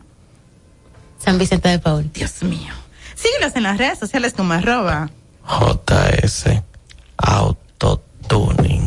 San 1.23 1.37
Vicente 1.37 1.69
de 1.69 1.79
Paul. 1.79 2.11
Dios 2.13 2.43
mío. 2.43 2.73
Síguelos 3.15 3.55
en 3.55 3.63
las 3.63 3.77
redes 3.77 3.99
sociales 3.99 4.33
como 4.35 4.53
arroba. 4.53 5.09
JS 5.47 6.61
Auto 7.17 8.03
Tuning. 8.27 8.83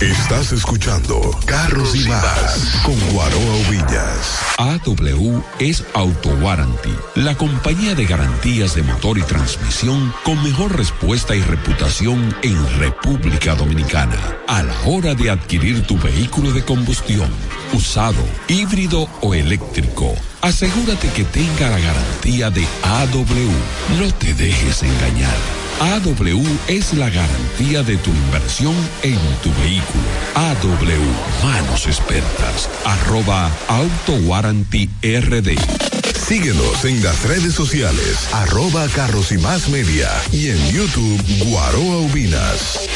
Estás 0.00 0.52
escuchando 0.52 1.20
Carros 1.46 1.94
y 1.94 2.08
Más 2.08 2.80
con 2.84 2.98
Guaroa 3.12 3.70
Villas. 3.70 4.40
AW 4.58 5.42
es 5.58 5.84
Auto 5.94 6.30
Warranty, 6.42 6.94
la 7.14 7.34
compañía 7.36 7.94
de 7.94 8.04
garantías 8.04 8.74
de 8.74 8.82
motor 8.82 9.18
y 9.18 9.22
transmisión 9.22 10.12
con 10.24 10.42
mejor 10.42 10.76
respuesta 10.76 11.34
y 11.34 11.42
reputación 11.42 12.34
en 12.42 12.78
República 12.78 13.54
Dominicana. 13.54 14.36
A 14.46 14.62
la 14.62 14.78
hora 14.86 15.14
de 15.14 15.30
adquirir 15.30 15.86
tu 15.86 15.98
vehículo 15.98 16.52
de 16.52 16.64
combustión, 16.64 17.30
usado, 17.72 18.22
híbrido 18.48 19.08
o 19.22 19.34
eléctrico, 19.34 20.14
asegúrate 20.44 21.08
que 21.08 21.24
tenga 21.24 21.70
la 21.70 21.78
garantía 21.78 22.50
de 22.50 22.66
AW. 22.82 23.98
No 23.98 24.12
te 24.14 24.34
dejes 24.34 24.82
engañar. 24.82 25.34
AW 25.80 26.44
es 26.68 26.92
la 26.92 27.08
garantía 27.08 27.82
de 27.82 27.96
tu 27.96 28.10
inversión 28.10 28.74
en 29.02 29.18
tu 29.42 29.50
vehículo. 29.62 30.04
AW, 30.34 31.44
manos 31.44 31.86
expertas, 31.86 32.68
arroba 32.84 33.50
Auto 33.68 34.12
Warranty 34.26 34.88
RD. 35.02 36.03
Síguenos 36.26 36.84
en 36.86 37.02
las 37.02 37.22
redes 37.24 37.52
sociales, 37.54 38.30
arroba 38.32 38.88
Carros 38.88 39.30
y 39.30 39.36
Más 39.36 39.68
Media 39.68 40.08
y 40.32 40.48
en 40.48 40.70
YouTube 40.70 41.22
Guaroa 41.50 41.98
Ubinas. 41.98 42.88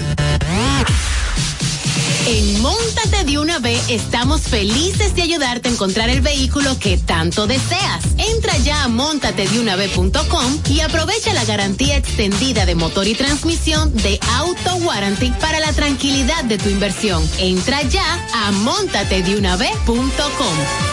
En 2.26 2.62
Móntate 2.62 3.26
de 3.26 3.38
una 3.38 3.60
vez 3.60 3.84
estamos 3.90 4.42
felices 4.42 5.14
de 5.14 5.24
ayudarte 5.24 5.68
a 5.68 5.74
encontrar 5.74 6.10
el 6.10 6.22
vehículo 6.22 6.80
que 6.80 6.98
tanto 6.98 7.48
deseas. 7.48 8.06
Entra 8.18 8.58
ya 8.60 8.84
a 8.84 8.88
montatedeunavez.com 8.88 10.60
y 10.70 10.80
aprovecha 10.80 11.34
la 11.34 11.44
garantía 11.44 11.98
extendida 11.98 12.66
de 12.66 12.76
motor 12.76 13.08
y 13.08 13.16
transmisión 13.16 13.94
de 13.96 14.20
Auto 14.38 14.76
Warranty 14.76 15.34
para 15.42 15.60
la 15.60 15.74
tranquilidad 15.74 16.46
de 16.46 16.58
tu 16.58 16.70
inversión. 16.70 17.28
Entra 17.40 17.82
ya 17.84 18.26
a 18.34 18.52
montatedeunavez.com. 18.52 20.93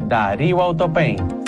Darío 0.00 0.60
Autopaint. 0.60 1.47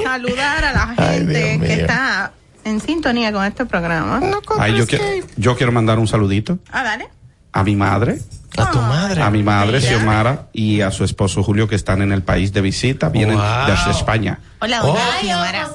saludar 0.04 0.64
a 0.64 0.72
la 0.72 0.86
gente 0.94 1.60
que 1.60 1.72
está 1.80 2.32
en 2.64 2.80
sintonía 2.80 3.32
con 3.32 3.44
este 3.44 3.64
programa. 3.66 4.20
Ay, 4.58 4.76
yo, 4.76 4.86
quiero, 4.86 5.04
yo 5.36 5.56
quiero 5.56 5.72
mandar 5.72 5.98
un 5.98 6.08
saludito 6.08 6.58
Ah, 6.72 6.82
dale. 6.82 7.08
a 7.52 7.62
mi 7.62 7.76
madre. 7.76 8.18
A 8.58 8.70
tu 8.70 8.78
madre. 8.80 9.20
A 9.22 9.30
mi 9.30 9.42
madre, 9.42 9.78
Mira. 9.80 9.90
Xiomara, 9.90 10.46
y 10.52 10.80
a 10.80 10.90
su 10.90 11.04
esposo 11.04 11.42
Julio, 11.42 11.68
que 11.68 11.74
están 11.74 12.00
en 12.00 12.10
el 12.10 12.22
país 12.22 12.52
de 12.54 12.62
visita. 12.62 13.10
Vienen 13.10 13.36
Wow. 13.36 13.66
desde 13.66 13.90
España. 13.90 14.38
Hola, 14.60 14.82
Oh. 14.82 14.92
hola, 14.92 15.02
Ay, 15.20 15.26
Xiomara. 15.26 15.66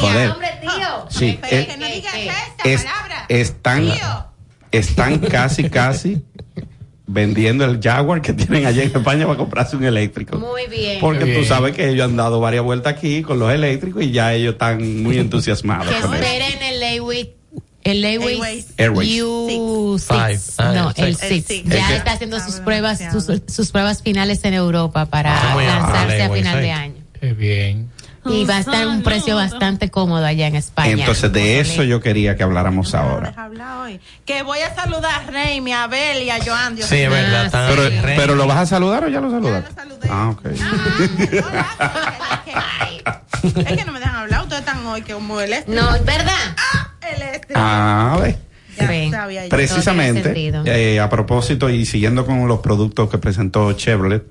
Joder. 0.00 0.30
hombre, 0.30 0.48
tío. 0.62 1.06
Sí, 1.10 1.38
eh, 1.50 1.66
que 1.68 1.76
no 1.76 1.86
digas 1.86 2.14
esa 2.14 2.34
es- 2.64 2.84
palabra. 2.84 3.26
están, 3.28 3.80
Tío. 3.82 4.26
están 4.72 5.18
casi, 5.18 5.68
casi 5.68 6.24
vendiendo 7.10 7.64
el 7.64 7.80
Jaguar 7.82 8.20
que 8.22 8.32
tienen 8.34 8.66
allá 8.66 8.82
en 8.84 8.94
España 8.94 9.26
para 9.26 9.36
comprarse 9.38 9.76
un 9.76 9.84
eléctrico. 9.84 10.38
Muy 10.38 10.66
bien. 10.68 11.00
Porque 11.00 11.20
tú 11.20 11.26
bien. 11.26 11.44
sabes 11.46 11.74
que 11.74 11.88
ellos 11.88 12.04
han 12.04 12.16
dado 12.16 12.38
varias 12.38 12.62
vueltas 12.62 12.94
aquí 12.94 13.22
con 13.22 13.38
los 13.38 13.50
eléctricos 13.52 14.02
y 14.02 14.12
ya 14.12 14.32
ellos 14.34 14.52
están 14.52 15.02
muy 15.02 15.18
entusiasmados 15.18 15.88
Que 15.88 15.98
esperen 15.98 16.62
el 16.62 16.82
Airways. 16.82 17.28
El 17.84 18.04
Airways 18.04 18.66
Airways. 18.76 19.22
U6. 19.22 20.00
Five. 20.00 20.40
Ah, 20.58 20.72
No, 20.74 20.92
el 20.96 21.08
el 21.08 21.16
six. 21.16 21.28
6. 21.28 21.44
six. 21.46 21.68
Ya 21.70 21.96
está 21.96 22.12
haciendo 22.12 22.38
sus 22.40 22.56
pruebas, 22.56 23.00
sus, 23.10 23.26
sus 23.46 23.70
pruebas 23.70 24.02
finales 24.02 24.44
en 24.44 24.52
Europa 24.54 25.06
para 25.06 25.32
Ah, 25.52 25.56
lanzarse 25.56 26.20
a 26.20 26.24
Airways, 26.24 26.42
final 26.42 26.58
de 26.60 26.64
sí. 26.66 26.70
año. 26.70 26.94
Qué 27.18 27.32
bien. 27.32 27.88
Y 28.24 28.44
va 28.44 28.56
a 28.56 28.60
estar 28.60 28.86
un 28.86 29.02
precio 29.02 29.36
bastante 29.36 29.90
cómodo 29.90 30.24
allá 30.24 30.46
en 30.46 30.56
España. 30.56 30.92
Entonces 30.92 31.32
de 31.32 31.60
eso 31.60 31.82
yo 31.82 32.00
quería 32.00 32.36
que 32.36 32.42
habláramos 32.42 32.94
ahora. 32.94 33.34
Que 34.24 34.42
voy 34.42 34.58
a 34.60 34.74
saludar 34.74 35.22
a 35.22 35.30
Reymi, 35.30 35.72
a 35.72 35.84
Abel 35.84 36.22
y 36.22 36.30
a 36.30 36.38
Joan. 36.44 36.76
Dios 36.76 36.88
Sí, 36.88 36.96
es 36.96 37.10
verdad. 37.10 37.50
Ah, 37.52 37.70
Pero, 37.74 37.82
pero 38.16 38.34
lo 38.34 38.46
vas 38.46 38.58
a 38.58 38.66
saludar 38.66 39.04
o 39.04 39.08
ya 39.08 39.20
lo 39.20 39.30
saludaste? 39.30 39.74
Ya 39.76 39.84
lo 39.84 39.90
saludé. 39.90 40.08
Ah, 40.10 40.30
ok. 40.30 40.46
Es 43.44 43.76
que 43.76 43.84
no 43.84 43.92
me 43.92 44.00
dejan 44.00 44.16
hablar. 44.16 44.42
Ustedes 44.42 44.60
están 44.60 44.84
hoy 44.86 45.02
que 45.02 45.12
como 45.12 45.40
el 45.40 45.52
este. 45.52 45.72
No, 45.72 45.94
es 45.94 46.04
verdad. 46.04 46.32
El 47.14 47.22
este. 47.22 47.54
Ah, 47.56 48.14
a 48.14 48.18
ver. 48.20 48.36
Ya 48.78 48.86
Ven. 48.86 49.10
sabía 49.10 49.44
yo. 49.44 49.48
Todo 49.48 49.56
tiene 49.58 49.68
Precisamente, 49.68 50.52
eh, 50.66 51.00
a 51.00 51.08
propósito 51.08 51.68
y 51.70 51.84
siguiendo 51.86 52.24
con 52.26 52.46
los 52.46 52.60
productos 52.60 53.10
que 53.10 53.18
presentó 53.18 53.72
Chevrolet, 53.72 54.22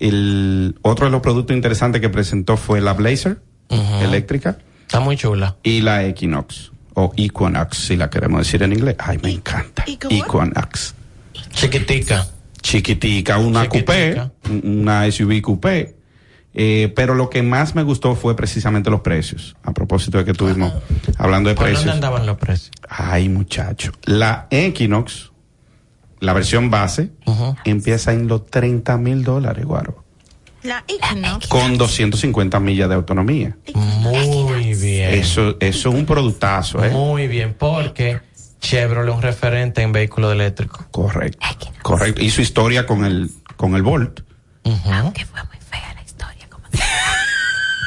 el 0.00 0.76
otro 0.82 1.06
de 1.06 1.12
los 1.12 1.20
productos 1.20 1.54
interesantes 1.54 2.00
que 2.00 2.08
presentó 2.08 2.56
fue 2.56 2.80
la 2.80 2.92
Blazer 2.94 3.40
eléctrica 4.02 4.58
Está 4.82 4.98
muy 4.98 5.16
chula. 5.16 5.56
Y 5.62 5.82
la 5.82 6.04
Equinox, 6.04 6.72
o 6.94 7.12
Equinox, 7.16 7.76
si 7.76 7.96
la 7.96 8.10
queremos 8.10 8.40
decir 8.44 8.60
en 8.64 8.72
inglés. 8.72 8.96
Ay, 8.98 9.18
me 9.22 9.30
encanta. 9.30 9.84
Equinox. 9.86 10.94
Chiquitica. 11.52 12.26
Chiquitica, 12.60 13.38
una 13.38 13.62
Chiquitica. 13.68 14.32
coupé, 14.42 14.66
una 14.66 15.08
SUV 15.10 15.40
coupé. 15.42 15.94
Eh, 16.52 16.92
pero 16.96 17.14
lo 17.14 17.30
que 17.30 17.44
más 17.44 17.76
me 17.76 17.84
gustó 17.84 18.16
fue 18.16 18.34
precisamente 18.34 18.90
los 18.90 19.02
precios. 19.02 19.54
A 19.62 19.72
propósito 19.72 20.18
de 20.18 20.24
que 20.24 20.32
estuvimos 20.32 20.72
hablando 21.16 21.48
de 21.50 21.54
¿Por 21.54 21.66
dónde 21.66 21.76
precios. 21.76 21.94
andaban 21.94 22.26
los 22.26 22.36
precios? 22.38 22.72
Ay, 22.88 23.28
muchacho. 23.28 23.92
La 24.06 24.48
Equinox, 24.50 25.29
la 26.20 26.32
versión 26.32 26.70
base, 26.70 27.10
empieza 27.64 28.12
en 28.12 28.28
los 28.28 28.46
30 28.46 28.96
mil 28.98 29.24
dólares, 29.24 29.64
guaro. 29.64 30.04
La 30.62 30.84
Equinox. 30.86 31.48
Con 31.48 31.78
250 31.78 32.60
millas 32.60 32.88
de 32.88 32.94
autonomía. 32.94 33.56
Muy 33.74 34.74
bien. 34.74 35.14
Eso, 35.14 35.56
eso 35.58 35.88
es 35.88 35.94
un 35.94 36.04
productazo, 36.04 36.84
¿eh? 36.84 36.90
Muy 36.90 37.28
bien, 37.28 37.54
porque 37.58 38.20
Chevrolet 38.60 39.10
es 39.10 39.16
un 39.16 39.22
referente 39.22 39.82
en 39.82 39.92
vehículos 39.92 40.32
eléctricos. 40.32 40.84
Correcto. 40.90 41.46
Correcto. 41.82 42.22
Y 42.22 42.30
su 42.30 42.42
historia 42.42 42.86
con 42.86 43.04
el, 43.04 43.30
con 43.56 43.74
el 43.74 43.82
Volt. 43.82 44.20
Aunque 44.64 45.24
fue 45.24 45.42
muy 45.44 45.56
fea 45.70 45.94
la 45.94 46.02
historia. 46.02 46.48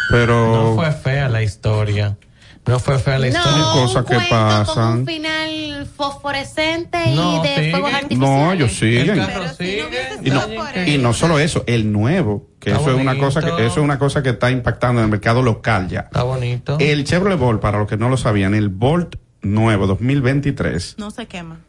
Pero. 0.09 0.51
No 0.51 0.75
fue 0.75 0.91
fea 0.91 1.29
la 1.29 1.43
historia. 1.43 2.17
No 2.65 2.79
fue 2.79 2.97
fea 2.97 3.19
la 3.19 3.27
historia. 3.27 3.57
No, 3.57 3.73
cosas 3.73 3.95
un 3.97 4.03
que 4.05 4.13
cuento 4.15 4.29
con 4.29 4.39
pasan. 4.65 4.97
un 4.99 5.05
final 5.05 5.87
fosforescente 5.97 6.97
No, 7.13 7.37
y 7.43 7.47
de 7.47 7.55
sigue. 7.55 7.71
fuegos 7.71 7.93
artificiales. 7.93 8.19
No, 8.29 8.51
ellos 8.53 8.71
siguen. 8.73 9.09
El 9.09 9.27
carro 9.27 9.43
sigue. 9.57 9.85
Y 10.23 10.29
no, 10.29 10.41
y 10.85 10.97
no 10.97 11.13
solo 11.13 11.39
eso, 11.39 11.63
el 11.67 11.91
nuevo, 11.91 12.47
que 12.59 12.69
Está 12.69 12.81
eso 12.81 12.91
es 12.91 12.95
una 13.01 13.11
bonito. 13.11 13.25
cosa 13.25 13.41
que 13.41 13.65
eso 13.65 13.79
es 13.79 13.83
una 13.83 13.99
cosa 13.99 14.23
que 14.23 14.29
está 14.29 14.49
impactando 14.49 15.01
en 15.01 15.05
el 15.05 15.11
mercado 15.11 15.41
local 15.41 15.89
ya. 15.89 16.01
Está 16.01 16.23
bonito. 16.23 16.77
El 16.79 17.03
Chevrolet 17.03 17.37
Volt, 17.37 17.59
para 17.61 17.79
los 17.79 17.87
que 17.87 17.97
no 17.97 18.07
lo 18.09 18.15
sabían, 18.15 18.53
el 18.53 18.69
Volt 18.69 19.15
nuevo 19.41 19.85
2023. 19.85 20.95
No 20.97 21.11
se 21.11 21.25
quema. 21.25 21.59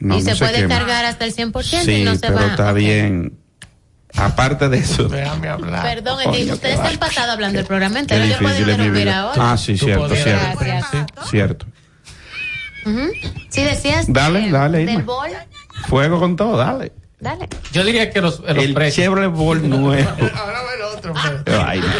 No, 0.00 0.18
y 0.18 0.22
no 0.22 0.30
se 0.34 0.36
puede 0.36 0.62
quema. 0.62 0.78
cargar 0.78 1.04
hasta 1.04 1.24
el 1.26 1.32
100% 1.32 1.62
Sí, 1.84 1.92
y 1.92 2.04
no 2.04 2.14
se 2.14 2.20
pero 2.22 2.34
va. 2.34 2.46
está 2.48 2.70
Ok. 2.72 2.76
bien. 2.76 3.38
Aparte 4.16 4.68
de 4.68 4.78
eso. 4.78 5.08
Déjame 5.08 5.48
hablar. 5.48 5.82
Perdón, 5.82 6.18
Coño, 6.24 6.54
ustedes 6.54 6.78
han 6.78 6.98
pasado 6.98 7.32
hablando 7.32 7.56
del 7.58 7.66
programa 7.66 7.98
entero. 7.98 8.24
Yo 8.24 8.38
puedo 8.38 8.58
interrumpir 8.58 9.08
ahora. 9.08 9.52
Ah, 9.52 9.56
sí, 9.56 9.76
cierto, 9.78 10.08
cierto. 10.14 11.06
Cierto. 11.30 11.66
Sí, 13.48 13.62
decías. 13.64 14.06
Dale, 14.08 14.46
eh, 14.46 14.50
dale, 14.50 14.78
Del 14.78 14.88
Irma. 14.90 15.04
bol. 15.04 15.30
Fuego 15.88 16.18
con 16.18 16.36
todo, 16.36 16.56
dale. 16.56 16.92
Dale. 17.20 17.48
Yo 17.72 17.84
diría 17.84 18.10
que 18.10 18.20
los, 18.20 18.40
los 18.40 18.48
el 18.58 18.74
precios. 18.74 19.04
Chevrolet 19.04 19.30
Volt 19.30 19.62
nuevo. 19.62 20.10
Qué 21.44 21.56
vaina. 21.56 21.94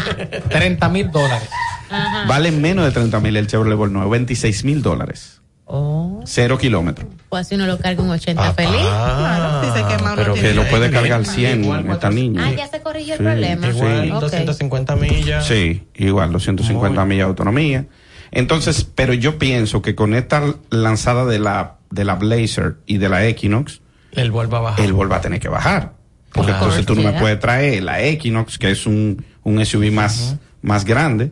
30 0.49 0.89
mil 0.89 1.09
dólares. 1.11 1.49
Ajá. 1.89 2.25
Vale 2.27 2.51
menos 2.51 2.85
de 2.85 2.91
30 2.91 3.19
mil 3.21 3.37
el 3.37 3.47
Chevrolet 3.47 3.77
Volt 3.77 3.91
nuevo, 3.93 4.09
26 4.09 4.63
mil 4.65 4.81
dólares. 4.81 5.41
Oh. 5.65 6.21
Cero 6.25 6.57
kilómetros. 6.57 7.07
Pues 7.29 7.47
si 7.47 7.55
uno 7.55 7.65
lo 7.65 7.77
carga 7.79 8.03
un 8.03 8.09
80 8.09 8.53
feliz. 8.53 8.71
Ah, 8.83 9.61
si 9.63 9.71
se 9.71 9.87
quema, 9.87 10.13
uno 10.13 10.15
Pero 10.21 10.33
que 10.33 10.53
lo 10.53 10.63
puede 10.67 10.91
cargar 10.91 11.21
bien. 11.21 11.33
100 11.33 11.63
Igual 11.63 11.89
esta 11.89 12.09
niña. 12.09 12.45
Ah, 12.47 12.51
ya 12.51 12.67
se 12.67 12.81
corrigió 12.81 13.13
el 13.13 13.19
Sí, 13.19 13.23
problema. 13.23 13.67
Igual, 13.67 14.11
Ok. 14.11 14.21
250 14.21 14.95
millas. 14.97 15.47
Sí, 15.47 15.83
igual, 15.95 16.31
250 16.33 16.99
Muy. 17.01 17.09
millas 17.09 17.25
de 17.25 17.29
autonomía. 17.29 17.85
Entonces, 18.31 18.83
pero 18.95 19.13
yo 19.13 19.37
pienso 19.39 19.81
que 19.81 19.95
con 19.95 20.13
esta 20.13 20.43
lanzada 20.69 21.25
de 21.25 21.39
la, 21.39 21.75
de 21.91 22.03
la 22.03 22.15
Blazer 22.15 22.75
y 22.85 22.97
de 22.97 23.09
la 23.09 23.25
Equinox, 23.25 23.81
El 24.11 24.31
Volvo 24.31 24.57
a 24.57 24.61
bajar. 24.61 24.85
el 24.85 24.93
Vol 24.93 25.11
va 25.11 25.17
a 25.17 25.21
tener 25.21 25.39
que 25.39 25.49
bajar. 25.49 25.93
Porque 26.33 26.51
Claro. 26.51 26.65
entonces 26.65 26.85
tú 26.85 26.95
no 26.95 27.03
me 27.03 27.19
puedes 27.19 27.39
traer 27.39 27.83
la 27.83 28.01
Equinox, 28.01 28.57
que 28.57 28.71
es 28.71 28.85
un, 28.87 29.23
un 29.43 29.63
SUV 29.65 29.91
más, 29.91 30.35
más 30.63 30.83
grande, 30.83 31.31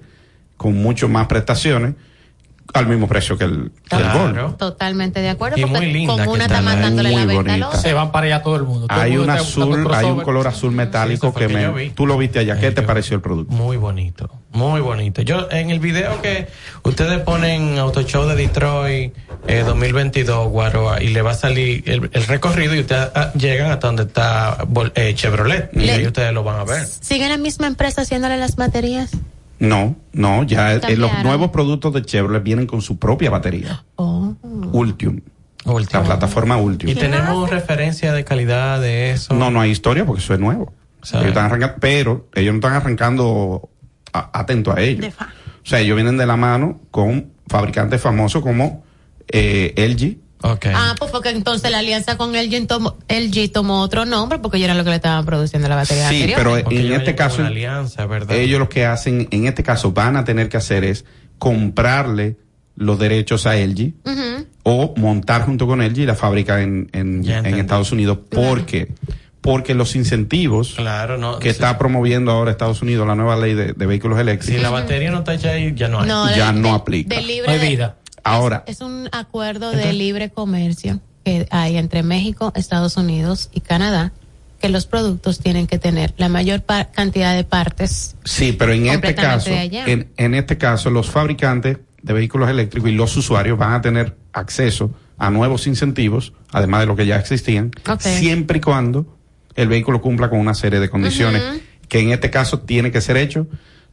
con 0.57 0.75
mucho 0.75 1.09
más 1.09 1.25
prestaciones, 1.27 1.95
al 2.73 2.87
mismo 2.87 3.07
precio 3.07 3.37
que 3.37 3.45
el, 3.45 3.51
el. 3.51 3.71
Claro. 3.83 4.55
Totalmente 4.57 5.19
de 5.21 5.29
acuerdo, 5.29 5.57
Y 5.57 5.61
porque 5.61 5.77
muy 5.77 5.91
linda 5.91 6.13
con 6.13 6.23
que 6.23 6.29
una 6.29 6.45
está, 6.45 6.61
matándole 6.61 7.11
Muy 7.11 7.43
la 7.43 7.57
venta. 7.57 7.77
Se 7.77 7.93
van 7.93 8.11
para 8.11 8.27
allá 8.27 8.41
todo 8.41 8.55
el 8.55 8.63
mundo. 8.63 8.87
Todo 8.87 8.97
el 8.97 9.03
Hay 9.03 9.11
mundo 9.17 9.33
un 9.33 9.39
azul, 9.39 9.93
hay 9.93 10.05
un 10.05 10.21
color 10.21 10.47
azul 10.47 10.71
metálico 10.71 11.33
que 11.33 11.47
me, 11.47 11.89
tú 11.91 12.05
lo 12.05 12.17
viste 12.17 12.39
allá. 12.39 12.59
¿Qué 12.59 12.71
te 12.71 12.81
pareció 12.81 13.15
el 13.15 13.21
producto? 13.21 13.53
Muy 13.53 13.77
bonito, 13.77 14.29
muy 14.51 14.81
bonito. 14.81 15.21
Yo 15.21 15.47
en 15.51 15.69
el 15.69 15.79
video 15.79 16.21
que 16.21 16.47
ustedes 16.83 17.19
ponen 17.21 17.77
Auto 17.77 18.03
Show 18.03 18.27
de 18.27 18.35
Detroit 18.35 19.13
eh, 19.47 19.63
2022, 19.65 20.49
Guaroa, 20.49 21.01
y 21.01 21.09
le 21.09 21.21
va 21.21 21.31
a 21.31 21.35
salir 21.35 21.83
el, 21.87 22.09
el 22.13 22.27
recorrido 22.27 22.75
y 22.75 22.79
ustedes 22.79 23.09
ah, 23.15 23.31
llegan 23.33 23.71
hasta 23.71 23.87
donde 23.87 24.03
está 24.03 24.57
eh, 24.95 25.13
Chevrolet 25.15 25.69
y 25.73 25.89
ahí 25.89 26.05
ustedes 26.05 26.33
lo 26.33 26.43
van 26.43 26.59
a 26.59 26.63
ver. 26.63 26.85
¿Sigue 26.85 27.27
la 27.27 27.37
misma 27.37 27.67
empresa 27.67 28.01
haciéndole 28.01 28.37
las 28.37 28.55
baterías? 28.55 29.11
No, 29.61 29.95
no, 30.11 30.41
ya 30.43 30.73
eh, 30.73 30.97
los 30.97 31.11
nuevos 31.23 31.51
productos 31.51 31.93
de 31.93 32.01
Chevrolet 32.01 32.41
vienen 32.41 32.65
con 32.65 32.81
su 32.81 32.97
propia 32.97 33.29
batería. 33.29 33.83
Oh. 33.95 34.33
Ultium. 34.73 35.21
La 35.65 36.03
plataforma 36.03 36.57
Ultium. 36.57 36.91
Y 36.91 36.95
tenemos 36.95 37.47
referencia 37.49 38.11
de 38.11 38.23
calidad 38.23 38.81
de 38.81 39.11
eso. 39.11 39.35
No, 39.35 39.51
no 39.51 39.61
hay 39.61 39.69
historia 39.69 40.03
porque 40.03 40.23
eso 40.23 40.33
es 40.33 40.39
nuevo. 40.39 40.73
¿Sabe? 41.03 41.25
Ellos 41.25 41.29
están 41.33 41.45
arrancando, 41.45 41.75
pero 41.79 42.27
ellos 42.33 42.53
no 42.53 42.57
están 42.57 42.73
arrancando 42.73 43.69
a- 44.13 44.39
atento 44.39 44.71
a 44.75 44.81
ellos. 44.81 45.13
O 45.19 45.65
sea, 45.65 45.79
ellos 45.79 45.95
vienen 45.95 46.17
de 46.17 46.25
la 46.25 46.37
mano 46.37 46.79
con 46.89 47.31
fabricantes 47.47 48.01
famosos 48.01 48.41
como 48.41 48.83
eh, 49.27 49.73
LG. 49.77 50.17
Ah, 50.43 50.95
pues 50.97 51.11
porque 51.11 51.29
entonces 51.29 51.69
la 51.71 51.79
alianza 51.79 52.17
con 52.17 52.33
LG 52.33 52.67
tomó, 52.67 52.97
LG 53.07 53.51
tomó 53.51 53.81
otro 53.81 54.05
nombre 54.05 54.39
porque 54.39 54.57
ellos 54.57 54.65
eran 54.65 54.77
los 54.77 54.83
que 54.85 54.89
le 54.91 54.95
estaban 54.97 55.25
produciendo 55.25 55.67
la 55.69 55.75
batería 55.75 56.09
Sí, 56.09 56.15
anterior. 56.15 56.37
pero 56.37 56.63
Porque 56.63 56.79
en 56.79 56.85
ellos 56.85 56.97
este 56.99 57.15
caso, 57.15 57.37
una 57.39 57.47
alianza, 57.47 58.05
¿verdad? 58.07 58.35
ellos 58.37 58.59
lo 58.59 58.69
que 58.69 58.85
hacen, 58.85 59.27
en 59.31 59.45
este 59.47 59.63
caso, 59.63 59.91
van 59.91 60.15
a 60.17 60.23
tener 60.23 60.49
que 60.49 60.57
hacer 60.57 60.83
es 60.83 61.05
comprarle 61.37 62.37
los 62.75 62.97
derechos 62.97 63.45
a 63.45 63.55
LG 63.57 63.93
Ujú. 64.05 64.45
o 64.63 64.93
montar 64.97 65.43
junto 65.45 65.67
con 65.67 65.81
LG 65.81 66.05
la 66.05 66.15
fábrica 66.15 66.61
en, 66.61 66.89
en, 66.93 67.23
Ya 67.23 67.39
en. 67.39 67.55
Estados 67.59 67.91
Unidos. 67.91 68.17
¿Por 68.29 68.65
qué? 68.65 68.91
Porque 69.41 69.73
los 69.73 69.95
incentivos 69.95 70.75
Claro, 70.75 71.17
no. 71.17 71.39
que 71.39 71.49
está 71.49 71.77
promoviendo 71.77 72.31
ahora 72.31 72.51
Estados 72.51 72.81
Unidos, 72.83 73.07
la 73.07 73.15
nueva 73.15 73.35
ley 73.37 73.55
de, 73.55 73.73
de 73.73 73.85
vehículos 73.87 74.17
Si 74.17 74.21
eléctricos, 74.21 74.61
la 74.61 74.69
batería 74.69 75.11
no 75.11 75.19
está 75.19 75.33
hecha 75.33 75.49
ahí, 75.49 75.73
ya 75.75 75.87
no 75.87 75.99
hay. 76.01 76.07
No, 76.07 76.29
ya 76.35 76.51
de- 76.53 76.59
no 76.59 76.73
aplica. 76.75 77.15
de 77.15 77.21
libre 77.23 77.57
de- 77.57 77.91
Ahora, 78.23 78.63
Es 78.67 78.81
un 78.81 79.09
acuerdo 79.11 79.71
de 79.71 79.93
libre 79.93 80.29
comercio 80.29 80.99
que 81.23 81.47
hay 81.51 81.77
entre 81.77 82.03
México, 82.03 82.51
Estados 82.55 82.97
Unidos 82.97 83.49
y 83.53 83.61
Canadá, 83.61 84.11
que 84.59 84.69
los 84.69 84.85
productos 84.85 85.39
tienen 85.39 85.67
que 85.67 85.79
tener 85.79 86.13
la 86.17 86.29
mayor 86.29 86.63
cantidad 86.91 87.35
de 87.35 87.43
partes. 87.43 88.15
Sí, 88.23 88.51
pero 88.51 88.73
en 88.73 88.87
este 88.87 89.15
caso, 89.15 89.49
en, 89.51 90.11
en 90.17 90.35
este 90.35 90.57
caso, 90.57 90.89
los 90.89 91.09
fabricantes 91.09 91.77
de 92.01 92.13
vehículos 92.13 92.49
eléctricos 92.49 92.89
y 92.89 92.93
los 92.93 93.15
usuarios 93.17 93.57
van 93.57 93.73
a 93.73 93.81
tener 93.81 94.17
acceso 94.33 94.91
a 95.17 95.29
nuevos 95.29 95.67
incentivos, 95.67 96.33
además 96.51 96.81
de 96.81 96.85
lo 96.87 96.95
que 96.95 97.05
ya 97.05 97.17
existían, 97.17 97.71
siempre 97.99 98.57
y 98.57 98.61
cuando 98.61 99.17
el 99.55 99.67
vehículo 99.67 100.01
cumpla 100.01 100.29
con 100.29 100.39
una 100.39 100.53
serie 100.53 100.79
de 100.79 100.89
condiciones 100.89 101.43
que 101.87 101.99
en 101.99 102.11
este 102.11 102.29
caso 102.29 102.61
tiene 102.61 102.91
que 102.91 103.01
ser 103.01 103.17
hecho, 103.17 103.47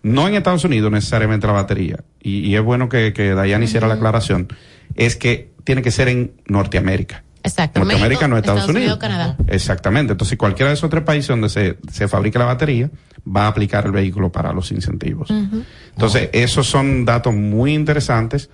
no 0.09 0.29
en 0.29 0.35
Estados 0.35 0.65
Unidos 0.65 0.91
necesariamente 0.91 1.47
la 1.47 1.53
batería, 1.55 2.05
y, 2.21 2.41
y 2.41 2.57
es 2.57 2.63
bueno 2.63 2.89
que, 2.89 3.13
que 3.13 3.35
Dayan 3.35 3.63
hiciera 3.63 3.87
la 3.89 3.95
aclaración, 3.95 4.49
es 4.95 5.17
que 5.17 5.51
tiene 5.65 5.83
que 5.83 5.91
ser 5.91 6.09
en 6.09 6.33
Norteamérica. 6.47 7.25
Exacto. 7.43 7.81
Norteamérica 7.81 8.27
México, 8.27 8.29
no 8.29 8.39
Estados, 8.39 8.69
Unidos. 8.69 8.99
Canadá. 8.99 9.37
Exactamente. 9.47 10.13
Entonces, 10.13 10.37
cualquiera 10.37 10.71
de 10.71 10.75
esos 10.75 10.91
tres 10.91 11.03
países 11.05 11.29
donde 11.29 11.49
se, 11.49 11.79
se 11.91 12.09
fabrica 12.09 12.39
la 12.39 12.47
batería 12.47 12.91
va 13.25 13.45
a 13.45 13.49
aplicar 13.49 13.87
el 13.87 13.93
vehículo 13.93 14.33
para 14.33 14.53
los 14.53 14.73
incentivos. 14.73 15.31
Entonces, 15.31 16.31
esos 16.33 16.67
son 16.67 17.05
datos 17.05 17.35
muy 17.35 17.75
interesantes 17.75 18.51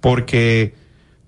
porque 0.00 0.74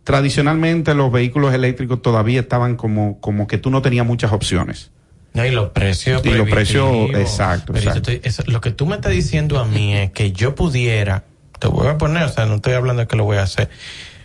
tradicionalmente 0.05 0.95
los 0.95 1.11
vehículos 1.11 1.55
eléctricos 1.55 2.03
todavía 2.03 2.41
estaban 2.41 2.77
como, 2.77 3.21
como 3.21 3.47
que 3.47 3.59
tú 3.59 3.71
no 3.71 3.83
tenías 3.83 4.07
muchas 4.07 4.33
opciones. 4.33 4.91
No, 5.37 5.45
y 5.45 5.51
los 5.51 5.69
precios. 5.71 6.25
Y 6.25 6.31
los 6.31 6.49
precios, 6.49 7.11
exacto, 7.15 7.75
Pero 7.75 7.91
exacto. 7.91 8.11
estoy- 8.11 8.21
eso- 8.29 8.43
lo 8.47 8.61
que 8.63 8.71
tú 8.71 8.87
me 8.87 8.95
estás 8.97 9.13
diciendo 9.13 9.59
a 9.59 9.67
mí 9.67 9.95
es 9.95 10.11
que 10.13 10.33
yo 10.33 10.55
pudiera, 10.55 11.25
te 11.59 11.69
voy 11.69 11.87
a 11.89 11.99
poner, 11.99 12.23
o 12.23 12.29
sea, 12.31 12.47
no 12.47 12.55
estoy 12.57 12.73
hablando 12.73 13.03
de 13.03 13.07
que 13.07 13.17
lo 13.17 13.25
voy 13.25 13.37
a 13.37 13.43
hacer, 13.43 13.69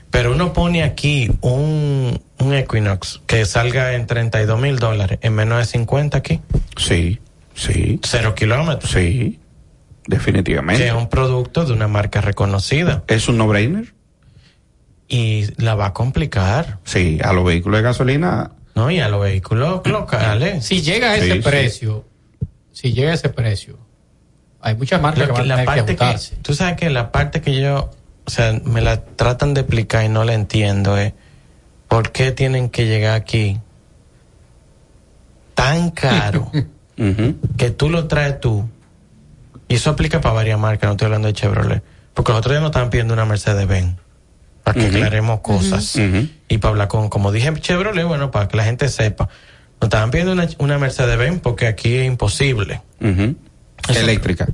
pero 0.09 0.31
uno 0.31 0.53
pone 0.53 0.83
aquí 0.83 1.29
un, 1.41 2.21
un 2.39 2.53
Equinox 2.53 3.21
que 3.27 3.43
salga 3.45 3.93
en 3.95 4.07
32 4.07 4.59
mil 4.59 4.79
dólares 4.79 5.19
en 5.21 5.33
menos 5.35 5.57
de 5.59 5.65
50 5.65 6.17
aquí. 6.17 6.39
Sí, 6.77 7.19
sí. 7.55 7.99
Cero 8.03 8.33
kilómetros. 8.33 8.89
Sí, 8.91 9.39
definitivamente. 10.07 10.81
Que 10.81 10.87
es 10.89 10.95
un 10.95 11.09
producto 11.09 11.65
de 11.65 11.73
una 11.73 11.89
marca 11.89 12.21
reconocida. 12.21 13.03
Es 13.07 13.27
un 13.27 13.37
no-brainer. 13.37 13.93
Y 15.09 15.47
la 15.61 15.75
va 15.75 15.87
a 15.87 15.93
complicar. 15.93 16.79
Sí, 16.85 17.19
a 17.21 17.33
los 17.33 17.43
vehículos 17.43 17.79
de 17.79 17.83
gasolina. 17.83 18.51
No, 18.81 18.91
y 18.91 18.99
a 18.99 19.07
los 19.09 19.21
vehículos 19.21 19.85
locales. 19.85 20.65
Si 20.65 20.81
llega 20.81 21.11
a 21.11 21.17
ese 21.17 21.27
Sí, 21.27 21.33
sí. 21.33 21.39
precio, 21.41 22.05
si 22.71 22.93
llega 22.93 23.11
a 23.11 23.13
ese 23.15 23.29
precio, 23.29 23.77
hay 24.61 24.75
muchas 24.75 25.01
marcas 25.01 25.27
Lo 25.27 25.33
que 25.35 25.41
que- 25.43 25.47
van 25.49 25.59
a 25.59 25.65
tener 25.65 25.85
que 25.85 25.95
que, 25.95 26.35
tú 26.41 26.53
sabes 26.53 26.77
que 26.77 26.89
la 26.89 27.11
parte 27.11 27.41
que 27.41 27.59
yo, 27.61 27.91
o 28.25 28.29
sea, 28.29 28.53
me 28.63 28.81
la 28.81 29.03
tratan 29.03 29.53
de 29.53 29.61
explicar 29.61 30.03
y 30.05 30.09
no 30.09 30.23
la 30.23 30.33
entiendo 30.33 30.97
es 30.97 31.13
por 31.87 32.11
qué 32.11 32.31
tienen 32.31 32.69
que 32.69 32.85
llegar 32.87 33.13
aquí 33.15 33.59
tan 35.53 35.91
caro 35.91 36.51
que 37.57 37.69
tú 37.71 37.89
lo 37.89 38.07
traes 38.07 38.39
tú 38.39 38.67
y 39.67 39.75
eso 39.75 39.89
aplica 39.91 40.21
para 40.21 40.33
varias 40.35 40.59
marcas, 40.59 40.87
no 40.87 40.91
estoy 40.91 41.05
hablando 41.05 41.27
de 41.27 41.33
Chevrolet, 41.33 41.83
Porque 42.13 42.31
los 42.31 42.39
otros 42.39 42.51
días 42.53 42.61
nos 42.61 42.69
estaban 42.71 42.89
pidiendo 42.89 43.13
una 43.13 43.23
Mercedes-Benz. 43.25 43.95
Para 44.63 44.79
que 44.79 44.87
aclaremos 44.87 45.39
cosas. 45.41 45.97
Y 46.47 46.57
para 46.57 46.71
hablar 46.71 46.87
con, 46.87 47.09
como 47.09 47.31
dije, 47.31 47.51
Chevrolet, 47.59 48.05
bueno, 48.05 48.31
para 48.31 48.47
que 48.47 48.57
la 48.57 48.63
gente 48.63 48.87
sepa. 48.89 49.29
Nos 49.79 49.87
estaban 49.87 50.11
pidiendo 50.11 50.33
una, 50.33 50.47
una 50.59 50.77
Mercedes-Benz 50.77 51.41
porque 51.41 51.67
aquí 51.67 51.95
es 51.95 52.05
imposible. 52.05 52.81
Eléctrica. 53.89 54.47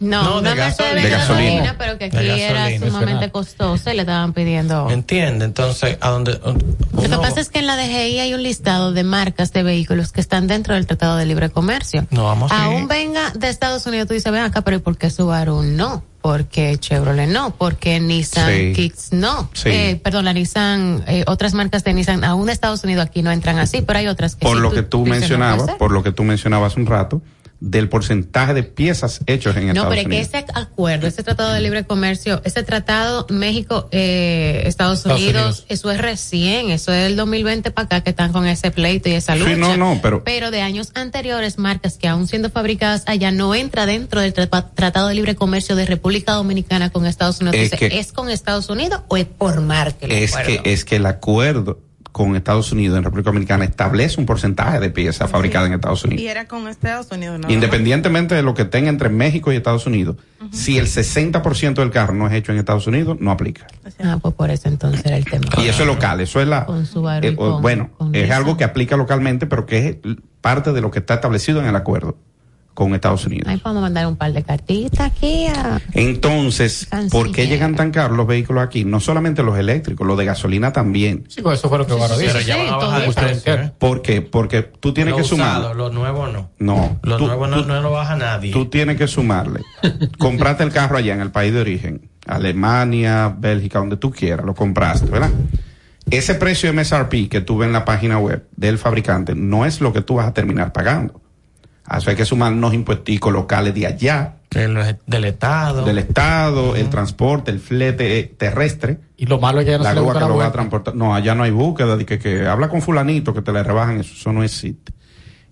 No, 0.00 0.40
No, 0.40 0.42
de 0.42 0.54
gasolina. 0.54 0.94
de 0.94 1.02
De 1.02 1.10
gasolina. 1.10 1.44
gasolina, 1.50 1.74
pero 1.78 1.98
que 1.98 2.04
aquí 2.04 2.16
era 2.40 2.78
sumamente 2.78 3.30
costosa 3.30 3.92
y 3.92 3.96
le 3.96 4.02
estaban 4.02 4.32
pidiendo. 4.32 4.88
¿Entiende? 4.90 5.44
Entonces, 5.44 5.98
a 6.00 6.10
donde. 6.10 6.38
Lo 6.38 7.02
que 7.02 7.08
pasa 7.18 7.40
es 7.40 7.48
que 7.48 7.58
en 7.58 7.66
la 7.66 7.76
DGI 7.76 8.20
hay 8.20 8.34
un 8.34 8.42
listado 8.42 8.92
de 8.92 9.02
marcas 9.02 9.52
de 9.52 9.62
vehículos 9.64 10.12
que 10.12 10.20
están 10.20 10.46
dentro 10.46 10.74
del 10.74 10.86
Tratado 10.86 11.16
de 11.16 11.26
Libre 11.26 11.50
Comercio. 11.50 12.06
No 12.10 12.24
vamos 12.24 12.52
a 12.52 12.64
Aún 12.64 12.86
venga 12.86 13.30
de 13.30 13.48
Estados 13.48 13.86
Unidos, 13.86 14.06
tú 14.06 14.14
dices, 14.14 14.30
ven 14.32 14.42
acá, 14.42 14.62
pero 14.62 14.76
¿y 14.76 14.80
por 14.80 14.96
qué 14.96 15.10
Subaru 15.10 15.62
no? 15.62 16.04
Porque 16.20 16.76
Chevrolet 16.78 17.28
no, 17.28 17.54
porque 17.56 17.98
Nissan 18.00 18.48
Sí. 18.52 18.72
Kicks 18.74 19.12
no. 19.12 19.50
Sí. 19.52 19.68
Eh, 19.70 20.00
perdón, 20.02 20.24
la 20.24 20.32
Nissan, 20.32 21.04
eh, 21.06 21.24
otras 21.26 21.54
marcas 21.54 21.84
de 21.84 21.94
Nissan, 21.94 22.22
aún 22.24 22.46
de 22.46 22.52
Estados 22.52 22.82
Unidos 22.84 23.04
aquí 23.06 23.22
no 23.22 23.30
entran 23.32 23.58
así, 23.58 23.82
pero 23.82 23.98
hay 24.00 24.08
otras 24.08 24.34
que 24.36 24.44
Por 24.44 24.56
sí. 24.56 24.62
lo 24.62 24.70
que 24.72 24.82
tú 24.82 24.98
no 25.04 25.10
mencionabas, 25.10 25.70
por 25.76 25.90
lo 25.92 26.02
que 26.02 26.10
tú 26.12 26.24
mencionabas 26.24 26.76
un 26.76 26.86
rato, 26.86 27.22
del 27.60 27.88
porcentaje 27.88 28.54
de 28.54 28.62
piezas 28.62 29.20
hechas 29.26 29.56
en 29.56 29.66
No, 29.66 29.72
Estados 29.72 29.88
pero 29.88 30.00
es 30.02 30.06
que 30.08 30.14
Unidos. 30.14 30.28
ese 30.28 30.44
acuerdo, 30.54 31.06
ese 31.08 31.22
tratado 31.24 31.52
de 31.52 31.60
libre 31.60 31.84
comercio, 31.84 32.40
ese 32.44 32.62
tratado 32.62 33.26
México, 33.30 33.88
eh, 33.90 34.62
Estados, 34.66 34.98
Estados 34.98 35.20
Unidos, 35.20 35.42
Unidos. 35.42 35.64
eso 35.68 35.90
es 35.90 35.98
recién, 36.00 36.70
eso 36.70 36.92
es 36.92 37.06
el 37.06 37.16
2020 37.16 37.70
para 37.72 37.86
acá 37.86 38.00
que 38.02 38.10
están 38.10 38.32
con 38.32 38.46
ese 38.46 38.70
pleito 38.70 39.08
y 39.08 39.14
esa 39.14 39.34
lucha. 39.34 39.54
Sí, 39.54 39.60
no, 39.60 39.76
no, 39.76 39.98
pero- 40.00 40.22
de 40.50 40.60
años 40.62 40.90
anteriores, 40.94 41.58
marcas 41.58 41.98
que 41.98 42.06
aún 42.06 42.28
siendo 42.28 42.48
fabricadas 42.50 43.02
allá 43.06 43.32
no 43.32 43.54
entra 43.54 43.86
dentro 43.86 44.20
del 44.20 44.32
tra- 44.32 44.70
tratado 44.74 45.08
de 45.08 45.14
libre 45.14 45.34
comercio 45.34 45.74
de 45.74 45.84
República 45.84 46.34
Dominicana 46.34 46.90
con 46.90 47.06
Estados 47.06 47.40
Unidos. 47.40 47.56
Es 47.56 47.64
Entonces, 47.72 47.88
que- 47.90 47.98
¿es 47.98 48.12
con 48.12 48.30
Estados 48.30 48.68
Unidos 48.70 49.00
o 49.08 49.16
es 49.16 49.26
por 49.26 49.60
marca 49.60 50.06
el 50.06 50.12
es 50.12 50.32
acuerdo? 50.36 50.62
que 50.62 50.72
es 50.72 50.84
que 50.84 50.96
el 50.96 51.06
acuerdo 51.06 51.80
con 52.12 52.34
Estados 52.36 52.72
Unidos 52.72 52.98
en 52.98 53.04
República 53.04 53.30
Dominicana 53.30 53.64
establece 53.64 54.18
un 54.18 54.26
porcentaje 54.26 54.80
de 54.80 54.90
piezas 54.90 55.30
fabricadas 55.30 55.68
en 55.68 55.74
Estados 55.74 56.04
Unidos. 56.04 56.22
Y 56.22 56.28
era 56.28 56.46
con 56.48 56.66
Estados 56.68 57.10
Unidos, 57.12 57.38
¿no? 57.40 57.50
Independientemente 57.50 58.34
de 58.34 58.42
lo 58.42 58.54
que 58.54 58.64
tenga 58.64 58.88
entre 58.88 59.08
México 59.08 59.52
y 59.52 59.56
Estados 59.56 59.86
Unidos, 59.86 60.16
si 60.50 60.78
el 60.78 60.86
60% 60.86 61.74
del 61.74 61.90
carro 61.90 62.14
no 62.14 62.26
es 62.26 62.32
hecho 62.34 62.52
en 62.52 62.58
Estados 62.58 62.86
Unidos, 62.86 63.16
no 63.20 63.30
aplica. 63.30 63.66
Ah, 64.02 64.18
pues 64.20 64.34
por 64.34 64.50
eso 64.50 64.68
entonces 64.68 65.04
era 65.04 65.16
el 65.16 65.24
tema. 65.24 65.46
Y 65.58 65.68
eso 65.68 65.82
es 65.82 65.86
local, 65.88 66.20
eso 66.20 66.40
es 66.40 66.48
la... 66.48 66.64
Con 66.66 66.82
y 66.84 67.26
eh, 67.26 67.36
con- 67.36 67.62
bueno, 67.62 67.90
con 67.96 68.14
es 68.14 68.30
algo 68.30 68.56
que 68.56 68.64
aplica 68.64 68.96
localmente, 68.96 69.46
pero 69.46 69.66
que 69.66 69.88
es 69.88 69.96
parte 70.40 70.72
de 70.72 70.80
lo 70.80 70.90
que 70.90 71.00
está 71.00 71.14
establecido 71.14 71.60
en 71.60 71.66
el 71.66 71.76
acuerdo 71.76 72.16
con 72.78 72.94
Estados 72.94 73.26
Unidos. 73.26 73.48
Ahí 73.48 73.60
vamos 73.64 73.78
a 73.78 73.80
mandar 73.82 74.06
un 74.06 74.14
par 74.14 74.32
de 74.32 74.44
cartitas 74.44 75.00
aquí 75.00 75.46
a... 75.48 75.80
Entonces, 75.94 76.86
¿por 77.10 77.32
qué 77.32 77.48
llegan 77.48 77.74
tan 77.74 77.90
caros 77.90 78.16
los 78.16 78.24
vehículos 78.24 78.62
aquí? 78.62 78.84
No 78.84 79.00
solamente 79.00 79.42
los 79.42 79.58
eléctricos, 79.58 80.06
los 80.06 80.16
de 80.16 80.24
gasolina 80.24 80.72
también. 80.72 81.24
Sí, 81.28 81.42
pues 81.42 81.58
eso 81.58 81.68
fue 81.68 81.78
lo 81.78 81.88
que 81.88 81.94
Guaro 81.94 82.16
dijo. 82.16 82.30
Pero 82.32 82.46
ya 82.46 82.56
van 82.56 82.68
a 82.68 82.76
bajar 82.76 83.00
de 83.08 83.12
precio, 83.14 83.54
¿eh? 83.54 83.72
¿Por 83.80 84.00
qué? 84.00 84.22
Porque 84.22 84.62
tú 84.62 84.94
tienes 84.94 85.14
que 85.14 85.24
sumar. 85.24 85.58
usados, 85.58 85.76
Los 85.76 85.92
nuevos 85.92 86.32
no. 86.32 86.50
No, 86.60 87.00
Los 87.02 87.18
tú- 87.18 87.26
nuevos 87.26 87.48
no, 87.50 87.62
tú- 87.62 87.68
no 87.68 87.82
lo 87.82 87.90
baja 87.90 88.14
nadie. 88.14 88.52
Tú 88.52 88.66
tienes 88.66 88.96
que 88.96 89.08
sumarle. 89.08 89.60
Compraste 90.18 90.62
el 90.62 90.70
carro 90.70 90.98
allá 90.98 91.14
en 91.14 91.20
el 91.20 91.32
país 91.32 91.52
de 91.52 91.60
origen, 91.60 92.08
Alemania, 92.28 93.34
Bélgica, 93.36 93.80
donde 93.80 93.96
tú 93.96 94.12
quieras, 94.12 94.46
lo 94.46 94.54
compraste, 94.54 95.06
¿verdad? 95.10 95.30
Ese 96.10 96.36
precio 96.36 96.72
MSRP 96.72 97.28
que 97.28 97.40
tú 97.40 97.58
ves 97.58 97.66
en 97.66 97.72
la 97.72 97.84
página 97.84 98.18
web 98.20 98.46
del 98.56 98.78
fabricante 98.78 99.34
no 99.34 99.66
es 99.66 99.80
lo 99.80 99.92
que 99.92 100.00
tú 100.00 100.14
vas 100.14 100.28
a 100.28 100.32
terminar 100.32 100.72
pagando. 100.72 101.20
A 101.88 101.98
eso 101.98 102.10
hay 102.10 102.16
que 102.16 102.24
sumar 102.24 102.52
unos 102.52 102.74
impuestos 102.74 103.32
locales 103.32 103.74
de 103.74 103.86
allá, 103.86 104.34
del 104.50 105.24
Estado, 105.24 105.84
del 105.84 105.98
Estado, 105.98 106.76
el 106.76 106.88
transporte, 106.90 107.50
el 107.50 107.60
flete 107.60 108.18
eh, 108.18 108.24
terrestre. 108.24 108.98
Y 109.16 109.26
lo 109.26 109.38
malo 109.38 109.60
es 109.60 109.66
que 109.66 109.72
ya 109.72 109.78
no 109.78 109.84
la 109.84 109.94
se 109.94 110.00
grúa 110.00 110.14
que 110.14 110.20
la 110.20 110.28
lo 110.28 110.36
va 110.36 110.46
a 110.46 110.52
transportar. 110.52 110.94
No, 110.94 111.14
allá 111.14 111.34
no 111.34 111.42
hay 111.42 111.50
búsqueda 111.50 111.96
de 111.96 112.06
que, 112.06 112.18
que 112.18 112.46
habla 112.46 112.68
con 112.68 112.82
fulanito 112.82 113.34
que 113.34 113.42
te 113.42 113.52
le 113.52 113.62
rebajan 113.62 114.00
eso, 114.00 114.12
eso 114.14 114.32
no 114.32 114.42
existe. 114.42 114.92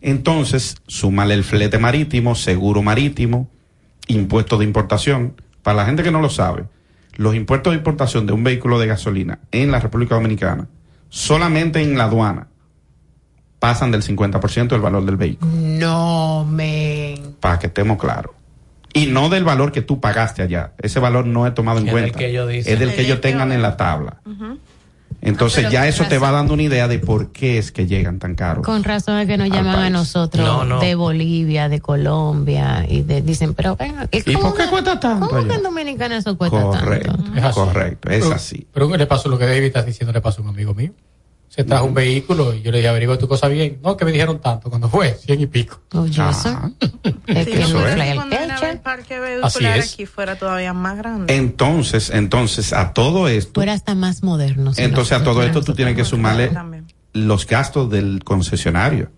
Entonces, 0.01 0.77
súmale 0.87 1.35
el 1.35 1.45
flete 1.45 1.79
marítimo, 1.79 2.35
seguro 2.35 2.83
marítimo, 2.83 3.51
impuestos 4.09 4.59
de 4.59 4.65
importación. 4.65 5.41
Para 5.63 5.79
la 5.79 5.87
gente 5.87 6.03
que 6.03 6.11
no 6.11 6.21
lo 6.21 6.31
sabe, 6.31 6.65
los 7.15 7.35
impuestos 7.35 7.73
de 7.73 7.79
importación 7.79 8.27
de 8.27 8.33
un 8.33 8.45
vehículo 8.45 8.79
de 8.79 8.87
gasolina 8.87 9.41
en 9.51 9.71
la 9.71 9.81
República 9.81 10.15
Dominicana, 10.15 10.69
solamente 11.09 11.83
en 11.83 11.99
la 11.99 12.05
aduana, 12.05 12.49
pasan 13.59 13.91
del 13.91 14.03
50% 14.03 14.69
del 14.69 14.81
valor 14.81 15.05
del 15.05 15.17
vehículo, 15.17 15.51
No, 15.53 16.45
men. 16.49 17.37
para 17.41 17.59
que 17.59 17.67
estemos 17.69 17.99
claros. 17.99 18.33
Y 18.93 19.07
no 19.07 19.29
del 19.29 19.45
valor 19.45 19.73
que 19.73 19.83
tú 19.83 20.01
pagaste 20.01 20.41
allá. 20.43 20.73
Ese 20.79 20.99
valor 21.01 21.27
no 21.27 21.47
es 21.47 21.55
tomado 21.55 21.79
en 21.81 21.89
Es 21.89 21.93
del 21.95 22.03
cuenta. 22.03 22.19
que 22.19 22.31
ellos 22.31 22.49
dicen. 22.49 22.73
Es 22.73 22.79
del 22.79 22.91
que 22.95 23.01
El 23.01 23.07
ellos 23.07 23.21
tengan 23.21 23.53
en 23.53 23.61
la 23.61 23.77
tabla. 23.77 24.21
Entonces 25.23 25.67
Ah, 25.67 25.71
ya 25.71 25.89
eso 25.89 26.05
te 26.05 26.19
va 26.19 26.31
dando 26.31 26.55
una 26.55 26.63
idea 26.63 26.89
de 26.89 26.99
por 26.99 27.33
qué 27.33 27.59
es 27.59 27.73
que 27.73 27.87
llegan 27.87 28.19
tan 28.19 28.35
caros. 28.35 28.65
Con 28.65 28.85
razón 28.85 29.19
es 29.19 29.27
que 29.27 29.37
nos 29.37 29.49
llaman 29.51 29.77
a 29.81 29.91
nosotros 29.91 30.47
No, 30.47 30.65
no. 30.65 30.79
de 30.81 30.95
Bolivia, 30.95 31.69
de 31.69 31.81
Colombia 31.81 32.85
y 32.89 33.03
de, 33.03 33.23
dicen, 33.23 33.55
pero 33.55 33.77
venga, 33.77 34.07
¿y, 34.13 34.23
cómo 34.23 34.41
por 34.51 34.57
qué 34.57 34.65
que- 34.65 34.71
cuesta 34.71 35.01
tanto 35.01 35.27
¿Cómo 35.27 35.39
allá? 35.41 35.49
que 35.49 35.55
en 35.57 35.63
Dominicana 35.63 36.17
eso 36.19 36.37
cuesta 36.39 36.61
Correcto, 36.61 37.17
tanto? 37.17 37.51
correcto, 37.55 38.11
es 38.11 38.23
Pero- 38.25 38.35
así. 38.35 38.67
Pero 38.73 38.89
¿qué 38.91 38.99
le 38.99 39.07
pasó 39.07 39.29
lo 39.29 39.39
que 39.39 39.47
David 39.47 39.65
está 39.65 39.83
diciendo? 39.83 40.13
Le 40.13 40.21
pasó 40.21 40.41
a 40.43 40.45
un 40.45 40.51
amigo 40.51 40.75
mío. 40.75 40.93
Se 41.57 41.65
trajo 41.65 41.87
un 41.87 41.95
vehículo 41.95 42.53
y 42.55 42.61
yo 42.61 42.71
le 42.71 42.79
dije, 42.79 42.89
averigua 42.89 43.17
tu 43.19 43.27
cosa 43.27 43.49
bien. 43.49 43.79
No, 43.83 43.97
que 43.97 44.05
me 44.05 44.13
dijeron 44.13 44.41
tanto. 44.41 44.69
Cuando 44.69 44.91
fue, 44.91 45.15
cien 45.15 45.41
y 45.41 45.47
pico. 45.47 45.81
Oye, 45.95 46.11
eso. 46.31 46.73
Es 47.27 47.47
que 47.47 47.61
Eso 47.63 47.81
no 47.81 47.87
es. 47.87 47.97
el 48.63 48.79
parque 48.81 49.15
Así 49.43 49.59
vehicular 49.65 49.79
es. 49.79 49.95
aquí 49.95 50.05
fuera 50.05 50.37
todavía 50.39 50.75
más 50.75 50.99
grande. 50.99 51.35
Entonces, 51.35 52.11
entonces 52.11 52.75
a 52.75 52.93
todo 52.93 53.27
esto, 53.29 53.53
Fuera 53.55 53.73
hasta 53.73 53.95
más 53.95 54.23
moderno. 54.23 54.75
si 54.75 54.83
entonces 54.83 55.19
a 55.19 55.25
todo 55.25 55.43
esto 55.43 55.63
tú 55.63 55.73
tienes 55.75 55.97
que 55.97 56.05
sumarle 56.05 56.51
carro. 56.51 56.83
los 57.15 57.47
gastos 57.47 57.91
del 57.91 58.23
concesionario. 58.23 59.11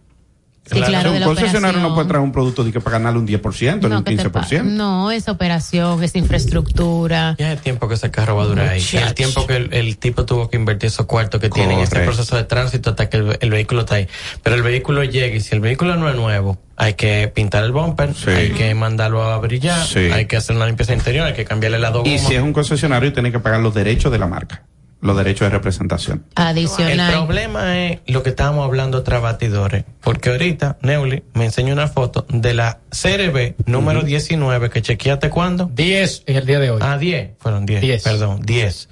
Sí, 0.71 0.81
claro, 0.83 1.13
un 1.13 1.23
concesionario 1.23 1.81
no 1.81 1.95
puede 1.95 2.09
traer 2.09 2.23
un 2.23 2.33
producto 2.33 2.63
de 2.65 2.73
que 2.73 2.81
para 2.81 2.99
ganarle 2.99 3.21
un 3.21 3.27
10%, 3.27 3.89
ni 3.89 3.95
un 3.97 4.05
¿qué 4.05 4.17
te 4.17 4.23
15%. 4.25 4.31
pa- 4.31 4.63
No, 4.65 5.11
es 5.11 5.29
operación, 5.29 6.03
es 6.03 6.15
infraestructura. 6.15 7.35
Ya 7.39 7.53
el 7.53 7.59
tiempo 7.59 7.89
que 7.89 7.95
ese 7.95 8.11
carro 8.11 8.37
va 8.37 8.43
a 8.43 8.47
durar 8.47 8.69
ahí. 8.69 8.85
El 8.93 9.15
tiempo 9.15 9.47
que 9.47 9.57
el, 9.57 9.73
el 9.73 9.99
tipo 9.99 10.25
tuvo 10.25 10.49
que 10.51 10.57
invertir 10.57 10.89
esos 10.89 11.07
cuartos 11.07 11.41
que 11.41 11.49
tiene 11.51 11.75
en 11.75 11.81
este 11.81 12.01
proceso 12.01 12.37
de 12.37 12.45
tránsito 12.45 12.91
hasta 12.91 13.09
que 13.09 13.17
el, 13.19 13.39
el 13.41 13.51
vehículo 13.51 13.81
está 13.81 13.97
ahí. 13.97 14.09
Pero 14.43 14.57
el 14.57 14.63
vehículo 14.63 15.05
llega 15.05 15.35
y 15.37 15.41
si 15.41 15.55
el 15.55 15.61
vehículo 15.61 15.97
no 15.97 16.09
es 16.09 16.17
nuevo, 16.17 16.59
hay 16.77 16.95
que 16.95 17.31
pintar 17.35 17.65
el 17.65 17.73
bumper, 17.73 18.11
hay 18.27 18.51
que 18.51 18.75
mandarlo 18.75 19.23
a 19.25 19.39
brillar, 19.39 19.87
Sí. 19.87 19.99
hay 20.13 20.27
que 20.27 20.37
hacer 20.37 20.55
una 20.57 20.67
limpieza 20.67 20.93
interior, 20.95 21.27
hay 21.27 21.35
que 21.35 21.45
cambiarle 21.45 21.79
la 21.79 21.91
dos 21.91 22.07
Y 22.07 22.19
si 22.19 22.35
es 22.35 22.43
un 22.43 22.53
concesionario, 22.53 23.13
tiene 23.13 23.33
que 23.33 23.41
pagar 23.41 23.61
los 23.61 23.75
derechos 23.75 24.13
de 24.13 24.19
la 24.19 24.27
marca, 24.27 24.63
los 25.01 25.17
derechos 25.17 25.47
de 25.47 25.51
representación. 25.51 26.25
Adicional. 26.35 27.11
El 27.11 27.17
problema 27.17 27.79
es 27.87 28.01
lo 28.07 28.23
que 28.23 28.31
estábamos 28.31 28.65
hablando 28.65 29.03
tras 29.03 29.23
batidores, 29.23 29.85
porque 30.01 30.31
ahorita 30.31 30.79
Neuli 30.83 31.23
me 31.35 31.45
enseñó 31.45 31.73
una 31.73 31.89
foto 31.89 32.27
de 32.29 32.55
la 32.55 32.81
CRB 32.91 33.55
número 33.67 34.03
19 34.03 34.71
que 34.71 34.83
chequeaste 34.83 35.31
cuándo? 35.31 35.71
10 35.73 36.25
en 36.27 36.37
el 36.37 36.47
día 36.47 36.59
de 36.59 36.71
hoy. 36.71 36.81
Ah, 36.83 36.99
10, 36.99 37.31
fueron 37.39 37.65
10, 37.65 37.81
10. 37.81 38.03
perdón, 38.03 38.41
10. 38.43 38.89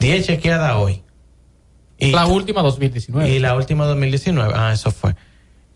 10 0.00 0.26
chequeada 0.26 0.78
hoy. 0.78 1.02
Y 1.98 2.12
la 2.12 2.26
última 2.26 2.62
2019. 2.62 3.30
Y 3.30 3.38
la 3.38 3.54
última 3.54 3.84
2019, 3.84 4.52
ah, 4.56 4.72
eso 4.72 4.90
fue. 4.90 5.14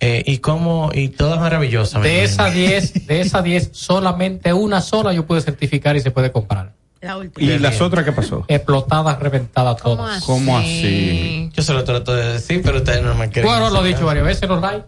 Eh, 0.01 0.23
y 0.27 0.39
cómo, 0.39 0.91
y 0.93 1.09
todas 1.09 1.39
maravillosas. 1.39 2.03
De 2.03 2.25
imagino. 2.25 2.25
esa 2.25 2.51
10, 2.51 3.07
de 3.07 3.21
esa 3.21 3.43
10, 3.43 3.71
solamente 3.73 4.53
una 4.53 4.81
sola 4.81 5.13
yo 5.13 5.27
pude 5.27 5.41
certificar 5.41 5.97
y 5.97 6.01
se 6.01 6.11
puede 6.11 6.33
comprar. 6.33 6.73
La 7.05 7.19
última. 7.19 7.53
¿Y 7.53 7.59
las 7.59 7.81
otras 7.83 8.03
qué 8.05 8.13
pasó? 8.13 8.47
Explotadas, 8.49 9.19
reventadas 9.21 9.77
todas. 9.77 10.25
¿Cómo 10.25 10.57
así? 10.57 11.51
Yo 11.53 11.63
se 11.63 11.75
lo 11.75 11.85
trato 11.85 12.15
de 12.15 12.33
decir, 12.33 12.63
pero 12.65 12.79
ustedes 12.79 13.03
no 13.03 13.15
me 13.15 13.29
quieren. 13.29 13.51
Bueno, 13.51 13.69
lo 13.69 13.85
he 13.85 13.89
dicho 13.89 14.07
varias 14.07 14.25
veces, 14.25 14.49
RAI. 14.49 14.85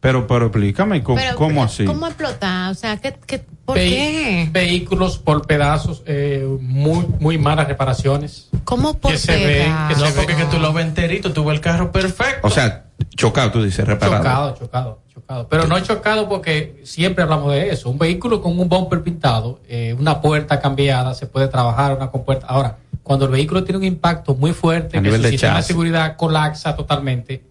Pero, 0.00 0.26
pero 0.26 0.46
explícame, 0.46 1.02
¿cómo, 1.02 1.16
Pero, 1.16 1.36
cómo 1.36 1.64
así? 1.64 1.84
¿Cómo 1.86 2.06
explotar? 2.06 2.70
O 2.70 2.74
sea, 2.74 2.98
¿qué, 2.98 3.16
qué, 3.26 3.42
¿por 3.64 3.76
qué? 3.76 4.46
Vehículos 4.52 5.16
por 5.18 5.46
pedazos, 5.46 6.02
eh, 6.06 6.46
muy, 6.60 7.06
muy 7.18 7.38
malas 7.38 7.66
reparaciones. 7.66 8.50
¿Cómo 8.64 8.98
por 8.98 9.12
Que 9.12 9.18
se 9.18 9.32
ven, 9.32 9.74
que 9.88 9.94
No, 9.94 10.06
se 10.06 10.12
porque 10.12 10.34
ven. 10.34 10.44
que 10.46 10.54
tú 10.54 10.60
lo 10.60 10.74
ves 10.74 10.84
enterito, 10.86 11.32
tuvo 11.32 11.50
el 11.50 11.60
carro 11.60 11.90
perfecto. 11.90 12.46
O 12.46 12.50
sea, 12.50 12.84
chocado, 13.14 13.50
tú 13.52 13.62
dices, 13.62 13.86
reparado. 13.86 14.18
Chocado, 14.22 14.54
chocado, 14.58 14.98
chocado. 15.12 15.48
Pero 15.48 15.66
no 15.66 15.78
chocado 15.80 16.28
porque 16.28 16.80
siempre 16.84 17.22
hablamos 17.24 17.52
de 17.52 17.70
eso. 17.70 17.90
Un 17.90 17.98
vehículo 17.98 18.40
con 18.42 18.58
un 18.58 18.68
bumper 18.68 19.02
pintado, 19.02 19.60
eh, 19.68 19.94
una 19.98 20.20
puerta 20.20 20.60
cambiada, 20.60 21.14
se 21.14 21.26
puede 21.26 21.48
trabajar 21.48 21.96
una 21.96 22.10
compuerta. 22.10 22.46
Ahora, 22.46 22.78
cuando 23.02 23.26
el 23.26 23.30
vehículo 23.32 23.62
tiene 23.64 23.78
un 23.78 23.84
impacto 23.84 24.34
muy 24.34 24.52
fuerte, 24.52 24.98
A 24.98 25.00
que 25.00 25.06
nivel 25.08 25.20
su 25.20 25.24
de 25.26 25.30
sistema 25.30 25.52
de 25.54 25.58
chasis. 25.58 25.66
seguridad 25.68 26.16
colapsa 26.16 26.74
totalmente, 26.76 27.44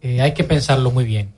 eh, 0.00 0.20
hay 0.20 0.32
que 0.32 0.44
pensarlo 0.44 0.90
muy 0.90 1.04
bien. 1.04 1.32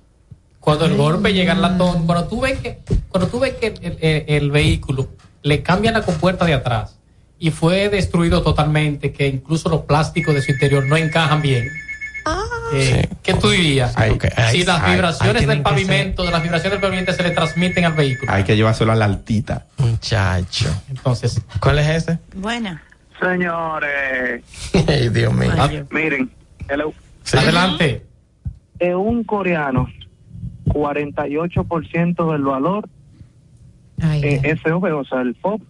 Cuando 0.61 0.85
el 0.85 0.97
golpe 0.97 1.33
llega 1.33 1.53
al 1.53 1.63
latón, 1.63 2.05
cuando 2.05 2.29
tú 2.29 2.41
ves 2.43 2.59
que, 2.61 2.81
cuando 3.09 3.29
tú 3.29 3.39
ves 3.41 3.55
que 3.55 3.69
el, 3.81 3.97
el- 4.01 4.25
el 4.29 4.51
vehículo 4.51 5.09
le 5.43 5.63
cambian 5.63 5.95
la 5.95 6.03
compuerta 6.03 6.45
de 6.45 6.53
atrás 6.55 6.99
y 7.39 7.51
fue 7.51 7.89
destruido 7.89 8.43
totalmente, 8.43 9.13
que 9.13 9.29
incluso 9.29 9.69
los 9.71 9.83
plásticos 9.83 10.35
de 10.35 10.43
su 10.43 10.51
interior 10.53 10.85
no 10.85 10.97
encajan 10.97 11.41
bien. 11.41 11.69
Eh, 12.73 13.09
¿Qué 13.23 13.35
tú 13.35 13.49
dirías? 13.51 13.97
Hay- 13.97 14.19
si 14.51 14.65
las 14.65 14.85
vibraciones 14.91 15.43
hay- 15.43 15.47
del 15.49 15.63
pavimento, 15.63 16.25
de 16.25 16.31
las 16.31 16.43
vibraciones 16.43 16.73
del 16.73 16.81
pavimento 16.81 17.13
se 17.13 17.23
le 17.23 17.31
transmiten 17.31 17.85
al 17.85 17.95
vehículo. 17.95 18.31
Hay 18.33 18.45
que 18.45 18.57
llevárselo 18.57 18.93
a 18.93 18.95
la 18.95 19.07
altita. 19.07 19.67
Muchacho. 19.79 20.69
Entonces, 20.91 21.41
¿Cuál 21.61 21.79
es 21.79 21.89
ese? 21.89 22.19
Buena. 22.35 22.83
Señores, 23.21 24.45
Ay, 24.89 25.09
Dios 25.09 25.33
mío. 25.35 25.51
miren, 25.91 26.31
hello. 26.69 26.93
Adelante. 27.33 28.05
Es 28.79 28.95
un 28.95 29.25
coreano, 29.25 29.89
48% 30.67 32.33
del 32.33 32.43
valor 32.43 32.89
eh, 34.01 34.57
FOB, 34.63 34.85
o 34.97 35.05
sea, 35.05 35.23
el 35.23 35.35
FOB, 35.37 35.61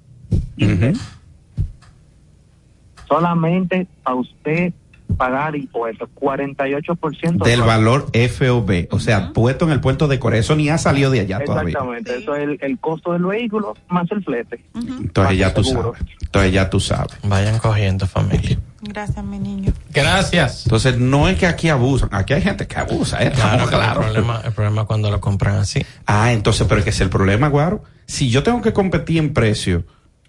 solamente 3.09 3.87
a 4.05 4.15
usted 4.15 4.73
pagar 5.19 5.55
impuestos, 5.57 6.09
48% 6.19 7.45
Del 7.45 7.61
valor 7.63 8.07
FOB, 8.13 8.87
o 8.91 8.99
sea, 9.01 9.33
puesto 9.33 9.67
en 9.67 9.73
el 9.73 9.81
puerto 9.81 10.09
de 10.09 10.19
Corea. 10.19 10.41
Eso 10.41 10.57
ni 10.57 10.69
ha 10.71 10.79
salido 10.79 11.11
de 11.11 11.21
allá 11.21 11.45
todavía. 11.45 11.73
Exactamente, 11.73 12.17
eso 12.17 12.35
es 12.35 12.45
el, 12.45 12.59
el 12.63 12.79
costo 12.79 13.13
del 13.13 13.25
vehículo 13.25 13.77
más 13.89 14.11
el 14.11 14.25
flete. 14.25 14.65
Entonces 14.75 15.37
ya 15.37 15.53
tú 15.53 15.65
Seguro. 15.65 15.93
sabes. 15.95 16.13
Entonces 16.23 16.53
ya 16.53 16.71
tú 16.71 16.81
sabes. 16.81 17.19
Vayan 17.25 17.59
cogiendo 17.59 18.07
familia. 18.07 18.59
Gracias, 18.81 19.25
mi 19.25 19.39
niño. 19.41 19.73
Gracias. 19.93 20.65
Entonces 20.67 20.99
no 20.99 21.29
es 21.29 21.37
que 21.37 21.47
aquí 21.47 21.69
abusan, 21.69 22.09
aquí 22.13 22.33
hay 22.35 22.43
gente 22.43 22.67
que 22.67 22.77
abusa, 22.79 23.23
¿eh? 23.23 23.33
Claro, 23.35 23.67
claros. 23.67 24.07
El, 24.07 24.13
problema, 24.13 24.41
el 24.45 24.53
problema 24.53 24.81
es 24.83 24.87
cuando 24.87 25.11
lo 25.11 25.21
compran 25.21 25.57
así. 25.57 25.85
Ah, 26.07 26.33
entonces, 26.33 26.67
pero 26.69 26.79
es 26.79 26.85
que 26.85 26.91
es 26.91 27.01
el 27.01 27.11
problema, 27.11 27.49
Guaro. 27.49 27.83
Si 28.07 28.31
yo 28.31 28.43
tengo 28.45 28.63
que 28.63 28.73
competir 28.73 29.19
en 29.19 29.35
precio, 29.35 29.85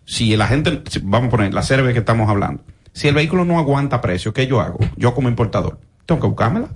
si 0.06 0.36
la 0.36 0.48
gente, 0.48 0.82
si- 0.90 1.00
vamos 1.04 1.28
a 1.28 1.32
poner 1.32 1.54
la 1.54 1.62
CRB 1.62 1.94
que 1.94 2.00
estamos 2.00 2.28
hablando, 2.28 2.64
si 3.00 3.08
el 3.08 3.16
vehículo 3.16 3.46
no 3.46 3.58
aguanta 3.58 4.02
precio, 4.02 4.34
¿qué 4.34 4.46
yo 4.46 4.60
hago? 4.60 4.78
Yo 4.98 5.16
como 5.16 5.30
importador, 5.30 5.80
tengo 6.06 6.20
que 6.20 6.28
buscármela. 6.28 6.68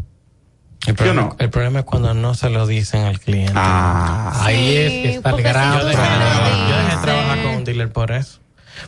El 0.87 0.95
problema, 0.95 1.35
el 1.37 1.49
problema 1.49 1.79
es 1.79 1.85
cuando 1.85 2.13
no 2.13 2.33
se 2.33 2.49
lo 2.49 2.65
dicen 2.65 3.03
al 3.03 3.19
cliente. 3.19 3.51
Ah, 3.57 4.31
ahí 4.45 4.77
es 4.77 4.91
que 4.91 5.09
está 5.15 5.31
el 5.31 5.43
gran 5.43 5.79
Yo 5.79 5.85
dejé, 5.85 6.01
yo 6.01 6.77
dejé 6.77 6.95
de 6.95 7.01
trabajar 7.01 7.43
con 7.43 7.55
un 7.55 7.63
dealer 7.65 7.91
por 7.91 8.11
eso. 8.13 8.39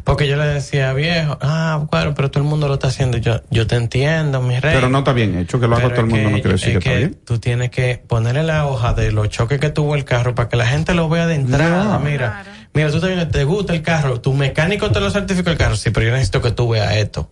Porque 0.06 0.30
yo 0.30 0.38
le 0.38 0.46
decía, 0.46 0.94
viejo, 0.94 1.38
ah, 1.42 1.86
claro, 1.92 2.16
pero 2.16 2.32
todo 2.32 2.42
el 2.42 2.50
mundo 2.50 2.70
lo 2.70 2.76
está 2.76 2.88
haciendo. 2.88 3.18
Yo, 3.18 3.42
yo 3.50 3.68
te 3.68 3.76
entiendo, 3.76 4.42
mi 4.42 4.58
rey. 4.58 4.74
Pero 4.74 4.88
no 4.88 5.00
está 5.00 5.12
bien 5.12 5.38
hecho, 5.38 5.60
que 5.60 5.68
lo 5.68 5.76
haga 5.76 5.90
todo 5.90 6.02
el 6.02 6.08
mundo 6.08 6.30
no 6.30 6.36
quiere 6.38 6.54
decir 6.54 6.72
que, 6.72 6.78
es 6.78 6.86
está 6.86 6.98
bien. 6.98 7.18
Tú 7.26 7.40
tienes 7.40 7.70
que 7.70 8.02
ponerle 8.08 8.44
la 8.44 8.66
hoja 8.66 8.94
de 8.94 9.12
los 9.12 9.28
choques 9.28 9.60
que 9.60 9.72
tuvo 9.72 9.96
el 9.96 10.06
carro 10.06 10.36
para 10.36 10.48
que 10.48 10.56
la 10.56 10.68
gente 10.68 10.94
lo 10.94 11.10
vea 11.10 11.28
de 11.28 11.36
entrada. 11.36 12.00
Mira, 12.00 12.46
mira, 12.76 12.92
tú 12.92 13.00
te, 13.02 13.26
te 13.26 13.44
gusta 13.44 13.74
el 13.74 13.82
carro, 13.82 14.22
tu 14.22 14.34
mecánico 14.34 14.92
te 14.92 15.00
lo 15.00 15.10
certificó 15.10 15.50
el 15.50 15.58
carro. 15.58 15.76
Sí, 15.76 15.90
pero 15.90 16.06
yo 16.06 16.12
necesito 16.12 16.42
que 16.42 16.52
tú 16.52 16.70
veas 16.70 16.96
esto. 16.96 17.30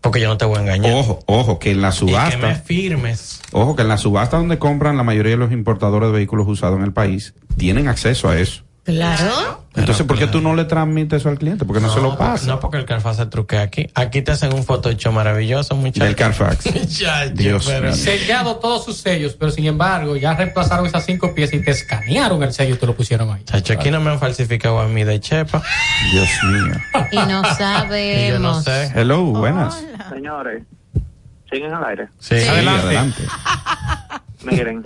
Porque 0.00 0.20
yo 0.20 0.28
no 0.28 0.36
te 0.36 0.44
voy 0.44 0.58
a 0.58 0.60
engañar. 0.60 0.92
Ojo, 0.94 1.20
ojo, 1.26 1.58
que 1.58 1.72
en 1.72 1.82
la 1.82 1.88
Y 1.88 1.98
que 1.98 2.04
me 2.04 2.10
subasta, 2.12 2.54
firmes. 2.56 3.40
ojo, 3.52 3.74
que 3.74 3.82
en 3.82 3.88
la 3.88 3.98
subasta 3.98 4.36
donde 4.36 4.58
compran 4.58 4.96
la 4.96 5.02
mayoría 5.02 5.32
de 5.32 5.38
los 5.38 5.50
importadores 5.52 6.08
de 6.10 6.14
vehículos 6.16 6.46
usados 6.48 6.78
en 6.78 6.84
el 6.84 6.92
país, 6.92 7.34
tienen 7.56 7.88
acceso 7.88 8.28
a 8.28 8.38
eso. 8.38 8.62
Claro. 8.86 9.64
Entonces, 9.74 10.06
¿por 10.06 10.16
qué 10.18 10.26
tú 10.28 10.40
no 10.40 10.54
le 10.54 10.64
transmites 10.64 11.20
eso 11.20 11.28
al 11.28 11.38
cliente? 11.38 11.64
Porque 11.66 11.82
no, 11.82 11.92
se 11.92 12.00
lo 12.00 12.16
pasa. 12.16 12.46
No, 12.46 12.60
porque 12.60 12.78
el 12.78 12.84
Carfax 12.86 13.16
se 13.16 13.26
truquea 13.26 13.62
aquí. 13.62 13.90
Aquí 13.94 14.22
te 14.22 14.30
hacen 14.32 14.54
un 14.54 14.64
Photoshop 14.64 15.12
maravilloso, 15.12 15.74
muchachos. 15.76 16.04
Del 16.04 16.14
Carfax. 16.16 16.66
Muchacho, 16.74 17.34
Dios 17.34 17.66
pero- 17.66 17.86
mío. 17.88 17.94
Sellado 17.94 18.56
todos 18.56 18.84
sus 18.84 18.96
sellos, 18.98 19.34
pero 19.38 19.50
sin 19.50 19.66
embargo, 19.66 20.16
ya 20.16 20.34
reemplazaron 20.34 20.86
esas 20.86 21.04
cinco 21.04 21.34
piezas 21.34 21.54
y 21.56 21.62
te 21.64 21.72
escanearon 21.72 22.42
el 22.42 22.52
sello 22.54 22.76
y 22.76 22.78
te 22.78 22.86
lo 22.86 22.94
pusieron 22.94 23.30
ahí. 23.30 23.42
Chacho, 23.44 23.74
aquí 23.74 23.90
no 23.90 24.00
me 24.00 24.10
han 24.10 24.18
falsificado 24.18 24.80
a 24.80 24.86
mí 24.88 25.04
de 25.04 25.20
chepa. 25.20 25.62
Dios 26.12 26.28
mío. 26.44 26.74
Y 27.12 27.16
no 27.16 27.42
sabemos. 27.56 28.28
Yo 28.30 28.38
no 28.38 28.62
sé. 28.62 28.92
Hello, 28.94 29.24
buenas. 29.24 29.84
Señores, 30.10 30.62
siguen 31.50 31.74
al 31.74 31.84
aire. 31.84 32.08
Sí, 32.20 32.36
adelante. 32.36 33.22
Miren, 34.44 34.82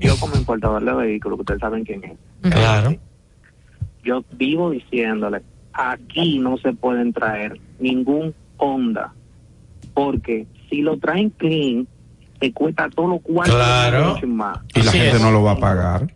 yo 0.00 0.16
como 0.18 0.36
importador 0.36 0.82
de 0.84 0.92
vehículos, 0.94 1.36
que 1.38 1.42
ustedes 1.42 1.60
saben 1.60 1.84
quién 1.84 2.02
es, 2.04 2.50
Claro. 2.52 2.96
Yo 4.06 4.24
vivo 4.32 4.70
diciéndole, 4.70 5.42
aquí 5.72 6.38
no 6.38 6.56
se 6.58 6.72
pueden 6.72 7.12
traer 7.12 7.60
ningún 7.80 8.34
Honda, 8.56 9.12
porque 9.92 10.46
si 10.70 10.80
lo 10.80 10.96
traen 10.98 11.30
clean, 11.30 11.86
te 12.38 12.52
cuesta 12.52 12.88
todo 12.88 13.08
lo 13.08 13.18
cual 13.18 13.50
Claro. 13.50 14.16
más. 14.26 14.58
Y 14.74 14.82
la 14.82 14.92
gente 14.92 15.18
no 15.20 15.30
lo 15.30 15.42
va 15.42 15.52
a 15.52 15.56
pagar. 15.58 16.14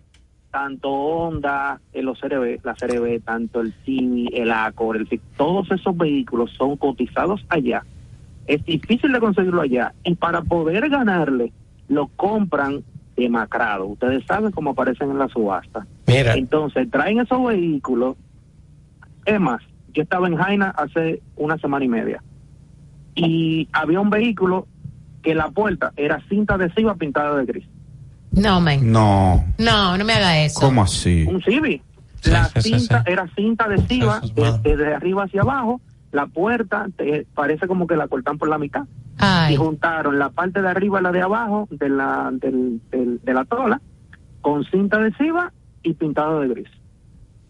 Tanto 0.50 0.88
Honda, 0.90 1.80
los 1.92 2.18
CRB, 2.20 2.60
la 2.64 2.74
CRB, 2.74 3.20
tanto 3.22 3.60
el 3.60 3.72
Civi, 3.84 4.28
el 4.32 4.50
Accord, 4.50 4.96
el 5.10 5.20
todos 5.36 5.70
esos 5.70 5.96
vehículos 5.96 6.50
son 6.56 6.76
cotizados 6.76 7.44
allá. 7.48 7.84
Es 8.46 8.64
difícil 8.64 9.12
de 9.12 9.20
conseguirlo 9.20 9.60
allá 9.60 9.92
y 10.02 10.14
para 10.14 10.42
poder 10.42 10.88
ganarle 10.88 11.52
lo 11.88 12.08
compran 12.16 12.82
demacrado. 13.20 13.86
Ustedes 13.86 14.24
saben 14.26 14.50
cómo 14.50 14.70
aparecen 14.70 15.10
en 15.10 15.18
la 15.18 15.28
subasta. 15.28 15.86
Mira. 16.06 16.34
Entonces 16.34 16.90
traen 16.90 17.20
esos 17.20 17.44
vehículos. 17.44 18.16
Es 19.24 19.38
más, 19.40 19.60
yo 19.94 20.02
estaba 20.02 20.26
en 20.28 20.36
Jaina 20.36 20.70
hace 20.76 21.22
una 21.36 21.56
semana 21.58 21.84
y 21.84 21.88
media 21.88 22.22
y 23.14 23.68
había 23.72 24.00
un 24.00 24.10
vehículo 24.10 24.66
que 25.22 25.34
la 25.34 25.48
puerta 25.50 25.92
era 25.96 26.20
cinta 26.28 26.54
adhesiva 26.54 26.94
pintada 26.94 27.36
de 27.36 27.44
gris. 27.44 27.64
No, 28.32 28.60
men. 28.60 28.90
No. 28.90 29.44
No, 29.58 29.98
no 29.98 30.04
me 30.04 30.12
haga 30.14 30.38
eso. 30.44 30.60
¿Cómo 30.60 30.82
así? 30.82 31.26
Un 31.28 31.42
Civi. 31.42 31.82
La 32.24 32.44
sí, 32.46 32.62
sí, 32.62 32.78
cinta 32.78 33.02
sí. 33.04 33.12
era 33.12 33.26
cinta 33.34 33.64
adhesiva 33.64 34.20
Eso 34.22 34.26
es 34.26 34.36
malo. 34.36 34.58
de- 34.58 34.70
desde 34.76 34.94
arriba 34.94 35.24
hacia 35.24 35.42
abajo. 35.42 35.80
La 36.12 36.26
puerta 36.26 36.86
te- 36.96 37.26
parece 37.34 37.66
como 37.68 37.86
que 37.86 37.96
la 37.96 38.08
cortan 38.08 38.36
por 38.38 38.48
la 38.48 38.58
mitad. 38.58 38.82
Ay. 39.18 39.54
Y 39.54 39.56
juntaron 39.56 40.18
la 40.18 40.30
parte 40.30 40.60
de 40.62 40.68
arriba 40.68 41.00
y 41.00 41.02
la 41.02 41.12
de 41.12 41.22
abajo 41.22 41.68
de 41.70 41.88
la, 41.88 42.30
del, 42.32 42.80
del- 42.90 43.20
de 43.22 43.34
la 43.34 43.44
tola 43.44 43.80
con 44.40 44.64
cinta 44.64 44.96
adhesiva 44.96 45.52
y 45.82 45.94
pintado 45.94 46.40
de 46.40 46.48
gris. 46.48 46.68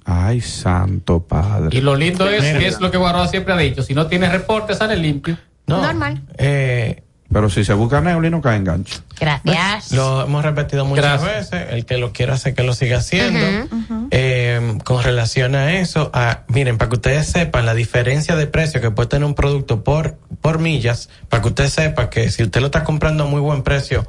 Ay, 0.04 0.40
santo 0.40 1.22
padre. 1.22 1.76
Y 1.76 1.80
lo 1.80 1.94
lindo 1.94 2.28
es 2.28 2.42
que 2.58 2.66
es 2.66 2.80
lo 2.80 2.90
que 2.90 2.96
Guaroa 2.98 3.28
siempre 3.28 3.52
ha 3.52 3.56
dicho. 3.56 3.82
Si 3.82 3.94
no 3.94 4.06
tiene 4.08 4.28
reporte, 4.30 4.74
sale 4.74 4.96
limpio. 4.96 5.36
Normal. 5.66 6.20
Eh, 6.36 7.02
Pero 7.32 7.48
si 7.48 7.64
se 7.64 7.74
busca 7.74 8.00
Neuli, 8.00 8.28
no 8.28 8.40
cae 8.42 8.56
en 8.56 8.64
gancho. 8.64 9.00
Gracias. 9.18 9.92
Lo 9.92 10.22
hemos 10.24 10.44
repetido 10.44 10.84
muchas 10.84 11.22
Gracias. 11.22 11.50
veces. 11.52 11.72
El 11.72 11.84
que 11.86 11.96
lo 11.96 12.12
quiera 12.12 12.34
hacer, 12.34 12.54
que 12.54 12.64
lo 12.64 12.74
siga 12.74 12.98
haciendo. 12.98 13.68
Eh, 14.10 14.78
con 14.84 15.02
relación 15.02 15.54
a 15.54 15.74
eso, 15.74 16.10
a- 16.12 16.40
miren, 16.48 16.76
para 16.76 16.88
que 16.88 16.96
ustedes 16.96 17.26
sepan 17.28 17.66
la 17.66 17.74
diferencia 17.74 18.34
de 18.34 18.46
precio 18.48 18.80
que 18.80 18.90
puede 18.90 19.08
tener 19.08 19.24
un 19.26 19.34
producto 19.34 19.84
por, 19.84 20.16
por 20.40 20.58
millas, 20.58 21.08
para 21.28 21.40
que 21.42 21.48
usted 21.50 21.68
sepa 21.68 22.10
que 22.10 22.30
si 22.30 22.42
usted 22.42 22.60
lo 22.60 22.66
está 22.66 22.82
comprando 22.82 23.24
a 23.24 23.26
muy 23.28 23.40
buen 23.40 23.62
precio, 23.62 24.06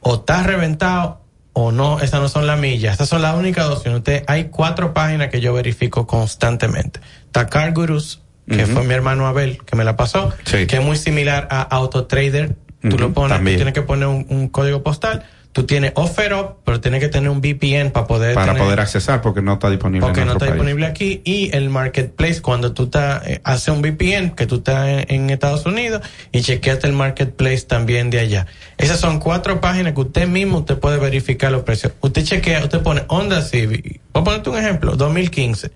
o 0.00 0.16
está 0.16 0.42
reventado 0.42 1.20
o 1.52 1.70
no, 1.72 2.00
esas 2.00 2.20
no 2.20 2.28
son 2.28 2.46
las 2.48 2.58
millas. 2.58 2.94
Esas 2.94 3.08
son 3.08 3.22
las 3.22 3.36
únicas 3.36 3.66
opciones. 3.66 3.98
Usted, 3.98 4.24
hay 4.26 4.46
cuatro 4.50 4.92
páginas 4.92 5.28
que 5.28 5.40
yo 5.40 5.54
verifico 5.54 6.06
constantemente. 6.06 7.00
Está 7.26 7.46
Car 7.46 7.72
Gurus, 7.72 8.22
que 8.48 8.66
fue 8.66 8.84
mi 8.84 8.94
hermano 8.94 9.26
Abel, 9.26 9.58
que 9.64 9.76
me 9.76 9.84
la 9.84 9.96
pasó, 9.96 10.32
Sí. 10.44 10.66
que 10.66 10.76
es 10.76 10.82
muy 10.82 10.96
similar 10.96 11.48
a 11.50 11.62
AutoTrader. 11.62 12.56
Tú 12.82 12.88
Ujú, 12.88 12.98
lo 12.98 13.12
pones, 13.12 13.38
tú 13.38 13.44
tienes 13.44 13.74
que 13.74 13.82
poner 13.82 14.06
un, 14.08 14.26
un 14.28 14.48
código 14.48 14.82
postal. 14.82 15.24
Tú 15.52 15.64
tienes 15.64 15.92
OfferUp, 15.94 16.58
pero 16.66 16.82
tienes 16.82 17.00
que 17.00 17.08
tener 17.08 17.30
un 17.30 17.40
VPN 17.40 17.90
para 17.90 18.06
poder 18.06 18.34
Para 18.34 18.48
tener- 18.52 18.62
poder 18.62 18.78
accesar 18.78 19.22
porque 19.22 19.40
no 19.40 19.54
está 19.54 19.70
disponible 19.70 20.04
porque 20.06 20.20
en 20.20 20.26
no 20.26 20.32
está 20.34 20.40
país. 20.40 20.52
disponible 20.52 20.84
aquí 20.84 21.22
y 21.24 21.48
el 21.56 21.70
marketplace 21.70 22.42
cuando 22.42 22.74
tú 22.74 22.84
estás 22.84 23.26
eh, 23.26 23.40
hace 23.42 23.70
un 23.70 23.80
VPN 23.80 24.34
que 24.36 24.44
tú 24.46 24.56
estás 24.56 24.86
en, 24.86 25.06
en 25.08 25.30
Estados 25.30 25.64
Unidos 25.64 26.02
y 26.30 26.42
chequeate 26.42 26.86
el 26.86 26.92
marketplace 26.92 27.62
también 27.62 28.10
de 28.10 28.20
allá 28.20 28.46
esas 28.76 29.00
son 29.00 29.18
cuatro 29.18 29.58
páginas 29.62 29.94
que 29.94 30.00
usted 30.02 30.28
mismo 30.28 30.58
usted 30.58 30.78
puede 30.78 30.98
verificar 30.98 31.50
los 31.50 31.62
precios 31.62 31.94
usted 32.02 32.22
chequea 32.22 32.62
usted 32.62 32.82
pone 32.82 33.04
Honda 33.08 33.40
Civic 33.40 33.98
voy 34.12 34.20
a 34.20 34.24
ponerte 34.24 34.50
un 34.50 34.58
ejemplo 34.58 34.94
2015 34.94 35.70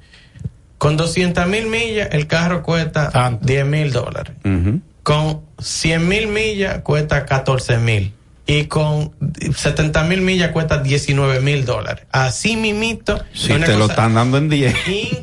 con 0.81 0.97
200 0.97 1.47
mil 1.47 1.67
millas 1.67 2.09
el 2.13 2.27
carro 2.27 2.63
cuesta 2.63 3.39
10 3.43 3.67
mil 3.67 3.93
dólares 3.93 4.33
Ujú. 4.47 4.81
con 5.03 5.43
100 5.59 6.09
mil 6.09 6.27
millas 6.29 6.79
cuesta 6.81 7.27
14 7.27 7.77
mil. 7.77 8.15
Y 8.47 8.65
con 8.65 9.13
70 9.55 10.05
mil 10.05 10.23
millas 10.23 10.51
cuesta 10.53 10.79
19 10.83 11.41
mil 11.41 11.65
dólares. 11.67 12.07
Así 12.11 12.57
mimito. 12.57 13.23
Si 13.35 13.53
una 13.53 13.67
te 13.67 13.77
lo 13.77 13.85
están 13.87 14.15
dando 14.15 14.39
en 14.39 14.49
10. 14.49 14.75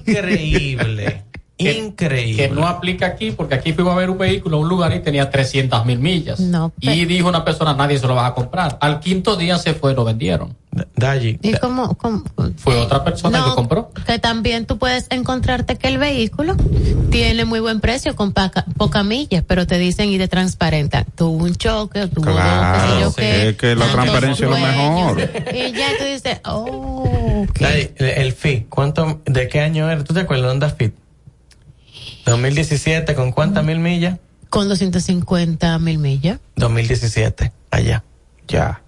Increíble. 0.08 1.24
increíble. 1.58 2.48
Que 2.48 2.54
no 2.54 2.68
aplica 2.68 3.06
aquí, 3.08 3.32
porque 3.32 3.56
aquí 3.56 3.74
fuimos 3.74 3.94
a 3.94 3.98
ver 3.98 4.10
un 4.10 4.18
vehículo 4.18 4.58
a 4.58 4.60
un 4.60 4.70
lugar 4.70 4.94
y 4.96 5.00
tenía 5.00 5.30
300 5.30 5.86
mil 5.86 6.00
millas. 6.00 6.40
No, 6.40 6.72
Y 6.80 7.06
dijo 7.06 7.28
una 7.30 7.44
persona, 7.44 7.74
nadie 7.74 7.98
se 8.00 8.08
lo 8.08 8.16
va 8.16 8.28
a 8.28 8.34
comprar. 8.34 8.78
Al 8.82 9.00
quinto 9.00 9.36
día 9.36 9.58
se 9.58 9.74
fue, 9.74 9.94
lo 9.94 10.04
vendieron. 10.04 10.56
Daji. 10.96 11.40
¿Y 11.42 11.54
cómo, 11.54 11.96
cómo- 11.98 12.24
Fue 12.58 12.76
otra 12.78 13.04
persona 13.04 13.40
No, 13.40 13.46
que 13.50 13.56
compró. 13.56 13.90
que 14.06 14.20
también 14.20 14.68
tú 14.68 14.78
puedes 14.78 15.08
encontrarte 15.10 15.76
que 15.78 15.88
el 15.88 15.98
vehículo 15.98 16.56
tiene 17.10 17.46
muy 17.46 17.60
buen 17.60 17.80
precio 17.80 18.16
con 18.16 18.32
paca- 18.32 18.64
poca 18.78 19.02
millas, 19.04 19.44
pero 19.48 19.66
te 19.66 19.80
dicen 19.80 20.10
y 20.12 20.20
te 20.20 20.28
transparentan. 20.28 21.06
Tuvo 21.16 21.46
un 21.46 21.56
choque, 21.56 22.06
tuvo 22.08 22.26
Claro, 22.32 23.00
yo 23.00 23.10
sí, 23.10 23.16
qué, 23.18 23.50
es 23.50 23.58
que 23.58 23.76
la 23.76 23.88
transparencia 23.92 24.46
es 24.46 24.52
lo 24.52 24.58
mejor. 24.58 25.30
Y 25.56 25.72
ya 25.72 25.88
tú 25.98 26.04
dices, 26.06 26.42
oh, 26.46 27.46
ok. 27.50 27.60
Daji, 27.60 27.90
el, 27.96 28.06
el 28.06 28.34
Fit, 28.34 28.70
¿cuánto, 28.70 29.22
¿de 29.26 29.48
qué 29.48 29.62
año 29.62 29.90
era? 29.90 30.04
¿Tú 30.04 30.14
te 30.14 30.20
acuerdas? 30.20 30.52
Honda 30.52 30.70
Fit. 30.70 30.94
2017, 32.32 33.16
¿con 33.16 33.32
cuántas 33.32 33.64
mil 33.66 33.80
millas? 33.80 34.18
con 34.50 34.70
250 34.70 35.78
mil 35.80 35.98
millas. 35.98 36.40
2017, 36.56 37.52
allá. 37.72 38.04
Ya. 38.48 38.82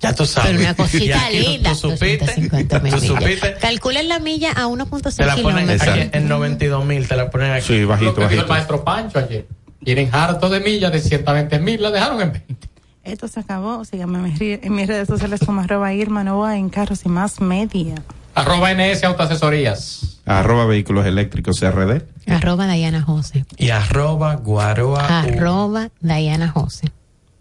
Ya 0.00 0.14
tú 0.14 0.26
sabes. 0.26 0.50
Pero 0.50 0.62
una 0.62 0.74
cosita 0.76 1.04
Ya, 1.04 1.30
linda. 1.30 1.70
¿Tú, 1.70 1.76
supiste? 1.76 2.18
250 2.18 2.78
mil 2.80 2.92
¿Tú 2.92 3.00
supiste? 3.00 3.54
Calculen 3.60 4.08
la 4.08 4.18
milla 4.20 4.50
a 4.50 4.54
Te 4.54 4.62
1.6 4.62 5.24
la 5.26 5.36
ponen 5.36 5.70
aquí 5.70 6.08
en 6.12 6.28
92 6.28 6.84
mil, 6.84 7.06
te 7.08 7.16
la 7.16 7.30
ponen 7.30 7.50
aquí. 7.52 7.66
Sí, 7.66 7.84
bajito, 7.84 8.10
Lo 8.10 8.14
que 8.16 8.20
dijo 8.22 8.30
el 8.32 8.36
bajito. 8.38 8.52
maestro 8.52 8.84
Pancho 8.84 9.18
ayer. 9.18 9.46
Tienen 9.84 10.08
harto 10.12 10.48
de 10.48 10.60
millas 10.60 10.92
de 10.92 11.00
120 11.00 11.58
mil, 11.58 11.82
la 11.82 11.90
dejaron 11.90 12.20
en 12.20 12.32
20. 12.32 12.68
Esto 13.04 13.26
se 13.26 13.40
acabó. 13.40 13.84
Síganme 13.84 14.18
en 14.18 14.24
mis 14.24 14.38
re- 14.38 14.60
en 14.62 14.74
mis 14.74 14.86
redes 14.86 15.08
sociales 15.08 15.40
como 15.44 15.60
arroba 15.62 15.92
Irma 15.92 16.22
Nova 16.22 16.56
en 16.56 16.68
Carros 16.68 17.04
y 17.04 17.08
Más 17.08 17.40
Media. 17.40 17.94
Arroba 18.34 18.72
NS 18.72 19.02
Autoasesorías. 19.04 20.20
Arroba 20.26 20.66
vehículos 20.66 21.04
eléctricos 21.06 21.58
CRD. 21.58 22.04
Arroba 22.26 22.66
Dayana 22.66 23.02
José. 23.02 23.44
Y 23.56 23.70
arroba 23.70 24.34
guaroa. 24.36 25.20
Arroba 25.20 25.90
Dayana 26.00 26.48
José. 26.48 26.92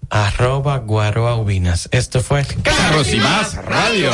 Arroba 0.09 0.77
guaroa 0.79 1.35
ubinas. 1.35 1.87
Esto 1.91 2.21
fue 2.21 2.45
Carros 2.63 3.13
y 3.13 3.17
más 3.17 3.55
radio. 3.65 4.11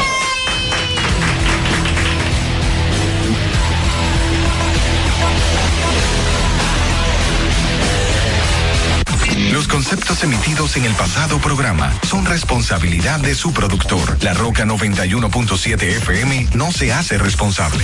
Los 9.51 9.67
conceptos 9.67 10.23
emitidos 10.23 10.77
en 10.77 10.85
el 10.85 10.93
pasado 10.93 11.39
programa 11.39 11.91
son 12.07 12.25
responsabilidad 12.25 13.19
de 13.19 13.33
su 13.33 13.53
productor. 13.53 14.21
La 14.23 14.33
Roca 14.33 14.65
91.7 14.65 15.81
FM 15.81 16.49
no 16.53 16.71
se 16.71 16.91
hace 16.91 17.17
responsable. 17.17 17.83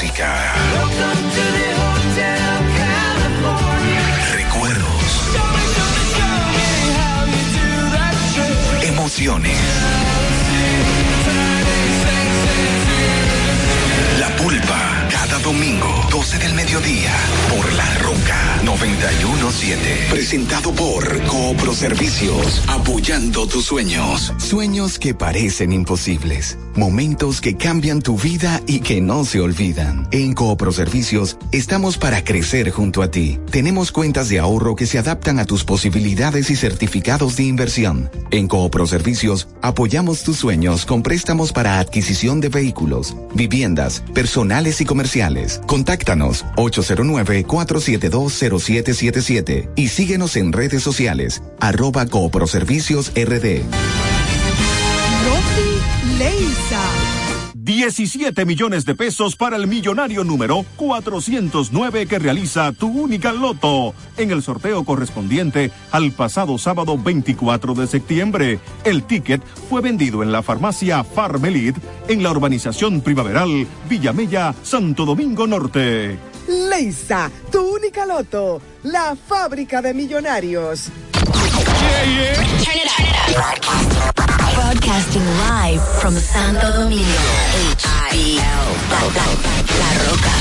Recuerdos. 0.00 1.10
917. 19.00 20.10
Presentado 20.10 20.72
por 20.72 21.22
Coopro 21.22 21.72
Servicios, 21.74 22.62
apoyando 22.68 23.46
tus 23.46 23.64
sueños. 23.64 24.34
Sueños 24.36 24.98
que 24.98 25.14
parecen 25.14 25.72
imposibles. 25.72 26.58
Momentos 26.76 27.40
que 27.40 27.56
cambian 27.56 28.02
tu 28.02 28.18
vida 28.18 28.60
y 28.66 28.80
que 28.80 29.00
no 29.00 29.24
se 29.24 29.40
olvidan. 29.40 30.06
En 30.12 30.34
Coopro 30.34 30.70
Servicios 30.70 31.38
estamos 31.50 31.96
para 31.96 32.22
crecer 32.24 32.70
junto 32.70 33.02
a 33.02 33.10
ti. 33.10 33.40
Tenemos 33.50 33.90
cuentas 33.90 34.28
de 34.28 34.38
ahorro 34.38 34.76
que 34.76 34.86
se 34.86 34.98
adaptan 34.98 35.38
a 35.38 35.46
tus 35.46 35.64
posibilidades 35.64 36.50
y 36.50 36.56
certificados 36.56 37.36
de 37.36 37.44
inversión. 37.44 38.10
En 38.30 38.48
Coopro 38.48 38.86
Servicios 38.86 39.48
apoyamos 39.62 40.22
tus 40.24 40.36
sueños 40.36 40.84
con 40.84 41.02
préstamos 41.02 41.52
para 41.52 41.78
adquisición 41.78 42.40
de 42.40 42.50
vehículos, 42.50 43.16
viviendas, 43.34 44.02
personales 44.14 44.80
y 44.82 44.84
comerciales. 44.84 45.60
Contáctanos 45.66 46.44
809-472-0777 48.90 49.70
y 49.76 49.88
síguenos 49.88 50.36
en 50.36 50.52
redes 50.52 50.82
sociales 50.82 51.42
arroba 51.60 52.06
Coopro 52.06 52.46
Servicios 52.46 53.12
RD. 53.14 53.62
Rosy 55.24 56.18
Leisa. 56.18 56.80
17 57.54 58.46
millones 58.46 58.84
de 58.84 58.94
pesos 58.94 59.36
para 59.36 59.56
el 59.56 59.66
millonario 59.66 60.24
número 60.24 60.64
409 60.76 62.06
que 62.06 62.18
realiza 62.18 62.72
tu 62.72 62.88
única 62.88 63.32
loto 63.32 63.94
en 64.16 64.30
el 64.30 64.42
sorteo 64.42 64.84
correspondiente 64.84 65.70
al 65.92 66.10
pasado 66.12 66.58
sábado 66.58 66.98
24 66.98 67.74
de 67.74 67.86
septiembre. 67.86 68.58
El 68.82 69.04
ticket 69.04 69.42
fue 69.68 69.82
vendido 69.82 70.22
en 70.22 70.32
la 70.32 70.42
farmacia 70.42 71.04
Farmelit 71.04 71.76
en 72.08 72.22
la 72.22 72.30
urbanización 72.32 73.02
primaveral 73.02 73.66
Villamella, 73.88 74.54
Santo 74.62 75.04
Domingo 75.04 75.46
Norte. 75.46 76.29
Leisa, 76.50 77.30
tu 77.52 77.76
única 77.76 78.04
loto. 78.04 78.60
La 78.82 79.14
fábrica 79.14 79.80
de 79.80 79.94
millonarios. 79.94 80.88
Broadcasting 84.54 85.22
live 85.38 85.80
from 86.00 86.14
Santo 86.16 86.72
Domingo, 86.72 87.04
HIL, 88.12 88.40
La, 88.90 89.00
La, 89.16 89.26
La 89.78 89.90
Roca 90.06 90.34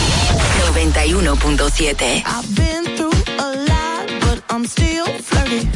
91.7. 0.74 2.24
I've 2.26 2.56
been 2.56 2.86
through 2.98 3.14
a 3.38 3.56
lot, 3.70 4.08
but 4.22 4.42
I'm 4.50 4.66
still 4.66 5.06
flirty. 5.06 5.68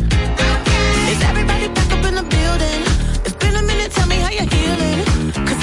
Is 1.12 1.22
everybody 1.24 1.68
back 1.70 1.92
up 1.92 2.06
in 2.06 2.16
the 2.16 2.24
building? 2.24 2.82
It's 3.26 3.36
been 3.36 3.56
a 3.56 3.62
minute, 3.62 3.92
tell 3.92 4.08
me 4.08 4.16
how 4.16 4.30
you're 4.32 4.50
healing. 4.50 5.06
Cause 5.46 5.63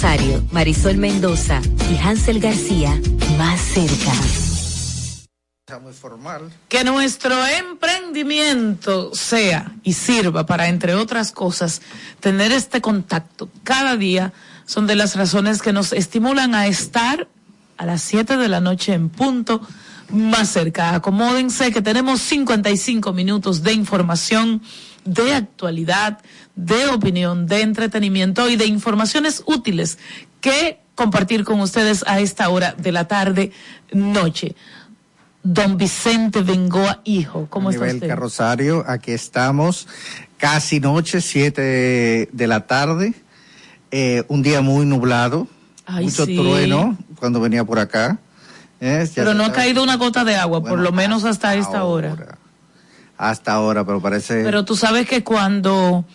Rosario, 0.00 0.42
Marisol 0.50 0.96
Mendoza 0.96 1.60
y 1.92 1.98
Hansel 1.98 2.40
García 2.40 2.98
más 3.36 3.60
cerca. 3.60 4.12
Que 6.70 6.84
nuestro 6.84 7.36
emprendimiento 7.46 9.14
sea 9.14 9.74
y 9.82 9.92
sirva 9.92 10.46
para, 10.46 10.68
entre 10.68 10.94
otras 10.94 11.32
cosas, 11.32 11.82
tener 12.18 12.50
este 12.50 12.80
contacto 12.80 13.50
cada 13.62 13.98
día 13.98 14.32
son 14.64 14.86
de 14.86 14.96
las 14.96 15.16
razones 15.16 15.60
que 15.60 15.74
nos 15.74 15.92
estimulan 15.92 16.54
a 16.54 16.66
estar 16.66 17.28
a 17.76 17.84
las 17.84 18.00
7 18.00 18.38
de 18.38 18.48
la 18.48 18.62
noche 18.62 18.94
en 18.94 19.10
punto 19.10 19.60
más 20.12 20.50
cerca. 20.50 20.94
Acomódense 20.94 21.72
que 21.72 21.82
tenemos 21.82 22.20
55 22.20 23.12
minutos 23.12 23.62
de 23.62 23.72
información, 23.72 24.62
de 25.04 25.34
actualidad, 25.34 26.18
de 26.54 26.86
opinión, 26.86 27.46
de 27.46 27.62
entretenimiento 27.62 28.48
y 28.50 28.56
de 28.56 28.66
informaciones 28.66 29.42
útiles 29.46 29.98
que 30.40 30.80
compartir 30.94 31.44
con 31.44 31.60
ustedes 31.60 32.04
a 32.06 32.20
esta 32.20 32.48
hora 32.50 32.74
de 32.76 32.92
la 32.92 33.08
tarde, 33.08 33.52
noche. 33.92 34.54
Don 35.42 35.78
Vicente 35.78 36.42
Bengoa, 36.42 37.00
hijo, 37.04 37.46
¿cómo 37.48 37.70
está 37.70 37.86
usted? 37.86 38.06
Carrosario, 38.06 38.84
aquí 38.86 39.12
estamos, 39.12 39.88
casi 40.36 40.80
noche, 40.80 41.22
7 41.22 41.62
de, 41.62 42.28
de 42.30 42.46
la 42.46 42.66
tarde, 42.66 43.14
eh, 43.90 44.22
un 44.28 44.42
día 44.42 44.60
muy 44.60 44.84
nublado, 44.84 45.48
Ay, 45.86 46.04
mucho 46.04 46.26
sí. 46.26 46.36
trueno 46.36 46.98
cuando 47.18 47.40
venía 47.40 47.64
por 47.64 47.78
acá. 47.78 48.18
Eh, 48.80 49.08
Pero 49.14 49.34
no 49.34 49.44
ha 49.44 49.52
caído 49.52 49.82
una 49.82 49.96
gota 49.96 50.24
de 50.24 50.36
agua, 50.36 50.62
por 50.62 50.78
lo 50.78 50.92
menos 50.92 51.24
hasta 51.24 51.54
esta 51.54 51.84
hora. 51.84 52.38
Hasta 53.18 53.52
ahora, 53.52 53.84
pero 53.84 54.00
parece... 54.00 54.42
Pero 54.42 54.64
tú 54.64 54.76
sabes 54.76 55.06
que 55.06 55.22
cuando 55.22 56.06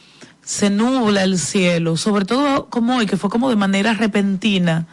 se 0.44 0.72
nubla 0.72 1.24
el 1.24 1.38
cielo, 1.38 1.98
sobre 1.98 2.26
todo 2.26 2.68
como 2.70 2.98
hoy, 2.98 3.06
que 3.06 3.18
fue 3.18 3.30
como 3.30 3.50
de 3.50 3.56
manera 3.56 3.94
repentina, 3.94 4.88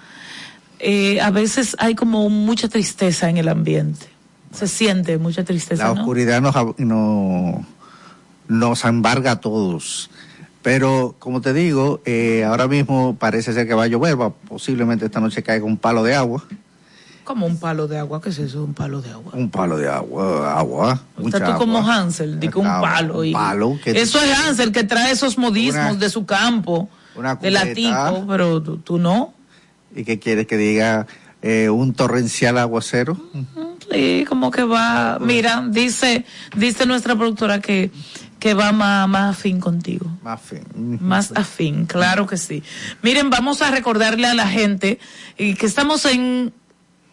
eh, 0.79 1.21
a 1.23 1.31
veces 1.31 1.75
hay 1.79 1.95
como 1.95 2.29
mucha 2.29 2.69
tristeza 2.69 3.31
en 3.31 3.39
el 3.39 3.49
ambiente. 3.49 4.07
Se 4.53 4.69
siente 4.69 5.17
mucha 5.17 5.43
tristeza, 5.45 5.89
la 5.89 5.95
¿no? 5.95 6.01
oscuridad 6.03 6.43
nos, 6.43 6.55
no- 6.79 7.65
nos 8.49 8.85
embarga 8.85 9.31
a 9.33 9.41
todos. 9.41 10.11
Pero, 10.61 11.15
como 11.19 11.41
te 11.41 11.55
digo, 11.55 12.03
eh, 12.05 12.45
ahora 12.45 12.69
mismo 12.69 13.17
parece 13.19 13.55
ser 13.55 13.67
que 13.67 13.73
va 13.75 13.85
a 13.85 13.87
llover, 13.89 14.21
va- 14.21 14.31
posiblemente 14.31 15.07
esta 15.07 15.21
noche 15.21 15.43
caiga 15.43 15.65
un 15.65 15.79
palo 15.79 16.03
de 16.03 16.15
agua. 16.15 16.45
Como 17.25 17.47
un 17.47 17.57
palo 17.59 17.87
de 17.89 17.99
agua, 17.99 18.21
¿qué 18.21 18.31
es 18.31 18.39
eso? 18.39 18.65
Un 18.65 18.75
palo 18.75 19.01
de 19.01 19.11
agua. 19.11 19.33
Un 19.35 19.49
palo 19.49 19.77
de 19.77 19.89
agua, 19.89 20.59
agua. 20.59 21.01
mucha 21.17 21.37
Estás 21.39 21.53
tú 21.53 21.59
como 21.59 21.79
agua. 21.79 21.95
Hansel, 21.97 22.41
di 22.41 22.49
que 22.49 22.59
un 22.59 22.65
palo. 22.65 23.21
un 23.21 23.27
y- 23.27 23.33
palo 23.33 23.79
que- 23.83 23.91
Eso 23.93 24.21
es 24.21 24.37
Hansel 24.39 24.73
que 24.73 24.85
trae 24.85 25.13
esos 25.13 25.39
modismos 25.39 25.91
Una- 25.93 25.95
de 25.95 26.11
su 26.11 26.27
campo, 26.27 26.89
una 27.15 27.37
de 27.37 28.25
pero 28.29 28.63
tú, 28.63 28.79
tú 28.79 28.99
no. 28.99 29.35
¿Y 29.95 30.05
qué 30.05 30.19
quieres 30.19 30.47
que 30.47 30.57
diga? 30.57 31.07
Eh, 31.43 31.69
un 31.71 31.93
torrencial 31.93 32.57
aguacero. 32.59 33.17
Sí, 33.91 34.25
como 34.29 34.51
que 34.51 34.63
va, 34.63 35.19
mira, 35.21 35.65
dice, 35.69 36.25
dice 36.57 36.87
nuestra 36.87 37.17
productora 37.17 37.61
que, 37.61 37.91
que 38.39 38.55
va 38.55 38.71
más, 38.73 39.09
más 39.09 39.37
afín 39.37 39.59
contigo. 39.61 40.07
Más 40.23 40.41
fin. 40.41 40.63
Más 41.01 41.33
afín, 41.35 41.87
claro 41.87 42.27
que 42.27 42.37
sí. 42.37 42.63
Miren, 43.03 43.29
vamos 43.29 43.61
a 43.61 43.71
recordarle 43.71 44.29
a 44.29 44.35
la 44.35 44.47
gente 44.49 44.99
eh, 45.37 45.55
que 45.57 45.67
estamos 45.67 46.05
en 46.05 46.53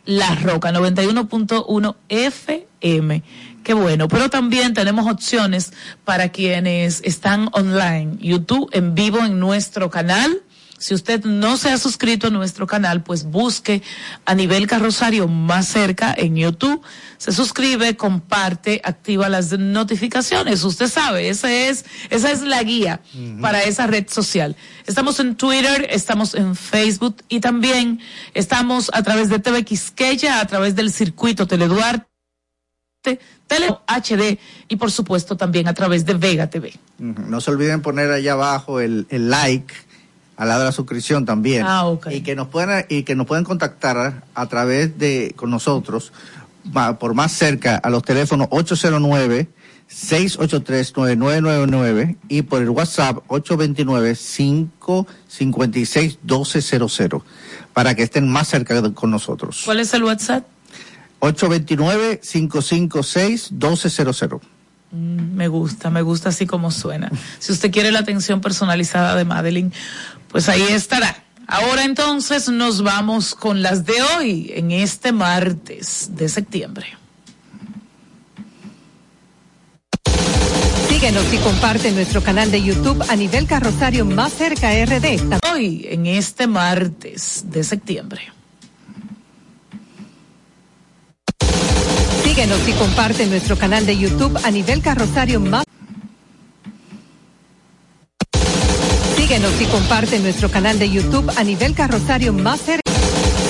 La 0.09 0.33
Roca 0.33 0.71
91.1 0.71 1.95
FM. 2.09 3.23
Qué 3.63 3.73
bueno, 3.75 4.07
pero 4.07 4.27
también 4.31 4.73
tenemos 4.73 5.05
opciones 5.05 5.71
para 6.03 6.29
quienes 6.29 7.01
están 7.05 7.49
online, 7.51 8.17
YouTube 8.19 8.71
en 8.73 8.95
vivo 8.95 9.19
en 9.19 9.39
nuestro 9.39 9.91
canal. 9.91 10.41
Si 10.79 10.93
usted 10.93 11.25
no 11.25 11.57
se 11.57 11.69
ha 11.69 11.77
suscrito 11.77 12.27
a 12.27 12.29
nuestro 12.29 12.65
canal, 12.65 13.03
pues 13.03 13.25
busque 13.25 13.83
a 14.25 14.33
nivel 14.33 14.65
carrosario 14.65 15.27
más 15.27 15.67
cerca 15.67 16.15
en 16.17 16.37
YouTube. 16.37 16.81
Se 17.17 17.33
suscribe, 17.33 17.97
comparte, 17.97 18.79
activa 18.83 19.27
las 19.27 19.51
notificaciones. 19.59 20.63
Usted 20.63 20.87
sabe, 20.87 21.27
ese 21.27 21.67
es, 21.67 21.85
esa 22.09 22.31
es 22.31 22.41
la 22.41 22.63
guía 22.63 23.01
para 23.41 23.63
esa 23.63 23.87
red 23.87 24.07
social. 24.09 24.55
Estamos 24.87 25.19
en 25.19 25.35
Twitter, 25.35 25.85
estamos 25.89 26.33
en 26.33 26.55
Facebook 26.55 27.17
y 27.27 27.41
también 27.41 27.99
estamos 28.33 28.89
a 28.93 29.03
través 29.03 29.29
de 29.29 29.39
TV 29.39 29.65
Quisqueya, 29.65 30.39
a 30.39 30.47
través 30.47 30.75
del 30.75 30.93
circuito 30.93 31.45
Teleduarte, 31.45 32.07
Tele 33.47 33.67
HD 33.85 34.39
y 34.69 34.75
por 34.77 34.91
supuesto 34.91 35.35
también 35.35 35.67
a 35.67 35.73
través 35.73 36.05
de 36.05 36.13
Vega 36.13 36.49
TV. 36.49 36.73
No 36.99 37.41
se 37.41 37.51
olviden 37.51 37.81
poner 37.81 38.11
allá 38.11 38.33
abajo 38.33 38.79
el, 38.79 39.07
el 39.09 39.29
like 39.29 39.88
al 40.39 40.47
lado 40.47 40.61
de 40.61 40.65
la 40.67 40.71
suscripción 40.71 41.25
también. 41.25 41.65
Ah, 41.67 41.85
ok. 41.85 42.07
Y 42.11 42.21
que 42.21 42.33
nos 42.33 42.47
puedan 42.47 42.85
y 42.87 43.03
que 43.03 43.13
nos 43.13 43.27
puedan 43.27 43.43
contactar 43.43 44.23
a 44.33 44.45
través 44.47 44.97
de 44.97 45.33
con 45.35 45.51
nosotros 45.51 46.13
por 46.97 47.13
más 47.13 47.33
cerca 47.33 47.75
a 47.75 47.89
los 47.89 48.03
teléfonos 48.03 48.47
809 48.49 49.49
683 49.87 50.95
9999 50.95 52.15
y 52.29 52.43
por 52.43 52.61
el 52.61 52.69
WhatsApp 52.69 53.17
829 53.27 54.15
556 54.15 56.19
1200 56.23 57.21
para 57.73 57.93
que 57.95 58.03
estén 58.03 58.29
más 58.29 58.47
cerca 58.47 58.81
con 58.93 59.11
nosotros. 59.11 59.63
¿Cuál 59.65 59.81
es 59.81 59.93
el 59.93 60.05
WhatsApp? 60.05 60.45
829 61.19 62.21
556 62.23 63.51
1200. 63.51 64.41
Mm, 64.91 65.35
Me 65.35 65.49
gusta, 65.49 65.89
me 65.89 66.01
gusta 66.01 66.29
así 66.29 66.45
como 66.45 66.71
suena. 66.71 67.11
Si 67.39 67.51
usted 67.51 67.71
quiere 67.71 67.91
la 67.91 67.99
atención 67.99 68.39
personalizada 68.41 69.15
de 69.15 69.25
Madeline, 69.25 69.73
pues 70.29 70.49
ahí 70.49 70.63
estará. 70.69 71.23
Ahora 71.47 71.83
entonces 71.83 72.47
nos 72.49 72.83
vamos 72.83 73.33
con 73.33 73.63
las 73.63 73.85
de 73.85 74.01
hoy, 74.01 74.51
en 74.53 74.71
este 74.71 75.11
martes 75.11 76.09
de 76.11 76.29
septiembre. 76.29 76.85
Síguenos 80.87 81.33
y 81.33 81.37
comparte 81.37 81.91
nuestro 81.91 82.21
canal 82.21 82.51
de 82.51 82.61
YouTube 82.61 83.03
a 83.09 83.15
nivel 83.15 83.47
carrosario 83.47 84.05
más 84.05 84.33
cerca 84.33 84.69
RD. 84.73 85.39
Hoy, 85.51 85.87
en 85.89 86.05
este 86.05 86.45
martes 86.45 87.45
de 87.45 87.63
septiembre. 87.63 88.21
Síguenos 92.23 92.67
y 92.67 92.73
comparte 92.73 93.25
nuestro 93.25 93.57
canal 93.57 93.85
de 93.85 93.97
YouTube 93.97 94.37
a 94.43 94.51
nivel 94.51 94.81
carrosario 94.81 95.39
más. 95.39 95.63
Síguenos 99.29 99.61
y 99.61 99.65
comparte 99.65 100.17
nuestro 100.17 100.49
canal 100.49 100.79
de 100.79 100.89
YouTube 100.89 101.31
a 101.37 101.43
nivel 101.43 101.75
carrosario 101.75 102.33
más. 102.33 102.61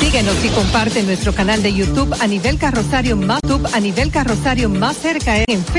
Síguenos 0.01 0.35
y 0.43 0.49
comparte 0.49 1.03
nuestro 1.03 1.33
canal 1.33 1.63
de 1.63 1.73
YouTube 1.73 2.13
a 2.19 2.27
nivel 2.27 2.57
carrosario 2.57 3.15
más 3.15 3.39
a 3.73 3.79
nivel 3.79 4.11
carrosario 4.11 4.69
más 4.69 4.97
cerca 4.97 5.37
en 5.37 5.63